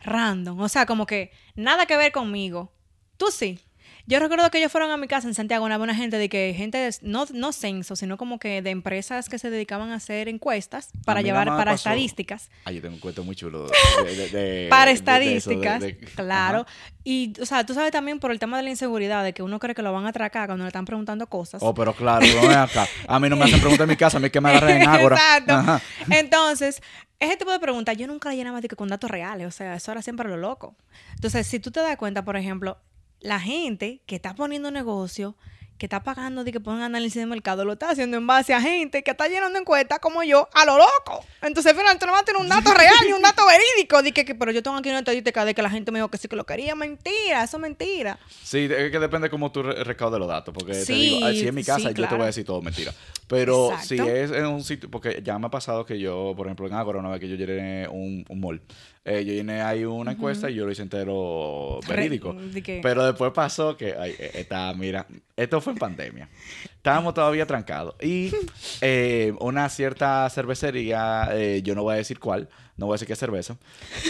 random. 0.01 0.61
O 0.61 0.69
sea, 0.69 0.87
como 0.87 1.07
que 1.07 1.33
nada 1.57 1.87
que 1.87 1.97
ver 1.97 2.13
conmigo. 2.13 2.73
Tú 3.19 3.27
sí. 3.31 3.61
Yo 4.07 4.19
recuerdo 4.21 4.51
que 4.51 4.57
ellos 4.57 4.73
fueron 4.73 4.91
a 4.91 4.97
mi 4.97 5.07
casa 5.07 5.29
en 5.29 5.35
Santiago, 5.35 5.66
una 5.66 5.77
buena 5.77 5.95
gente 5.95 6.16
de 6.16 6.31
que 6.31 6.55
gente, 6.57 6.79
de- 6.79 6.95
no, 7.03 7.27
no 7.35 7.53
censo, 7.53 7.95
sino 7.95 8.16
como 8.16 8.39
que 8.39 8.62
de 8.62 8.71
empresas 8.71 9.29
que 9.29 9.39
se 9.39 9.51
dedicaban 9.51 9.91
a 9.91 9.97
hacer 9.97 10.29
encuestas 10.31 10.89
para 11.05 11.21
llevar 11.21 11.47
para 11.49 11.73
pasó- 11.73 11.91
estadísticas. 11.91 12.49
Ah, 12.64 12.73
yo 12.73 12.81
tengo 12.81 12.95
un 12.95 13.01
cuento 13.03 13.23
muy 13.23 13.37
chulo 13.37 13.66
de, 13.69 14.14
de- 14.14 14.29
de- 14.31 14.69
para 14.71 14.93
eso, 14.93 15.01
estadísticas, 15.01 15.83
claro. 16.16 16.61
Ajá. 16.61 16.71
Y, 17.05 17.35
o 17.39 17.45
sea, 17.45 17.66
tú 17.66 17.75
sabes 17.75 17.91
también 17.93 18.19
por 18.19 18.31
el 18.31 18.39
tema 18.39 18.57
de 18.57 18.62
la 18.62 18.71
inseguridad, 18.71 19.23
de 19.25 19.35
que 19.35 19.43
uno 19.43 19.59
cree 19.59 19.75
que 19.75 19.83
lo 19.83 19.93
van 19.93 20.07
a 20.07 20.09
atracar 20.09 20.47
cuando 20.47 20.64
le 20.64 20.69
están 20.69 20.87
preguntando 20.87 21.27
cosas. 21.27 21.61
Oh, 21.62 21.75
pero 21.75 21.93
claro, 21.93 22.25
no 22.35 22.49
ven 22.49 22.57
acá. 22.57 22.89
A 23.07 23.21
mí 23.21 23.29
no 23.29 23.37
me 23.37 23.45
hacen 23.45 23.61
preguntas 23.61 23.85
en 23.85 23.91
mi 23.91 23.97
casa, 23.97 24.16
a 24.16 24.21
mí 24.21 24.31
que 24.31 24.41
me 24.41 24.49
agarren 24.49 24.81
en 24.81 24.89
Ágora. 24.89 25.16
Exacto. 25.16 25.53
Ajá. 25.53 25.83
Entonces, 26.11 26.81
ese 27.21 27.37
tipo 27.37 27.51
de 27.51 27.59
preguntas 27.61 27.95
yo 27.99 28.07
nunca 28.07 28.31
la 28.31 28.37
llenaba 28.37 28.62
de 28.62 28.69
que 28.69 28.77
con 28.77 28.89
datos 28.89 29.11
reales, 29.11 29.47
o 29.49 29.51
sea, 29.51 29.75
eso 29.75 29.93
era 29.93 30.01
siempre 30.01 30.29
lo 30.31 30.39
loco. 30.39 30.77
Entonces, 31.14 31.47
si 31.47 31.61
tú 31.61 31.71
te 31.71 31.81
das 31.81 31.97
cuenta, 31.99 32.25
por 32.25 32.37
ejemplo, 32.39 32.79
la 33.21 33.41
gente 33.41 34.01
que 34.07 34.16
está 34.16 34.35
poniendo 34.35 34.71
negocio, 34.71 35.37
que 35.79 35.87
está 35.87 36.03
pagando 36.03 36.43
de 36.45 36.51
que 36.53 36.59
pongan 36.61 36.83
análisis 36.83 37.20
de 37.20 37.26
mercado, 37.26 37.64
lo 37.64 37.74
está 37.74 37.91
haciendo 37.91 38.16
en 38.16 38.26
base 38.26 38.53
a 38.53 38.61
gente 38.61 39.03
que 39.05 39.12
está 39.12 39.29
llenando 39.29 39.59
encuestas 39.59 40.01
como 40.01 40.22
yo, 40.24 40.49
a 40.53 40.64
lo 40.64 40.76
loco. 40.76 41.24
Entonces, 41.41 41.72
al 41.72 41.79
final, 41.79 41.99
tú 42.01 42.07
no 42.07 42.12
vas 42.12 42.22
a 42.22 42.24
tener 42.24 42.41
un 42.43 42.49
dato 42.49 42.74
real 42.74 42.95
ni 43.07 43.12
un 43.12 43.22
dato 43.22 43.43
verídico. 43.47 44.03
De 44.03 44.11
que, 44.12 44.24
que- 44.24 44.35
pero 44.35 44.51
yo 44.51 44.62
tengo 44.62 44.76
aquí 44.76 44.89
una 44.89 44.99
estadística 44.99 45.45
de 45.45 45.55
que 45.55 45.62
la 45.62 45.70
gente 45.70 45.93
me 45.93 46.01
dijo 46.01 46.09
que 46.11 46.18
sí 46.18 46.26
que 46.26 46.35
lo 46.37 46.45
quería. 46.45 46.74
Mentira, 46.74 47.45
eso 47.45 47.57
es 47.59 47.61
mentira. 47.61 48.18
Sí, 48.43 48.68
es 48.70 48.91
que 48.91 48.99
depende 48.99 49.31
cómo 49.31 49.53
tú 49.53 49.62
re- 49.62 49.85
recaudes 49.85 50.18
los 50.18 50.29
datos. 50.29 50.53
Porque 50.53 50.72
te 50.72 50.93
digo, 50.93 51.29
si 51.31 51.47
en 51.47 51.55
mi 51.55 51.62
casa, 51.62 51.89
sí, 51.91 51.95
yo 51.95 52.09
te 52.09 52.14
voy 52.14 52.24
a 52.24 52.26
decir 52.26 52.45
todo 52.45 52.61
mentira. 52.61 52.93
Pero 53.29 53.66
Exacto. 53.72 53.87
si 53.89 53.99
es 54.11 54.31
en 54.33 54.47
un 54.47 54.64
sitio, 54.64 54.91
porque 54.91 55.20
ya 55.22 55.39
me 55.39 55.47
ha 55.47 55.51
pasado 55.51 55.85
que 55.87 55.99
yo, 56.01 56.35
por 56.37 56.47
ejemplo, 56.47 56.66
en 56.66 56.72
Ágora, 56.74 56.99
una 56.99 57.11
vez 57.11 57.20
que 57.20 57.29
yo 57.29 57.37
llené 57.37 57.87
un, 57.87 58.24
un 58.29 58.41
mall, 58.41 58.61
eh, 59.05 59.24
yo 59.24 59.33
llené 59.33 59.61
ahí 59.62 59.85
una 59.85 60.12
encuesta 60.12 60.51
y 60.51 60.55
yo 60.55 60.66
lo 60.66 60.72
hice 60.72 60.83
entero 60.83 61.79
Re- 61.87 61.97
verídico. 61.97 62.33
de 62.33 62.81
Pero 62.83 63.05
después 63.07 63.33
pasó 63.33 63.76
que, 63.76 63.95
ay, 63.99 64.14
eh, 64.18 64.31
esta, 64.35 64.72
mira, 64.74 65.07
esto 65.37 65.61
fue 65.61 65.68
en 65.71 65.77
pandemia. 65.77 66.29
Estábamos 66.77 67.14
todavía 67.14 67.47
trancados. 67.47 67.95
Y 68.03 68.33
eh, 68.81 69.33
una 69.41 69.69
cierta 69.69 70.29
cervecería, 70.31 71.29
eh, 71.33 71.61
yo 71.62 71.75
no 71.75 71.83
voy 71.83 71.95
a 71.95 71.97
decir 71.99 72.19
cuál, 72.19 72.49
no 72.77 72.87
voy 72.87 72.95
a 72.95 72.97
decir 72.97 73.09
qué 73.09 73.16
cerveza, 73.16 73.57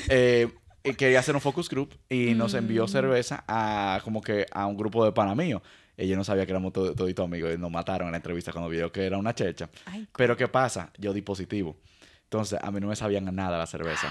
eh, 0.09 0.49
quería 0.97 1.21
hacer 1.21 1.35
un 1.35 1.41
focus 1.41 1.69
group 1.69 1.95
y 2.09 2.35
nos 2.35 2.55
envió 2.55 2.85
Mm. 2.85 2.89
cerveza 2.89 3.45
a 3.49 4.01
como 4.05 4.21
que 4.23 4.47
a 4.53 4.67
un 4.67 4.77
grupo 4.77 5.05
de 5.05 5.13
pana 5.13 5.35
mío. 5.35 5.63
Ellos 5.97 6.17
no 6.17 6.23
sabía 6.25 6.47
que 6.47 6.53
éramos 6.53 6.73
todo- 6.73 6.95
toditos 6.95 7.25
amigos 7.25 7.53
y 7.55 7.59
nos 7.59 7.71
mataron 7.73 8.07
en 8.09 8.13
la 8.13 8.19
entrevista 8.19 8.53
cuando 8.53 8.71
vieron 8.71 8.91
que 8.91 9.05
era 9.05 9.19
una 9.19 9.35
checha. 9.35 9.69
Ay, 9.87 10.07
Pero 10.17 10.37
¿qué 10.37 10.47
pasa? 10.47 10.93
Yo 10.97 11.13
di 11.13 11.23
positivo. 11.23 11.77
Entonces, 12.25 12.59
a 12.63 12.71
mí 12.71 12.79
no 12.79 12.87
me 12.87 12.95
sabían 12.97 13.25
nada 13.35 13.59
la 13.59 13.67
cerveza. 13.67 14.07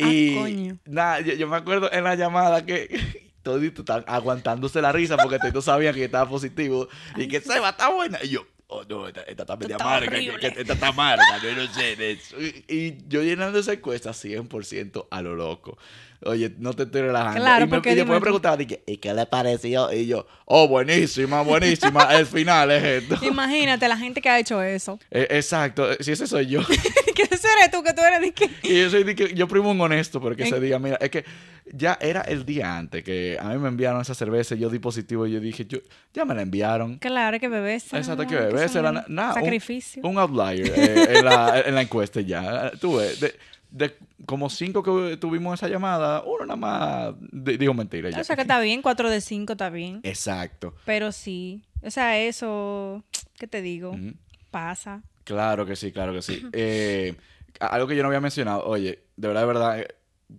Ah, 0.00 0.08
Y 0.10 0.34
coño. 0.34 0.78
nada, 0.86 1.20
yo, 1.20 1.34
yo 1.34 1.46
me 1.46 1.56
acuerdo 1.56 1.92
en 1.92 2.02
la 2.04 2.14
llamada 2.16 2.64
que 2.66 3.21
toditos 3.42 3.80
están 3.80 4.04
aguantándose 4.06 4.80
la 4.80 4.92
risa 4.92 5.16
porque 5.16 5.38
toditos 5.38 5.64
sabían 5.64 5.94
que 5.94 6.04
estaba 6.04 6.28
positivo 6.28 6.88
y 7.16 7.28
que 7.28 7.40
Seba 7.40 7.70
está 7.70 7.90
buena. 7.90 8.18
Y 8.22 8.30
yo, 8.30 8.46
oh 8.68 8.84
no, 8.88 9.08
esta, 9.08 9.22
esta 9.22 9.42
está 9.42 9.56
media 9.56 9.76
amarga, 9.76 10.18
esta 10.18 10.72
está 10.72 10.88
amarga, 10.88 11.42
yo 11.42 11.54
no 11.54 11.72
sé 11.72 11.96
de 11.96 12.12
eso. 12.12 12.40
Y, 12.40 12.64
y 12.68 12.98
yo 13.08 13.22
llenando 13.22 13.58
esa 13.58 13.72
encuesta 13.74 14.10
100% 14.10 15.06
a 15.10 15.22
lo 15.22 15.34
loco. 15.34 15.78
Oye, 16.24 16.54
no 16.58 16.72
te 16.72 16.84
estoy 16.84 17.02
relajando. 17.02 17.40
Claro, 17.40 17.64
y, 17.64 17.68
me, 17.68 17.74
porque 17.74 17.92
y 17.92 17.94
después 17.96 18.14
me 18.14 18.18
tú. 18.20 18.22
preguntaban, 18.22 18.58
dije, 18.58 18.82
¿y 18.86 18.96
qué 18.98 19.12
le 19.12 19.26
pareció? 19.26 19.92
Y 19.92 20.06
yo, 20.06 20.26
oh, 20.44 20.68
buenísima, 20.68 21.42
buenísima. 21.42 22.04
El 22.16 22.26
final 22.26 22.70
es 22.70 22.84
esto. 23.02 23.18
Imagínate 23.24 23.88
la 23.88 23.96
gente 23.96 24.20
que 24.20 24.28
ha 24.28 24.38
hecho 24.38 24.62
eso. 24.62 24.98
Eh, 25.10 25.26
Exacto, 25.30 25.86
si 26.00 26.12
ese 26.12 26.26
soy 26.26 26.46
yo. 26.46 26.60
que 27.14 27.22
ese 27.22 27.48
eres 27.58 27.70
tú, 27.72 27.82
que 27.82 27.92
tú 27.92 28.02
eres 28.02 28.20
de 28.20 28.32
que... 28.32 28.48
Y 28.62 28.80
yo 28.82 28.90
soy 28.90 29.04
de 29.04 29.14
que 29.14 29.34
yo 29.34 29.48
primo 29.48 29.70
un 29.70 29.80
honesto, 29.80 30.20
porque 30.20 30.44
ese 30.44 30.60
día, 30.60 30.78
mira, 30.78 30.96
es 31.00 31.10
que 31.10 31.24
ya 31.72 31.96
era 32.00 32.20
el 32.22 32.44
día 32.44 32.76
antes 32.76 33.02
que 33.04 33.38
a 33.40 33.48
mí 33.48 33.58
me 33.58 33.68
enviaron 33.68 34.00
esa 34.02 34.14
cerveza, 34.14 34.54
yo 34.54 34.68
di 34.68 34.78
positivo 34.78 35.26
y 35.26 35.32
yo 35.32 35.40
dije, 35.40 35.64
yo, 35.66 35.78
ya 36.12 36.24
me 36.24 36.34
la 36.34 36.42
enviaron. 36.42 36.98
Claro, 36.98 37.38
que 37.40 37.48
bebés. 37.48 37.92
Exacto, 37.94 38.26
que 38.26 38.34
bebé, 38.34 38.64
ese 38.64 38.78
era 38.80 38.92
na- 38.92 39.04
nada, 39.08 39.34
un- 39.34 39.40
Sacrificio. 39.42 40.02
Un, 40.04 40.18
outlier 40.18 40.72
eh, 40.74 41.06
en, 41.18 41.24
la, 41.24 41.60
en 41.64 41.74
la 41.74 41.82
encuesta 41.82 42.20
ya. 42.20 42.70
Tú 42.80 42.96
ves, 42.96 43.20
de, 43.20 43.34
de 43.72 43.96
como 44.26 44.50
cinco 44.50 44.82
que 44.82 45.16
tuvimos 45.16 45.54
esa 45.54 45.66
llamada, 45.68 46.22
uno 46.24 46.44
nada 46.44 46.56
más 46.56 47.14
di- 47.32 47.56
dijo 47.56 47.72
mentira. 47.74 48.10
ya. 48.10 48.20
o 48.20 48.24
sea 48.24 48.36
que 48.36 48.42
está 48.42 48.60
bien, 48.60 48.82
4 48.82 49.08
de 49.10 49.20
5 49.20 49.52
está 49.54 49.70
bien. 49.70 50.00
Exacto. 50.02 50.74
Pero 50.84 51.10
sí. 51.10 51.62
O 51.82 51.90
sea, 51.90 52.18
eso, 52.20 53.02
¿qué 53.38 53.46
te 53.48 53.62
digo? 53.62 53.96
Pasa. 54.50 55.02
Claro 55.24 55.64
que 55.66 55.74
sí, 55.76 55.90
claro 55.92 56.12
que 56.12 56.22
sí. 56.22 56.42
Eh, 56.52 57.14
algo 57.60 57.86
que 57.86 57.96
yo 57.96 58.02
no 58.02 58.08
había 58.08 58.20
mencionado, 58.20 58.64
oye, 58.64 59.04
de 59.16 59.28
verdad, 59.28 59.40
de 59.42 59.46
verdad, 59.46 59.80
eh, 59.80 59.88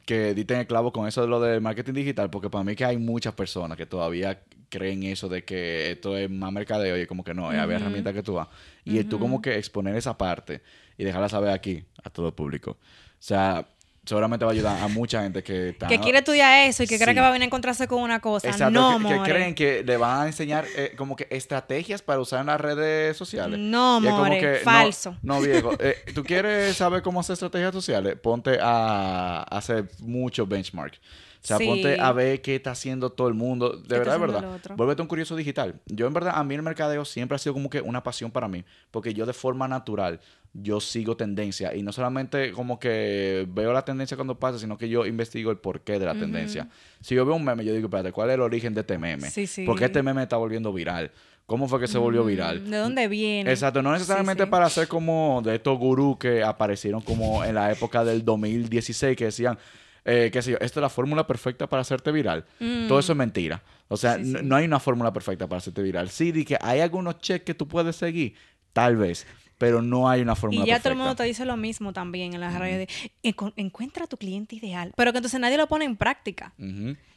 que 0.06 0.34
diste 0.34 0.54
en 0.56 0.62
el 0.62 0.68
clavo 0.68 0.92
con 0.92 1.08
eso 1.08 1.22
de 1.22 1.28
lo 1.28 1.40
del 1.40 1.62
marketing 1.62 1.94
digital, 1.94 2.30
porque 2.30 2.50
para 2.50 2.64
mí 2.64 2.76
que 2.76 2.86
hay 2.86 2.98
muchas 2.98 3.34
personas 3.34 3.78
que 3.78 3.86
todavía 3.86 4.44
creen 4.70 5.04
eso 5.04 5.30
de 5.30 5.44
que 5.44 5.92
esto 5.92 6.18
es 6.18 6.30
más 6.32 6.52
mercadeo 6.52 7.00
y 7.00 7.06
como 7.06 7.24
que 7.24 7.34
no, 7.36 7.52
es 7.52 7.60
había 7.60 7.76
Ujú. 7.76 7.84
herramientas 7.86 8.14
que 8.14 8.24
tú 8.24 8.34
vas. 8.34 8.48
Y 8.86 9.04
tú 9.04 9.20
como 9.20 9.42
que 9.42 9.56
exponer 9.58 9.96
esa 9.96 10.18
parte 10.18 10.62
y 10.98 11.04
dejarla 11.04 11.30
saber 11.30 11.52
aquí 11.52 11.86
a 12.04 12.10
todo 12.10 12.28
el 12.30 12.34
público. 12.34 12.78
O 13.24 13.26
sea, 13.26 13.66
seguramente 14.04 14.44
va 14.44 14.52
a 14.52 14.54
ayudar 14.54 14.84
a 14.84 14.90
mucha 14.90 15.24
gente 15.24 15.42
que 15.44 15.70
está... 15.70 15.88
Que 15.88 15.98
quiere 15.98 16.18
estudiar 16.18 16.68
eso 16.68 16.84
y 16.84 16.88
que 16.88 17.00
cree 17.00 17.16
que 17.16 17.22
va 17.22 17.30
a 17.30 17.32
venir 17.32 17.44
a 17.44 17.46
encontrarse 17.46 17.88
con 17.88 18.02
una 18.02 18.20
cosa. 18.20 18.50
Exacto, 18.50 18.70
no, 18.72 19.00
que, 19.00 19.16
que 19.16 19.22
creen 19.22 19.56
que 19.56 19.82
le 19.82 19.96
van 19.96 20.24
a 20.24 20.28
enseñar 20.28 20.66
eh, 20.76 20.94
como 20.98 21.16
que 21.16 21.28
estrategias 21.30 22.02
para 22.02 22.20
usar 22.20 22.42
en 22.42 22.48
las 22.48 22.60
redes 22.60 23.16
sociales. 23.16 23.58
No, 23.58 24.02
como 24.04 24.26
more, 24.26 24.40
que, 24.42 24.52
no, 24.52 24.60
falso. 24.60 25.16
No, 25.22 25.40
viejo. 25.40 25.72
eh, 25.80 26.04
¿Tú 26.14 26.22
quieres 26.26 26.76
saber 26.76 27.02
cómo 27.02 27.22
hacer 27.22 27.36
estrategias 27.36 27.72
sociales? 27.72 28.18
Ponte 28.22 28.60
a 28.62 29.44
hacer 29.44 29.90
muchos 30.00 30.50
benchmark. 30.50 31.00
Sea, 31.44 31.58
Sí. 31.58 31.66
ponte 31.66 32.00
a 32.00 32.12
ver 32.14 32.42
qué 32.42 32.56
está 32.56 32.72
haciendo 32.72 33.12
todo 33.12 33.28
el 33.28 33.34
mundo. 33.34 33.72
De 33.72 34.00
verdad, 34.00 34.14
de 34.14 34.20
verdad. 34.20 34.62
Vuélvete 34.78 35.02
un 35.02 35.10
curioso 35.10 35.36
digital. 35.36 35.82
Yo, 35.88 36.08
en 36.08 36.14
verdad, 36.14 36.34
a 36.38 36.44
mí 36.46 36.56
el 36.56 36.62
mercadeo 36.62 37.04
siempre 37.04 37.36
ha 37.36 37.40
sido 37.40 37.54
como 37.54 37.70
que 37.70 37.82
una 37.82 38.02
pasión 38.02 38.32
para 38.32 38.48
mí. 38.48 38.64
Porque 38.92 39.14
yo, 39.14 39.26
de 39.26 39.34
forma 39.34 39.68
natural, 39.68 40.22
yo 40.54 40.80
sigo 40.80 41.18
tendencia. 41.18 41.76
Y 41.76 41.84
no 41.84 41.92
solamente 41.92 42.54
como 42.54 42.80
que 42.80 43.46
veo 43.50 43.74
la 43.74 43.84
tendencia 43.84 44.16
cuando 44.16 44.40
pasa, 44.40 44.58
sino 44.58 44.78
que 44.78 44.88
yo 44.88 45.06
investigo 45.06 45.52
el 45.52 45.58
porqué 45.58 46.00
de 46.00 46.06
la 46.06 46.14
tendencia. 46.14 46.70
Si 47.02 47.14
yo 47.14 47.26
veo 47.26 47.36
un 47.36 47.44
meme, 47.44 47.66
yo 47.66 47.74
digo, 47.74 47.88
espérate, 47.88 48.14
¿cuál 48.14 48.30
es 48.30 48.36
el 48.36 48.42
origen 48.42 48.74
de 48.74 48.82
este 48.82 48.98
meme? 48.98 49.30
Sí, 49.30 49.46
sí. 49.46 49.66
¿Por 49.66 49.78
qué 49.78 49.86
este 49.86 50.02
meme 50.02 50.24
está 50.24 50.38
volviendo 50.38 50.72
viral? 50.72 51.12
¿Cómo 51.46 51.68
fue 51.68 51.80
que 51.82 51.88
se 51.88 51.98
volvió 51.98 52.24
viral? 52.24 52.62
Mm, 52.62 52.70
¿De 52.70 52.78
dónde 52.78 53.08
viene? 53.10 53.50
Exacto, 53.52 53.82
no 53.82 53.92
necesariamente 53.92 54.46
sí. 54.46 54.50
para 54.50 54.70
ser 54.70 54.88
como 54.88 55.42
de 55.44 55.56
estos 55.56 55.78
gurús 55.78 56.18
que 56.18 56.42
aparecieron 56.42 57.02
como 57.02 57.44
en 57.44 57.56
la 57.56 57.70
época 57.70 58.06
del 58.06 58.24
2016 58.24 59.18
que 59.18 59.26
decían, 59.26 59.58
eh, 60.06 60.30
qué 60.34 60.42
sé 60.42 60.52
yo, 60.52 60.58
esta 60.60 60.80
es 60.80 60.82
la 60.82 60.90
fórmula 60.90 61.26
perfecta 61.28 61.68
para 61.68 61.82
hacerte 61.82 62.12
viral. 62.12 62.46
Todo 62.88 63.00
eso 63.00 63.14
es 63.14 63.18
mentira. 63.18 63.62
O 63.88 63.98
sea, 63.98 64.18
Mm. 64.18 64.24
Sí, 64.24 64.30
n- 64.32 64.40
sí. 64.40 64.46
no 64.46 64.56
hay 64.56 64.66
una 64.66 64.80
fórmula 64.80 65.14
perfecta 65.14 65.48
para 65.48 65.58
hacerte 65.60 65.82
viral. 65.82 66.10
Sí, 66.10 66.32
di 66.32 66.46
que 66.46 66.58
hay 66.62 66.80
algunos 66.82 67.20
checks 67.20 67.46
que 67.46 67.54
tú 67.54 67.68
puedes 67.68 67.96
seguir, 67.96 68.36
tal 68.74 68.96
vez, 68.98 69.26
pero 69.58 69.82
no 69.82 70.10
hay 70.10 70.22
una 70.22 70.36
fórmula 70.36 70.64
Y 70.64 70.68
ya 70.68 70.74
perfecta. 70.76 70.84
todo 70.84 70.94
el 70.94 70.98
mundo 71.00 71.16
te 71.16 71.24
dice 71.24 71.46
lo 71.46 71.56
mismo 71.58 71.94
también 71.94 72.34
en 72.34 72.42
las 72.42 72.58
redes. 72.58 72.88
Encu- 73.24 73.54
Encuentra 73.56 74.06
a 74.06 74.08
tu 74.08 74.18
cliente 74.18 74.56
ideal. 74.56 74.92
Pero 74.96 75.12
que 75.12 75.20
entonces 75.20 75.40
nadie 75.40 75.58
lo 75.58 75.68
pone 75.68 75.86
en 75.86 75.96
práctica. 75.96 76.54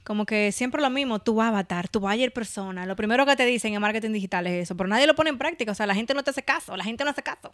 Como 0.05 0.25
que 0.25 0.53
siempre 0.53 0.81
lo 0.81 0.89
mismo, 0.91 1.19
tu 1.19 1.43
avatar, 1.43 1.89
tu 1.89 1.99
buyer 1.99 2.33
persona. 2.33 2.87
Lo 2.87 2.95
primero 2.95 3.27
que 3.27 3.35
te 3.35 3.45
dicen 3.45 3.75
en 3.75 3.81
marketing 3.81 4.13
digital 4.13 4.47
es 4.47 4.63
eso, 4.65 4.77
pero 4.77 4.89
nadie 4.89 5.05
lo 5.09 5.17
pone 5.17 5.31
en 5.31 5.39
práctica. 5.39 5.73
O 5.73 5.75
sea, 5.75 5.87
la 5.87 5.97
gente 5.97 6.15
no 6.15 6.23
te 6.23 6.31
hace 6.31 6.45
caso, 6.45 6.77
la 6.77 6.85
gente 6.85 7.03
no 7.03 7.11
hace 7.11 7.25
caso. 7.25 7.51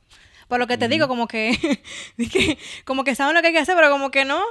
Por 0.49 0.59
lo 0.59 0.67
que 0.67 0.77
te 0.77 0.87
digo, 0.89 1.09
como 1.09 1.27
de 1.27 1.57
que- 2.31 2.59
como 2.85 3.05
que 3.05 3.15
saben 3.15 3.35
lo 3.35 3.41
que 3.41 3.47
hay 3.47 3.53
que 3.55 3.61
hacer, 3.61 3.75
pero 3.75 3.89
como 3.91 4.11
que 4.11 4.27
no. 4.27 4.43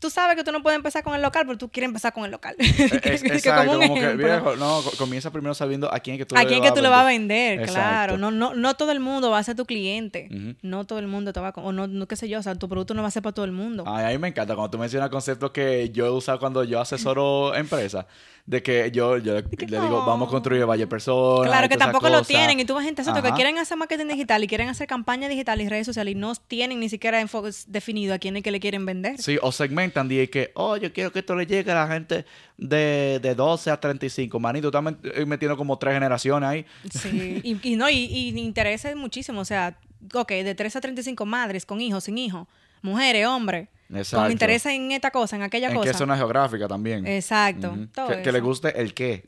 Tú 0.00 0.10
sabes 0.10 0.36
que 0.36 0.44
tú 0.44 0.52
no 0.52 0.62
puedes 0.62 0.76
empezar 0.76 1.02
con 1.02 1.14
el 1.14 1.22
local, 1.22 1.44
pero 1.46 1.58
tú 1.58 1.68
quieres 1.68 1.88
empezar 1.88 2.12
con 2.12 2.24
el 2.24 2.30
local. 2.30 2.54
Es- 2.58 2.76
Que- 3.02 3.14
es- 3.14 3.22
que 3.22 3.28
exacto, 3.34 3.72
un 3.78 3.80
como 3.88 3.94
que, 3.94 4.14
viejo, 4.14 4.56
no, 4.56 4.80
co- 4.82 4.92
comienza 4.98 5.30
primero 5.30 5.54
sabiendo 5.54 5.92
a 5.92 5.98
quién 6.00 6.14
es 6.14 6.18
que 6.20 6.26
tú 6.26 6.36
¿A 6.36 6.44
quién 6.44 6.62
que 6.62 6.70
tú 6.72 6.80
le 6.82 6.88
vas 6.88 7.00
a 7.02 7.06
vender? 7.06 7.60
Exacto. 7.60 7.72
Claro. 7.74 8.18
No, 8.18 8.30
no, 8.30 8.54
no 8.54 8.74
todo 8.74 8.92
el 8.92 9.00
mundo 9.00 9.30
va 9.30 9.38
a 9.38 9.42
ser 9.42 9.56
tu 9.56 9.64
cliente. 9.66 10.28
No 10.62 10.84
todo 10.86 10.98
el 10.98 11.06
mundo 11.08 11.32
te 11.32 11.40
va 11.40 11.48
a... 11.48 11.52
O 11.60 11.72
no, 11.72 11.86
no 11.86 12.06
qué 12.06 12.16
sé 12.16 12.28
yo, 12.28 12.38
o 12.38 12.42
sea, 12.42 12.54
tu 12.54 12.68
producto 12.68 12.94
no 12.94 13.02
va 13.02 13.08
a 13.08 13.10
ser 13.10 13.22
para 13.22 13.34
todo 13.34 13.44
el 13.44 13.52
mundo. 13.52 13.84
Ay, 13.86 14.04
a 14.06 14.08
mí 14.10 14.18
me 14.18 14.28
encanta 14.28 14.54
cuando 14.54 14.70
tú 14.70 14.78
mencionas 14.78 15.08
conceptos 15.10 15.50
que 15.50 15.90
yo 15.90 16.06
he 16.06 16.10
usado 16.10 16.38
cuando 16.38 16.64
yo 16.64 16.80
asesoro 16.80 17.54
empresas. 17.56 18.06
De 18.46 18.62
que 18.62 18.90
yo, 18.90 19.18
yo 19.18 19.34
le, 19.34 19.44
que 19.44 19.66
le 19.66 19.78
digo, 19.78 20.06
vamos 20.06 20.26
a 20.26 20.30
construir 20.30 20.64
Valle 20.64 20.86
Personas. 20.86 21.48
Claro 21.50 21.68
que 21.68 21.76
tampoco 21.76 22.08
lo 22.08 22.22
tienen. 22.22 22.58
Y 22.58 22.64
tú 22.64 22.74
ves 22.74 22.84
gente 22.86 23.02
exacto, 23.02 23.22
que 23.22 23.32
quieren 23.32 23.58
hacer 23.58 23.76
marketing 23.76 24.06
digital 24.06 24.42
y 24.42 24.46
quieren 24.46 24.70
hacer 24.70 24.86
campaña 24.86 25.28
digital 25.28 25.60
y 25.60 25.68
redes 25.68 25.84
sociales 25.84 26.12
y 26.12 26.14
no 26.14 26.32
tienen 26.34 26.80
ni 26.80 26.88
siquiera 26.88 27.20
enfoque 27.20 27.50
definido 27.66 28.14
a 28.14 28.18
quién 28.18 28.38
es 28.38 28.42
que 28.42 28.50
le 28.50 28.58
quieren 28.58 28.86
vender. 28.86 29.18
Sí, 29.20 29.36
o 29.42 29.52
segmentan 29.88 30.10
y 30.10 30.26
que, 30.28 30.50
oh, 30.54 30.76
yo 30.76 30.92
quiero 30.92 31.12
que 31.12 31.20
esto 31.20 31.34
le 31.34 31.46
llegue 31.46 31.70
a 31.72 31.74
la 31.74 31.88
gente 31.88 32.24
de, 32.56 33.18
de 33.22 33.34
12 33.34 33.70
a 33.70 33.78
35. 33.80 34.38
Manito, 34.40 34.68
estás 34.68 34.82
met- 34.82 34.98
eh, 35.14 35.26
metiendo 35.26 35.56
como 35.56 35.78
tres 35.78 35.94
generaciones 35.94 36.48
ahí. 36.48 36.66
Sí. 36.90 37.40
Y, 37.44 37.72
y 37.72 37.76
no, 37.76 37.88
y, 37.88 37.94
y 37.96 38.28
interesa 38.38 38.94
muchísimo. 38.96 39.40
O 39.40 39.44
sea, 39.44 39.78
ok, 40.14 40.28
de 40.30 40.54
3 40.54 40.76
a 40.76 40.80
35 40.80 41.24
madres 41.26 41.64
con 41.66 41.80
hijos, 41.80 42.04
sin 42.04 42.18
hijos, 42.18 42.46
mujeres, 42.82 43.26
hombres. 43.26 43.68
Exacto. 43.90 44.24
Con 44.24 44.32
interés 44.32 44.66
en 44.66 44.92
esta 44.92 45.10
cosa, 45.10 45.36
en 45.36 45.42
aquella 45.42 45.68
En 45.68 45.74
cosa. 45.76 45.90
qué 45.90 45.96
zona 45.96 46.16
geográfica 46.16 46.68
también. 46.68 47.06
Exacto. 47.06 47.74
Todo 47.94 48.08
que, 48.08 48.22
que 48.22 48.32
le 48.32 48.40
guste 48.40 48.78
el 48.80 48.92
qué. 48.92 49.24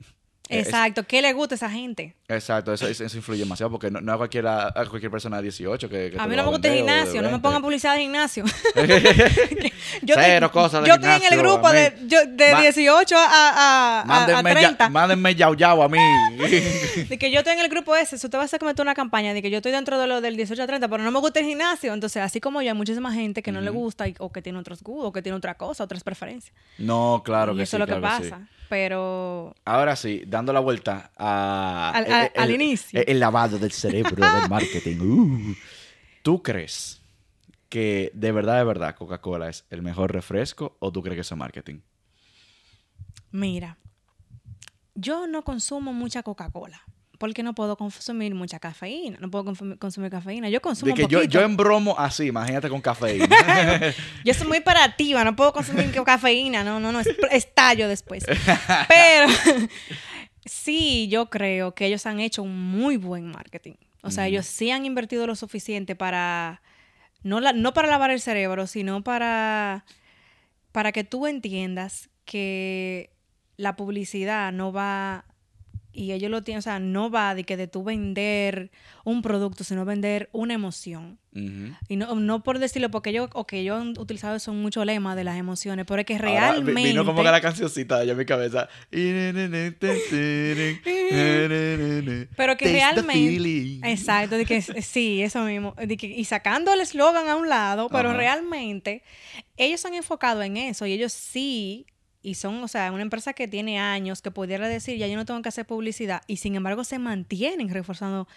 Es- 0.51 0.66
Exacto. 0.66 1.05
¿Qué 1.07 1.22
le 1.22 1.32
gusta 1.32 1.55
a 1.55 1.57
esa 1.57 1.70
gente? 1.70 2.14
Exacto, 2.28 2.72
eso, 2.72 2.86
eso 2.86 3.05
influye 3.16 3.40
demasiado 3.40 3.70
porque 3.70 3.90
no, 3.90 4.01
no 4.01 4.12
a, 4.12 4.16
cualquiera, 4.16 4.68
a 4.68 4.84
cualquier 4.86 5.11
persona 5.11 5.36
de 5.38 5.44
18 5.44 5.88
que, 5.88 6.11
que 6.11 6.16
A 6.18 6.22
te 6.24 6.28
mí 6.28 6.36
no 6.36 6.44
me 6.44 6.51
gusta 6.51 6.68
el 6.68 6.74
gimnasio. 6.76 7.14
No 7.22 7.28
me 7.28 7.34
20. 7.34 7.42
pongan 7.42 7.62
publicidad 7.62 7.94
de 7.94 8.01
gimnasio. 8.03 8.44
Cero 8.74 10.46
estoy- 10.46 10.48
cosas 10.51 10.82
de 10.82 10.88
Yo 10.88 10.94
estoy 10.94 11.11
en 11.26 11.32
el 11.32 11.38
grupo 11.38 11.70
de, 11.70 11.94
yo- 12.07 12.26
de 12.26 12.53
Ma- 12.53 12.61
18 12.62 13.16
a, 13.16 13.24
a, 13.24 13.28
a, 13.30 14.01
a 14.01 14.05
Mándenme, 14.05 14.55
ya- 14.55 14.61
30. 14.61 14.88
mándenme 14.90 15.34
yao 15.34 15.55
yao 15.55 15.82
a 15.82 15.88
mí. 15.88 15.98
De 17.09 17.18
que 17.18 17.30
yo 17.30 17.38
estoy 17.40 17.55
en 17.55 17.61
el 17.61 17.68
grupo 17.68 17.94
ese, 17.96 18.18
si 18.18 18.26
usted 18.26 18.38
va 18.38 18.42
a 18.42 18.44
hacer 18.44 18.59
que 18.61 18.82
una 18.82 18.94
campaña 18.94 19.34
de 19.34 19.42
que 19.42 19.51
yo 19.51 19.57
estoy 19.59 19.72
dentro 19.72 19.98
de 19.98 20.07
lo 20.07 20.20
del 20.20 20.36
18 20.36 20.62
a 20.62 20.66
30, 20.66 20.88
pero 20.88 21.03
no 21.03 21.11
me 21.11 21.18
gusta 21.18 21.40
el 21.40 21.46
gimnasio. 21.46 21.92
Entonces, 21.92 22.22
así 22.22 22.40
como 22.40 22.62
yo, 22.62 22.70
hay 22.70 22.76
muchísima 22.76 23.12
gente 23.12 23.42
que 23.42 23.53
no 23.53 23.61
le 23.61 23.70
gusta 23.70 24.07
y- 24.09 24.14
o 24.18 24.30
que 24.32 24.42
tiene 24.42 24.59
otros 24.59 24.82
gustos, 24.82 25.07
o 25.09 25.12
que 25.12 25.22
tiene 25.22 25.36
otra 25.36 25.55
cosa, 25.55 25.84
otras 25.84 26.03
preferencias. 26.05 26.55
no, 26.78 27.22
claro 27.24 27.53
y 27.53 27.57
que 27.59 27.62
eso 27.64 27.76
sí. 27.76 27.82
es 27.82 27.88
lo 27.88 28.01
que 28.01 28.09
sí. 28.22 28.30
Pero 28.70 29.52
Ahora 29.64 29.96
sí, 29.96 30.22
dando 30.28 30.52
la 30.52 30.60
vuelta 30.60 31.10
a, 31.18 31.90
Al- 31.92 32.06
el- 32.06 32.12
al- 32.12 32.30
el- 32.34 32.40
al 32.40 32.50
inicio. 32.52 33.02
El, 33.04 33.18
lavado 33.18 33.58
del 33.58 33.72
cerebro 33.72 34.24
del 34.32 34.48
marketing. 34.48 34.96
Uh. 35.00 35.54
¿Tú 36.22 36.40
crees 36.42 37.02
que 37.68 38.12
de 38.14 38.30
verdad, 38.30 38.58
de 38.58 38.64
verdad, 38.64 38.94
Coca-Cola 38.94 39.48
es 39.48 39.64
el 39.70 39.82
mejor 39.82 40.12
refresco 40.12 40.76
o 40.78 40.92
tú 40.92 41.02
crees 41.02 41.16
que 41.16 41.20
eso 41.22 41.34
es 41.34 41.38
marketing? 41.38 41.80
mira, 43.32 43.76
yo 44.94 45.26
no 45.26 45.42
consumo 45.42 45.92
mucha 45.92 46.22
Coca-Cola. 46.22 46.80
Porque 47.20 47.42
no 47.42 47.54
puedo 47.54 47.76
consumir 47.76 48.34
mucha 48.34 48.58
cafeína. 48.58 49.18
No 49.20 49.30
puedo 49.30 49.44
consumir, 49.78 50.10
cafeína. 50.10 50.48
Yo 50.48 50.62
consumo 50.62 50.88
De 50.88 50.94
que 50.94 51.02
un 51.04 51.10
yo, 51.10 51.18
poquito. 51.18 51.38
yo 51.38 51.44
embromo 51.44 51.94
así, 51.98 52.28
imagínate 52.28 52.70
con 52.70 52.80
cafeína. 52.80 53.28
Yo 54.24 54.32
soy 54.32 54.48
muy 54.48 54.56
operativa, 54.58 55.22
no 55.22 55.36
puedo 55.36 55.52
consumir 55.52 55.92
cafeína, 56.04 56.64
no, 56.64 56.80
no, 56.80 56.92
no, 56.92 57.00
es- 57.00 57.10
estallo 57.30 57.88
después. 57.88 58.24
Pero 58.88 59.28
sí, 60.46 61.08
yo 61.08 61.28
creo 61.28 61.74
que 61.74 61.86
ellos 61.86 62.06
han 62.06 62.20
hecho 62.20 62.42
un 62.42 62.56
muy 62.70 62.96
buen 62.96 63.26
marketing. 63.30 63.74
O 64.02 64.10
sea, 64.10 64.26
ellos 64.26 64.46
sí 64.46 64.70
han 64.70 64.86
invertido 64.86 65.26
lo 65.26 65.34
suficiente 65.36 65.94
para, 65.94 66.62
no, 67.22 67.38
la- 67.40 67.52
no 67.52 67.74
para 67.74 67.88
lavar 67.88 68.10
el 68.10 68.20
cerebro, 68.22 68.66
sino 68.66 69.04
para, 69.04 69.84
para 70.72 70.90
que 70.92 71.04
tú 71.04 71.26
entiendas 71.26 72.08
que 72.24 73.10
la 73.58 73.76
publicidad 73.76 74.52
no 74.52 74.72
va, 74.72 75.26
y 75.93 76.12
ellos 76.12 76.30
lo 76.30 76.43
tienen, 76.43 76.59
o 76.61 76.62
sea, 76.62 76.78
no 76.78 77.11
va 77.11 77.34
de 77.34 77.45
que 77.45 77.57
de 77.57 77.66
tú 77.66 77.82
vender 77.82 78.70
un 79.05 79.22
producto, 79.22 79.64
sino 79.64 79.84
vender 79.84 80.28
una 80.32 80.55
emoción. 80.55 81.18
Y 81.88 81.97
no, 81.97 82.14
no 82.16 82.43
por 82.43 82.59
decirlo, 82.59 82.91
porque 82.91 83.12
yo, 83.12 83.28
ok, 83.32 83.55
yo 83.57 83.80
he 83.80 83.88
utilizado 84.01 84.34
eso 84.36 84.53
mucho 84.53 84.84
lema 84.84 85.14
de 85.14 85.22
las 85.24 85.36
emociones, 85.38 85.86
pero 85.86 86.01
es 86.01 86.07
que 86.07 86.14
Ahora, 86.16 86.53
realmente... 86.53 86.82
vino 86.82 87.05
como 87.05 87.22
que 87.22 87.30
la 87.30 87.41
cancioncita 87.41 87.99
allá 87.99 88.12
en 88.12 88.18
mi 88.18 88.24
cabeza. 88.26 88.68
Pero 92.36 92.57
que 92.57 92.64
realmente... 92.72 93.18
Exacto, 93.84 94.36
de 94.36 94.45
que 94.45 94.57
s- 94.57 94.82
sí, 94.82 95.22
eso 95.22 95.43
mismo. 95.45 95.74
de 95.76 95.97
que- 95.97 96.07
y 96.09 96.24
sacando 96.24 96.72
el 96.72 96.80
eslogan 96.80 97.28
a 97.28 97.36
un 97.36 97.49
lado, 97.49 97.88
pero 97.88 98.11
realmente 98.18 99.03
ellos 99.57 99.80
se 99.80 99.88
han 99.88 99.95
enfocado 99.95 100.43
en 100.43 100.57
eso 100.57 100.86
y 100.86 100.93
ellos 100.93 101.12
sí, 101.12 101.86
y 102.22 102.34
son, 102.34 102.62
o 102.62 102.68
sea, 102.68 102.92
una 102.92 103.02
empresa 103.02 103.32
que 103.32 103.48
tiene 103.48 103.78
años, 103.78 104.22
que 104.22 104.30
pudiera 104.30 104.68
decir, 104.68 104.98
ya 104.98 105.06
yo 105.06 105.16
no 105.16 105.24
tengo 105.24 105.40
que 105.42 105.48
hacer 105.48 105.66
publicidad, 105.66 106.22
y 106.26 106.36
sin 106.36 106.54
embargo 106.54 106.84
se 106.84 106.98
mantienen 106.98 107.68
reforzando 107.70 108.28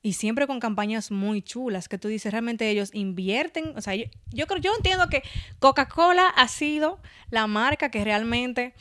y 0.00 0.12
siempre 0.12 0.46
con 0.46 0.60
campañas 0.60 1.10
muy 1.10 1.42
chulas, 1.42 1.88
que 1.88 1.98
tú 1.98 2.06
dices, 2.08 2.30
realmente 2.30 2.68
ellos 2.70 2.90
invierten, 2.92 3.72
o 3.76 3.80
sea, 3.80 3.96
yo, 3.96 4.04
yo 4.30 4.46
creo, 4.46 4.60
yo 4.60 4.72
entiendo 4.76 5.08
que 5.08 5.22
Coca-Cola 5.58 6.28
ha 6.28 6.46
sido 6.46 7.00
la 7.30 7.46
marca 7.48 7.90
que 7.90 8.04
realmente 8.04 8.74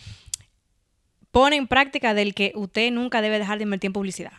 pone 1.31 1.55
en 1.55 1.67
práctica 1.67 2.13
del 2.13 2.33
que 2.33 2.51
usted 2.55 2.91
nunca 2.91 3.21
debe 3.21 3.39
dejar 3.39 3.57
de 3.57 3.63
invertir 3.63 3.87
en 3.89 3.93
publicidad. 3.93 4.31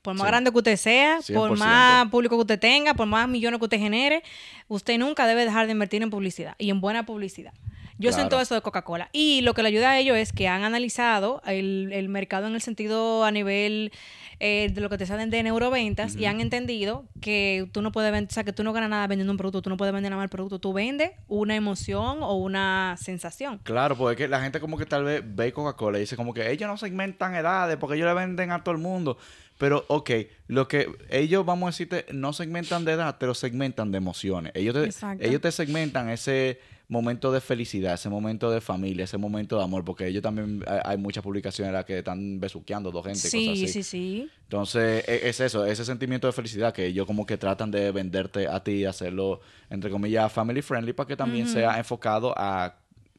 Por 0.00 0.14
más 0.14 0.22
Sí. 0.22 0.28
grande 0.28 0.50
que 0.50 0.58
usted 0.58 0.76
sea, 0.76 1.16
por 1.34 1.50
100%. 1.50 1.56
más 1.56 2.08
público 2.08 2.36
que 2.36 2.40
usted 2.40 2.58
tenga, 2.58 2.94
por 2.94 3.06
más 3.06 3.28
millones 3.28 3.58
que 3.58 3.64
usted 3.64 3.78
genere, 3.78 4.22
usted 4.68 4.98
nunca 4.98 5.26
debe 5.26 5.44
dejar 5.44 5.66
de 5.66 5.72
invertir 5.72 6.02
en 6.02 6.10
publicidad 6.10 6.54
y 6.58 6.70
en 6.70 6.80
buena 6.80 7.06
publicidad. 7.06 7.52
Yo 7.98 8.08
Claro. 8.10 8.14
siento 8.14 8.40
eso 8.40 8.54
de 8.54 8.60
Coca-Cola. 8.62 9.08
Y 9.12 9.42
lo 9.42 9.54
que 9.54 9.62
le 9.62 9.68
ayuda 9.68 9.92
a 9.92 9.98
ellos 9.98 10.16
es 10.16 10.32
que 10.32 10.48
han 10.48 10.64
analizado 10.64 11.42
el, 11.46 11.90
el 11.92 12.08
mercado 12.08 12.46
en 12.46 12.54
el 12.54 12.60
sentido 12.62 13.24
a 13.24 13.30
nivel 13.30 13.92
eh, 14.40 14.70
de 14.72 14.80
lo 14.80 14.88
que 14.90 14.98
te 14.98 15.06
salen 15.06 15.30
de 15.30 15.42
neuroventas 15.42 16.16
y 16.16 16.24
han 16.26 16.40
entendido 16.40 17.04
que 17.20 17.68
tú 17.72 17.80
no 17.80 17.92
puedes 17.92 18.10
vender, 18.10 18.28
o 18.30 18.34
sea, 18.34 18.42
que 18.42 18.52
tú 18.52 18.64
no 18.64 18.72
ganas 18.72 18.90
nada 18.90 19.06
vendiendo 19.06 19.30
un 19.30 19.36
producto, 19.36 19.62
tú 19.62 19.70
no 19.70 19.76
puedes 19.76 19.94
vender 19.94 20.10
nada 20.10 20.18
más 20.20 20.24
el 20.24 20.30
producto, 20.30 20.58
tú 20.58 20.72
vendes 20.72 21.12
una 21.28 21.54
emoción 21.54 22.18
o 22.22 22.34
una 22.34 22.96
sensación. 22.98 23.60
Claro, 23.62 23.96
porque 23.96 24.26
la 24.26 24.40
gente 24.42 24.58
como 24.58 24.76
que 24.78 24.86
tal 24.86 25.04
vez 25.04 25.22
ve 25.24 25.52
Coca-Cola 25.52 25.98
y 25.98 26.00
dice 26.00 26.16
como 26.16 26.34
que 26.34 26.50
ellos 26.50 26.68
no 26.68 26.76
segmentan 26.76 27.34
edades 27.36 27.76
porque 27.76 27.96
ellos 27.96 28.08
le 28.08 28.14
venden 28.14 28.50
a 28.50 28.64
todo 28.64 28.74
el 28.74 28.80
mundo. 28.80 29.16
Pero, 29.58 29.84
ok, 29.86 30.10
lo 30.48 30.66
que 30.66 30.88
ellos, 31.08 31.46
vamos 31.46 31.68
a 31.68 31.70
decirte, 31.70 32.06
no 32.12 32.32
segmentan 32.32 32.84
de 32.84 32.92
edad, 32.92 33.16
pero 33.20 33.32
segmentan 33.34 33.92
de 33.92 33.98
emociones. 33.98 34.50
Ellos 34.56 34.74
te, 34.74 34.84
Exacto. 34.86 35.24
ellos 35.24 35.40
te 35.40 35.52
segmentan 35.52 36.08
ese 36.08 36.58
momento 36.92 37.32
de 37.32 37.40
felicidad, 37.40 37.94
ese 37.94 38.08
momento 38.10 38.50
de 38.50 38.60
familia, 38.60 39.04
ese 39.04 39.16
momento 39.16 39.56
de 39.56 39.64
amor, 39.64 39.82
porque 39.84 40.06
ellos 40.06 40.22
también, 40.22 40.62
hay, 40.84 40.98
muchas 40.98 41.24
publicaciones 41.24 41.70
en 41.70 41.74
las 41.74 41.84
que 41.86 41.98
están 41.98 42.38
besuqueando 42.38 42.90
dos 42.92 43.02
gente, 43.04 43.18
cosas 43.18 43.30
Sí, 43.30 43.48
así. 43.50 43.68
sí, 43.68 43.82
sí. 43.82 44.30
Entonces, 44.44 45.02
e- 45.08 45.28
es 45.28 45.40
eso, 45.40 45.64
ese 45.64 45.84
sentimiento 45.84 46.26
de 46.26 46.32
felicidad 46.34 46.72
que 46.74 46.84
ellos 46.86 47.06
como 47.06 47.24
que 47.24 47.38
tratan 47.38 47.70
de 47.70 47.90
venderte 47.92 48.46
a 48.46 48.62
ti, 48.62 48.84
hacerlo, 48.84 49.40
entre 49.70 49.90
comillas, 49.90 50.30
family 50.30 50.60
friendly, 50.62 50.92
para 50.92 51.06
que 51.08 51.16
también 51.16 51.48
sea 51.48 51.78
enfocado 51.78 52.34
a... 52.36 52.76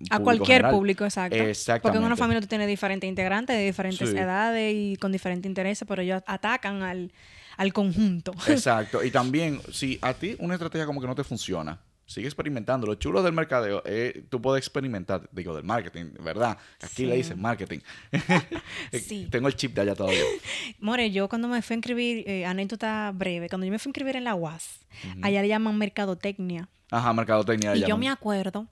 A 0.09 0.19
cualquier 0.19 0.57
general. 0.57 0.71
público, 0.74 1.03
exacto. 1.05 1.30
Porque 1.36 1.43
en 1.45 1.49
Exactamente. 1.49 2.05
una 2.05 2.15
familia 2.17 2.41
tú 2.41 2.47
tienes 2.47 2.67
diferentes 2.67 3.07
integrantes 3.07 3.55
de 3.55 3.63
diferentes 3.65 4.09
Sí. 4.09 4.17
edades 4.17 4.74
y 4.76 4.97
con 4.97 5.11
diferentes 5.11 5.47
intereses, 5.49 5.88
pero 5.88 6.01
ellos 6.01 6.21
atacan 6.28 6.84
al, 6.84 7.11
al 7.57 7.71
conjunto. 7.74 8.34
Exacto. 8.47 9.03
Y 9.03 9.11
también, 9.19 9.61
si 9.71 9.97
a 10.01 10.13
ti 10.13 10.36
una 10.39 10.55
estrategia 10.55 10.86
como 10.86 10.99
que 11.01 11.07
no 11.07 11.15
te 11.15 11.24
funciona, 11.24 11.80
sigue 12.05 12.27
experimentando. 12.27 12.87
Lo 12.87 12.95
chulo 12.95 13.23
del 13.23 13.33
mercadeo 13.33 13.83
es 13.85 14.29
tú 14.29 14.41
puedes 14.41 14.61
experimentar, 14.61 15.29
digo, 15.31 15.55
del 15.55 15.63
marketing, 15.63 16.11
¿verdad? 16.23 16.57
Aquí 16.81 17.05
le 17.05 17.15
dicen 17.15 17.41
marketing. 17.41 17.79
Sí. 18.91 19.27
Tengo 19.29 19.47
el 19.47 19.55
chip 19.55 19.73
de 19.73 19.81
allá 19.81 19.95
todavía. 19.95 20.23
More, 20.79 21.09
yo 21.11 21.27
cuando 21.27 21.47
me 21.47 21.61
fui 21.61 21.73
a 21.73 21.77
inscribir, 21.77 22.29
eh, 22.29 22.45
anécdota 22.45 23.11
breve, 23.13 23.49
cuando 23.49 23.65
yo 23.65 23.71
me 23.71 23.79
fui 23.79 23.89
a 23.89 23.91
inscribir 23.91 24.15
en 24.15 24.23
la 24.23 24.35
UAS, 24.35 24.85
allá 25.21 25.41
le 25.41 25.47
llaman 25.47 25.77
mercadotecnia. 25.77 26.69
Ajá, 26.91 27.11
mercadotecnia. 27.13 27.75
Y 27.75 27.81
yo 27.81 27.87
llaman. 27.87 27.99
me 28.01 28.09
acuerdo 28.09 28.67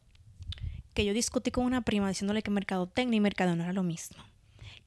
que 0.94 1.06
yo 1.06 1.14
discutí 1.14 1.52
con 1.52 1.66
una 1.66 1.82
prima 1.82 2.10
diciéndole 2.10 2.44
que 2.44 2.52
mercadotecnia 2.52 3.18
y 3.18 3.22
mercadeo 3.22 3.56
no 3.56 3.64
era 3.64 3.74
lo 3.74 3.84
mismo. 3.84 4.24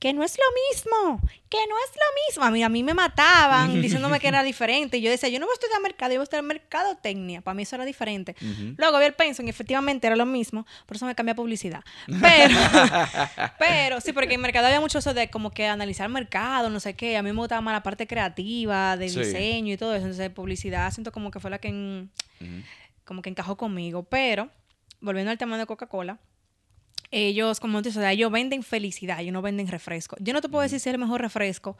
Que 0.04 0.12
no 0.12 0.22
es 0.22 0.36
lo 0.36 0.44
mismo, 0.70 1.18
que 1.48 1.56
no 1.66 1.74
es 1.78 1.90
lo 1.96 2.28
mismo. 2.28 2.44
A 2.44 2.50
mí, 2.50 2.62
a 2.62 2.68
mí 2.68 2.82
me 2.82 2.92
mataban 2.92 3.80
diciéndome 3.80 4.20
que 4.20 4.28
era 4.28 4.42
diferente. 4.42 4.98
Y 4.98 5.00
yo 5.00 5.10
decía, 5.10 5.30
yo 5.30 5.40
no 5.40 5.46
voy 5.46 5.54
a 5.54 5.54
estudiar 5.54 5.80
mercado, 5.80 6.12
yo 6.12 6.18
voy 6.18 6.24
a 6.24 6.24
estudiar 6.24 6.44
mercadotecnia. 6.44 7.40
Para 7.40 7.54
mí 7.54 7.62
eso 7.62 7.76
era 7.76 7.86
diferente. 7.86 8.36
Luego 8.76 8.98
vi 8.98 9.06
el 9.06 9.14
pensum 9.14 9.46
y 9.46 9.48
efectivamente 9.48 10.06
era 10.06 10.14
lo 10.14 10.26
mismo. 10.26 10.66
Por 10.84 10.96
eso 10.98 11.06
me 11.06 11.14
cambié 11.14 11.32
a 11.32 11.36
publicidad. 11.36 11.82
Pero, 12.20 12.54
pero 13.58 14.00
sí, 14.02 14.12
porque 14.12 14.34
en 14.34 14.42
mercado 14.42 14.66
había 14.66 14.80
mucho 14.80 14.98
eso 14.98 15.14
de 15.14 15.30
como 15.30 15.50
que 15.52 15.66
analizar 15.66 16.06
mercado, 16.10 16.68
no 16.68 16.80
sé 16.80 16.94
qué. 16.94 17.16
A 17.16 17.22
mí 17.22 17.32
me 17.32 17.38
gustaba 17.38 17.62
más 17.62 17.72
la 17.72 17.82
parte 17.82 18.06
creativa, 18.06 18.98
de 18.98 19.08
Sí. 19.08 19.20
diseño 19.20 19.72
y 19.72 19.76
todo 19.78 19.94
eso. 19.94 20.04
Entonces, 20.04 20.28
publicidad 20.30 20.90
siento 20.92 21.12
como 21.12 21.30
que 21.30 21.40
fue 21.40 21.50
la 21.50 21.58
que... 21.58 21.68
en- 21.68 22.10
como 23.06 23.22
que 23.22 23.30
encajó 23.30 23.56
conmigo. 23.56 24.02
Pero, 24.02 24.50
volviendo 25.00 25.30
al 25.30 25.38
tema 25.38 25.56
de 25.56 25.64
Coca-Cola, 25.64 26.18
ellos, 27.10 27.60
como 27.60 27.80
te 27.82 27.92
sea, 27.92 28.12
ellos 28.12 28.30
venden 28.32 28.62
felicidad, 28.62 29.20
ellos 29.20 29.32
no 29.32 29.42
venden 29.42 29.68
refresco. 29.68 30.16
Yo 30.20 30.32
no 30.32 30.40
te 30.40 30.48
puedo 30.48 30.62
decir 30.62 30.80
si 30.80 30.88
es 30.88 30.94
el 30.94 31.00
mejor 31.00 31.20
refresco, 31.20 31.76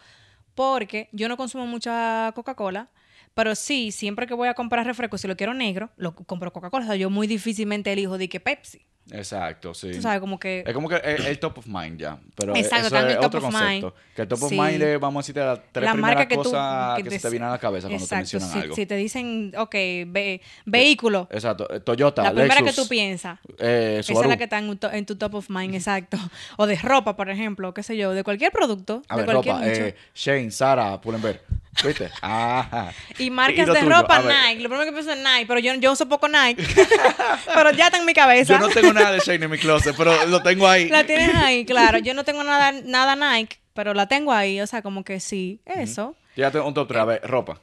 porque 0.54 1.08
yo 1.12 1.28
no 1.28 1.36
consumo 1.36 1.66
mucha 1.66 2.32
Coca-Cola, 2.34 2.90
pero 3.34 3.54
sí, 3.54 3.90
siempre 3.90 4.26
que 4.26 4.34
voy 4.34 4.48
a 4.48 4.54
comprar 4.54 4.86
refresco, 4.86 5.18
si 5.18 5.26
lo 5.26 5.36
quiero 5.36 5.54
negro, 5.54 5.90
lo 5.96 6.14
compro 6.14 6.52
Coca-Cola. 6.52 6.84
O 6.84 6.88
sea, 6.88 6.96
yo 6.96 7.10
muy 7.10 7.26
difícilmente 7.26 7.92
elijo 7.92 8.16
de 8.16 8.28
que 8.28 8.38
Pepsi. 8.40 8.86
Exacto, 9.11 9.74
sí. 9.74 9.90
Tú 9.92 10.00
sabes, 10.02 10.18
como 10.20 10.38
que... 10.40 10.64
Es 10.66 10.72
como 10.72 10.88
que 10.88 10.96
el, 10.96 11.26
el 11.26 11.38
top 11.38 11.59
of 11.59 11.66
mind 11.66 11.98
ya. 12.00 12.18
Pero 12.36 12.57
Exacto, 12.57 12.86
eso 12.86 13.07
es 13.09 13.16
top 13.16 13.24
otro 13.26 13.38
of 13.40 13.44
concepto. 13.44 13.66
mind. 13.68 13.92
Que 14.16 14.22
el 14.22 14.28
top 14.28 14.42
of 14.42 14.48
Sí. 14.48 14.59
mind 14.59 14.82
es, 14.82 14.98
vamos 15.00 15.20
a 15.20 15.22
decirte, 15.22 15.40
las 15.40 15.61
tres 15.72 15.84
la 15.84 15.92
primeras 15.92 16.26
que 16.26 16.36
tú 16.36 16.42
cosas 16.44 16.96
que, 16.96 17.02
que 17.05 17.11
se 17.11 17.18
te- 17.18 17.30
vienen 17.30 17.48
a 17.48 17.52
la 17.52 17.59
cabeza 17.59 17.88
cuando 17.88 18.07
te 18.07 18.16
mencionan 18.16 18.50
si, 18.50 18.59
algo. 18.61 18.74
si 18.74 18.86
te 18.86 18.96
dicen, 18.96 19.52
ok, 19.59 19.72
ve- 20.07 20.40
vehículo, 20.64 21.28
Exacto. 21.30 21.66
Toyota, 21.82 22.22
la 22.22 22.32
primera 22.32 22.62
que 22.62 22.72
tú 22.72 22.88
piensas. 22.88 23.38
eh, 23.59 23.98
Esa 24.00 24.12
es 24.14 24.26
la 24.26 24.36
que 24.38 24.44
está 24.44 24.59
en, 24.59 24.78
tu- 24.78 24.86
en 24.88 25.05
tu 25.05 25.16
top 25.16 25.34
of 25.34 25.50
mind, 25.50 25.74
exacto. 25.74 26.16
O 26.57 26.66
de 26.66 26.76
ropa, 26.76 27.14
por 27.16 27.28
ejemplo, 27.28 27.74
qué 27.74 27.82
sé 27.82 27.96
yo, 27.96 28.12
de 28.12 28.24
cualquier 28.24 28.52
producto, 28.52 29.02
A 29.09 29.16
de 29.16 29.22
ver, 29.22 29.32
cualquier 29.32 29.55
ropa. 29.57 29.66
Eh, 29.68 29.94
Shane, 30.14 30.50
Sara, 30.50 31.00
Pull&Bear. 31.00 31.40
¿Viste? 31.84 32.09
Ajá. 32.22 32.92
Y 33.18 33.30
marcas 33.30 33.66
de 33.66 33.74
tuyo? 33.80 33.90
ropa 33.90 34.20
Nike. 34.20 34.62
Lo 34.62 34.68
primero 34.68 34.84
que 34.84 34.92
pienso 34.92 35.11
es 35.11 35.18
Nike, 35.18 35.44
pero 35.48 35.59
yo, 35.59 35.74
yo 35.74 35.90
uso 35.92 36.09
poco 36.09 36.28
Nike. 36.28 36.62
pero 37.55 37.72
ya 37.72 37.86
está 37.86 37.98
en 37.98 38.07
mi 38.07 38.14
cabeza. 38.14 38.55
Yo 38.55 38.61
no 38.61 38.68
tengo 38.68 38.92
nada 38.95 39.12
de 39.12 39.18
Shane 39.18 39.45
en 39.45 39.51
mi 39.51 39.59
closet, 39.59 39.95
pero 39.97 40.26
lo 40.26 40.42
tengo 40.42 40.66
ahí. 40.68 40.88
La 40.88 41.05
tienes 41.05 41.34
ahí, 41.34 41.64
claro. 41.64 41.99
Yo 41.99 42.14
no 42.14 42.24
tengo 42.24 42.42
nada, 42.45 42.72
nada 42.72 43.14
Nike, 43.16 43.59
pero 43.74 43.92
la 43.95 44.07
tengo 44.09 44.32
ahí. 44.32 44.61
O 44.61 44.66
sea, 44.66 44.82
como 44.82 45.05
que 45.05 45.20
sí, 45.20 45.61
eso. 45.66 46.14
Ya 46.36 46.51
tengo 46.51 46.66
un 46.66 46.74
top 46.74 46.88
3. 46.88 47.01
A 47.01 47.05
ver, 47.05 47.20
ropa. 47.24 47.61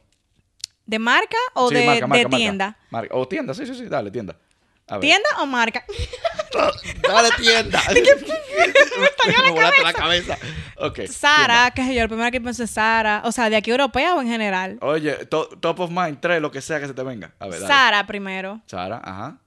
¿De 0.86 0.99
marca 0.99 1.38
o 1.53 1.69
Sí, 1.69 1.75
de, 1.75 1.86
marca, 1.86 2.07
marca, 2.07 2.17
de 2.19 2.23
marca. 2.25 2.38
tienda? 2.38 2.77
Marca. 2.89 3.15
O 3.15 3.27
tienda, 3.27 3.53
sí, 3.53 3.65
sí, 3.65 3.75
sí, 3.75 3.86
dale, 3.88 4.11
tienda. 4.11 4.36
A 4.88 4.95
ver. 4.97 5.01
¿Tienda 5.01 5.29
o 5.39 5.45
marca? 5.45 5.86
Dale 7.07 7.29
tienda. 7.38 7.82
me 9.43 9.51
volaste 9.51 9.84
la 9.84 9.93
cabeza. 9.93 10.38
Ok. 10.77 11.01
Sara, 11.07 11.71
qué 11.73 11.84
sé 11.86 11.95
yo, 11.95 12.01
el 12.01 12.07
primero 12.09 12.29
que 12.32 12.41
pienso 12.41 12.63
es 12.63 12.71
Sara. 12.71 13.21
O 13.25 13.32
sea, 13.32 13.49
¿de 13.49 13.55
aquí 13.55 13.71
europea 13.71 14.15
o 14.15 14.21
en 14.21 14.27
general? 14.27 14.77
Oye, 14.82 15.13
to- 15.27 15.47
top 15.61 15.79
of 15.82 15.91
mind, 15.91 16.17
tres, 16.19 16.41
lo 16.41 16.51
que 16.51 16.61
sea 16.61 16.79
que 16.79 16.88
se 16.88 16.93
te 16.93 17.03
venga. 17.03 17.32
A 17.39 17.45
ver, 17.45 17.61
dale. 17.61 17.67
Sara 17.67 18.05
primero. 18.07 18.59
Sara, 18.65 18.99
ajá. 19.03 19.38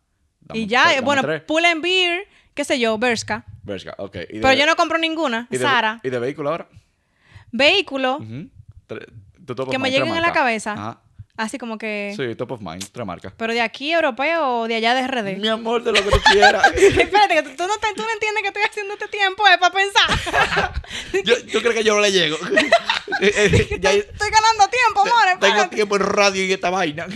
Dame- 0.44 0.60
y 0.60 0.66
ya, 0.66 0.94
eh, 0.94 1.00
bueno, 1.00 1.22
tres. 1.22 1.42
Pull 1.42 1.64
and 1.64 1.82
Beer, 1.82 2.26
qué 2.54 2.64
sé 2.64 2.78
yo, 2.78 2.98
Bershka. 2.98 3.44
Bershka, 3.62 3.94
ok. 3.98 4.16
¿Y 4.16 4.18
de- 4.36 4.40
Pero 4.42 4.52
yo 4.54 4.66
no 4.66 4.76
compro 4.76 4.98
ninguna. 4.98 5.46
y 5.50 5.56
de- 5.58 5.64
Sara. 5.64 6.00
¿Y 6.02 6.10
de 6.10 6.18
vehículo 6.18 6.50
ahora? 6.50 6.68
Vehículo, 7.52 8.16
Ujú. 8.16 8.48
Tre- 8.88 9.06
tu 9.46 9.54
top 9.54 9.68
of 9.68 9.72
que 9.72 9.78
me 9.78 9.88
mind, 9.90 9.98
lleguen 10.02 10.14
a 10.16 10.20
la 10.20 10.32
cabeza. 10.32 10.72
Ajá. 10.72 11.00
Así 11.36 11.58
como 11.58 11.78
que... 11.78 12.14
Sí, 12.16 12.36
top 12.36 12.52
of 12.52 12.60
mind, 12.60 12.84
tres 12.92 13.04
marcas. 13.04 13.32
Pero 13.36 13.52
de 13.52 13.60
aquí 13.60 13.90
europeo 13.92 14.60
o 14.60 14.68
de 14.68 14.76
allá 14.76 14.94
de 14.94 15.02
RD. 15.04 15.36
Mi 15.38 15.48
amor, 15.48 15.82
de 15.82 15.90
lo 15.90 16.00
que 16.04 16.10
tú 16.10 16.20
quieras. 16.30 16.64
Espérate, 16.76 17.34
que 17.34 17.42
tú, 17.42 17.50
tú 17.56 17.66
no, 17.66 17.74
te- 17.78 17.92
tú 17.96 18.02
no 18.02 18.10
entiendes 18.12 18.42
que 18.42 18.48
estoy 18.48 18.62
haciendo 18.62 18.92
este 18.94 19.08
tiempo, 19.08 19.44
es 19.48 19.58
para 19.58 19.74
pensar. 19.74 20.72
yo, 21.24 21.34
¿Tú 21.52 21.58
crees 21.60 21.74
que 21.74 21.82
yo 21.82 21.94
no 21.94 22.00
le 22.00 22.12
llego? 22.12 22.36
Eh, 23.20 23.32
eh, 23.36 23.46
estoy 23.70 24.30
ganando 24.30 24.68
tiempo, 24.68 25.02
amor. 25.02 25.38
tengo 25.38 25.68
tiempo 25.68 25.96
en 25.96 26.02
radio 26.02 26.44
y 26.44 26.52
esta 26.52 26.68
vaina. 26.70 27.06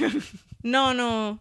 No, 0.62 0.94
no. 0.94 1.40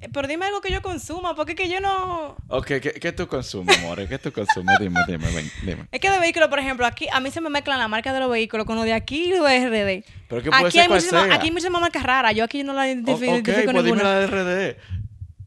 Eh, 0.00 0.08
Pero 0.12 0.28
dime 0.28 0.44
algo 0.46 0.60
que 0.60 0.70
yo 0.70 0.82
consuma, 0.82 1.34
porque 1.34 1.52
es 1.52 1.56
que 1.58 1.68
yo 1.70 1.80
no... 1.80 2.36
ok, 2.48 2.66
¿qué, 2.66 2.80
qué 3.00 3.12
tú 3.12 3.26
consumes, 3.28 3.78
amor? 3.78 4.06
¿Qué 4.06 4.18
tú 4.18 4.30
consumes? 4.30 4.78
Dime, 4.78 5.00
dime, 5.08 5.26
ven, 5.32 5.50
dime. 5.62 5.86
Es 5.90 6.00
que 6.00 6.10
de 6.10 6.18
vehículos, 6.18 6.48
por 6.50 6.58
ejemplo, 6.58 6.84
aquí 6.86 7.06
a 7.10 7.18
mí 7.20 7.30
se 7.30 7.40
me 7.40 7.48
mezclan 7.48 7.78
la 7.78 7.88
marca 7.88 8.12
de 8.12 8.20
los 8.20 8.30
vehículos 8.30 8.66
con 8.66 8.76
lo 8.76 8.82
de 8.82 8.92
aquí 8.92 9.32
y 9.32 9.36
lo 9.38 9.44
de 9.44 9.58
RD. 9.68 10.04
Pero 10.28 10.42
que 10.42 10.50
puede 10.50 10.62
aquí, 10.64 10.72
ser 10.72 10.82
hay 10.82 10.86
cual 10.88 10.98
muchísimas, 10.98 11.24
sea. 11.26 11.34
aquí 11.34 11.46
hay 11.46 11.50
muchísimas 11.52 11.80
marcas 11.80 12.02
raras. 12.02 12.34
Yo 12.34 12.44
aquí 12.44 12.62
no 12.62 12.74
la 12.74 12.82
O- 12.82 12.84
identifi- 12.84 13.14
ok, 13.14 13.20
identifico 13.48 13.72
pues 13.72 13.84
dime 13.84 13.96
ninguna. 13.96 14.02
la 14.02 14.20
de 14.20 14.26
RD. 14.74 14.76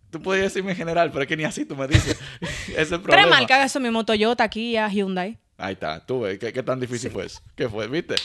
Tú 0.10 0.20
puedes 0.24 0.41
decirme 0.43 0.72
en 0.72 0.78
general, 0.78 1.12
pero 1.12 1.22
es 1.22 1.28
que 1.28 1.38
ni 1.38 1.43
así 1.43 1.66
tú 1.66 1.76
me 1.76 1.88
dices. 1.88 2.18
Ese 2.41 2.72
es 2.72 2.78
el 2.78 2.88
Tres 2.88 3.02
problema. 3.02 3.30
marcas, 3.38 3.64
eso 3.68 3.80
mismo, 3.80 4.04
Toyota, 4.04 4.47
Kia, 4.50 4.88
Hyundai. 4.89 5.38
Ahí 5.60 5.74
está, 5.74 6.04
tú 6.04 6.22
ves, 6.22 6.39
¿qué, 6.39 6.52
qué 6.54 6.64
tan 6.64 6.80
difícil 6.80 7.12
fue 7.12 7.26
eso? 7.26 7.41
¿Qué 7.56 7.68
fue? 7.70 7.86
¿Viste? 7.88 8.16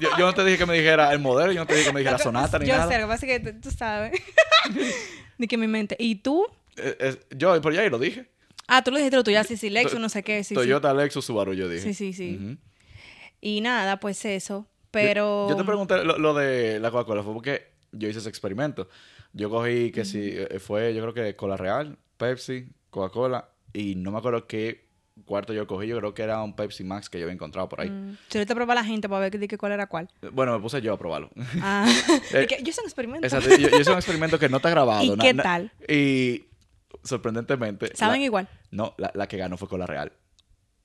Yo, 0.00 0.08
yo 0.16 0.24
no 0.26 0.32
te 0.32 0.44
dije 0.44 0.56
que 0.56 0.66
me 0.66 0.74
dijera 0.78 1.12
el 1.12 1.18
modelo, 1.18 1.50
yo 1.52 1.60
no 1.60 1.66
te 1.66 1.74
dije 1.74 1.88
que 1.88 1.92
me 1.92 2.00
dijera 2.00 2.16
Sonata 2.16 2.58
ni 2.60 2.66
yo 2.66 2.76
nada. 2.76 2.88
sé, 2.88 2.94
lo 3.00 3.06
que 3.06 3.12
pasa 3.12 3.26
es 3.26 3.40
que 3.42 3.52
tú 3.54 3.70
sabes. 3.72 4.12
Ni 5.40 5.48
que 5.48 5.56
mi 5.56 5.66
mente. 5.66 5.96
¿Y 5.98 6.16
tú? 6.16 6.46
Eh, 6.76 6.96
eh, 7.00 7.16
yo, 7.30 7.58
pero 7.62 7.74
ya 7.74 7.80
ahí 7.80 7.88
lo 7.88 7.98
dije. 7.98 8.26
Ah, 8.66 8.84
tú 8.84 8.90
lo 8.90 8.98
dijiste 8.98 9.16
lo 9.16 9.24
tuyo, 9.24 9.42
sí, 9.42 9.56
sí, 9.56 9.70
Lexus, 9.70 9.98
no 9.98 10.10
sé 10.10 10.22
qué, 10.22 10.44
sí, 10.44 10.50
sí. 10.50 10.54
Toyota, 10.54 10.92
Lexus, 10.92 11.24
Subaru, 11.24 11.54
yo 11.54 11.66
dije. 11.66 11.82
Sí, 11.82 11.94
sí, 11.94 12.12
sí. 12.12 12.58
Y 13.40 13.62
nada, 13.62 13.98
pues 14.00 14.22
eso. 14.26 14.66
Pero... 14.90 15.46
Yo, 15.48 15.54
yo 15.54 15.56
te 15.56 15.64
pregunté 15.64 16.04
lo, 16.04 16.18
lo 16.18 16.34
de 16.34 16.78
la 16.78 16.90
Coca-Cola, 16.90 17.22
fue 17.22 17.32
porque 17.32 17.68
yo 17.92 18.06
hice 18.06 18.18
ese 18.18 18.28
experimento. 18.28 18.86
Yo 19.32 19.48
cogí 19.48 19.90
que 19.92 20.04
si 20.04 20.32
eh, 20.34 20.58
fue, 20.58 20.94
yo 20.94 21.00
creo 21.00 21.14
que 21.14 21.34
Cola 21.36 21.56
Real, 21.56 21.96
Pepsi, 22.18 22.68
Coca-Cola, 22.90 23.48
y 23.72 23.94
no 23.94 24.12
me 24.12 24.18
acuerdo 24.18 24.46
qué 24.46 24.89
cuarto 25.24 25.52
yo 25.52 25.66
cogí, 25.66 25.86
yo 25.86 25.98
creo 25.98 26.14
que 26.14 26.22
era 26.22 26.42
un 26.42 26.54
Pepsi 26.56 26.82
Max 26.84 27.08
que 27.10 27.18
yo 27.18 27.24
había 27.24 27.34
encontrado 27.34 27.68
por 27.68 27.80
ahí. 27.80 27.90
Mm, 27.90 28.16
Si 28.28 28.38
ahorita 28.38 28.54
prueba 28.54 28.74
la 28.74 28.84
gente 28.84 29.08
para 29.08 29.20
ver 29.20 29.30
que, 29.30 29.46
que 29.48 29.58
cuál 29.58 29.72
era 29.72 29.86
cuál. 29.86 30.08
Bueno, 30.32 30.52
me 30.56 30.60
puse 30.60 30.80
yo 30.80 30.92
a 30.94 30.98
probarlo. 30.98 31.30
Ah, 31.60 31.86
Eh, 32.32 32.46
que 32.48 32.62
yo 32.62 32.70
hice 32.70 32.80
un 32.80 32.86
experimento. 32.86 33.26
Exacto, 33.26 33.50
yo, 33.56 33.68
yo 33.68 33.80
hice 33.80 33.90
un 33.90 33.96
experimento 33.98 34.38
que 34.38 34.48
no 34.48 34.56
está 34.58 34.70
grabado. 34.70 35.02
¿Y 35.04 35.16
qué 35.18 35.34
tal? 35.34 35.72
Y 35.88 36.44
sorprendentemente. 37.04 37.90
¿Saben 37.94 38.20
la- 38.20 38.26
igual? 38.26 38.48
No, 38.70 38.94
la, 38.98 39.10
la 39.14 39.26
que 39.28 39.36
ganó 39.36 39.56
fue 39.56 39.68
Cola 39.68 39.86
Real. 39.86 40.12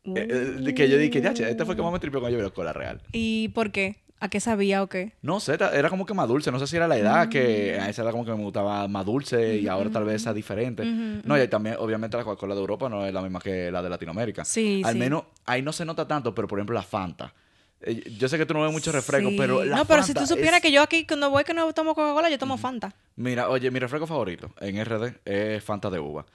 Uh. 0.03 0.17
Eh, 0.17 0.28
eh, 0.67 0.73
que 0.76 0.88
yo 0.89 0.97
dije, 0.97 1.21
ya, 1.21 1.34
che, 1.34 1.49
este 1.49 1.65
fue 1.65 1.76
que 1.76 1.82
más 1.82 1.91
me 1.91 1.99
tripió 1.99 2.19
cuando 2.19 2.38
yo 2.38 2.43
vi 2.43 2.51
Cola 2.51 2.73
Real. 2.73 3.01
¿Y 3.11 3.49
por 3.49 3.71
qué? 3.71 3.97
¿A 4.26 4.30
qué 4.30 4.39
sabía 4.39 4.82
o 4.82 4.88
qué? 4.88 5.13
No 5.21 5.39
sé, 5.39 5.53
era 5.53 5.89
como 5.89 6.05
que 6.05 6.13
más 6.15 6.28
dulce. 6.28 6.51
No 6.51 6.57
sé 6.59 6.65
si 6.65 6.76
era 6.76 6.88
la 6.88 6.97
edad, 6.97 7.28
Mm. 7.28 7.30
que 7.30 7.80
a 7.80 7.89
esa 7.89 8.01
era 8.01 8.11
como 8.11 8.26
que 8.26 8.32
me 8.32 8.41
gustaba 8.43 8.88
más 8.88 9.05
dulce 9.05 9.57
y 9.57 9.67
ahora 9.67 9.89
tal 9.91 10.03
vez 10.03 10.23
sea 10.23 10.34
diferente. 10.34 10.82
Ujú, 10.82 11.21
No, 11.28 11.41
y 11.41 11.47
también, 11.47 11.76
obviamente, 11.80 12.17
la 12.17 12.23
Coca-Cola 12.23 12.55
de 12.55 12.61
Europa 12.61 12.89
no 12.89 13.05
es 13.05 13.13
la 13.13 13.21
misma 13.21 13.39
que 13.39 13.71
la 13.71 13.84
de 13.84 13.89
Latinoamérica. 13.89 14.43
Sí, 14.43 14.82
Al 14.84 14.93
sí. 14.93 14.99
menos 14.99 15.26
ahí 15.45 15.61
no 15.61 15.71
se 15.71 15.86
nota 15.86 16.07
tanto, 16.07 16.34
pero 16.34 16.47
por 16.47 16.57
ejemplo, 16.57 16.73
la 16.73 16.82
Fanta. 16.84 17.34
Eh, 17.82 18.03
Yo 18.17 18.28
sé 18.28 18.38
que 18.39 18.45
tú 18.47 18.53
no 18.55 18.61
ves 18.63 18.71
mucho 18.71 18.91
refresco, 18.91 19.30
Sí. 19.30 19.36
pero 19.38 19.63
la 19.63 19.76
No, 19.78 19.86
pero 19.86 20.01
si 20.01 20.13
Fanta 20.13 20.21
tú 20.21 20.28
supieras 20.36 20.55
es- 20.55 20.61
que 20.63 20.71
yo 20.71 20.82
aquí 20.82 21.05
cuando 21.05 21.30
voy 21.30 21.43
que 21.43 21.53
no 21.53 21.71
tomo 21.73 21.93
Coca-Cola, 21.93 22.30
yo 22.32 22.39
tomo 22.39 22.57
Fanta. 22.57 22.95
Mira, 23.15 23.49
oye, 23.49 23.69
mi 23.69 23.78
refresco 23.80 24.07
favorito 24.07 24.49
en 24.59 24.78
RD 24.78 25.13
es 25.26 25.63
Fanta 25.63 25.89
de 25.91 25.99
uva. 25.99 26.26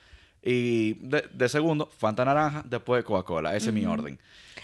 Y 0.42 0.94
de, 1.06 1.24
de 1.32 1.48
segundo, 1.48 1.86
Fanta 1.98 2.24
naranja, 2.24 2.62
después 2.64 3.04
Coca-Cola. 3.04 3.56
Ese 3.56 3.68
es 3.70 3.74
mi 3.74 3.84
orden. 3.84 4.18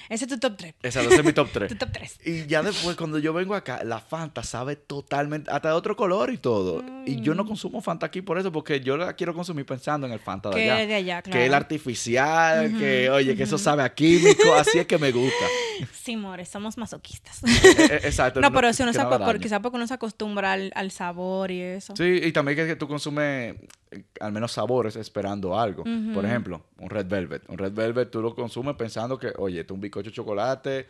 Ese 0.08 0.24
es 0.24 0.30
tu 0.30 0.38
top 0.38 0.56
3. 0.56 0.74
Exacto, 0.82 1.10
ese 1.10 1.20
es 1.20 1.24
mi 1.26 1.32
top 1.32 1.48
3. 1.52 1.68
Tu 1.72 1.76
top 1.76 1.90
3. 1.92 2.18
Y 2.24 2.46
ya 2.46 2.62
después, 2.62 2.96
cuando 2.96 3.18
yo 3.18 3.32
vengo 3.32 3.54
acá, 3.54 3.82
la 3.84 3.98
Fanta 4.00 4.42
sabe 4.42 4.76
totalmente, 4.76 5.50
hasta 5.50 5.68
de 5.68 5.74
otro 5.74 5.96
color 5.96 6.32
y 6.32 6.38
todo. 6.38 6.84
Y 7.06 7.20
yo 7.20 7.34
no 7.34 7.44
consumo 7.46 7.80
Fanta 7.80 8.06
aquí 8.06 8.22
por 8.22 8.38
eso, 8.38 8.50
porque 8.52 8.80
yo 8.80 8.96
la 8.96 9.12
quiero 9.14 9.34
consumir 9.34 9.66
pensando 9.66 10.06
en 10.06 10.12
el 10.12 10.20
Fanta 10.20 10.50
de 10.50 10.54
Que 10.56 10.70
allá. 10.70 10.82
es 10.82 10.88
de 10.88 10.94
allá, 10.94 11.22
Que 11.22 11.30
es 11.30 11.36
el 11.36 11.42
claro. 11.48 11.56
artificial, 11.64 12.78
que, 12.78 13.10
oye, 13.10 13.36
que 13.36 13.42
eso 13.42 13.58
sabe 13.58 13.82
a 13.82 13.92
químico, 13.94 14.54
así 14.54 14.78
es 14.78 14.86
que 14.86 14.98
me 14.98 15.12
gusta. 15.12 15.44
Sí, 15.92 16.16
more, 16.16 16.44
somos 16.46 16.78
masoquistas. 16.78 17.42
Eh, 17.66 17.88
eh, 17.90 18.00
Exacto. 18.04 18.40
no, 18.40 18.50
pero 18.52 18.72
si 18.72 18.82
uno 18.82 18.92
que 18.92 18.98
se, 18.98 19.04
no 19.04 19.18
por- 19.18 19.38
quizá 19.40 19.60
porque 19.60 19.76
uno 19.76 19.86
se 19.86 19.92
acostumbra 19.94 20.52
al, 20.52 20.72
al 20.74 20.90
sabor 20.90 21.50
y 21.50 21.60
eso. 21.60 21.94
Sí, 21.96 22.20
y 22.22 22.32
también 22.32 22.56
que, 22.56 22.66
que 22.66 22.76
tú 22.76 22.88
consumes 22.88 23.56
eh, 23.90 24.02
al 24.20 24.32
menos 24.32 24.52
sabores 24.52 24.96
esperando 24.96 25.58
algo. 25.58 25.84
Por 26.14 26.24
ejemplo, 26.24 26.64
un 26.78 26.88
Red 26.88 27.06
Velvet. 27.06 27.42
Un 27.48 27.58
Red 27.58 27.72
Velvet 27.72 28.10
tú 28.10 28.22
lo 28.22 28.34
consumes 28.34 28.74
pensando 28.76 29.18
que, 29.18 29.32
oye, 29.36 29.60
este 29.60 29.72
es 29.72 29.74
un 29.74 29.80
bizcocho 29.96 30.10
de 30.10 30.14
chocolate 30.14 30.86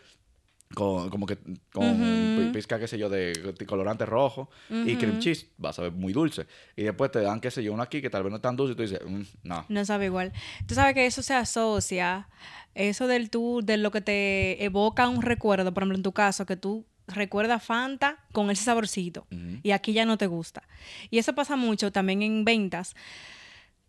con 0.74 1.10
como 1.10 1.26
que 1.26 1.38
con 1.72 2.34
pi- 2.36 2.50
pizca, 2.52 2.78
qué 2.78 2.88
sé 2.88 2.98
yo, 2.98 3.08
de 3.08 3.54
colorante 3.66 4.04
rojo 4.04 4.50
y 4.84 4.96
cream 4.96 5.18
cheese. 5.18 5.46
Va 5.64 5.70
a 5.70 5.72
saber 5.72 5.92
muy 5.92 6.12
dulce. 6.12 6.46
Y 6.74 6.82
después 6.82 7.10
te 7.12 7.20
dan, 7.20 7.40
qué 7.40 7.50
sé 7.52 7.62
yo, 7.62 7.72
uno 7.72 7.82
aquí 7.84 8.02
que 8.02 8.10
tal 8.10 8.24
vez 8.24 8.30
no 8.30 8.36
es 8.36 8.42
tan 8.42 8.56
dulce 8.56 8.72
y 8.72 8.76
tú 8.76 8.82
dices, 8.82 9.00
"Mm, 9.06 9.22
no. 9.44 9.64
No 9.68 9.84
sabe 9.84 10.06
igual. 10.06 10.32
Tú 10.66 10.74
sabes 10.74 10.94
que 10.94 11.06
eso 11.06 11.22
se 11.22 11.34
asocia, 11.34 12.28
eso 12.74 13.06
del 13.06 13.30
tú, 13.30 13.60
de 13.62 13.76
lo 13.76 13.92
que 13.92 14.00
te 14.00 14.64
evoca 14.64 15.08
un 15.08 15.22
recuerdo, 15.22 15.72
por 15.72 15.84
ejemplo, 15.84 15.96
en 15.96 16.02
tu 16.02 16.12
caso, 16.12 16.46
que 16.46 16.56
tú 16.56 16.84
recuerdas 17.06 17.62
Fanta 17.62 18.18
con 18.32 18.50
ese 18.50 18.64
saborcito 18.64 19.28
y 19.62 19.70
aquí 19.70 19.92
ya 19.92 20.04
no 20.04 20.18
te 20.18 20.26
gusta. 20.26 20.64
Y 21.10 21.18
eso 21.18 21.32
pasa 21.36 21.54
mucho 21.54 21.92
también 21.92 22.22
en 22.22 22.44
ventas. 22.44 22.96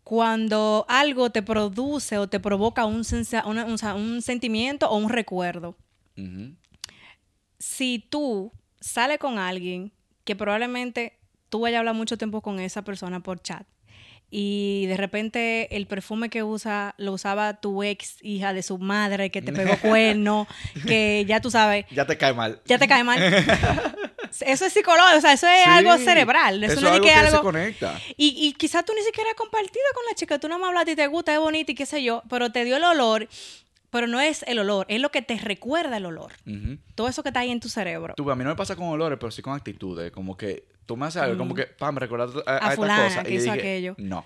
Cuando 0.08 0.86
algo 0.88 1.28
te 1.28 1.42
produce 1.42 2.16
o 2.16 2.26
te 2.30 2.40
provoca 2.40 2.86
un, 2.86 3.04
sensa- 3.04 3.44
una- 3.46 3.66
un 3.66 3.76
sa- 3.76 3.94
un 3.94 4.22
sentimiento 4.22 4.88
o 4.88 4.96
un 4.96 5.10
recuerdo. 5.10 5.76
Si 7.58 7.98
tú 8.08 8.50
sales 8.80 9.18
con 9.18 9.38
alguien 9.38 9.92
que 10.24 10.34
probablemente 10.34 11.18
tú 11.50 11.60
vayas 11.60 11.76
a 11.76 11.80
hablar 11.80 11.94
mucho 11.94 12.16
tiempo 12.16 12.40
con 12.40 12.58
esa 12.58 12.80
persona 12.82 13.20
por 13.20 13.42
chat 13.42 13.66
y 14.30 14.86
de 14.86 14.96
repente 14.96 15.76
el 15.76 15.86
perfume 15.86 16.30
que 16.30 16.42
usa 16.42 16.94
lo 16.96 17.12
usaba 17.12 17.60
tu 17.60 17.82
ex 17.82 18.16
hija 18.22 18.54
de 18.54 18.62
su 18.62 18.78
madre 18.78 19.30
que 19.30 19.42
te 19.42 19.52
pegó 19.52 19.76
cuerno, 19.82 20.46
que 20.86 21.26
ya 21.28 21.40
tú 21.42 21.50
sabes, 21.50 21.84
Ya 21.90 22.06
te 22.06 22.16
cae 22.16 22.32
mal. 22.32 22.62
ya 22.64 22.78
te 22.78 22.88
cae 22.88 23.04
mal. 23.04 23.18
Eso 24.40 24.64
es 24.66 24.72
psicológico, 24.72 25.18
o 25.18 25.20
sea, 25.20 25.32
eso 25.32 25.46
es 25.46 25.64
Sí, 25.64 25.70
algo 25.70 25.96
cerebral. 25.98 26.62
Eso, 26.64 26.74
eso 26.74 26.82
no 26.82 26.94
es 26.94 27.00
que 27.00 27.10
algo 27.12 27.24
que 27.24 27.30
se 27.30 27.36
algo. 27.36 27.42
conecta. 27.42 28.00
Y, 28.16 28.34
y 28.48 28.52
quizás 28.54 28.84
tú 28.84 28.92
ni 28.94 29.02
siquiera 29.02 29.30
has 29.30 29.36
compartido 29.36 29.84
con 29.94 30.04
la 30.08 30.14
chica, 30.14 30.38
tú 30.38 30.48
no 30.48 30.58
me 30.58 30.66
hablaste 30.66 30.92
y 30.92 30.96
te 30.96 31.06
gusta, 31.06 31.32
es 31.32 31.38
bonita 31.40 31.72
y 31.72 31.74
qué 31.74 31.86
sé 31.86 32.02
yo, 32.02 32.22
pero 32.28 32.50
te 32.52 32.64
dio 32.64 32.76
el 32.76 32.84
olor, 32.84 33.28
pero 33.90 34.06
no 34.06 34.20
es 34.20 34.42
el 34.46 34.58
olor, 34.58 34.86
es 34.88 35.00
lo 35.00 35.10
que 35.10 35.22
te 35.22 35.36
recuerda 35.38 35.96
el 35.96 36.06
olor. 36.06 36.32
Todo 36.94 37.08
eso 37.08 37.22
que 37.22 37.30
está 37.30 37.40
ahí 37.40 37.50
en 37.50 37.60
tu 37.60 37.68
cerebro. 37.68 38.14
Tú, 38.16 38.30
a 38.30 38.36
mí 38.36 38.44
no 38.44 38.50
me 38.50 38.56
pasa 38.56 38.76
con 38.76 38.86
olores, 38.88 39.18
pero 39.18 39.30
sí 39.30 39.40
con 39.42 39.54
actitudes. 39.54 40.10
Como 40.12 40.36
que 40.36 40.64
tú 40.86 40.96
me 40.96 41.06
haces 41.06 41.22
algo, 41.22 41.38
como 41.38 41.54
que, 41.54 41.64
pam, 41.66 41.94
me 41.94 42.00
recuerdas 42.00 42.30
a, 42.46 42.50
a. 42.50 42.54
A 42.54 42.58
esta 42.58 42.76
fulana 42.76 43.04
cosa. 43.04 43.22
que 43.24 43.30
y 43.32 43.34
hizo 43.36 43.44
dije, 43.44 43.58
aquello. 43.58 43.94
No. 43.98 44.24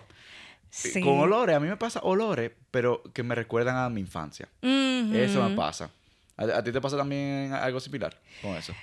Sí. 0.70 1.00
Con 1.02 1.18
olores, 1.20 1.54
a 1.54 1.60
mí 1.60 1.68
me 1.68 1.76
pasa 1.76 2.00
olores, 2.02 2.50
pero 2.70 3.02
que 3.12 3.22
me 3.22 3.34
recuerdan 3.34 3.76
a 3.76 3.90
mi 3.90 4.00
infancia. 4.00 4.48
Eso 4.62 5.48
me 5.48 5.54
pasa. 5.54 5.90
¿A, 6.36 6.44
a 6.44 6.64
ti 6.64 6.72
te 6.72 6.80
pasa 6.80 6.96
también 6.96 7.52
algo 7.52 7.78
similar 7.78 8.16
con 8.40 8.56
eso? 8.56 8.74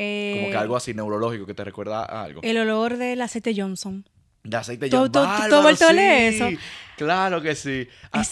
Eh, 0.00 0.36
Como 0.38 0.50
que 0.52 0.56
algo 0.56 0.76
así 0.76 0.94
neurológico 0.94 1.44
que 1.44 1.54
te 1.54 1.64
recuerda 1.64 2.04
a 2.04 2.22
algo. 2.22 2.40
El 2.44 2.56
olor 2.58 2.96
del 2.98 3.20
aceite 3.20 3.52
Johnson. 3.56 4.04
De 4.44 4.56
aceite 4.56 4.88
¿Tú- 4.88 4.96
John 4.96 5.12
tú- 5.12 5.18
tú- 5.18 5.24
tú 5.24 5.28
Bárbaro, 5.28 5.62
vuelto 5.62 5.86
a 5.88 5.92
leer 5.92 6.32
sí. 6.32 6.42
eso? 6.42 6.60
Claro 6.96 7.40
que 7.40 7.54
sí. 7.54 7.86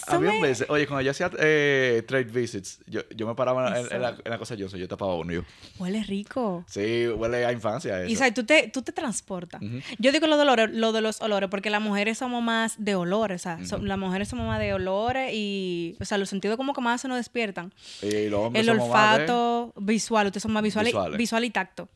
Había 0.08 0.32
me- 0.32 0.42
veces, 0.42 0.66
oye, 0.68 0.88
cuando 0.88 1.02
yo 1.02 1.12
hacía 1.12 1.30
eh, 1.38 2.02
trade 2.08 2.24
visits, 2.24 2.80
yo, 2.88 3.02
yo 3.14 3.24
me 3.28 3.36
paraba 3.36 3.78
en, 3.78 4.02
la, 4.02 4.08
en 4.24 4.30
la 4.30 4.38
cosa 4.38 4.56
Johnson, 4.58 4.80
yo 4.80 4.88
tapaba 4.88 5.14
uno. 5.14 5.32
yo, 5.34 5.42
Huele 5.78 6.02
rico. 6.02 6.64
sí, 6.66 7.06
huele 7.06 7.44
a 7.46 7.52
infancia 7.52 8.02
eso. 8.02 8.26
Y 8.26 8.32
tú 8.32 8.44
te, 8.44 8.68
tú 8.68 8.82
te 8.82 8.90
transportas. 8.90 9.60
Yo 9.98 10.10
digo 10.10 10.26
lo 10.26 10.36
de, 10.36 10.42
olores, 10.42 10.70
lo 10.72 10.90
de 10.92 11.00
los 11.00 11.20
olores 11.20 11.48
porque 11.48 11.70
las 11.70 11.80
mujeres 11.80 12.18
somos 12.18 12.42
más 12.42 12.74
de 12.84 12.96
olores. 12.96 13.42
O 13.42 13.44
sea, 13.44 13.64
so- 13.64 13.78
las 13.78 13.98
mujeres 13.98 14.26
somos 14.28 14.46
más 14.48 14.58
de 14.58 14.74
olores 14.74 15.30
y, 15.32 15.96
o 16.00 16.04
sea, 16.04 16.18
los 16.18 16.28
sentidos 16.28 16.56
como 16.56 16.72
que 16.72 16.80
más 16.80 17.00
se 17.00 17.06
nos 17.08 17.18
despiertan. 17.18 17.72
y 18.02 18.28
los 18.28 18.40
hombres 18.40 18.66
El 18.66 18.74
somos 18.74 18.88
más 18.90 19.18
de- 19.18 19.22
olfato 19.22 19.72
visual, 19.76 20.26
ustedes 20.26 20.42
son 20.42 20.52
más 20.52 20.62
visuales, 20.64 20.92
Visuales. 20.92 21.18
visual 21.18 21.44
y 21.44 21.50
tacto. 21.50 21.88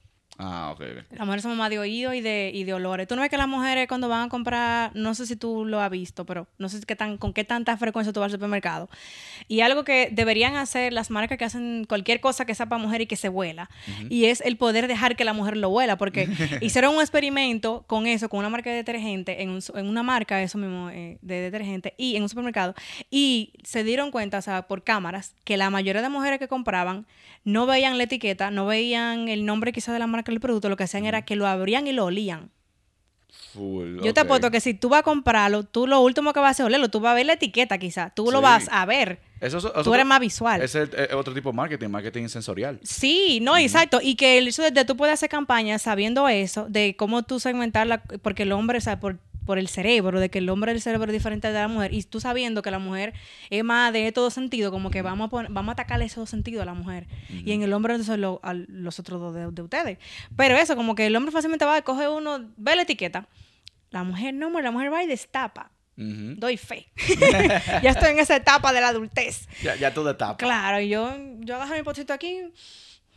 Ah, 0.42 0.70
ok. 0.72 0.80
Las 1.10 1.26
mujeres 1.26 1.42
somos 1.42 1.58
más 1.58 1.68
de 1.68 1.78
oído 1.78 2.14
y 2.14 2.22
de, 2.22 2.50
y 2.54 2.64
de 2.64 2.72
olores. 2.72 3.06
Tú 3.06 3.14
no 3.14 3.20
ves 3.20 3.30
que 3.30 3.36
las 3.36 3.46
mujeres 3.46 3.86
cuando 3.88 4.08
van 4.08 4.22
a 4.22 4.28
comprar, 4.30 4.90
no 4.94 5.14
sé 5.14 5.26
si 5.26 5.36
tú 5.36 5.66
lo 5.66 5.80
has 5.80 5.90
visto, 5.90 6.24
pero 6.24 6.46
no 6.56 6.70
sé 6.70 6.80
qué 6.86 6.96
tan, 6.96 7.18
con 7.18 7.34
qué 7.34 7.44
tanta 7.44 7.76
frecuencia 7.76 8.12
tú 8.12 8.20
vas 8.20 8.28
al 8.28 8.38
supermercado. 8.38 8.88
Y 9.48 9.60
algo 9.60 9.84
que 9.84 10.08
deberían 10.10 10.56
hacer 10.56 10.94
las 10.94 11.10
marcas 11.10 11.36
que 11.36 11.44
hacen 11.44 11.84
cualquier 11.86 12.20
cosa 12.20 12.46
que 12.46 12.54
sea 12.54 12.66
para 12.66 12.82
mujer 12.82 13.02
y 13.02 13.06
que 13.06 13.16
se 13.16 13.28
vuela. 13.28 13.68
Y 14.08 14.26
es 14.26 14.40
el 14.40 14.56
poder 14.56 14.88
dejar 14.88 15.14
que 15.14 15.24
la 15.24 15.34
mujer 15.34 15.58
lo 15.58 15.68
vuela. 15.68 15.98
Porque 15.98 16.28
hicieron 16.62 16.94
un 16.94 17.02
experimento 17.02 17.84
con 17.86 18.06
eso, 18.06 18.30
con 18.30 18.40
una 18.40 18.48
marca 18.48 18.70
de 18.70 18.76
detergente, 18.76 19.42
en, 19.42 19.50
un 19.50 19.60
en 19.74 19.86
una 19.86 20.02
marca, 20.02 20.40
eso 20.42 20.56
mismo, 20.56 20.88
eh, 20.88 21.18
de 21.20 21.40
detergente, 21.40 21.94
y 21.98 22.16
en 22.16 22.22
un 22.22 22.30
supermercado. 22.30 22.74
Y 23.10 23.52
se 23.62 23.84
dieron 23.84 24.10
cuenta, 24.10 24.38
o 24.38 24.42
sea, 24.42 24.62
por 24.62 24.84
cámaras, 24.84 25.34
que 25.44 25.58
la 25.58 25.68
mayoría 25.68 26.00
de 26.00 26.08
mujeres 26.08 26.38
que 26.38 26.48
compraban 26.48 27.06
no 27.44 27.66
veían 27.66 27.98
la 27.98 28.04
etiqueta, 28.04 28.50
no 28.50 28.66
veían 28.66 29.28
el 29.28 29.44
nombre 29.44 29.72
quizás 29.72 29.92
de 29.92 29.98
la 29.98 30.06
marca 30.06 30.29
del 30.32 30.40
producto, 30.40 30.68
lo 30.68 30.76
que 30.76 30.84
hacían 30.84 31.04
era 31.06 31.22
que 31.22 31.36
lo 31.36 31.46
abrían 31.46 31.86
y 31.86 31.92
lo 31.92 32.04
olían. 32.06 32.50
Full, 33.52 34.00
Yo 34.02 34.12
te 34.12 34.20
apuesto 34.20 34.50
que 34.50 34.60
si 34.60 34.74
tú 34.74 34.88
vas 34.88 35.00
a 35.00 35.02
comprarlo, 35.02 35.62
tú 35.64 35.86
lo 35.86 36.00
último 36.00 36.32
que 36.32 36.40
vas 36.40 36.48
a 36.48 36.50
hacer 36.50 36.64
es 36.64 36.66
olerlo, 36.66 36.88
tú 36.88 37.00
vas 37.00 37.12
a 37.12 37.14
ver 37.14 37.26
la 37.26 37.34
etiqueta 37.34 37.78
quizás, 37.78 38.12
tú 38.14 38.30
lo 38.30 38.40
vas 38.40 38.68
a 38.72 38.84
ver. 38.86 39.20
Eso, 39.40 39.58
es- 39.58 39.64
Tú 39.72 39.80
eso- 39.80 39.94
eres 39.94 40.06
más 40.06 40.20
visual. 40.20 40.60
Es 40.62 40.74
el- 40.74 40.90
eh, 40.96 41.14
otro 41.14 41.32
tipo 41.32 41.50
de 41.50 41.56
marketing, 41.56 41.88
marketing 41.88 42.28
sensorial. 42.28 42.78
Sí, 42.82 43.38
no, 43.40 43.56
exacto. 43.56 44.00
Y 44.02 44.16
que 44.16 44.38
el 44.38 44.48
hecho 44.48 44.62
de, 44.62 44.70
de 44.70 44.84
tú 44.84 44.96
puedes 44.96 45.14
hacer 45.14 45.28
campañas 45.28 45.82
sabiendo 45.82 46.28
eso, 46.28 46.66
de 46.68 46.94
cómo 46.96 47.22
tú 47.22 47.40
segmentarla, 47.40 48.02
porque 48.22 48.42
el 48.42 48.52
hombre, 48.52 48.78
o 48.78 48.80
sea, 48.80 48.98
por, 49.00 49.18
por 49.46 49.58
el 49.58 49.68
cerebro, 49.68 50.20
de 50.20 50.28
que 50.28 50.38
el 50.38 50.48
hombre 50.48 50.72
el 50.72 50.80
cerebro 50.80 51.06
es 51.06 51.12
diferente 51.12 51.48
de 51.48 51.54
la 51.54 51.68
mujer, 51.68 51.92
y 51.94 52.02
tú 52.02 52.20
sabiendo 52.20 52.62
que 52.62 52.70
la 52.70 52.78
mujer 52.78 53.14
es 53.50 53.64
más 53.64 53.92
de 53.92 54.12
todo 54.12 54.30
sentido, 54.30 54.70
como 54.70 54.90
que 54.90 55.02
vamos 55.02 55.30
a, 55.32 55.46
vamos 55.48 55.68
a 55.68 55.72
atacarle 55.72 56.04
esos 56.04 56.28
sentidos 56.30 56.62
a 56.62 56.66
la 56.66 56.74
mujer. 56.74 57.06
Y 57.28 57.52
en 57.52 57.62
el 57.62 57.72
hombre 57.72 57.96
lo- 58.16 58.40
a 58.42 58.54
los 58.54 58.98
otros 58.98 59.20
dos 59.20 59.34
de, 59.34 59.50
de 59.50 59.62
ustedes. 59.62 59.98
Pero 60.36 60.56
eso, 60.56 60.76
como 60.76 60.94
que 60.94 61.06
el 61.06 61.16
hombre 61.16 61.32
fácilmente 61.32 61.64
va 61.64 61.76
a 61.76 61.82
coger 61.82 62.08
uno, 62.08 62.48
ve 62.56 62.76
la 62.76 62.82
etiqueta. 62.82 63.26
La 63.90 64.04
mujer 64.04 64.34
no, 64.34 64.50
la 64.60 64.70
mujer 64.70 64.92
va 64.92 65.02
y 65.02 65.06
destapa. 65.06 65.70
Doy 65.96 66.56
fe. 66.56 66.86
ya 67.82 67.90
estoy 67.90 68.10
en 68.12 68.18
esa 68.20 68.36
etapa 68.36 68.72
de 68.72 68.80
la 68.80 68.88
adultez. 68.88 69.48
Ya, 69.62 69.76
ya 69.76 69.92
tú. 69.92 70.02
Claro, 70.38 70.80
y 70.80 70.88
yo, 70.88 71.14
yo 71.40 71.56
agarro 71.56 71.76
mi 71.76 71.82
potito 71.82 72.12
aquí. 72.12 72.38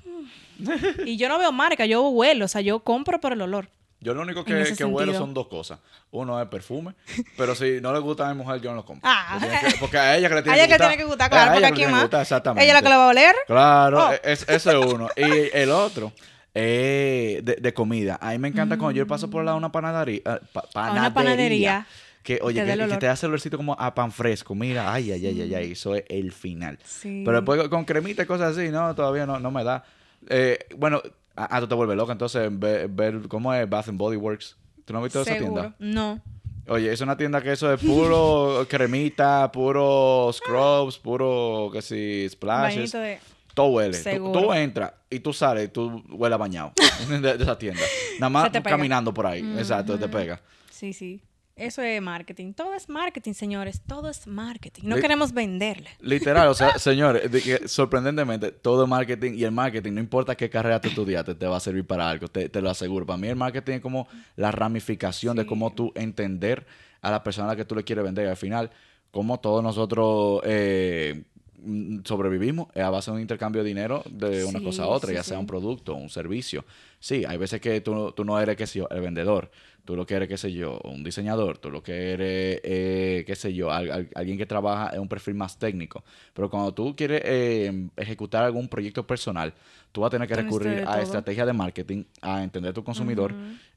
Y 1.06 1.18
yo 1.18 1.30
no 1.30 1.40
veo 1.40 1.52
marca, 1.52 1.86
yo 1.86 2.08
huelo, 2.10 2.46
o 2.46 2.48
sea, 2.48 2.62
yo 2.62 2.80
compro 2.82 3.20
por 3.20 3.34
el 3.34 3.42
olor. 3.42 3.70
Yo 4.04 4.14
lo 4.14 4.22
único 4.22 4.44
que, 4.44 4.74
que 4.78 4.84
huelo 4.86 5.14
son 5.14 5.34
dos 5.34 5.48
cosas. 5.48 5.80
Uno 6.12 6.40
es 6.42 6.48
perfume, 6.50 6.94
pero 7.38 7.56
si 7.56 7.80
no 7.82 7.92
le 7.94 8.00
gusta 8.00 8.30
a 8.30 8.34
mi 8.34 8.38
mujer, 8.44 8.62
yo 8.62 8.70
no 8.72 8.76
lo 8.78 8.86
compro. 8.86 9.10
Ah. 9.10 9.40
Porque, 9.80 9.92
que- 9.92 9.98
a 9.98 10.18
ella 10.18 10.30
que 10.30 10.36
le 10.36 10.40
A 10.42 10.44
tiene 10.44 10.58
ella 10.58 10.66
que 10.66 10.68
que 10.68 10.74
gustar. 10.74 10.88
tiene 10.90 10.98
que 10.98 11.08
gustar, 11.10 11.26
A 11.26 11.30
claro, 11.30 11.52
ella 11.54 11.54
porque 11.54 11.62
que 11.62 11.74
aquí 11.74 11.82
que 11.86 11.92
más. 11.92 12.02
gustar, 12.02 12.22
exactamente. 12.22 12.64
Ella 12.64 12.78
es 12.78 12.84
la 12.84 12.88
que 12.88 12.94
lo 12.94 13.00
va 13.00 13.06
a 13.06 13.10
oler. 13.10 13.36
Claro, 13.48 14.08
Oh. 14.10 14.12
es, 14.24 14.46
ese 14.48 14.54
es 14.56 14.66
uno. 14.94 15.10
Y 15.16 15.50
el 15.58 15.72
otro, 15.72 16.12
eh, 16.54 17.42
de, 17.44 17.56
de 17.56 17.74
comida. 17.74 18.20
A 18.22 18.32
mí 18.32 18.38
me 18.40 18.48
encanta 18.50 18.78
cuando 18.78 18.98
yo 18.98 19.08
paso 19.08 19.30
por 19.30 19.40
al 19.40 19.46
lado 19.46 19.56
de 19.58 19.60
una 19.60 19.72
panadería. 19.72 20.22
pa- 20.52 20.62
panadería. 20.74 21.00
una 21.02 21.14
panadería. 21.14 21.88
Que, 22.22 22.40
oye, 22.42 22.64
que, 22.64 22.88
que 22.88 22.98
te 22.98 23.08
hace 23.10 23.26
el 23.26 23.32
olorcito 23.32 23.58
como 23.58 23.74
a 23.78 23.94
pan 23.94 24.10
fresco. 24.12 24.56
Mira, 24.56 24.94
ay, 24.94 25.12
ay, 25.12 25.26
ay, 25.28 25.42
ay, 25.42 25.56
ay. 25.56 25.72
Eso 25.74 25.94
es 25.96 26.06
el 26.08 26.32
final. 26.32 26.80
Sí. 26.86 27.22
Pero 27.26 27.38
después 27.42 27.68
con 27.68 27.84
cremita 27.84 28.24
y 28.24 28.26
cosas 28.26 28.56
así, 28.58 28.70
no, 28.70 28.96
todavía 28.96 29.26
no, 29.26 29.40
no 29.42 29.52
me 29.52 29.64
da. 29.66 29.84
Eh, 30.30 30.58
bueno, 30.78 31.02
ah, 31.36 31.60
tú 31.60 31.68
te 31.68 31.76
vuelves 31.76 31.98
loca 31.98 32.12
entonces 32.12 32.48
ver, 32.52 32.88
ver 32.88 33.28
cómo 33.28 33.54
es 33.54 33.70
Bath 33.70 33.90
and 33.90 33.98
Body 33.98 34.18
Works. 34.18 34.58
¿Tú 34.86 34.94
no 34.94 35.00
has 35.00 35.04
visto 35.06 35.22
esa 35.22 35.38
tienda? 35.38 35.76
No. 35.80 36.22
Oye, 36.68 36.92
es 36.92 37.02
una 37.02 37.18
tienda 37.18 37.42
que 37.42 37.52
eso 37.52 37.72
es 37.74 37.82
puro 37.82 38.66
cremita, 38.70 39.52
puro 39.52 40.32
scrubs, 40.32 40.98
puro 40.98 41.70
que 41.72 41.82
si 41.82 42.28
splashes. 42.30 42.92
De... 42.92 43.20
Todo 43.54 43.68
huele. 43.68 43.98
Tú, 43.98 44.04
Seguro. 44.04 44.42
tú 44.42 44.54
entras 44.54 44.94
y 45.10 45.20
tú 45.20 45.34
sales, 45.34 45.72
tú 45.72 46.04
hueles 46.10 46.40
bañado 46.40 46.74
de, 47.10 47.20
de 47.20 47.44
esa 47.44 47.58
tienda. 47.58 47.82
Nada 48.20 48.30
más 48.30 48.50
caminando 48.64 49.14
por 49.14 49.28
ahí. 49.28 49.42
Exacto, 49.58 49.98
te 49.98 50.08
pega. 50.08 50.42
Sí, 50.72 50.94
sí. 50.94 51.22
Eso 51.56 51.84
es 51.84 52.02
marketing. 52.02 52.54
Todo 52.54 52.74
es 52.74 52.90
marketing, 52.90 53.34
señores. 53.34 53.82
Todo 53.86 54.10
es 54.10 54.26
marketing. 54.26 54.84
No 54.86 54.96
queremos 54.96 55.34
venderle. 55.34 55.90
Literal, 56.00 56.48
o 56.48 56.54
sea, 56.56 56.78
señores, 56.80 57.32
de 57.32 57.42
que, 57.42 57.68
sorprendentemente, 57.68 58.52
todo 58.52 58.84
es 58.84 58.90
marketing 58.90 59.34
y 59.36 59.44
el 59.44 59.52
marketing, 59.52 59.94
no 59.94 60.00
importa 60.00 60.36
qué 60.36 60.50
carrera 60.50 60.82
tú 60.82 60.90
estudiaste, 60.90 61.36
te 61.36 61.46
va 61.46 61.58
a 61.58 61.60
servir 61.60 61.86
para 61.86 62.10
algo, 62.10 62.28
te, 62.28 62.50
te 62.50 62.60
lo 62.62 62.72
aseguro. 62.72 63.06
Para 63.06 63.18
mí 63.18 63.28
el 63.28 63.36
marketing 63.36 63.74
es 63.76 63.82
como 63.82 64.08
la 64.36 64.52
ramificación 64.52 65.38
de 65.38 65.46
cómo 65.46 65.72
tú 65.74 65.92
entender 65.96 66.66
a 67.02 67.12
la 67.12 67.22
persona 67.22 67.48
a 67.50 67.52
la 67.52 67.56
que 67.56 67.66
tú 67.66 67.76
le 67.76 67.84
quieres 67.84 68.04
vender. 68.04 68.26
Y 68.26 68.30
al 68.30 68.38
final, 68.38 68.72
como 69.12 69.40
todos 69.40 69.62
nosotros 69.62 70.42
eh, 70.46 71.24
mm, 71.62 72.00
sobrevivimos 72.04 72.70
es 72.74 72.82
a 72.82 72.90
base 72.90 73.12
de 73.12 73.16
un 73.16 73.22
intercambio 73.22 73.62
de 73.62 73.68
dinero 73.68 74.04
de 74.10 74.44
una 74.44 74.58
Sí, 74.58 74.66
cosa 74.66 74.84
a 74.84 74.88
otra, 74.88 75.10
sí, 75.10 75.16
ya 75.16 75.24
sea 75.24 75.38
sí. 75.38 75.42
un 75.42 75.46
producto, 75.46 75.94
un 75.94 76.10
servicio. 76.10 76.66
Sí, 77.00 77.26
hay 77.28 77.38
veces 77.38 77.62
que 77.62 77.80
tú, 77.82 78.12
tú 78.14 78.26
no 78.26 78.40
eres, 78.40 78.74
yo, 78.74 78.88
el 78.90 79.02
vendedor. 79.02 79.52
Tú 79.86 79.96
lo 79.98 80.06
que 80.06 80.14
eres, 80.16 80.30
qué 80.30 80.38
sé 80.38 80.52
yo, 80.54 80.80
un 80.86 81.04
diseñador. 81.04 81.58
Tú 81.58 81.70
lo 81.70 81.84
que 81.84 82.12
eres, 82.14 82.62
eh, 82.64 83.24
qué 83.28 83.36
sé 83.36 83.54
yo, 83.54 83.70
al- 83.72 83.92
al- 83.92 84.10
alguien 84.16 84.38
que 84.38 84.46
trabaja 84.46 84.96
en 84.96 85.02
un 85.02 85.10
perfil 85.10 85.36
más 85.36 85.60
técnico. 85.60 86.04
Pero 86.34 86.50
cuando 86.50 86.74
tú 86.74 86.96
quieres 86.96 87.22
eh, 87.26 87.90
ejecutar 87.98 88.44
algún 88.46 88.70
proyecto 88.70 89.06
personal, 89.06 89.54
tú 89.92 90.02
vas 90.02 90.08
a 90.08 90.12
tener 90.12 90.28
que 90.28 90.36
Tienes 90.36 90.52
recurrir 90.54 90.86
a 90.88 91.02
estrategias 91.02 91.46
de 91.46 91.54
marketing, 91.54 92.04
a 92.22 92.44
entender 92.44 92.72
a 92.72 92.74
tu 92.74 92.84
consumidor. 92.84 93.34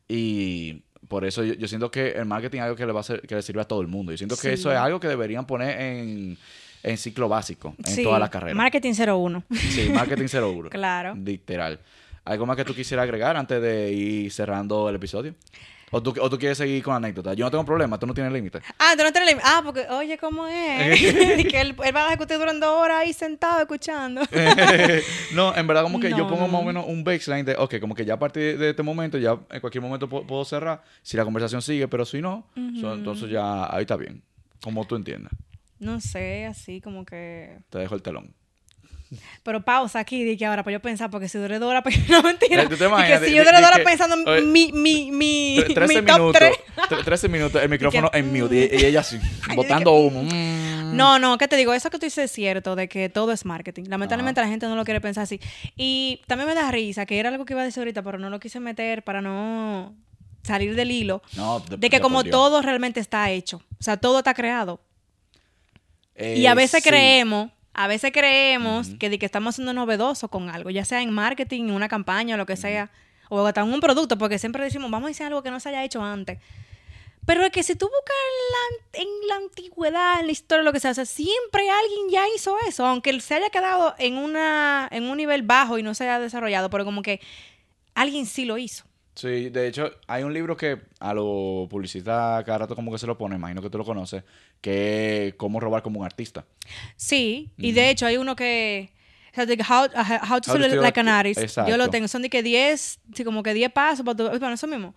Y 0.08 0.82
por 1.08 1.24
eso 1.24 1.42
yo, 1.42 1.54
yo 1.54 1.66
siento 1.68 1.90
que 1.90 2.10
el 2.12 2.24
marketing 2.24 2.58
es 2.58 2.64
algo 2.64 2.76
que 2.76 2.86
le 2.86 2.92
va 2.92 3.00
a 3.00 3.02
ser- 3.02 3.22
que 3.22 3.34
le 3.34 3.42
sirve 3.42 3.60
a 3.62 3.64
todo 3.64 3.80
el 3.80 3.88
mundo. 3.88 4.12
Yo 4.12 4.18
siento 4.18 4.36
que 4.36 4.42
Sí. 4.42 4.48
eso 4.50 4.70
es 4.70 4.78
algo 4.78 5.00
que 5.00 5.08
deberían 5.08 5.44
poner 5.46 5.80
en, 5.80 6.38
en 6.84 6.96
ciclo 6.98 7.28
básico, 7.28 7.74
en 7.78 7.84
Sí, 7.92 8.02
toda 8.04 8.18
la 8.20 8.30
carrera. 8.30 8.54
Marketing 8.54 8.92
01. 8.94 9.42
Sí, 9.50 9.90
marketing 9.92 10.26
cero 10.28 10.52
euro. 10.52 10.70
Claro. 10.70 11.16
Literal. 11.16 11.80
¿Algo 12.24 12.46
más 12.46 12.56
que 12.56 12.64
tú 12.64 12.74
quisieras 12.74 13.04
agregar 13.04 13.36
antes 13.36 13.60
de 13.62 13.92
ir 13.92 14.32
cerrando 14.32 14.88
el 14.88 14.96
episodio? 14.96 15.34
¿O 15.92 16.02
tú, 16.02 16.12
o 16.20 16.28
tú 16.28 16.36
quieres 16.38 16.58
seguir 16.58 16.82
con 16.82 16.94
anécdotas? 16.96 17.36
Yo 17.36 17.44
no 17.44 17.50
tengo 17.50 17.64
problema, 17.64 17.96
tú 17.98 18.06
no 18.06 18.14
tienes 18.14 18.32
límite. 18.32 18.60
Ah, 18.78 18.94
tú 18.96 19.04
no 19.04 19.12
tienes 19.12 19.34
lim- 19.34 19.40
Ah, 19.44 19.60
porque, 19.64 19.86
oye, 19.88 20.18
¿cómo 20.18 20.46
es? 20.48 21.00
Y 21.38 21.44
que 21.44 21.60
él, 21.60 21.76
él 21.84 21.96
va 21.96 22.10
a 22.10 22.16
duren 22.16 22.58
dos 22.58 22.70
horas 22.70 22.98
ahí 23.02 23.12
sentado 23.12 23.60
escuchando. 23.60 24.22
no, 25.34 25.54
en 25.56 25.66
verdad 25.66 25.82
como 25.84 26.00
que 26.00 26.10
yo 26.10 26.26
pongo 26.28 26.48
más 26.48 26.60
o 26.60 26.64
menos 26.64 26.84
un 26.88 27.04
baseline 27.04 27.44
de, 27.44 27.54
ok, 27.56 27.78
como 27.80 27.94
que 27.94 28.04
ya 28.04 28.14
a 28.14 28.18
partir 28.18 28.58
de 28.58 28.70
este 28.70 28.82
momento, 28.82 29.16
ya 29.18 29.38
en 29.50 29.60
cualquier 29.60 29.82
momento 29.82 30.08
puedo, 30.08 30.26
puedo 30.26 30.44
cerrar, 30.44 30.82
si 31.02 31.16
la 31.16 31.24
conversación 31.24 31.62
sigue, 31.62 31.86
pero 31.88 32.04
si 32.04 32.20
no, 32.20 32.48
so- 32.80 32.94
entonces 32.94 33.30
ya 33.30 33.72
ahí 33.74 33.82
está 33.82 33.96
bien, 33.96 34.22
como 34.62 34.84
tú 34.86 34.96
entiendas. 34.96 35.32
No 35.78 36.00
sé, 36.00 36.46
así 36.46 36.80
como 36.80 37.04
que... 37.04 37.58
Te 37.70 37.78
dejo 37.78 37.94
el 37.94 38.02
telón. 38.02 38.34
Pero 39.44 39.64
pausa 39.64 40.00
aquí, 40.00 40.24
di 40.24 40.36
que 40.36 40.44
ahora, 40.46 40.64
para 40.64 40.72
yo 40.76 40.80
pensar, 40.82 41.10
porque 41.10 41.28
si 41.28 41.38
duré 41.38 41.58
dos 41.60 41.70
horas, 41.70 41.82
pues, 41.84 42.08
no 42.08 42.22
mentira. 42.22 42.62
Eh, 42.64 42.68
¿tú 42.68 42.76
te 42.76 42.84
Y 42.84 42.86
imaginas? 42.88 43.20
que 43.20 43.26
si 43.28 43.34
yo 43.34 43.44
duré 43.44 43.56
dos 43.58 43.66
horas 43.66 43.78
que- 43.78 43.84
pensando 43.84 44.16
en 44.16 44.28
oye, 44.28 44.42
mi, 44.42 44.72
mi, 44.72 45.12
mi, 45.12 45.58
Tre- 45.58 45.74
13 45.74 46.02
mi 46.02 46.06
top 46.06 46.16
minutos, 46.18 46.36
3. 46.38 46.56
tre- 46.88 47.04
13 47.04 47.28
minutos, 47.28 47.62
el 47.62 47.68
micrófono 47.76 48.10
que- 48.10 48.18
en 48.18 48.32
mute 48.32 48.70
y, 48.72 48.80
y 48.82 48.84
ella 48.86 49.00
así, 49.00 49.18
botando 49.54 49.92
humo. 49.92 50.22
Mm. 50.24 50.96
No, 50.96 51.18
no, 51.18 51.36
¿qué 51.38 51.46
te 51.46 51.56
digo? 51.56 51.72
Eso 51.74 51.90
que 51.90 51.98
tú 51.98 52.06
dices 52.06 52.24
es 52.26 52.32
cierto, 52.32 52.74
de 52.74 52.88
que 52.88 53.08
todo 53.08 53.30
es 53.32 53.44
marketing. 53.44 53.84
Lamentablemente 53.88 54.40
la 54.40 54.48
gente 54.48 54.66
no 54.66 54.76
lo 54.76 54.84
quiere 54.84 55.00
pensar 55.00 55.24
así. 55.24 55.40
Y 55.76 56.22
también 56.26 56.48
me 56.48 56.54
da 56.54 56.70
risa, 56.70 57.06
que 57.06 57.18
era 57.18 57.28
algo 57.28 57.44
que 57.44 57.52
iba 57.52 57.62
a 57.62 57.64
decir 57.64 57.80
ahorita, 57.80 58.02
pero 58.02 58.18
no 58.18 58.30
lo 58.30 58.40
quise 58.40 58.60
meter 58.60 59.02
para 59.04 59.20
no 59.20 59.94
salir 60.42 60.74
del 60.74 60.90
hilo. 60.90 61.22
No, 61.36 61.60
De, 61.60 61.76
de- 61.76 61.90
que 61.90 62.00
como 62.00 62.24
todo 62.24 62.62
realmente 62.62 62.98
está 63.00 63.30
hecho. 63.30 63.58
O 63.78 63.82
sea, 63.82 63.96
todo 63.98 64.18
está 64.18 64.32
creado. 64.34 64.80
Eh, 66.14 66.36
y 66.38 66.46
a 66.46 66.54
veces 66.54 66.82
sí. 66.82 66.88
creemos, 66.88 67.50
a 67.78 67.88
veces 67.88 68.10
creemos 68.10 68.88
que, 68.98 69.10
de 69.10 69.18
que 69.18 69.26
estamos 69.26 69.54
haciendo 69.54 69.74
novedoso 69.74 70.28
con 70.28 70.48
algo, 70.48 70.70
ya 70.70 70.86
sea 70.86 71.02
en 71.02 71.12
marketing, 71.12 71.64
en 71.64 71.70
una 71.72 71.88
campaña 71.88 72.34
o 72.34 72.38
lo 72.38 72.46
que 72.46 72.56
sea, 72.56 72.90
o 73.28 73.44
hasta 73.44 73.60
en 73.60 73.72
un 73.72 73.80
producto, 73.80 74.16
porque 74.16 74.38
siempre 74.38 74.64
decimos, 74.64 74.90
vamos 74.90 75.08
a 75.08 75.10
decir 75.10 75.26
algo 75.26 75.42
que 75.42 75.50
no 75.50 75.60
se 75.60 75.68
haya 75.68 75.84
hecho 75.84 76.02
antes. 76.02 76.38
Pero 77.26 77.44
es 77.44 77.50
que 77.50 77.62
si 77.62 77.74
tú 77.74 77.86
buscas 77.86 78.16
en 78.24 79.02
la, 79.02 79.02
en 79.02 79.28
la 79.28 79.36
antigüedad, 79.36 80.20
en 80.20 80.26
la 80.26 80.32
historia, 80.32 80.62
lo 80.62 80.72
que 80.72 80.80
sea, 80.80 80.92
o 80.92 80.94
sea, 80.94 81.04
siempre 81.04 81.68
alguien 81.68 82.08
ya 82.08 82.24
hizo 82.34 82.56
eso, 82.66 82.86
aunque 82.86 83.20
se 83.20 83.34
haya 83.34 83.50
quedado 83.50 83.94
en, 83.98 84.16
una, 84.16 84.88
en 84.90 85.04
un 85.04 85.18
nivel 85.18 85.42
bajo 85.42 85.76
y 85.76 85.82
no 85.82 85.92
se 85.92 86.04
haya 86.04 86.18
desarrollado, 86.18 86.70
pero 86.70 86.86
como 86.86 87.02
que 87.02 87.20
alguien 87.94 88.24
sí 88.24 88.46
lo 88.46 88.56
hizo. 88.56 88.84
Sí, 89.16 89.48
de 89.48 89.66
hecho, 89.66 89.90
hay 90.06 90.24
un 90.24 90.34
libro 90.34 90.58
que 90.58 90.78
a 91.00 91.14
los 91.14 91.68
publicistas 91.70 92.44
cada 92.44 92.58
rato 92.58 92.76
como 92.76 92.92
que 92.92 92.98
se 92.98 93.06
lo 93.06 93.16
pone, 93.16 93.36
imagino 93.36 93.62
que 93.62 93.70
tú 93.70 93.78
lo 93.78 93.84
conoces, 93.84 94.22
que 94.60 95.28
es 95.28 95.34
Cómo 95.34 95.58
robar 95.58 95.82
como 95.82 96.00
un 96.00 96.06
artista. 96.06 96.44
Sí, 96.96 97.50
y 97.56 97.72
de 97.72 97.88
hecho 97.88 98.06
hay 98.06 98.18
uno 98.18 98.36
que... 98.36 98.90
O 99.32 99.34
sea, 99.34 99.46
de 99.46 99.56
que 99.56 99.62
how, 99.62 99.84
how 99.84 100.40
to 100.40 100.52
How 100.52 100.58
Sell 100.58 100.80
Like 100.80 101.00
an 101.00 101.08
Artist. 101.08 101.38
Yo 101.38 101.44
exacto. 101.44 101.76
lo 101.76 101.88
tengo. 101.88 102.08
Son 102.08 102.22
de 102.22 102.30
que 102.30 102.42
10, 102.42 103.00
sí, 103.14 103.24
como 103.24 103.42
que 103.42 103.54
10 103.54 103.72
pasos 103.72 104.04
para 104.04 104.16
tu... 104.16 104.28
Bueno, 104.28 104.52
eso 104.52 104.66
mismo. 104.66 104.94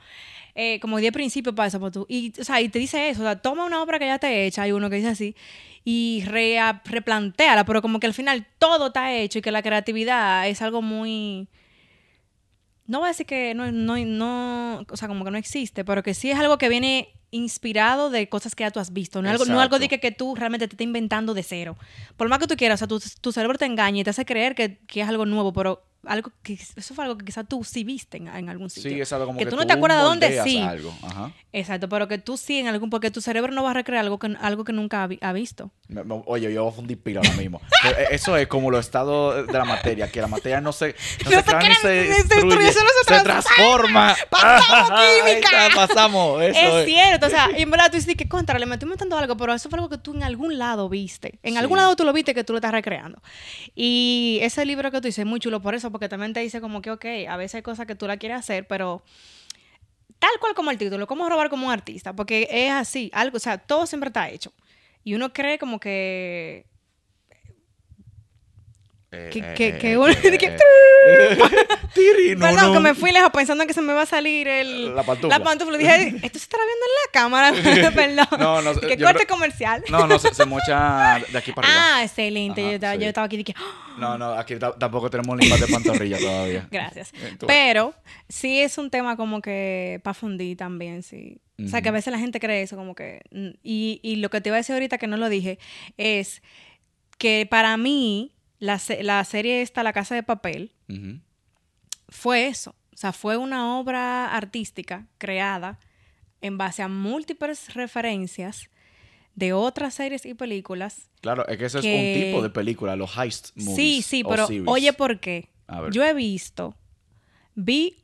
Eh, 0.56 0.80
como 0.82 0.98
10 0.98 1.12
principios 1.12 1.56
para 1.56 1.68
eso. 1.68 1.80
Para 1.80 1.92
tu, 1.92 2.06
y, 2.10 2.34
o 2.40 2.44
sea, 2.44 2.62
y 2.62 2.70
te 2.70 2.80
dice 2.80 3.10
eso. 3.10 3.22
O 3.22 3.26
sea, 3.26 3.42
toma 3.42 3.66
una 3.66 3.82
obra 3.82 4.00
que 4.00 4.06
ya 4.06 4.18
te 4.18 4.46
hecha. 4.46 4.64
Hay 4.64 4.72
uno 4.72 4.90
que 4.90 4.96
dice 4.98 5.10
así. 5.10 5.36
Y 5.84 6.24
rea, 6.26 6.82
replantéala. 6.86 7.66
Pero 7.66 7.82
como 7.82 8.00
que 8.00 8.08
al 8.08 8.14
final 8.14 8.46
todo 8.60 8.88
está 8.88 9.14
hecho 9.14 9.40
y 9.40 9.42
que 9.42 9.52
la 9.52 9.62
creatividad 9.62 10.48
es 10.48 10.62
algo 10.62 10.82
muy... 10.82 11.50
No 12.90 12.98
voy 12.98 13.06
a 13.06 13.10
decir 13.10 13.28
que 13.28 13.54
no, 13.54 13.72
no, 13.72 13.98
no, 13.98 14.84
o 14.90 14.98
sea, 14.98 15.08
como 15.08 15.24
que 15.24 15.30
no 15.30 15.38
existe, 15.38 15.86
pero 15.86 16.02
que 16.02 16.16
sí 16.16 16.32
es 16.32 16.40
algo 16.40 16.58
que 16.58 16.70
viene 16.70 17.19
inspirado 17.32 18.10
de 18.10 18.28
cosas 18.30 18.56
que 18.56 18.64
ya 18.64 18.72
tú 18.72 18.80
has 18.80 18.92
visto, 18.94 19.22
no 19.22 19.30
algo, 19.30 19.46
no 19.46 19.62
algo 19.62 19.80
de 19.80 19.88
que, 19.88 20.00
que 20.00 20.12
tú 20.12 20.36
realmente 20.36 20.68
te 20.68 20.74
estés 20.74 20.86
inventando 20.86 21.34
de 21.34 21.44
cero. 21.44 21.78
Por 22.18 22.28
más 22.30 22.40
que 22.40 22.48
tú 22.48 22.56
quieras, 22.56 22.82
o 22.82 22.86
sea, 22.86 22.88
tu, 22.88 23.00
tu 23.22 23.32
cerebro 23.32 23.58
te 23.58 23.66
engaña 23.66 24.02
y 24.02 24.04
te 24.04 24.10
hace 24.10 24.26
creer 24.26 24.56
que, 24.56 24.80
que 24.88 25.02
es 25.02 25.08
algo 25.08 25.26
nuevo, 25.26 25.54
pero 25.54 25.84
algo 26.06 26.32
que 26.44 26.54
eso 26.54 26.94
fue 26.96 27.04
algo 27.04 27.18
que 27.18 27.26
quizás 27.26 27.46
tú 27.46 27.62
sí 27.66 27.84
viste 27.84 28.16
en, 28.18 28.30
en 28.30 28.48
algún 28.48 28.70
sitio. 28.70 28.90
Sí, 28.90 29.02
es 29.02 29.12
algo 29.12 29.26
como 29.26 29.38
que, 29.38 29.44
que 29.44 29.52
tú 29.52 29.58
no 29.58 29.68
te 29.68 29.74
acuerdas 29.74 30.00
de 30.00 30.04
dónde 30.06 30.44
sí. 30.44 30.58
algo. 30.58 30.94
Ajá. 31.04 31.34
Exacto, 31.52 31.90
pero 31.90 32.08
que 32.08 32.18
tú 32.20 32.38
sí 32.38 32.58
en 32.58 32.68
algún, 32.68 32.90
porque 32.90 33.12
tu 33.12 33.20
cerebro 33.20 33.52
no 33.52 33.64
va 33.64 33.72
a 33.72 33.74
recrear 33.74 34.00
algo 34.06 34.18
que, 34.18 34.34
algo 34.40 34.64
que 34.64 34.72
nunca 34.72 35.04
ha, 35.04 35.08
vi- 35.08 35.20
ha 35.22 35.34
visto. 35.34 35.72
Me- 35.90 36.06
me- 36.06 36.22
Oye, 36.26 36.54
yo 36.54 36.64
voy 36.64 36.72
a 36.72 36.76
fundir 36.76 37.02
pila 37.04 37.20
ahora 37.20 37.34
mismo. 37.36 37.62
Eh, 37.86 38.08
Eso 38.12 38.36
es 38.38 38.48
como 38.48 38.72
los 38.72 38.86
estados 38.86 39.46
de 39.48 39.54
la 39.54 39.66
materia, 39.66 40.10
que 40.12 40.22
la 40.22 40.28
materia 40.28 40.62
no 40.62 40.72
se, 40.74 40.96
no 41.26 41.32
No 41.32 41.38
se 41.38 41.44
crea 41.44 41.60
ni 41.62 41.68
destruye, 42.08 42.72
se 42.72 42.80
se 43.08 43.24
transforma. 43.24 44.16
¡Pasamos 44.30 45.00
química! 45.26 45.68
pasamos. 45.76 46.42
Eso 46.44 46.60
es 46.60 46.74
es. 46.76 46.86
cierto, 46.86 47.19
o 47.28 47.30
sea, 47.30 47.50
y 47.58 47.62
en 47.62 47.72
verdad 47.72 47.90
tú 47.92 47.98
dices 47.98 48.16
que 48.16 48.28
contra, 48.28 48.58
le 48.60 48.66
metí 48.66 48.84
inventando 48.86 49.18
algo, 49.18 49.36
pero 49.38 49.54
eso 49.54 49.70
fue 49.70 49.78
algo 49.78 49.90
que 49.90 49.98
tú 49.98 50.14
en 50.14 50.24
algún 50.24 50.58
lado 50.58 50.90
viste. 50.90 51.40
En 51.44 51.54
Sí. 51.54 51.58
algún 51.60 51.78
lado 51.78 51.96
tú 51.96 52.04
lo 52.06 52.14
viste 52.14 52.34
que 52.34 52.44
tú 52.44 52.54
lo 52.54 52.58
estás 52.58 52.72
recreando. 52.72 53.22
Y 53.76 54.40
ese 54.42 54.66
libro 54.66 54.92
que 54.92 54.98
tú 55.02 55.08
dices 55.08 55.20
es 55.20 55.26
muy 55.26 55.40
chulo 55.40 55.62
por 55.62 55.76
eso, 55.76 55.92
porque 55.92 56.10
también 56.10 56.34
te 56.34 56.40
dice 56.40 56.62
como 56.62 56.82
que, 56.82 56.92
ok, 56.92 57.06
a 57.30 57.38
veces 57.38 57.56
hay 57.56 57.62
cosas 57.62 57.86
que 57.88 57.96
tú 57.96 58.08
la 58.08 58.18
quieres 58.18 58.38
hacer, 58.40 58.68
pero 58.68 59.04
tal 60.20 60.32
cual 60.40 60.54
como 60.54 60.72
el 60.72 60.78
título, 60.78 61.08
cómo 61.08 61.28
robar 61.30 61.50
como 61.50 61.68
un 61.68 61.74
artista, 61.74 62.14
porque 62.14 62.48
es 62.52 62.72
así, 62.72 63.10
algo, 63.14 63.38
o 63.38 63.40
sea, 63.40 63.58
todo 63.58 63.86
siempre 63.86 64.10
está 64.10 64.30
hecho. 64.30 64.52
Y 65.04 65.14
uno 65.16 65.32
cree 65.32 65.58
como 65.58 65.80
que 65.80 66.66
Que- 69.12 69.40
eh, 69.40 69.54
que- 69.56 69.68
eh, 69.70 69.78
que 69.80 69.94
eh, 69.96 69.98
no, 72.38 72.46
Perdón, 72.46 72.68
no. 72.68 72.74
que 72.74 72.80
me 72.80 72.94
fui 72.94 73.12
lejos 73.12 73.32
pensando 73.32 73.66
que 73.66 73.74
se 73.74 73.82
me 73.82 73.92
va 73.94 74.04
a 74.04 74.06
salir 74.06 74.48
el, 74.48 74.94
La 74.96 75.02
pantufla. 75.04 75.40
La 75.40 75.44
pantufla. 75.44 75.78
Dije, 75.80 76.10
esto 76.22 76.38
se 76.38 76.44
estará 76.46 76.62
viendo 76.64 76.86
en 76.86 76.92
la 77.04 77.12
cámara. 77.12 77.52
Perdón. 77.96 78.28
No, 78.40 78.62
no, 78.62 78.80
Que 78.80 78.98
yo 78.98 79.08
corte 79.08 79.26
creo- 79.26 79.36
comercial. 79.36 79.84
No, 79.90 80.06
no, 80.06 80.20
se, 80.20 80.32
se 80.34 80.46
mocha 80.46 81.20
de 81.32 81.38
aquí 81.38 81.52
para 81.54 81.68
arriba. 81.68 81.84
Ah, 81.98 82.04
excelente. 82.04 82.62
Ajá, 82.62 82.70
yo, 82.70 82.76
estaba, 82.76 82.94
sí. 82.94 83.00
yo 83.02 83.08
estaba 83.08 83.26
aquí 83.26 83.36
y 83.36 83.40
dije, 83.44 83.56
¡Ah! 83.58 83.96
No, 83.98 84.16
no, 84.18 84.32
aquí 84.34 84.56
ta- 84.58 84.78
tampoco 84.78 85.10
tenemos 85.10 85.36
limpas 85.38 85.60
de 85.60 85.68
pantorrilla 85.68 86.20
todavía. 86.20 86.68
gracias. 86.70 87.12
Pero 87.48 87.96
sí 88.30 88.62
es 88.62 88.78
un 88.78 88.90
tema 88.92 89.18
como 89.18 89.42
que 89.42 90.00
para 90.04 90.14
fundir 90.14 90.56
también, 90.56 91.02
sí. 91.04 91.42
O 91.64 91.68
sea, 91.68 91.82
que 91.82 91.90
a 91.90 91.92
veces 91.92 92.14
la 92.14 92.20
gente 92.20 92.40
cree 92.40 92.62
eso, 92.62 92.78
como 92.78 92.94
que. 92.96 93.22
mm, 93.32 93.50
Y, 93.64 94.00
y 94.04 94.18
lo 94.18 94.30
que 94.30 94.40
te 94.40 94.50
iba 94.50 94.56
a 94.56 94.60
decir 94.60 94.74
ahorita 94.74 94.98
que 95.00 95.08
no 95.08 95.18
lo 95.18 95.28
dije 95.30 95.58
es 95.98 96.42
que 97.18 97.46
para 97.50 97.76
mí 97.76 98.32
la, 98.60 98.80
la 99.02 99.24
serie 99.24 99.62
esta, 99.62 99.84
La 99.84 99.94
Casa 99.94 100.16
de 100.16 100.24
Papel, 100.24 100.72
fue 102.08 102.48
eso. 102.48 102.76
O 102.94 102.98
sea, 102.98 103.14
fue 103.14 103.38
una 103.38 103.78
obra 103.80 104.36
artística 104.36 105.08
creada 105.18 105.80
en 106.42 106.58
base 106.58 106.82
a 106.82 106.88
múltiples 106.88 107.74
referencias 107.74 108.70
de 109.36 109.54
otras 109.54 109.94
series 109.94 110.26
y 110.26 110.34
películas. 110.34 111.10
Claro, 111.22 111.48
es 111.48 111.58
que 111.58 111.66
ese 111.66 111.80
Que- 111.82 111.94
es 112.12 112.18
un 112.18 112.24
tipo 112.32 112.42
de 112.44 112.50
película, 112.50 112.96
los 112.96 113.16
heist 113.18 113.56
movies. 113.56 113.76
sí, 113.76 114.02
sí, 114.02 114.24
pero 114.24 114.48
series. 114.48 114.68
oye, 114.68 114.92
¿por 114.94 115.20
qué? 115.20 115.50
A 115.68 115.82
ver. 115.82 115.94
Yo 115.94 116.04
he 116.04 116.14
visto, 116.14 116.76
vi, 117.56 118.04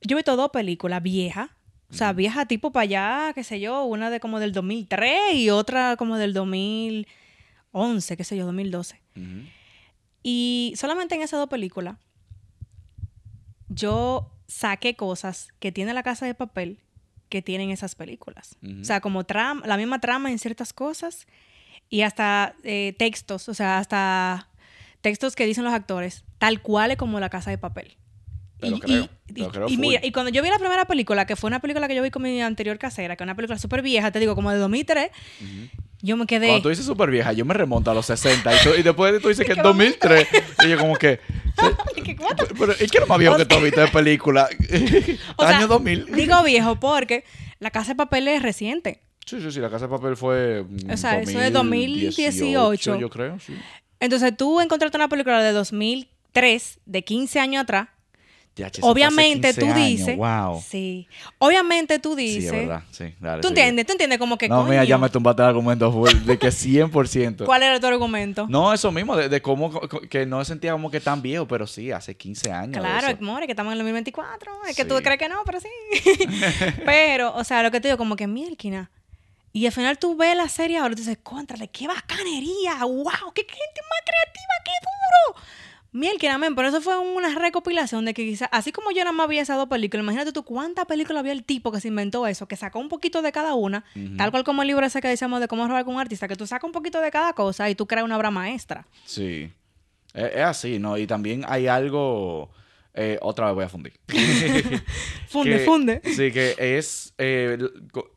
yo 0.00 0.16
he 0.16 0.18
visto 0.20 0.36
dos 0.36 0.50
películas 0.50 1.02
viejas, 1.02 1.50
o 1.90 1.94
sea, 1.96 2.12
viejas 2.12 2.48
tipo 2.48 2.72
para 2.72 2.82
allá, 2.84 3.32
qué 3.34 3.44
sé 3.44 3.60
yo, 3.60 3.84
una 3.84 4.08
de 4.10 4.18
como 4.18 4.40
del 4.40 4.52
2003 4.52 5.34
y 5.34 5.50
otra 5.50 5.96
como 5.96 6.16
del 6.16 6.32
2011, 7.74 8.16
qué 8.16 8.24
sé 8.24 8.36
yo, 8.36 8.46
2012. 8.46 9.00
Ujú. 9.16 9.24
Y 10.22 10.72
solamente 10.76 11.14
en 11.14 11.22
esas 11.22 11.38
dos 11.40 11.48
películas, 11.48 11.96
yo 13.68 14.30
saqué 14.46 14.94
cosas 14.96 15.48
que 15.58 15.72
tiene 15.72 15.92
la 15.94 16.02
casa 16.02 16.26
de 16.26 16.34
papel 16.34 16.80
que 17.28 17.42
tienen 17.42 17.70
esas 17.70 17.94
películas. 17.94 18.56
Ujú. 18.62 18.80
O 18.80 18.84
sea, 18.84 19.00
como 19.00 19.24
trama, 19.24 19.66
la 19.66 19.76
misma 19.76 20.00
trama 20.00 20.30
en 20.30 20.38
ciertas 20.38 20.72
cosas 20.72 21.26
y 21.90 22.02
hasta 22.02 22.54
eh, 22.62 22.94
textos, 22.98 23.48
o 23.48 23.54
sea, 23.54 23.78
hasta 23.78 24.48
textos 25.00 25.34
que 25.34 25.44
dicen 25.46 25.64
los 25.64 25.74
actores, 25.74 26.24
tal 26.38 26.62
cual 26.62 26.92
es 26.92 26.96
como 26.96 27.20
la 27.20 27.28
casa 27.28 27.50
de 27.50 27.58
papel. 27.58 27.96
Te 28.60 28.70
lo 28.70 28.78
creo, 28.78 29.08
te 29.26 29.40
lo 29.40 29.48
y- 29.48 29.50
creo 29.50 29.66
y 29.68 29.74
full. 29.76 29.80
mira, 29.80 30.00
y 30.02 30.12
cuando 30.12 30.30
yo 30.30 30.42
vi 30.42 30.48
la 30.48 30.58
primera 30.58 30.86
película, 30.86 31.26
que 31.26 31.36
fue 31.36 31.48
una 31.48 31.60
película 31.60 31.88
que 31.88 31.94
yo 31.94 32.02
vi 32.02 32.10
con 32.10 32.22
mi 32.22 32.40
anterior 32.40 32.78
casera, 32.78 33.16
que 33.16 33.24
es 33.24 33.26
una 33.26 33.34
película 33.34 33.58
súper 33.58 33.82
vieja, 33.82 34.10
te 34.10 34.20
digo, 34.20 34.34
como 34.34 34.50
de 34.50 34.56
2003, 34.58 35.10
yo 36.04 36.16
me 36.16 36.26
quedé... 36.26 36.46
Cuando 36.48 36.62
tú 36.62 36.68
dices 36.68 36.84
súper 36.84 37.10
vieja, 37.10 37.32
yo 37.32 37.44
me 37.44 37.54
remonto 37.54 37.90
a 37.90 37.94
los 37.94 38.06
60 38.06 38.54
y, 38.54 38.62
tú- 38.64 38.74
y 38.78 38.82
después 38.82 39.20
tú 39.22 39.28
dices 39.28 39.46
que 39.46 39.54
¿Qué 39.54 39.60
es 39.60 39.64
2003 39.64 40.28
y 40.64 40.68
yo 40.68 40.78
como 40.78 40.96
que... 40.96 41.20
Pero, 42.58 42.72
¿y 42.72 42.86
qué 42.88 42.98
es 42.98 43.00
lo 43.00 43.06
más 43.06 43.18
viejo 43.18 43.36
que 43.36 43.44
tú 43.46 43.54
has 43.56 43.62
visto 43.62 43.80
de 43.80 43.88
película? 43.88 44.48
O 45.36 45.46
sea, 45.46 45.58
Año 45.58 45.66
2000. 45.68 46.06
Digo 46.14 46.42
viejo 46.42 46.76
porque 46.80 47.24
la 47.58 47.70
casa 47.70 47.92
de 47.92 47.96
papel 47.96 48.28
es 48.28 48.42
reciente. 48.42 49.00
Sí, 49.24 49.40
sí, 49.40 49.50
sí, 49.50 49.60
la 49.60 49.70
casa 49.70 49.86
de 49.86 49.90
papel 49.96 50.16
fue. 50.16 50.64
mm, 50.68 50.90
O 50.90 50.96
sea, 50.96 51.20
eso 51.20 51.40
es 51.40 51.52
2018. 51.52 52.98
Yo 53.00 53.08
creo, 53.08 53.38
sí. 53.40 53.54
Entonces 54.00 54.36
tú 54.36 54.60
encontraste 54.60 54.96
una 54.98 55.08
película 55.08 55.42
de 55.42 55.52
2003, 55.52 56.80
de 56.84 57.04
15 57.04 57.40
años 57.40 57.62
atrás. 57.62 57.88
Ya, 58.56 58.70
che, 58.70 58.80
Obviamente 58.84 59.48
15 59.48 59.60
tú 59.60 59.66
años, 59.66 59.76
dices. 59.78 60.16
Wow. 60.16 60.62
Sí. 60.64 61.08
Obviamente 61.38 61.98
tú 61.98 62.14
Sí, 62.14 62.22
dices. 62.22 62.44
es 62.44 62.52
verdad. 62.52 62.82
Sí, 62.92 63.12
dale. 63.18 63.42
¿Tú 63.42 63.48
sigue. 63.48 63.60
entiendes? 63.62 63.86
¿Tú 63.86 63.92
entiendes? 63.92 64.18
Como 64.20 64.38
que. 64.38 64.48
No, 64.48 64.58
coño, 64.58 64.68
mira, 64.70 64.84
ya 64.84 64.96
me 64.96 65.08
tumbaste 65.10 65.42
el 65.42 65.48
argumento 65.48 65.90
de 66.24 66.38
que 66.38 66.48
100%. 66.48 67.44
¿Cuál 67.46 67.62
era 67.64 67.80
tu 67.80 67.86
argumento? 67.88 68.46
No, 68.48 68.72
eso 68.72 68.92
mismo, 68.92 69.16
de, 69.16 69.28
de 69.28 69.42
cómo 69.42 69.80
que 70.08 70.24
no 70.24 70.44
sentía 70.44 70.70
como 70.70 70.88
que 70.88 71.00
tan 71.00 71.20
viejo, 71.20 71.48
pero 71.48 71.66
sí, 71.66 71.90
hace 71.90 72.16
15 72.16 72.52
años. 72.52 72.78
Claro, 72.80 73.08
more, 73.20 73.46
que 73.46 73.52
estamos 73.52 73.72
en 73.72 73.78
el 73.78 73.78
2024. 73.80 74.52
Es 74.68 74.76
que 74.76 74.84
tú 74.84 74.96
Sí. 74.98 75.02
crees 75.02 75.18
que 75.18 75.28
no, 75.28 75.42
pero 75.44 75.58
sí. 75.60 75.68
pero, 76.84 77.34
o 77.34 77.42
sea, 77.44 77.62
lo 77.62 77.70
que 77.70 77.80
te 77.80 77.88
digo, 77.88 77.98
como 77.98 78.16
que 78.16 78.26
mielquina. 78.26 78.90
Y 79.52 79.66
al 79.66 79.72
final 79.72 79.98
tú 79.98 80.16
ves 80.16 80.36
la 80.36 80.48
serie 80.48 80.78
ahora 80.78 80.92
y 80.92 80.96
dices, 80.96 81.18
contrale, 81.22 81.68
qué 81.68 81.86
bacanería, 81.86 82.74
wow, 82.84 83.32
qué 83.34 83.42
gente 83.42 83.80
más 83.90 84.00
creativa, 84.04 84.54
qué 84.64 84.72
duro. 84.82 85.40
Mielquina, 85.94 86.38
men, 86.38 86.56
pero 86.56 86.68
eso 86.68 86.80
fue 86.80 86.98
una 86.98 87.32
recopilación 87.38 88.04
de 88.04 88.14
que 88.14 88.24
quizás, 88.24 88.48
así 88.50 88.72
como 88.72 88.90
yo 88.90 88.98
nada 89.04 89.12
más 89.12 89.28
vi 89.28 89.38
esas 89.38 89.56
dos 89.56 89.68
películas, 89.68 90.02
imagínate 90.02 90.32
tú 90.32 90.42
cuántas 90.44 90.86
películas 90.86 91.22
vio 91.22 91.30
el 91.30 91.44
tipo 91.44 91.70
que 91.70 91.80
se 91.80 91.86
inventó 91.86 92.26
eso, 92.26 92.48
que 92.48 92.56
sacó 92.56 92.80
un 92.80 92.88
poquito 92.88 93.22
de 93.22 93.30
cada 93.30 93.54
una, 93.54 93.84
tal 94.16 94.32
cual 94.32 94.42
como 94.42 94.62
el 94.62 94.68
libro 94.68 94.84
ese 94.84 95.00
que 95.00 95.06
decíamos 95.06 95.38
de 95.40 95.46
cómo 95.46 95.68
robar 95.68 95.84
con 95.84 95.94
un 95.94 96.00
artista, 96.00 96.26
que 96.26 96.34
tú 96.34 96.48
sacas 96.48 96.64
un 96.66 96.72
poquito 96.72 97.00
de 97.00 97.12
cada 97.12 97.32
cosa 97.34 97.70
y 97.70 97.76
tú 97.76 97.86
creas 97.86 98.04
una 98.04 98.16
obra 98.16 98.32
maestra. 98.32 98.86
Sí. 99.04 99.52
Es, 100.12 100.36
así, 100.40 100.80
¿no? 100.80 100.98
Y 100.98 101.06
también 101.06 101.44
hay 101.46 101.68
algo. 101.68 102.50
eh, 102.92 103.18
otra 103.22 103.46
vez 103.46 103.54
voy 103.54 103.64
a 103.64 103.68
fundir. 103.68 103.92
Funde, 105.28 105.50
Que- 105.58 105.64
funde. 105.64 106.00
Sí, 106.04 106.32
que 106.32 106.54
es 106.58 107.14
eh, 107.18 107.56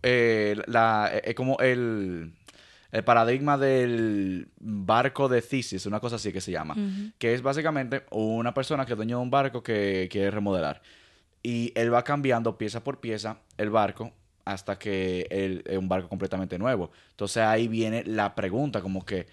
eh, 0.04 0.56
la, 0.68 1.12
eh, 1.24 1.34
como 1.36 1.58
el, 1.60 2.34
el 2.92 3.04
paradigma 3.04 3.58
del 3.58 4.48
barco 4.60 5.28
de 5.28 5.42
Thesis, 5.42 5.86
una 5.86 6.00
cosa 6.00 6.16
así 6.16 6.32
que 6.32 6.42
se 6.42 6.52
llama. 6.52 6.76
Que 7.18 7.34
es 7.34 7.42
básicamente 7.42 8.04
una 8.12 8.54
persona 8.54 8.86
que 8.86 8.94
es 8.94 8.98
dueño 8.98 9.18
de 9.18 9.24
un 9.24 9.32
barco 9.32 9.62
que 9.62 10.08
quiere 10.12 10.32
remodelar. 10.32 10.82
Y 11.44 11.72
él 11.76 11.94
va 11.94 12.04
cambiando 12.04 12.58
pieza 12.58 12.84
por 12.84 13.00
pieza 13.00 13.40
el 13.58 13.70
barco 13.70 14.12
hasta 14.46 14.80
que 14.80 15.28
él 15.30 15.64
es 15.66 15.78
un 15.78 15.90
barco 15.90 16.08
completamente 16.08 16.58
nuevo. 16.58 16.92
Entonces 17.12 17.44
ahí 17.44 17.68
viene 17.68 18.04
la 18.06 18.34
pregunta, 18.34 18.82
como 18.82 19.06
que, 19.06 19.28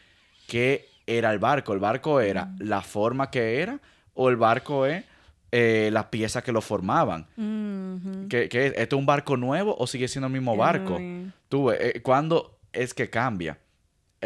¿qué 0.48 0.88
era 1.06 1.32
el 1.32 1.38
barco? 1.38 1.72
¿El 1.72 1.78
barco 1.78 2.20
era 2.20 2.52
la 2.58 2.82
forma 2.82 3.30
que 3.30 3.60
era 3.60 3.80
o 4.14 4.28
el 4.28 4.36
barco 4.36 4.86
es 4.86 5.04
eh, 5.52 5.90
las 5.92 6.06
piezas 6.06 6.42
que 6.42 6.50
lo 6.50 6.60
formaban? 6.60 7.26
Ujú. 7.36 8.28
¿Qué, 8.28 8.48
qué 8.48 8.66
es? 8.66 8.72
¿Esto 8.76 8.96
es 8.96 9.00
un 9.00 9.06
barco 9.06 9.36
nuevo 9.36 9.76
o 9.78 9.86
sigue 9.86 10.08
siendo 10.08 10.26
el 10.26 10.32
mismo 10.32 10.56
barco? 10.56 11.00
Tú, 11.48 11.70
eh, 11.70 12.00
¿cuándo 12.02 12.58
es 12.74 12.94
que 12.94 13.08
cambia? 13.10 13.58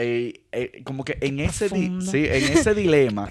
Eh, 0.01 0.45
eh, 0.53 0.83
como 0.85 1.05
que 1.05 1.19
en 1.21 1.41
ese, 1.41 1.69
sí, 1.69 1.87
en 2.31 2.45
ese 2.53 2.73
dilema. 2.77 3.29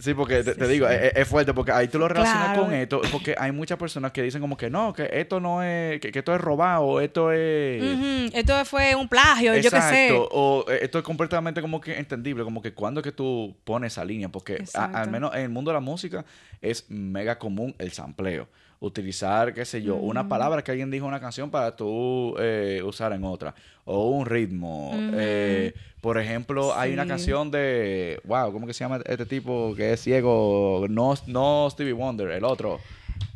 Sí, 0.00 0.14
porque 0.14 0.44
te, 0.44 0.52
Sí, 0.52 0.58
te 0.60 0.68
digo, 0.68 0.86
sí. 0.86 0.94
Es, 0.94 1.12
es 1.16 1.26
fuerte 1.26 1.52
porque 1.52 1.72
ahí 1.72 1.88
tú 1.88 1.98
lo 1.98 2.06
relacionas 2.06 2.50
Claro. 2.52 2.62
con 2.66 2.72
esto, 2.72 3.00
porque 3.10 3.34
hay 3.36 3.50
muchas 3.50 3.78
personas 3.78 4.12
que 4.12 4.22
dicen 4.22 4.40
como 4.40 4.56
que 4.56 4.70
no, 4.70 4.92
que 4.92 5.08
esto 5.12 5.40
no 5.40 5.60
es, 5.60 5.98
que, 6.00 6.12
que 6.12 6.20
esto 6.20 6.32
es 6.32 6.40
robado, 6.40 7.00
esto 7.00 7.32
es... 7.32 8.32
Esto 8.32 8.64
fue 8.64 8.94
un 8.94 9.08
plagio, 9.08 9.56
yo 9.56 9.62
qué 9.62 9.70
sé. 9.70 9.76
Exacto, 9.76 10.28
o 10.30 10.64
eh, 10.70 10.78
esto 10.82 10.98
es 10.98 11.04
completamente 11.04 11.60
como 11.60 11.80
que 11.80 11.98
entendible, 11.98 12.44
como 12.44 12.62
que 12.62 12.72
cuando 12.74 13.00
es 13.00 13.04
que 13.04 13.10
tú 13.12 13.56
pones 13.64 13.92
esa 13.94 14.04
línea, 14.04 14.28
porque 14.28 14.52
a- 14.52 14.56
al 14.56 14.62
Exacto. 14.62 15.10
menos 15.10 15.34
en 15.34 15.40
el 15.40 15.48
mundo 15.48 15.72
de 15.72 15.74
la 15.74 15.80
música 15.80 16.24
es 16.60 16.88
mega 16.88 17.40
común 17.40 17.74
el 17.78 17.90
sampleo. 17.90 18.46
Utilizar, 18.80 19.52
qué 19.54 19.64
sé 19.64 19.82
yo, 19.82 19.96
una 19.96 20.28
palabra 20.28 20.62
que 20.62 20.70
alguien 20.70 20.88
dijo 20.88 21.04
en 21.04 21.08
una 21.08 21.20
canción 21.20 21.50
para 21.50 21.74
tú 21.74 22.36
eh, 22.38 22.80
usar 22.84 23.12
en 23.12 23.24
otra. 23.24 23.52
O 23.84 24.10
un 24.10 24.24
ritmo. 24.24 24.92
Eh, 24.94 25.74
por 26.00 26.16
ejemplo, 26.16 26.72
hay 26.76 26.92
una 26.92 27.04
canción 27.06 27.50
de, 27.50 28.20
wow, 28.24 28.52
¿cómo 28.52 28.66
que 28.68 28.72
se 28.74 28.84
llama 28.84 29.00
este 29.04 29.26
tipo 29.26 29.74
que 29.76 29.94
es 29.94 30.00
ciego? 30.02 30.86
No, 30.88 31.14
no 31.26 31.68
Stevie 31.70 31.92
Wonder, 31.92 32.30
el 32.30 32.44
otro. 32.44 32.78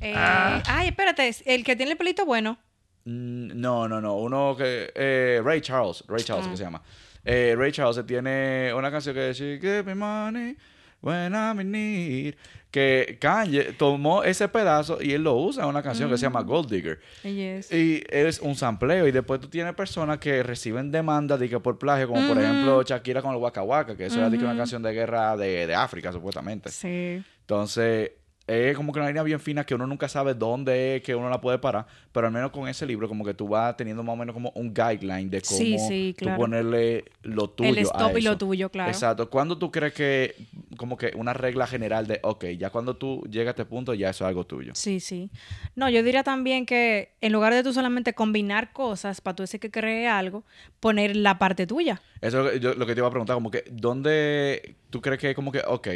Eh, 0.00 0.12
Ah. 0.16 0.62
Ay, 0.66 0.88
espérate, 0.88 1.28
el 1.46 1.64
que 1.64 1.74
tiene 1.74 1.90
el 1.92 1.98
pelito 1.98 2.24
bueno. 2.24 2.56
Mm, 3.04 3.60
No, 3.60 3.88
no, 3.88 4.00
no. 4.00 4.16
Uno 4.18 4.54
que. 4.56 5.40
Ray 5.44 5.60
Charles. 5.60 6.04
Ray 6.06 6.22
Charles, 6.22 6.46
Ah. 6.46 6.50
que 6.50 6.56
se 6.56 6.62
llama. 6.62 6.82
Ray 7.24 7.72
Charles 7.72 8.06
tiene 8.06 8.72
una 8.74 8.92
canción 8.92 9.12
que 9.14 9.28
dice: 9.28 9.58
Give 9.60 9.82
me 9.82 9.96
money. 9.96 10.56
When 11.00 11.32
I'm 11.34 11.60
in 11.60 11.72
need. 11.72 12.34
Que 12.72 13.18
Kanye 13.20 13.74
tomó 13.74 14.24
ese 14.24 14.48
pedazo 14.48 15.00
y 15.00 15.12
él 15.12 15.22
lo 15.22 15.36
usa 15.36 15.62
en 15.62 15.68
una 15.68 15.82
canción 15.82 16.10
que 16.10 16.16
se 16.16 16.22
llama 16.22 16.40
Gold 16.40 16.70
Digger. 16.70 17.00
Yes. 17.22 17.70
Y 17.70 18.02
es 18.08 18.40
un 18.40 18.56
sampleo. 18.56 19.06
Y 19.06 19.12
después 19.12 19.40
tú 19.40 19.48
tienes 19.48 19.74
personas 19.74 20.18
que 20.18 20.42
reciben 20.42 20.90
demandas 20.90 21.38
de 21.38 21.48
que 21.50 21.60
por 21.60 21.78
plagio, 21.78 22.08
como 22.08 22.26
por 22.26 22.38
ejemplo 22.42 22.82
Shakira 22.82 23.22
con 23.22 23.32
el 23.32 23.36
Waka 23.36 23.62
Waka, 23.62 23.94
que 23.94 24.06
eso 24.06 24.18
era 24.18 24.30
de 24.30 24.38
que 24.38 24.44
una 24.44 24.56
canción 24.56 24.82
de 24.82 24.92
guerra 24.92 25.36
de, 25.36 25.66
de 25.66 25.74
África, 25.74 26.10
supuestamente. 26.12 26.70
Sí. 26.70 27.22
Entonces, 27.40 28.12
es 28.52 28.76
como 28.76 28.92
que 28.92 28.98
una 28.98 29.08
línea 29.08 29.22
bien 29.22 29.40
fina 29.40 29.64
que 29.64 29.74
uno 29.74 29.86
nunca 29.86 30.08
sabe 30.08 30.34
dónde 30.34 30.96
es 30.96 31.02
que 31.02 31.14
uno 31.14 31.28
la 31.30 31.40
puede 31.40 31.58
parar, 31.58 31.86
pero 32.12 32.26
al 32.26 32.32
menos 32.32 32.50
con 32.50 32.68
ese 32.68 32.86
libro 32.86 33.08
como 33.08 33.24
que 33.24 33.34
tú 33.34 33.48
vas 33.48 33.76
teniendo 33.76 34.02
más 34.02 34.14
o 34.14 34.16
menos 34.16 34.32
como 34.34 34.50
un 34.54 34.72
guideline 34.74 35.30
de 35.30 35.40
cómo 35.42 35.56
Sí, 35.58 35.78
sí, 35.78 36.14
tú 36.18 36.26
ponerle 36.36 37.04
lo 37.22 37.48
tuyo 37.50 37.70
El 37.70 37.78
a 37.78 37.82
stop 37.82 38.16
y 38.18 38.22
lo 38.22 38.36
tuyo, 38.38 38.68
claro. 38.70 38.90
Exacto. 38.90 39.30
¿Cuándo 39.30 39.58
tú 39.58 39.70
crees 39.70 39.94
que 39.94 40.34
como 40.76 40.96
que 40.96 41.12
una 41.16 41.32
regla 41.32 41.66
general 41.66 42.06
de, 42.06 42.20
ok, 42.22 42.44
ya 42.58 42.70
cuando 42.70 42.96
tú 42.96 43.22
llegas 43.30 43.48
a 43.48 43.50
este 43.50 43.64
punto 43.64 43.94
ya 43.94 44.10
eso 44.10 44.24
es 44.24 44.28
algo 44.28 44.44
tuyo? 44.44 44.72
Sí, 44.74 45.00
sí. 45.00 45.30
No, 45.76 45.88
yo 45.88 46.02
diría 46.02 46.22
también 46.22 46.66
que 46.66 47.12
en 47.20 47.32
lugar 47.32 47.52
de 47.54 47.62
tú 47.62 47.72
solamente 47.72 48.12
combinar 48.14 48.72
cosas 48.72 49.20
para 49.20 49.36
tú 49.36 49.42
decir 49.42 49.60
que 49.60 49.70
cree 49.70 50.08
algo, 50.08 50.44
poner 50.80 51.16
la 51.16 51.38
parte 51.38 51.66
tuya. 51.66 52.00
Eso 52.20 52.38
es 52.38 52.44
lo 52.44 52.50
que, 52.52 52.60
yo- 52.60 52.74
lo 52.74 52.86
que 52.86 52.94
te 52.94 53.00
iba 53.00 53.08
a 53.08 53.10
preguntar, 53.10 53.34
como 53.34 53.50
que, 53.50 53.64
¿dónde 53.70 54.76
tú 54.90 55.00
crees 55.00 55.20
que 55.20 55.34
como 55.34 55.52
que, 55.52 55.62
ok, 55.66 55.88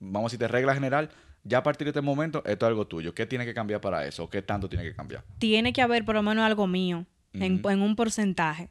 vamos 0.00 0.24
a 0.24 0.26
decirte 0.30 0.48
regla 0.48 0.74
general, 0.74 1.10
ya 1.44 1.58
a 1.58 1.62
partir 1.62 1.86
de 1.86 1.90
este 1.90 2.00
momento 2.00 2.42
esto 2.44 2.66
es 2.66 2.68
algo 2.68 2.86
tuyo? 2.86 3.14
¿Qué 3.14 3.26
tiene 3.26 3.44
que 3.44 3.54
cambiar 3.54 3.80
para 3.80 4.06
eso? 4.06 4.28
¿Qué 4.28 4.42
tanto 4.42 4.68
tiene 4.68 4.84
que 4.84 4.94
cambiar? 4.94 5.24
Tiene 5.38 5.72
que 5.72 5.82
haber 5.82 6.04
por 6.04 6.14
lo 6.14 6.22
menos 6.22 6.44
algo 6.44 6.66
mío 6.66 7.06
en, 7.32 7.62
un 7.64 7.96
porcentaje. 7.96 8.70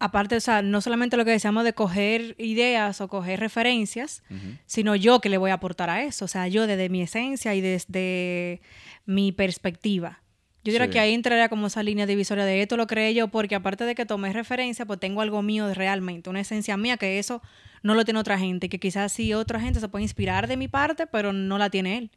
Aparte, 0.00 0.36
o 0.36 0.40
sea, 0.40 0.62
no 0.62 0.80
solamente 0.80 1.16
lo 1.16 1.24
que 1.24 1.32
decíamos 1.32 1.64
de 1.64 1.72
coger 1.72 2.36
ideas 2.38 3.00
o 3.00 3.08
coger 3.08 3.40
referencias, 3.40 4.22
sino 4.66 4.94
yo 4.94 5.20
que 5.20 5.28
le 5.28 5.38
voy 5.38 5.50
a 5.50 5.54
aportar 5.54 5.90
a 5.90 6.02
eso. 6.02 6.24
O 6.24 6.28
sea, 6.28 6.46
yo 6.46 6.66
desde 6.66 6.88
mi 6.88 7.02
esencia 7.02 7.54
y 7.54 7.60
desde 7.60 8.60
mi 9.06 9.32
perspectiva. 9.32 10.20
Yo 10.64 10.72
diría 10.72 10.86
Sí. 10.86 10.92
que 10.92 11.00
ahí 11.00 11.14
entraría 11.14 11.48
como 11.48 11.68
esa 11.68 11.82
línea 11.82 12.04
divisoria 12.06 12.44
de 12.44 12.60
esto 12.62 12.76
lo 12.76 12.86
creé 12.86 13.14
yo 13.14 13.28
porque 13.28 13.54
aparte 13.54 13.84
de 13.84 13.94
que 13.94 14.04
tomé 14.06 14.32
referencia, 14.32 14.84
pues 14.86 14.98
tengo 15.00 15.20
algo 15.22 15.40
mío 15.42 15.72
realmente, 15.72 16.28
una 16.30 16.40
esencia 16.40 16.76
mía 16.76 16.96
que 16.96 17.18
eso 17.18 17.40
no 17.82 17.94
lo 17.94 18.04
tiene 18.04 18.18
otra 18.20 18.38
gente, 18.38 18.68
que 18.68 18.78
quizás 18.80 19.12
sí 19.12 19.32
otra 19.34 19.60
gente 19.60 19.78
se 19.80 19.88
puede 19.88 20.02
inspirar 20.02 20.48
de 20.48 20.56
mi 20.56 20.66
parte, 20.68 21.06
pero 21.06 21.32
no 21.32 21.58
la 21.58 21.70
tiene 21.70 21.98
él. 21.98 22.10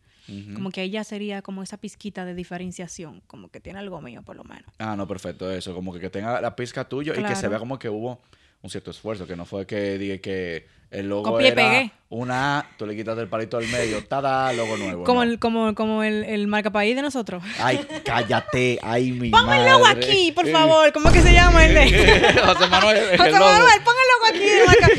Como 0.53 0.71
que 0.71 0.79
ahí 0.81 0.89
ya 0.91 1.03
sería 1.03 1.41
como 1.41 1.61
esa 1.61 1.75
pizquita 1.77 2.23
de 2.23 2.33
diferenciación, 2.33 3.21
como 3.27 3.49
que 3.49 3.59
tiene 3.59 3.79
algo 3.79 3.99
mío 4.01 4.21
por 4.23 4.37
lo 4.37 4.43
menos. 4.45 4.65
Ah, 4.79 4.95
no, 4.95 5.05
perfecto, 5.05 5.51
eso, 5.51 5.73
como 5.75 5.91
que, 5.93 5.99
que 5.99 6.09
tenga 6.09 6.39
la 6.39 6.55
pizca 6.55 6.87
tuyo 6.87 7.13
y 7.13 7.21
que 7.23 7.35
se 7.35 7.47
vea 7.49 7.59
como 7.59 7.77
que 7.77 7.89
hubo 7.89 8.21
un 8.61 8.69
cierto 8.69 8.91
esfuerzo, 8.91 9.25
que 9.27 9.35
no 9.35 9.45
fue 9.45 9.65
que 9.65 9.97
diga 9.97 10.17
que 10.19 10.65
el 10.91 11.07
logo 11.07 11.23
Copié 11.31 11.47
era 11.47 11.55
pegué. 11.55 11.91
una 12.09 12.65
tú 12.77 12.85
le 12.85 12.95
quitas 12.95 13.17
el 13.17 13.27
palito 13.29 13.57
al 13.57 13.65
medio, 13.67 14.03
tada, 14.05 14.51
logo 14.53 14.75
nuevo. 14.77 15.03
Como, 15.05 15.23
no. 15.23 15.31
el, 15.31 15.39
como, 15.39 15.73
como 15.73 16.03
el, 16.03 16.23
el 16.25 16.47
marcapaís 16.47 16.95
de 16.95 17.01
nosotros. 17.01 17.41
Ay, 17.59 17.79
cállate, 18.03 18.77
ay, 18.83 19.11
mi 19.11 19.29
Pon 19.31 19.51
el 19.53 19.65
logo 19.65 19.87
aquí, 19.87 20.31
por 20.33 20.47
favor. 20.49 20.91
¿Cómo 20.91 21.11
que 21.11 21.21
se 21.21 21.33
llama 21.33 21.65
el 21.65 21.73
de? 21.73 21.81
José 22.45 22.67
Manuel, 22.67 22.97
el 22.97 23.17
José. 23.17 23.31
Manuel, 23.31 23.81
pon 23.85 23.95
el 23.95 24.07
logo 24.11 24.25
aquí. 24.29 24.39
de 24.53 24.65
marca- 24.65 24.89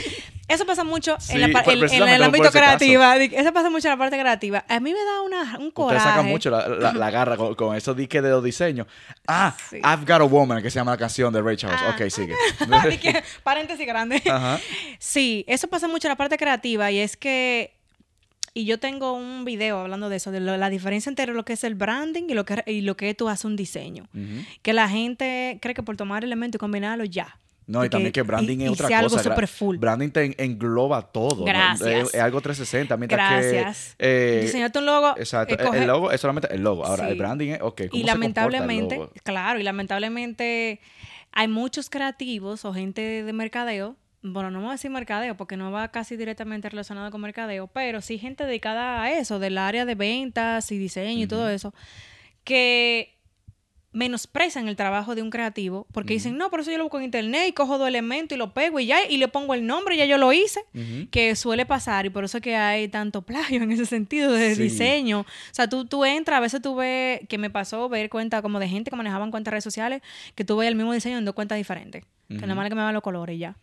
Eso 0.49 0.67
pasa 0.67 0.85
mucho 0.85 1.17
Sí, 1.21 1.35
en, 1.41 1.53
la 1.53 1.63
pues, 1.63 1.93
en- 1.93 2.03
el 2.09 2.23
ámbito 2.23 2.51
creativo. 2.51 3.03
Eso 3.05 3.53
pasa 3.53 3.71
mucho 3.71 3.89
en 3.89 3.93
la 3.93 3.97
parte 3.99 4.19
creativa. 4.19 4.65
A 4.69 4.81
mí 4.81 4.93
me 4.93 4.99
da 5.03 5.23
una, 5.23 5.59
un 5.59 5.71
coraje. 5.71 5.97
Ustedes 5.99 6.15
sacan 6.15 6.27
mucho 6.27 6.51
la, 6.51 6.69
la, 6.69 6.93
la 6.93 7.11
garra 7.11 7.37
con, 7.37 7.55
con 7.55 7.75
esos 7.77 7.97
diques 7.97 8.23
de 8.23 8.29
los 8.31 8.43
diseños. 8.45 8.87
Ah, 9.27 9.55
Sí. 9.71 9.77
I've 9.77 10.05
Got 10.05 10.21
a 10.21 10.25
Woman, 10.25 10.63
que 10.63 10.71
se 10.71 10.77
llama 10.79 10.91
la 10.93 10.99
canción 10.99 11.33
de 11.33 11.41
Ray 11.41 11.57
Charles. 11.57 11.81
Ah. 11.83 11.95
Ok, 11.97 12.11
sigue. 12.11 12.35
Di 12.91 12.99
que, 12.99 13.23
paréntesis 13.43 13.87
grande. 13.87 14.21
Ajá. 14.31 14.59
Sí, 14.99 15.45
eso 15.49 15.69
pasa 15.69 15.89
mucho 15.89 16.09
en 16.09 16.11
la 16.13 16.17
parte 16.17 16.37
creativa 16.37 16.91
y 16.91 16.99
es 16.99 17.17
que, 17.17 17.75
y 18.53 18.65
yo 18.67 18.79
tengo 18.79 19.13
un 19.15 19.45
video 19.47 19.79
hablando 19.79 20.09
de 20.11 20.17
eso, 20.17 20.31
de 20.33 20.41
lo- 20.41 20.57
la 20.59 20.69
diferencia 20.71 21.09
entre 21.09 21.27
lo 21.33 21.45
que 21.45 21.55
es 21.55 21.65
el 21.65 21.75
branding 21.77 22.25
y 22.29 22.35
lo 22.35 22.45
que, 22.45 22.63
y 22.67 22.83
lo 22.83 22.97
que 22.97 23.15
tú 23.15 23.29
haces 23.29 23.45
un 23.47 23.57
diseño. 23.57 24.07
Que 24.63 24.73
la 24.73 24.89
gente 24.89 25.59
cree 25.63 25.75
que 25.75 25.83
por 25.83 25.97
tomar 25.97 26.25
elementos 26.25 26.57
y 26.57 26.59
combinarlo 26.59 27.05
ya. 27.05 27.39
No, 27.67 27.85
y, 27.85 27.89
también 27.89 28.13
que 28.13 28.23
branding 28.23 28.59
y- 28.59 28.65
es 28.65 28.71
y 28.71 28.73
otra 28.73 28.89
sea 28.89 29.03
cosa. 29.03 29.17
algo 29.21 29.31
super 29.31 29.47
full. 29.49 29.77
Branding 29.77 30.11
te 30.11 30.25
en- 30.25 30.35
engloba 30.39 31.01
todo. 31.13 31.37
¿no? 31.37 31.45
Gracias. 31.45 32.09
Es, 32.09 32.15
es 32.15 32.21
algo 32.21 32.41
360. 32.41 32.97
Mientras 32.97 33.31
Gracias. 33.31 33.95
que. 33.99 34.39
eh, 34.39 34.43
Diseñarte 34.43 34.79
un 34.81 34.87
logo. 34.87 35.15
Exacto. 35.17 35.55
eh, 35.55 35.69
El- 35.81 35.87
logo 35.87 36.11
es 36.11 36.21
solamente 36.21 36.53
el 36.53 36.63
logo. 36.63 36.85
Ahora, 36.85 37.07
Sí. 37.07 37.13
el 37.13 37.19
branding 37.19 37.51
es, 37.53 37.61
ok, 37.63 37.83
¿cómo 37.91 38.01
y 38.03 38.05
lamentablemente, 38.05 38.81
comporta 38.81 38.95
el 38.95 39.01
logo? 39.01 39.13
claro, 39.25 39.61
y 39.61 39.63
lamentablemente 39.63 40.81
hay 41.33 41.49
muchos 41.49 41.89
creativos 41.89 42.65
o 42.65 42.75
gente 42.75 43.23
de 43.23 43.33
mercadeo, 43.33 43.97
bueno, 44.25 44.51
no 44.51 44.61
voy 44.61 44.69
a 44.69 44.73
decir 44.73 44.91
mercadeo 44.91 45.37
porque 45.37 45.57
no 45.57 45.73
va 45.73 45.89
casi 45.91 46.17
directamente 46.17 46.69
relacionado 46.69 47.11
con 47.11 47.21
mercadeo, 47.21 47.67
pero 47.69 48.01
sí 48.01 48.19
gente 48.19 48.45
dedicada 48.45 49.03
a 49.03 49.13
eso, 49.13 49.39
del 49.39 49.57
área 49.59 49.85
de 49.85 49.95
ventas 49.95 50.71
y 50.71 50.79
diseño 50.79 51.25
y 51.25 51.27
todo 51.27 51.49
eso, 51.49 51.75
que 52.45 53.19
menosprecian 53.93 54.69
el 54.69 54.77
trabajo 54.77 55.15
de 55.15 55.23
un 55.23 55.31
creativo 55.31 55.87
porque 55.93 56.15
dicen, 56.15 56.37
no, 56.39 56.51
por 56.51 56.61
eso 56.61 56.71
yo 56.71 56.79
lo 56.79 56.85
busco 56.85 56.99
en 56.99 57.05
internet 57.05 57.45
y 57.49 57.53
cojo 57.53 57.79
dos 57.79 57.87
elementos 57.89 58.35
y 58.35 58.39
lo 58.39 58.53
pego 58.55 58.81
y 58.81 58.87
ya, 58.87 58.99
y 59.09 59.19
le 59.19 59.29
pongo 59.29 59.55
el 59.55 59.67
nombre 59.67 59.95
y 59.95 59.99
ya 59.99 60.07
yo 60.07 60.19
lo 60.19 60.33
hice, 60.33 60.61
que 61.11 61.37
suele 61.37 61.67
pasar 61.67 62.07
y 62.07 62.11
por 62.11 62.25
eso 62.25 62.39
es 62.39 62.43
que 62.43 62.57
hay 62.57 62.89
tanto 62.89 63.23
plagio 63.27 63.63
en 63.63 63.71
ese 63.73 63.87
sentido 63.87 64.33
de 64.33 64.55
Sí. 64.55 64.63
diseño. 64.65 65.21
O 65.21 65.27
sea, 65.55 65.69
tú, 65.69 65.85
tú 65.85 66.05
entras, 66.05 66.39
a 66.39 66.41
veces 66.41 66.61
tú 66.63 66.75
ves, 66.75 67.21
que 67.29 67.39
me 67.39 67.51
pasó 67.51 67.89
ver 67.89 68.09
cuenta 68.11 68.43
como 68.43 68.59
de 68.59 68.69
gente 68.69 68.91
que 68.91 68.97
manejaban 68.97 69.31
cuentas 69.31 69.51
de 69.51 69.53
redes 69.53 69.65
sociales, 69.65 70.03
que 70.35 70.45
tú 70.45 70.57
ves 70.57 70.69
el 70.69 70.75
mismo 70.75 70.93
diseño 70.93 71.19
en 71.19 71.25
dos 71.25 71.35
cuentas 71.35 71.59
diferentes. 71.59 72.05
Que 72.29 72.37
nada 72.37 72.55
más 72.55 72.67
que 72.71 72.75
me 72.75 72.81
van 72.81 72.95
los 72.95 73.03
colores 73.03 73.37
y 73.37 73.41
ya. 73.41 73.57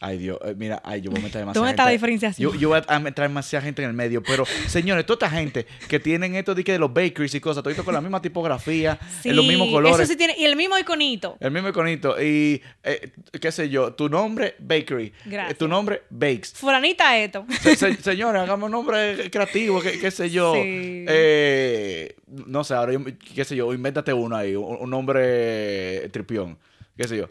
Ay, 0.00 0.18
Dios. 0.18 0.38
eh, 0.44 0.54
mira, 0.56 0.80
ay, 0.84 1.00
yo 1.00 1.10
voy 1.10 1.20
a 1.20 1.22
meter 1.22 1.40
demasiada 1.40 1.54
¿Dónde 1.54 1.70
está 1.70 1.82
gente. 1.84 1.88
la 1.88 1.92
diferenciación? 1.92 2.52
Yo, 2.52 2.58
yo 2.58 2.68
voy 2.68 2.80
a 2.86 2.98
meter 2.98 3.22
demasiada 3.28 3.64
gente 3.64 3.82
en 3.82 3.88
el 3.88 3.94
medio. 3.94 4.22
Pero, 4.22 4.44
señores, 4.66 5.06
toda 5.06 5.26
esta 5.26 5.38
gente 5.38 5.66
que 5.88 5.98
tienen 5.98 6.34
esto 6.36 6.54
de, 6.54 6.62
que 6.64 6.72
de 6.72 6.78
los 6.78 6.92
bakeries 6.92 7.34
y 7.34 7.40
cosas, 7.40 7.62
todo 7.62 7.74
con 7.84 7.94
la 7.94 8.00
misma 8.02 8.20
tipografía, 8.20 8.98
Sí, 9.22 9.30
en 9.30 9.36
los 9.36 9.46
mismos 9.46 9.70
colores. 9.70 9.98
Eso 10.00 10.10
sí 10.12 10.16
tiene, 10.16 10.34
y 10.38 10.44
el 10.44 10.54
mismo 10.56 10.76
iconito. 10.78 11.36
El 11.40 11.50
mismo 11.50 11.68
iconito. 11.70 12.20
Y, 12.22 12.62
eh, 12.84 13.12
qué 13.40 13.50
sé 13.50 13.68
yo, 13.70 13.94
tu 13.94 14.08
nombre, 14.08 14.54
Bakery. 14.58 15.12
Gracias. 15.24 15.52
Eh, 15.52 15.54
tu 15.54 15.66
nombre, 15.68 16.02
Bakes. 16.10 16.52
Fulanita 16.54 17.16
esto. 17.18 17.46
Se- 17.62 17.76
se- 17.76 17.96
señores, 17.96 18.42
hagamos 18.42 18.66
un 18.66 18.72
nombre 18.72 19.30
creativo, 19.30 19.80
qué, 19.80 19.98
qué 19.98 20.10
sé 20.10 20.28
yo. 20.30 20.52
Sí. 20.54 20.60
Eh, 21.08 22.16
no 22.46 22.64
sé, 22.64 22.74
ahora, 22.74 22.92
yo- 22.92 23.00
qué 23.34 23.44
sé 23.44 23.56
yo, 23.56 23.72
invéntate 23.72 24.12
uno 24.12 24.36
ahí, 24.36 24.54
un, 24.54 24.76
un 24.78 24.90
nombre 24.90 26.08
tripión, 26.10 26.58
qué 26.96 27.08
sé 27.08 27.16
yo. 27.16 27.28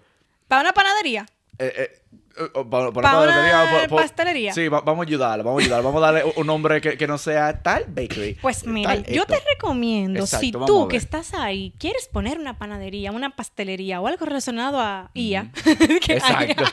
Para 0.48 0.62
una 0.62 0.74
panadería. 0.74 1.26
Eh, 1.57 1.73
eh, 1.77 2.02
eh, 2.38 2.49
para, 2.69 2.91
para 2.91 3.11
Pa' 3.11 3.22
una 3.22 3.88
por- 3.88 4.02
pastelería. 4.02 4.53
Sí, 4.53 4.68
va- 4.68 4.82
vamos 4.82 5.06
a 5.06 5.07
ayudarla, 5.07 5.44
vamos 5.44 5.61
a 5.61 5.64
ayudarla. 5.64 5.86
Vamos 5.86 6.03
a 6.03 6.06
darle 6.11 6.34
un- 6.36 6.45
nombre 6.48 6.82
que, 6.82 6.98
que 6.98 7.07
no 7.07 7.18
sea 7.18 7.61
tal 7.64 7.86
bakery. 7.88 8.34
Pues 8.41 8.65
mira, 8.65 8.90
tal 8.94 9.06
yo 9.06 9.26
te 9.26 9.40
recomiendo, 9.53 10.19
Exacto, 10.19 10.41
si 10.45 10.52
tú 10.52 10.88
que 10.90 10.98
estás 10.98 11.34
ahí 11.34 11.73
quieres 11.80 12.07
poner 12.10 12.38
una 12.38 12.57
panadería, 12.57 13.11
una 13.11 13.36
pastelería 13.36 14.02
o 14.02 14.07
algo 14.07 14.26
relacionado 14.26 14.80
a 14.82 15.10
IA, 15.14 15.49
que 16.02 16.14
Exacto. 16.14 16.65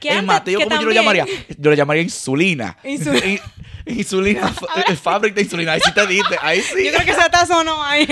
que 0.00 0.14
digo 0.46 0.60
que 0.60 0.64
cómo 0.64 0.80
yo 0.80 0.86
lo 0.86 0.92
llamaría. 0.92 1.26
Yo 1.58 1.70
lo 1.70 1.74
llamaría 1.76 2.02
insulina. 2.02 2.78
Insu- 2.82 3.22
In- 3.22 3.98
insulina, 3.98 4.48
fa- 4.54 4.96
fábrica 4.96 5.34
de 5.34 5.42
insulina. 5.42 5.72
Ahí 5.72 5.80
sí 5.84 5.92
te 5.92 6.06
diste, 6.06 6.38
ahí 6.40 6.62
sí. 6.62 6.86
Yo 6.86 6.92
creo 6.92 7.04
que 7.04 7.10
ese 7.10 7.28
tazo 7.30 7.62
no 7.62 7.82
hay. 7.84 8.06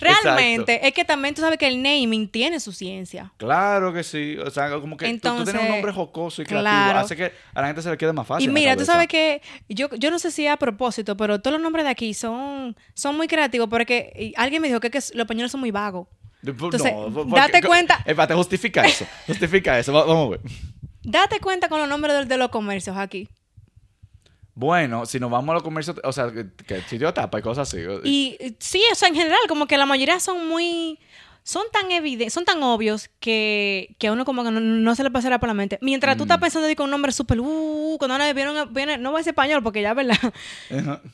Realmente, 0.00 0.86
es 0.86 0.92
que 0.94 1.04
también 1.04 1.34
tú 1.34 1.40
sabes 1.42 1.58
que 1.58 1.66
el 1.66 1.82
naming 1.82 2.28
tiene 2.28 2.58
su 2.60 2.72
ciencia. 2.72 3.32
Claro 3.36 3.92
que 3.92 4.02
sí. 4.02 4.36
O 4.38 4.50
sea, 4.50 4.70
como 4.80 4.96
que 4.96 5.06
tú- 5.06 5.12
tú, 5.12 5.20
tienes 5.20 5.32
un 5.32 5.48
Entonces, 5.48 5.70
nombre 5.70 5.92
jocoso 5.92 6.42
y 6.42 6.44
creativo. 6.46 6.62
claro. 6.70 6.98
Hace 7.00 7.16
que 7.16 7.32
a 7.54 7.60
la 7.60 7.66
gente 7.68 7.82
se 7.82 7.90
le 7.90 7.96
quede 7.98 8.12
más 8.12 8.26
fácil. 8.26 8.48
Y 8.48 8.52
mira, 8.52 8.76
tú 8.76 8.84
sabes 8.84 9.08
que 9.08 9.42
yo, 9.68 9.88
yo 9.96 10.10
no 10.10 10.18
sé 10.18 10.30
si 10.30 10.46
a 10.46 10.56
propósito, 10.56 11.16
pero 11.16 11.40
todos 11.40 11.52
los 11.52 11.62
nombres 11.62 11.84
de 11.84 11.90
aquí 11.90 12.14
son, 12.14 12.76
son 12.94 13.16
muy 13.16 13.28
creativos 13.28 13.68
porque 13.68 14.32
alguien 14.36 14.62
me 14.62 14.68
dijo 14.68 14.80
que, 14.80 14.90
que 14.90 14.98
los 14.98 15.10
españoles 15.14 15.52
son 15.52 15.60
muy 15.60 15.70
vagos. 15.70 16.08
Entonces, 16.42 16.92
porque- 16.92 17.32
date 17.34 17.62
cuenta- 17.62 17.96
Espérate, 17.98 18.34
justifica 18.34 18.84
eso. 18.86 19.04
Justifica 19.26 19.78
eso. 19.78 19.92
Va- 19.92 20.04
Vamos 20.04 20.26
a 20.26 20.30
ver. 20.30 20.40
Date 21.02 21.40
cuenta 21.40 21.68
con 21.68 21.80
los 21.80 21.88
nombres 21.88 22.14
de, 22.16 22.24
de 22.24 22.36
los 22.36 22.48
comercios 22.50 22.96
aquí. 22.96 23.28
Bueno, 24.54 25.06
si 25.06 25.18
nos 25.20 25.30
vamos 25.30 25.50
a 25.50 25.54
los 25.54 25.62
comercios, 25.62 25.96
o 26.04 26.12
sea, 26.12 26.30
que, 26.32 26.80
sitio 26.82 27.12
tapa 27.14 27.38
y 27.38 27.42
cosas 27.42 27.68
así. 27.68 27.80
Y 28.04 28.36
sí, 28.58 28.82
o 28.92 28.94
sea, 28.94 29.08
en 29.08 29.14
general, 29.14 29.38
como 29.48 29.66
que 29.66 29.76
la 29.78 29.86
mayoría 29.86 30.20
son 30.20 30.48
muy. 30.48 30.98
Son 31.42 31.62
tan 31.72 31.90
evidentes, 31.90 32.34
son 32.34 32.44
tan 32.44 32.62
obvios 32.62 33.08
que, 33.18 33.96
que 33.98 34.08
a 34.08 34.12
uno 34.12 34.26
como 34.26 34.44
que 34.44 34.50
no, 34.50 34.60
no 34.60 34.94
se 34.94 35.02
le 35.02 35.10
pasará 35.10 35.40
por 35.40 35.48
la 35.48 35.54
mente. 35.54 35.78
Mientras 35.80 36.16
tú 36.18 36.24
estás 36.24 36.36
Mm. 36.38 36.42
pensando 36.42 36.68
de 36.68 36.76
que 36.76 36.82
un 36.82 36.90
nombre 36.90 37.12
súper, 37.12 37.40
uh, 37.40 37.96
cuando 37.98 38.12
ahora 38.14 38.30
viene, 38.34 38.66
viene, 38.66 38.98
no 38.98 39.10
voy 39.10 39.18
a 39.18 39.20
decir 39.20 39.30
español 39.30 39.62
porque 39.62 39.80
ya, 39.80 39.94
¿verdad? 39.94 40.18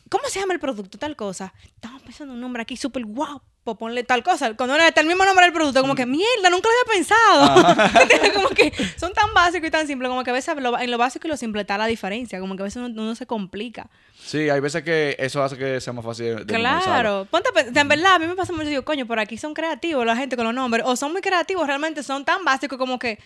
¿Cómo 0.09 0.25
se 0.29 0.41
llama 0.41 0.53
el 0.55 0.61
producto? 0.61 0.99
Tal 0.99 1.15
cosa. 1.15 1.55
Estamos 1.75 2.03
pensando 2.03 2.35
un 2.35 2.41
nombre 2.41 2.63
aquí 2.63 2.77
súper 2.77 3.05
guau, 3.05 3.41
pues 3.67 3.77
ponle 3.77 4.05
tal 4.05 4.23
cosa. 4.23 4.55
Cuando 4.55 4.77
está 4.77 5.01
el 5.03 5.07
mismo 5.09 5.25
nombre 5.27 5.45
del 5.45 5.53
producto, 5.53 5.81
como 5.83 5.93
Mm. 5.93 5.97
que 5.97 6.07
mierda, 6.07 6.49
nunca 6.51 6.69
lo 6.71 6.75
había 6.81 6.95
pensado. 6.95 8.33
como 8.35 8.49
que 8.51 8.73
son 8.97 9.13
tan 9.13 9.35
básicos 9.35 9.67
y 9.69 9.71
tan 9.71 9.87
simples, 9.87 10.09
como 10.09 10.23
que 10.25 10.31
a 10.31 10.33
veces 10.33 10.57
lo- 10.57 10.79
en 10.79 10.91
lo 10.91 10.97
básico 10.99 11.27
y 11.27 11.31
lo 11.31 11.37
simple 11.37 11.63
está 11.63 11.77
la 11.77 11.87
diferencia, 11.87 12.39
como 12.41 12.55
que 12.57 12.63
a 12.63 12.65
veces 12.65 12.77
uno, 12.83 13.03
uno 13.03 13.15
se 13.15 13.27
complica. 13.27 13.89
Sí, 14.19 14.49
hay 14.49 14.61
veces 14.61 14.83
que 14.85 15.17
eso 15.19 15.43
hace 15.43 15.59
que 15.59 15.81
sea 15.81 15.93
más 15.93 16.05
fácil 16.05 16.37
de. 16.37 16.55
Claro, 16.55 17.27
ponte 17.31 17.51
a 17.55 17.81
en 17.81 17.89
verdad 17.89 18.15
a 18.15 18.19
mí 18.19 18.27
me 18.27 18.35
pasa 18.37 18.53
mucho, 18.53 18.69
digo, 18.69 18.85
coño, 18.85 19.05
por 19.07 19.19
aquí 19.19 19.37
son 19.37 19.53
creativos 19.53 20.07
la 20.07 20.17
gente 20.17 20.37
con 20.37 20.45
los 20.47 20.55
nombres, 20.55 20.85
o 20.87 20.97
son 20.97 21.13
muy 21.13 21.21
creativos, 21.21 21.67
realmente 21.67 22.03
son 22.03 22.25
tan 22.25 22.45
básicos 22.45 22.79
como 22.79 22.99
que 22.99 23.19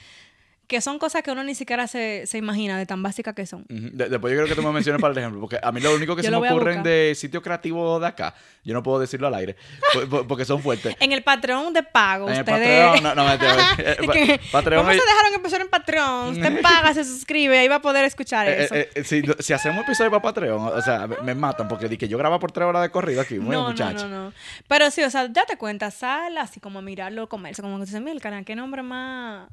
que 0.70 0.80
son 0.80 1.00
cosas 1.00 1.22
que 1.24 1.32
uno 1.32 1.42
ni 1.42 1.56
siquiera 1.56 1.88
se, 1.88 2.28
se 2.28 2.38
imagina 2.38 2.78
de 2.78 2.86
tan 2.86 3.02
básicas 3.02 3.34
que 3.34 3.44
son. 3.44 3.64
De- 3.68 4.08
después 4.08 4.32
yo 4.32 4.36
creo 4.38 4.46
que 4.46 4.54
tú 4.54 4.62
me 4.62 4.70
menciones 4.70 5.00
para 5.02 5.10
el 5.10 5.18
ejemplo, 5.18 5.40
porque 5.40 5.58
a 5.60 5.72
mí 5.72 5.80
lo 5.80 5.92
único 5.92 6.14
que 6.14 6.22
se 6.22 6.30
me 6.30 6.36
ocurren 6.36 6.84
de 6.84 7.12
sitios 7.16 7.42
creativos 7.42 8.00
de 8.00 8.06
acá, 8.06 8.34
yo 8.62 8.72
no 8.72 8.80
puedo 8.80 9.00
decirlo 9.00 9.26
al 9.26 9.34
aire, 9.34 9.56
po- 9.92 10.08
po- 10.08 10.26
porque 10.28 10.44
son 10.44 10.62
fuertes. 10.62 10.94
En 11.00 11.10
el 11.10 11.24
Patreon 11.24 11.72
de 11.72 11.82
pago, 11.82 12.28
En 12.28 12.34
el 12.34 12.38
ustedes... 12.40 12.86
Patreon, 12.88 13.02
no, 13.02 13.14
no, 13.16 13.38
que, 14.12 14.40
Patreon 14.52 14.82
¿Cómo 14.82 14.92
es- 14.92 15.00
se 15.02 15.06
dejaron 15.08 15.34
empezar 15.34 15.60
en 15.60 15.68
Patreon? 15.68 16.28
Usted 16.34 16.62
paga, 16.62 16.94
se 16.94 17.04
suscribe, 17.04 17.58
ahí 17.58 17.66
va 17.66 17.74
a 17.76 17.82
poder 17.82 18.04
escuchar 18.04 18.46
Eh, 18.46 18.62
eso. 18.64 18.74
eh, 18.76 18.90
eh, 18.94 19.02
si, 19.04 19.22
si 19.40 19.52
hacemos 19.52 19.82
episodio 19.82 20.10
para 20.12 20.22
Patreon, 20.22 20.60
o 20.68 20.82
sea, 20.82 21.08
me, 21.08 21.16
me 21.22 21.34
matan 21.34 21.66
porque 21.66 21.88
di 21.88 21.96
que 21.98 22.06
yo 22.06 22.16
grabo 22.16 22.38
por 22.38 22.52
tres 22.52 22.66
horas 22.66 22.82
de 22.82 22.90
corrido 22.90 23.20
aquí, 23.22 23.40
muy 23.40 23.56
no, 23.56 23.66
muchacho. 23.68 24.06
no, 24.06 24.08
no, 24.08 24.24
no. 24.26 24.32
Pero 24.68 24.88
sí, 24.92 25.02
o 25.02 25.10
sea, 25.10 25.26
date 25.26 25.56
cuenta, 25.56 25.90
sal 25.90 26.38
así 26.38 26.60
como 26.60 26.78
a 26.78 26.82
mirarlo, 26.82 27.28
comerse, 27.28 27.60
como 27.60 27.76
que 27.78 27.86
dices, 27.86 28.00
mira, 28.00 28.12
el 28.12 28.20
canal, 28.20 28.44
qué 28.44 28.54
nombre 28.54 28.82
más 28.84 29.48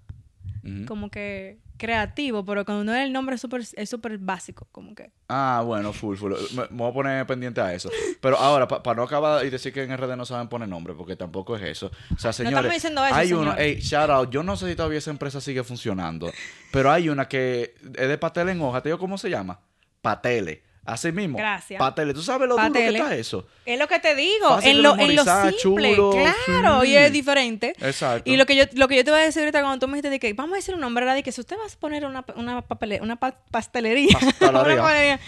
Como 0.88 1.10
que 1.10 1.60
creativo, 1.77 2.44
pero 2.44 2.65
cuando 2.65 2.94
el 2.94 3.14
nombre 3.14 3.35
es 3.35 3.41
súper 3.41 3.61
es 3.61 3.89
súper 3.89 4.18
básico, 4.18 4.68
como 4.72 4.95
que. 4.95 5.11
Ah, 5.30 5.61
bueno, 5.65 5.94
full, 5.94 6.18
full. 6.18 6.34
Me, 6.56 6.64
me 6.64 6.77
voy 6.77 6.89
a 6.89 6.94
poner 6.94 7.27
pendiente 7.27 7.61
a 7.61 7.73
eso. 7.73 7.89
Pero 8.19 8.38
ahora, 8.38 8.68
para 8.68 8.95
no 8.95 9.03
acabar 9.03 9.45
y 9.45 9.49
decir 9.49 9.72
que 9.72 9.84
en 9.84 9.95
RD 9.95 10.15
no 10.15 10.26
saben 10.26 10.48
poner 10.48 10.68
nombre, 10.68 10.94
porque 10.94 11.15
tampoco 11.15 11.56
es 11.56 11.64
eso. 11.64 11.91
O 12.14 12.19
sea, 12.19 12.34
señores, 12.34 12.57
estamos 12.57 12.73
diciendo 12.73 13.06
eso, 13.06 13.15
hay 13.15 13.27
señor. 13.30 13.56
hey, 13.57 13.77
shout 13.80 14.10
out, 14.10 14.30
yo 14.30 14.44
no 14.44 14.57
sé 14.57 14.69
si 14.69 14.76
todavía 14.76 14.98
esa 14.98 15.11
empresa 15.11 15.39
sigue 15.39 15.64
funcionando, 15.64 16.31
pero 16.72 16.91
hay 16.91 17.10
una 17.10 17.27
que 17.27 17.76
es 17.95 18.07
de 18.07 18.18
patel 18.18 18.49
en 18.49 18.61
hoja, 18.61 18.81
¿te 18.81 18.89
digo 18.89 18.99
cómo 18.99 19.18
se 19.18 19.30
llama? 19.30 19.60
Patele. 20.02 20.66
Así 20.88 21.11
mismo. 21.11 21.38
Gracias. 21.38 21.77
Patele. 21.77 22.14
¿Tú 22.14 22.22
sabes 22.23 22.47
lo 22.47 22.55
duro 22.55 22.72
que 22.73 22.88
está 22.88 23.14
eso? 23.15 23.45
Es 23.65 23.77
lo 23.77 23.88
que 23.88 23.99
te 23.99 24.15
digo, 24.15 24.47
Fácil 24.49 24.77
en 24.77 24.81
lo, 24.84 24.91
en 24.93 24.97
lo 24.97 25.23
memorizar, 25.26 25.53
simple, 25.53 25.95
chulo, 25.95 26.11
claro, 26.47 26.81
sí. 26.81 26.88
y 26.91 26.95
es 26.95 27.11
diferente. 27.11 27.73
Exacto. 27.81 28.31
Y 28.31 28.38
lo 28.38 28.45
que 28.45 28.55
yo 28.55 28.64
lo 28.73 28.88
que 28.88 28.95
yo 28.95 29.03
te 29.03 29.11
voy 29.11 29.19
a 29.19 29.23
decir 29.23 29.41
ahorita 29.41 29.61
cuando 29.61 29.80
tú 29.85 29.88
me 29.88 29.95
dijiste 29.97 30.09
de 30.09 30.19
que 30.19 30.34
vamos 30.34 30.53
a 30.53 30.55
decir 30.55 30.73
un 30.76 30.81
nombre, 30.81 31.03
era 31.03 31.14
de 31.14 31.23
que 31.23 31.31
si 31.31 31.41
usted 31.41 31.57
va 31.57 31.65
a 31.65 31.80
poner 31.80 32.05
una, 32.05 32.23
una, 32.35 32.65
papele- 32.68 33.01
una 33.01 33.18
pa- 33.18 33.38
pastelería, 33.51 34.18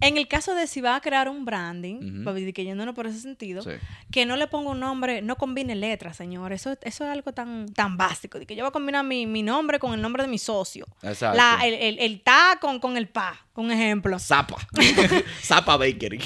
en 0.00 0.16
el 0.16 0.26
caso 0.26 0.56
de 0.56 0.66
si 0.66 0.80
va 0.80 0.96
a 0.96 1.00
crear 1.00 1.28
un 1.28 1.44
branding, 1.44 1.94
Ujú. 1.96 2.24
pues, 2.24 2.34
de 2.44 2.52
que 2.52 2.64
yéndonos 2.64 2.92
por 2.94 3.06
ese 3.06 3.20
sentido, 3.20 3.62
Sí. 3.62 3.70
que 4.10 4.26
no 4.26 4.34
le 4.36 4.48
ponga 4.48 4.70
un 4.72 4.80
nombre, 4.80 5.22
no 5.22 5.36
combine 5.36 5.76
letras, 5.76 6.16
señor. 6.16 6.52
Eso, 6.52 6.72
eso 6.82 7.04
es 7.04 7.10
algo 7.10 7.32
tan, 7.32 7.72
tan 7.72 7.96
básico. 7.96 8.40
De 8.40 8.44
que 8.46 8.56
yo 8.56 8.64
voy 8.64 8.70
a 8.70 8.72
combinar 8.72 9.04
mi, 9.04 9.26
mi 9.26 9.44
nombre 9.44 9.78
con 9.78 9.92
el 9.94 10.02
nombre 10.02 10.24
de 10.24 10.28
mi 10.28 10.38
socio. 10.38 10.86
Exacto. 11.02 11.36
La, 11.36 11.60
el, 11.64 11.74
el, 11.74 11.98
el 12.00 12.20
ta 12.20 12.58
con, 12.60 12.80
con 12.80 12.96
el 12.96 13.08
pa, 13.08 13.46
un 13.54 13.70
ejemplo. 13.70 14.18
Zapa. 14.18 14.56
Zapa 15.42 15.76
Bakery. 15.76 16.18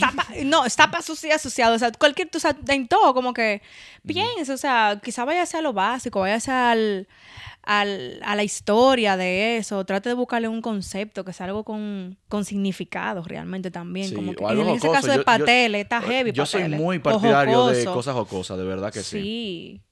No, 0.44 0.64
así 1.14 1.30
asociado. 1.30 1.74
O 1.74 1.78
sea, 1.78 1.90
cualquier, 1.92 2.28
o 2.34 2.38
sea, 2.38 2.56
en 2.68 2.86
todo, 2.88 3.14
como 3.14 3.32
que 3.34 3.62
piensa, 4.06 4.54
o 4.54 4.56
sea, 4.56 5.00
quizá 5.02 5.24
vaya 5.24 5.42
a 5.42 5.46
lo 5.62 5.72
básico, 5.72 6.20
vaya 6.20 6.70
al, 6.70 7.08
al, 7.62 8.20
a 8.24 8.36
la 8.36 8.44
historia 8.44 9.16
de 9.16 9.56
eso, 9.56 9.84
trate 9.84 10.08
de 10.10 10.14
buscarle 10.14 10.46
un 10.48 10.62
concepto 10.62 11.24
que 11.24 11.32
sea 11.32 11.46
algo 11.46 11.64
con, 11.64 12.16
con 12.28 12.44
significado 12.44 13.22
realmente 13.24 13.70
también. 13.72 14.08
Sí, 14.08 14.14
como 14.14 14.32
que, 14.34 14.44
o 14.44 14.48
algo 14.48 14.62
en 14.62 14.68
ese 14.68 14.86
jocoso. 14.86 14.92
caso 14.92 15.06
de 15.08 15.14
Yo- 15.14 15.20
yo- 15.20 15.24
Patele, 15.24 15.80
está 15.80 16.00
heavy. 16.02 16.32
Yo 16.32 16.46
soy 16.46 16.62
Patele. 16.62 16.76
muy 16.78 16.98
O 16.98 17.02
partidario 17.02 17.66
de 17.66 17.84
cosas 17.86 18.14
jocosas, 18.14 18.56
de 18.56 18.64
verdad 18.64 18.92
que 18.92 19.02
sí. 19.02 19.20
Sí. 19.20 19.82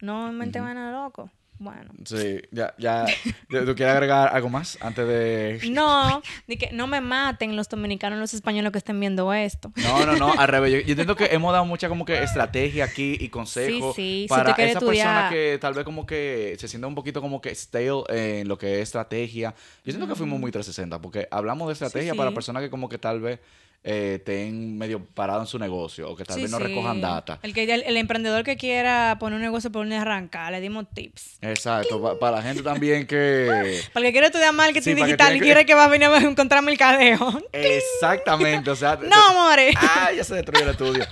No 0.00 0.32
mente 0.32 0.60
vaina 0.60 0.90
loco. 0.92 1.30
Bueno. 1.58 1.90
Sí, 2.04 2.40
ya, 2.52 2.74
ya. 2.78 3.04
¿Tú 3.48 3.74
quieres 3.74 3.94
agregar 3.94 4.28
algo 4.34 4.48
más 4.48 4.78
antes 4.80 5.06
de...? 5.06 5.60
No, 5.78 6.22
de 6.46 6.56
que 6.56 6.70
no 6.72 6.86
me 6.86 7.00
maten 7.00 7.56
los 7.56 7.68
dominicanos, 7.68 8.18
los 8.18 8.32
españoles 8.34 8.72
que 8.72 8.78
estén 8.78 8.98
viendo 8.98 9.32
esto. 9.32 9.72
No, 9.76 10.06
no, 10.06 10.16
no, 10.16 10.32
al 10.32 10.48
revés. 10.48 10.72
Yo, 10.72 10.78
yo 10.80 10.90
entiendo 10.90 11.16
que 11.16 11.26
hemos 11.32 11.52
dado 11.52 11.64
mucha 11.64 11.88
como 11.88 12.04
que 12.04 12.22
estrategia 12.22 12.84
aquí 12.84 13.16
y 13.20 13.28
consejos 13.28 13.94
Sí, 13.96 14.02
sí, 14.02 14.22
si 14.22 14.28
para 14.28 14.54
quiere 14.54 14.70
esa 14.70 14.80
persona 14.80 15.28
que 15.30 15.58
tal 15.60 15.74
vez 15.74 15.84
como 15.84 16.06
que 16.06 16.56
se 16.58 16.68
sienta 16.68 16.86
un 16.86 16.94
poquito 16.94 17.20
como 17.20 17.40
que 17.40 17.54
stale 17.54 18.02
en 18.08 18.48
lo 18.48 18.58
que 18.58 18.76
es 18.76 18.82
estrategia. 18.82 19.54
Yo 19.84 19.92
siento 19.92 20.08
que 20.08 20.14
fuimos 20.14 20.38
muy 20.38 20.50
360 20.50 21.00
porque 21.00 21.28
hablamos 21.30 21.68
de 21.68 21.72
estrategia 21.72 22.12
Sí, 22.12 22.18
para 22.18 22.32
personas 22.32 22.62
que 22.62 22.70
como 22.70 22.88
que 22.88 22.98
tal 22.98 23.20
vez 23.20 23.40
eh, 23.84 24.16
estén 24.18 24.76
medio 24.76 25.04
parados 25.06 25.44
en 25.44 25.46
su 25.46 25.58
negocio 25.58 26.10
o 26.10 26.16
que 26.16 26.24
tal 26.24 26.36
Sí, 26.36 26.42
vez 26.42 26.50
no 26.50 26.58
sí. 26.58 26.64
recojan 26.64 27.00
data. 27.00 27.38
El, 27.42 27.54
que, 27.54 27.62
el, 27.72 27.82
el 27.86 27.96
emprendedor 27.96 28.42
que 28.42 28.56
quiera 28.56 29.16
poner 29.20 29.36
un 29.36 29.42
negocio 29.42 29.70
por 29.72 29.86
un 29.86 29.92
arrancar, 29.92 30.50
le 30.52 30.60
dimos 30.60 30.86
tips. 30.92 31.38
Exacto, 31.40 32.02
pa- 32.02 32.18
para 32.18 32.36
la 32.38 32.42
gente 32.42 32.62
también 32.62 33.06
que... 33.06 33.80
Para 33.94 34.04
el 34.06 34.08
que 34.08 34.12
quiere 34.12 34.26
estudiar 34.26 34.52
marketing 34.52 34.80
Sí, 34.82 34.94
digital 34.94 35.36
y 35.36 35.38
que- 35.38 35.44
quiere 35.44 35.64
que 35.64 35.74
va 35.74 35.84
a 35.84 35.88
venir 35.88 36.08
a 36.08 36.18
encontrar 36.18 36.62
mercadeo. 36.62 37.40
Exactamente, 37.52 38.70
o 38.70 38.76
sea... 38.76 38.96
No, 39.08 39.16
amores. 39.30 39.74
Ah, 39.80 40.10
ya 40.14 40.24
se 40.24 40.34
destruyó 40.34 40.64
el 40.64 40.70
estudio. 40.70 41.04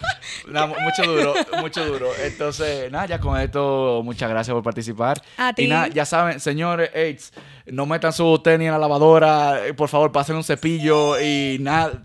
Mucho 0.49 1.03
duro, 1.11 1.35
mucho 1.61 1.85
duro. 1.87 2.11
Entonces, 2.23 2.91
nada, 2.91 3.07
ya 3.07 3.21
con 3.21 3.41
esto, 3.41 4.03
muchas 4.05 4.29
gracias 4.29 4.53
por 4.55 4.63
participar. 4.63 5.23
A 5.39 5.53
Y 5.57 5.67
nada, 5.67 5.89
ya 5.89 6.05
saben, 6.05 6.41
señores, 6.41 6.91
AIDS, 6.95 7.33
no 7.67 7.87
metan 7.87 8.13
su 8.13 8.39
tenis 8.41 8.67
en 8.67 8.73
la 8.73 8.79
lavadora, 8.79 9.67
eh, 9.67 9.75
por 9.75 9.89
favor, 9.89 10.13
pasen 10.13 10.37
un 10.37 10.45
cepillo 10.45 11.19
y 11.21 11.59
nada. 11.61 12.05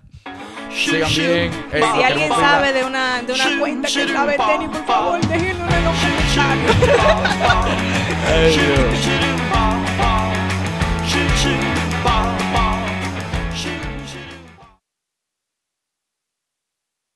Sigan 0.76 1.10
bien. 1.14 1.52
Si 1.72 2.04
alguien 2.04 2.30
sabe 2.30 2.74
de 2.74 2.84
una, 2.84 3.22
de 3.22 3.34
una 3.34 3.60
cuenta 3.60 3.88
que 3.88 4.08
sabe 4.08 4.38
tenis, 4.38 4.70
por 4.70 4.86
favor, 4.86 5.22
déjenlo 5.28 5.66
en 5.66 5.84
los 5.84 5.96
comentarios. 5.98 6.76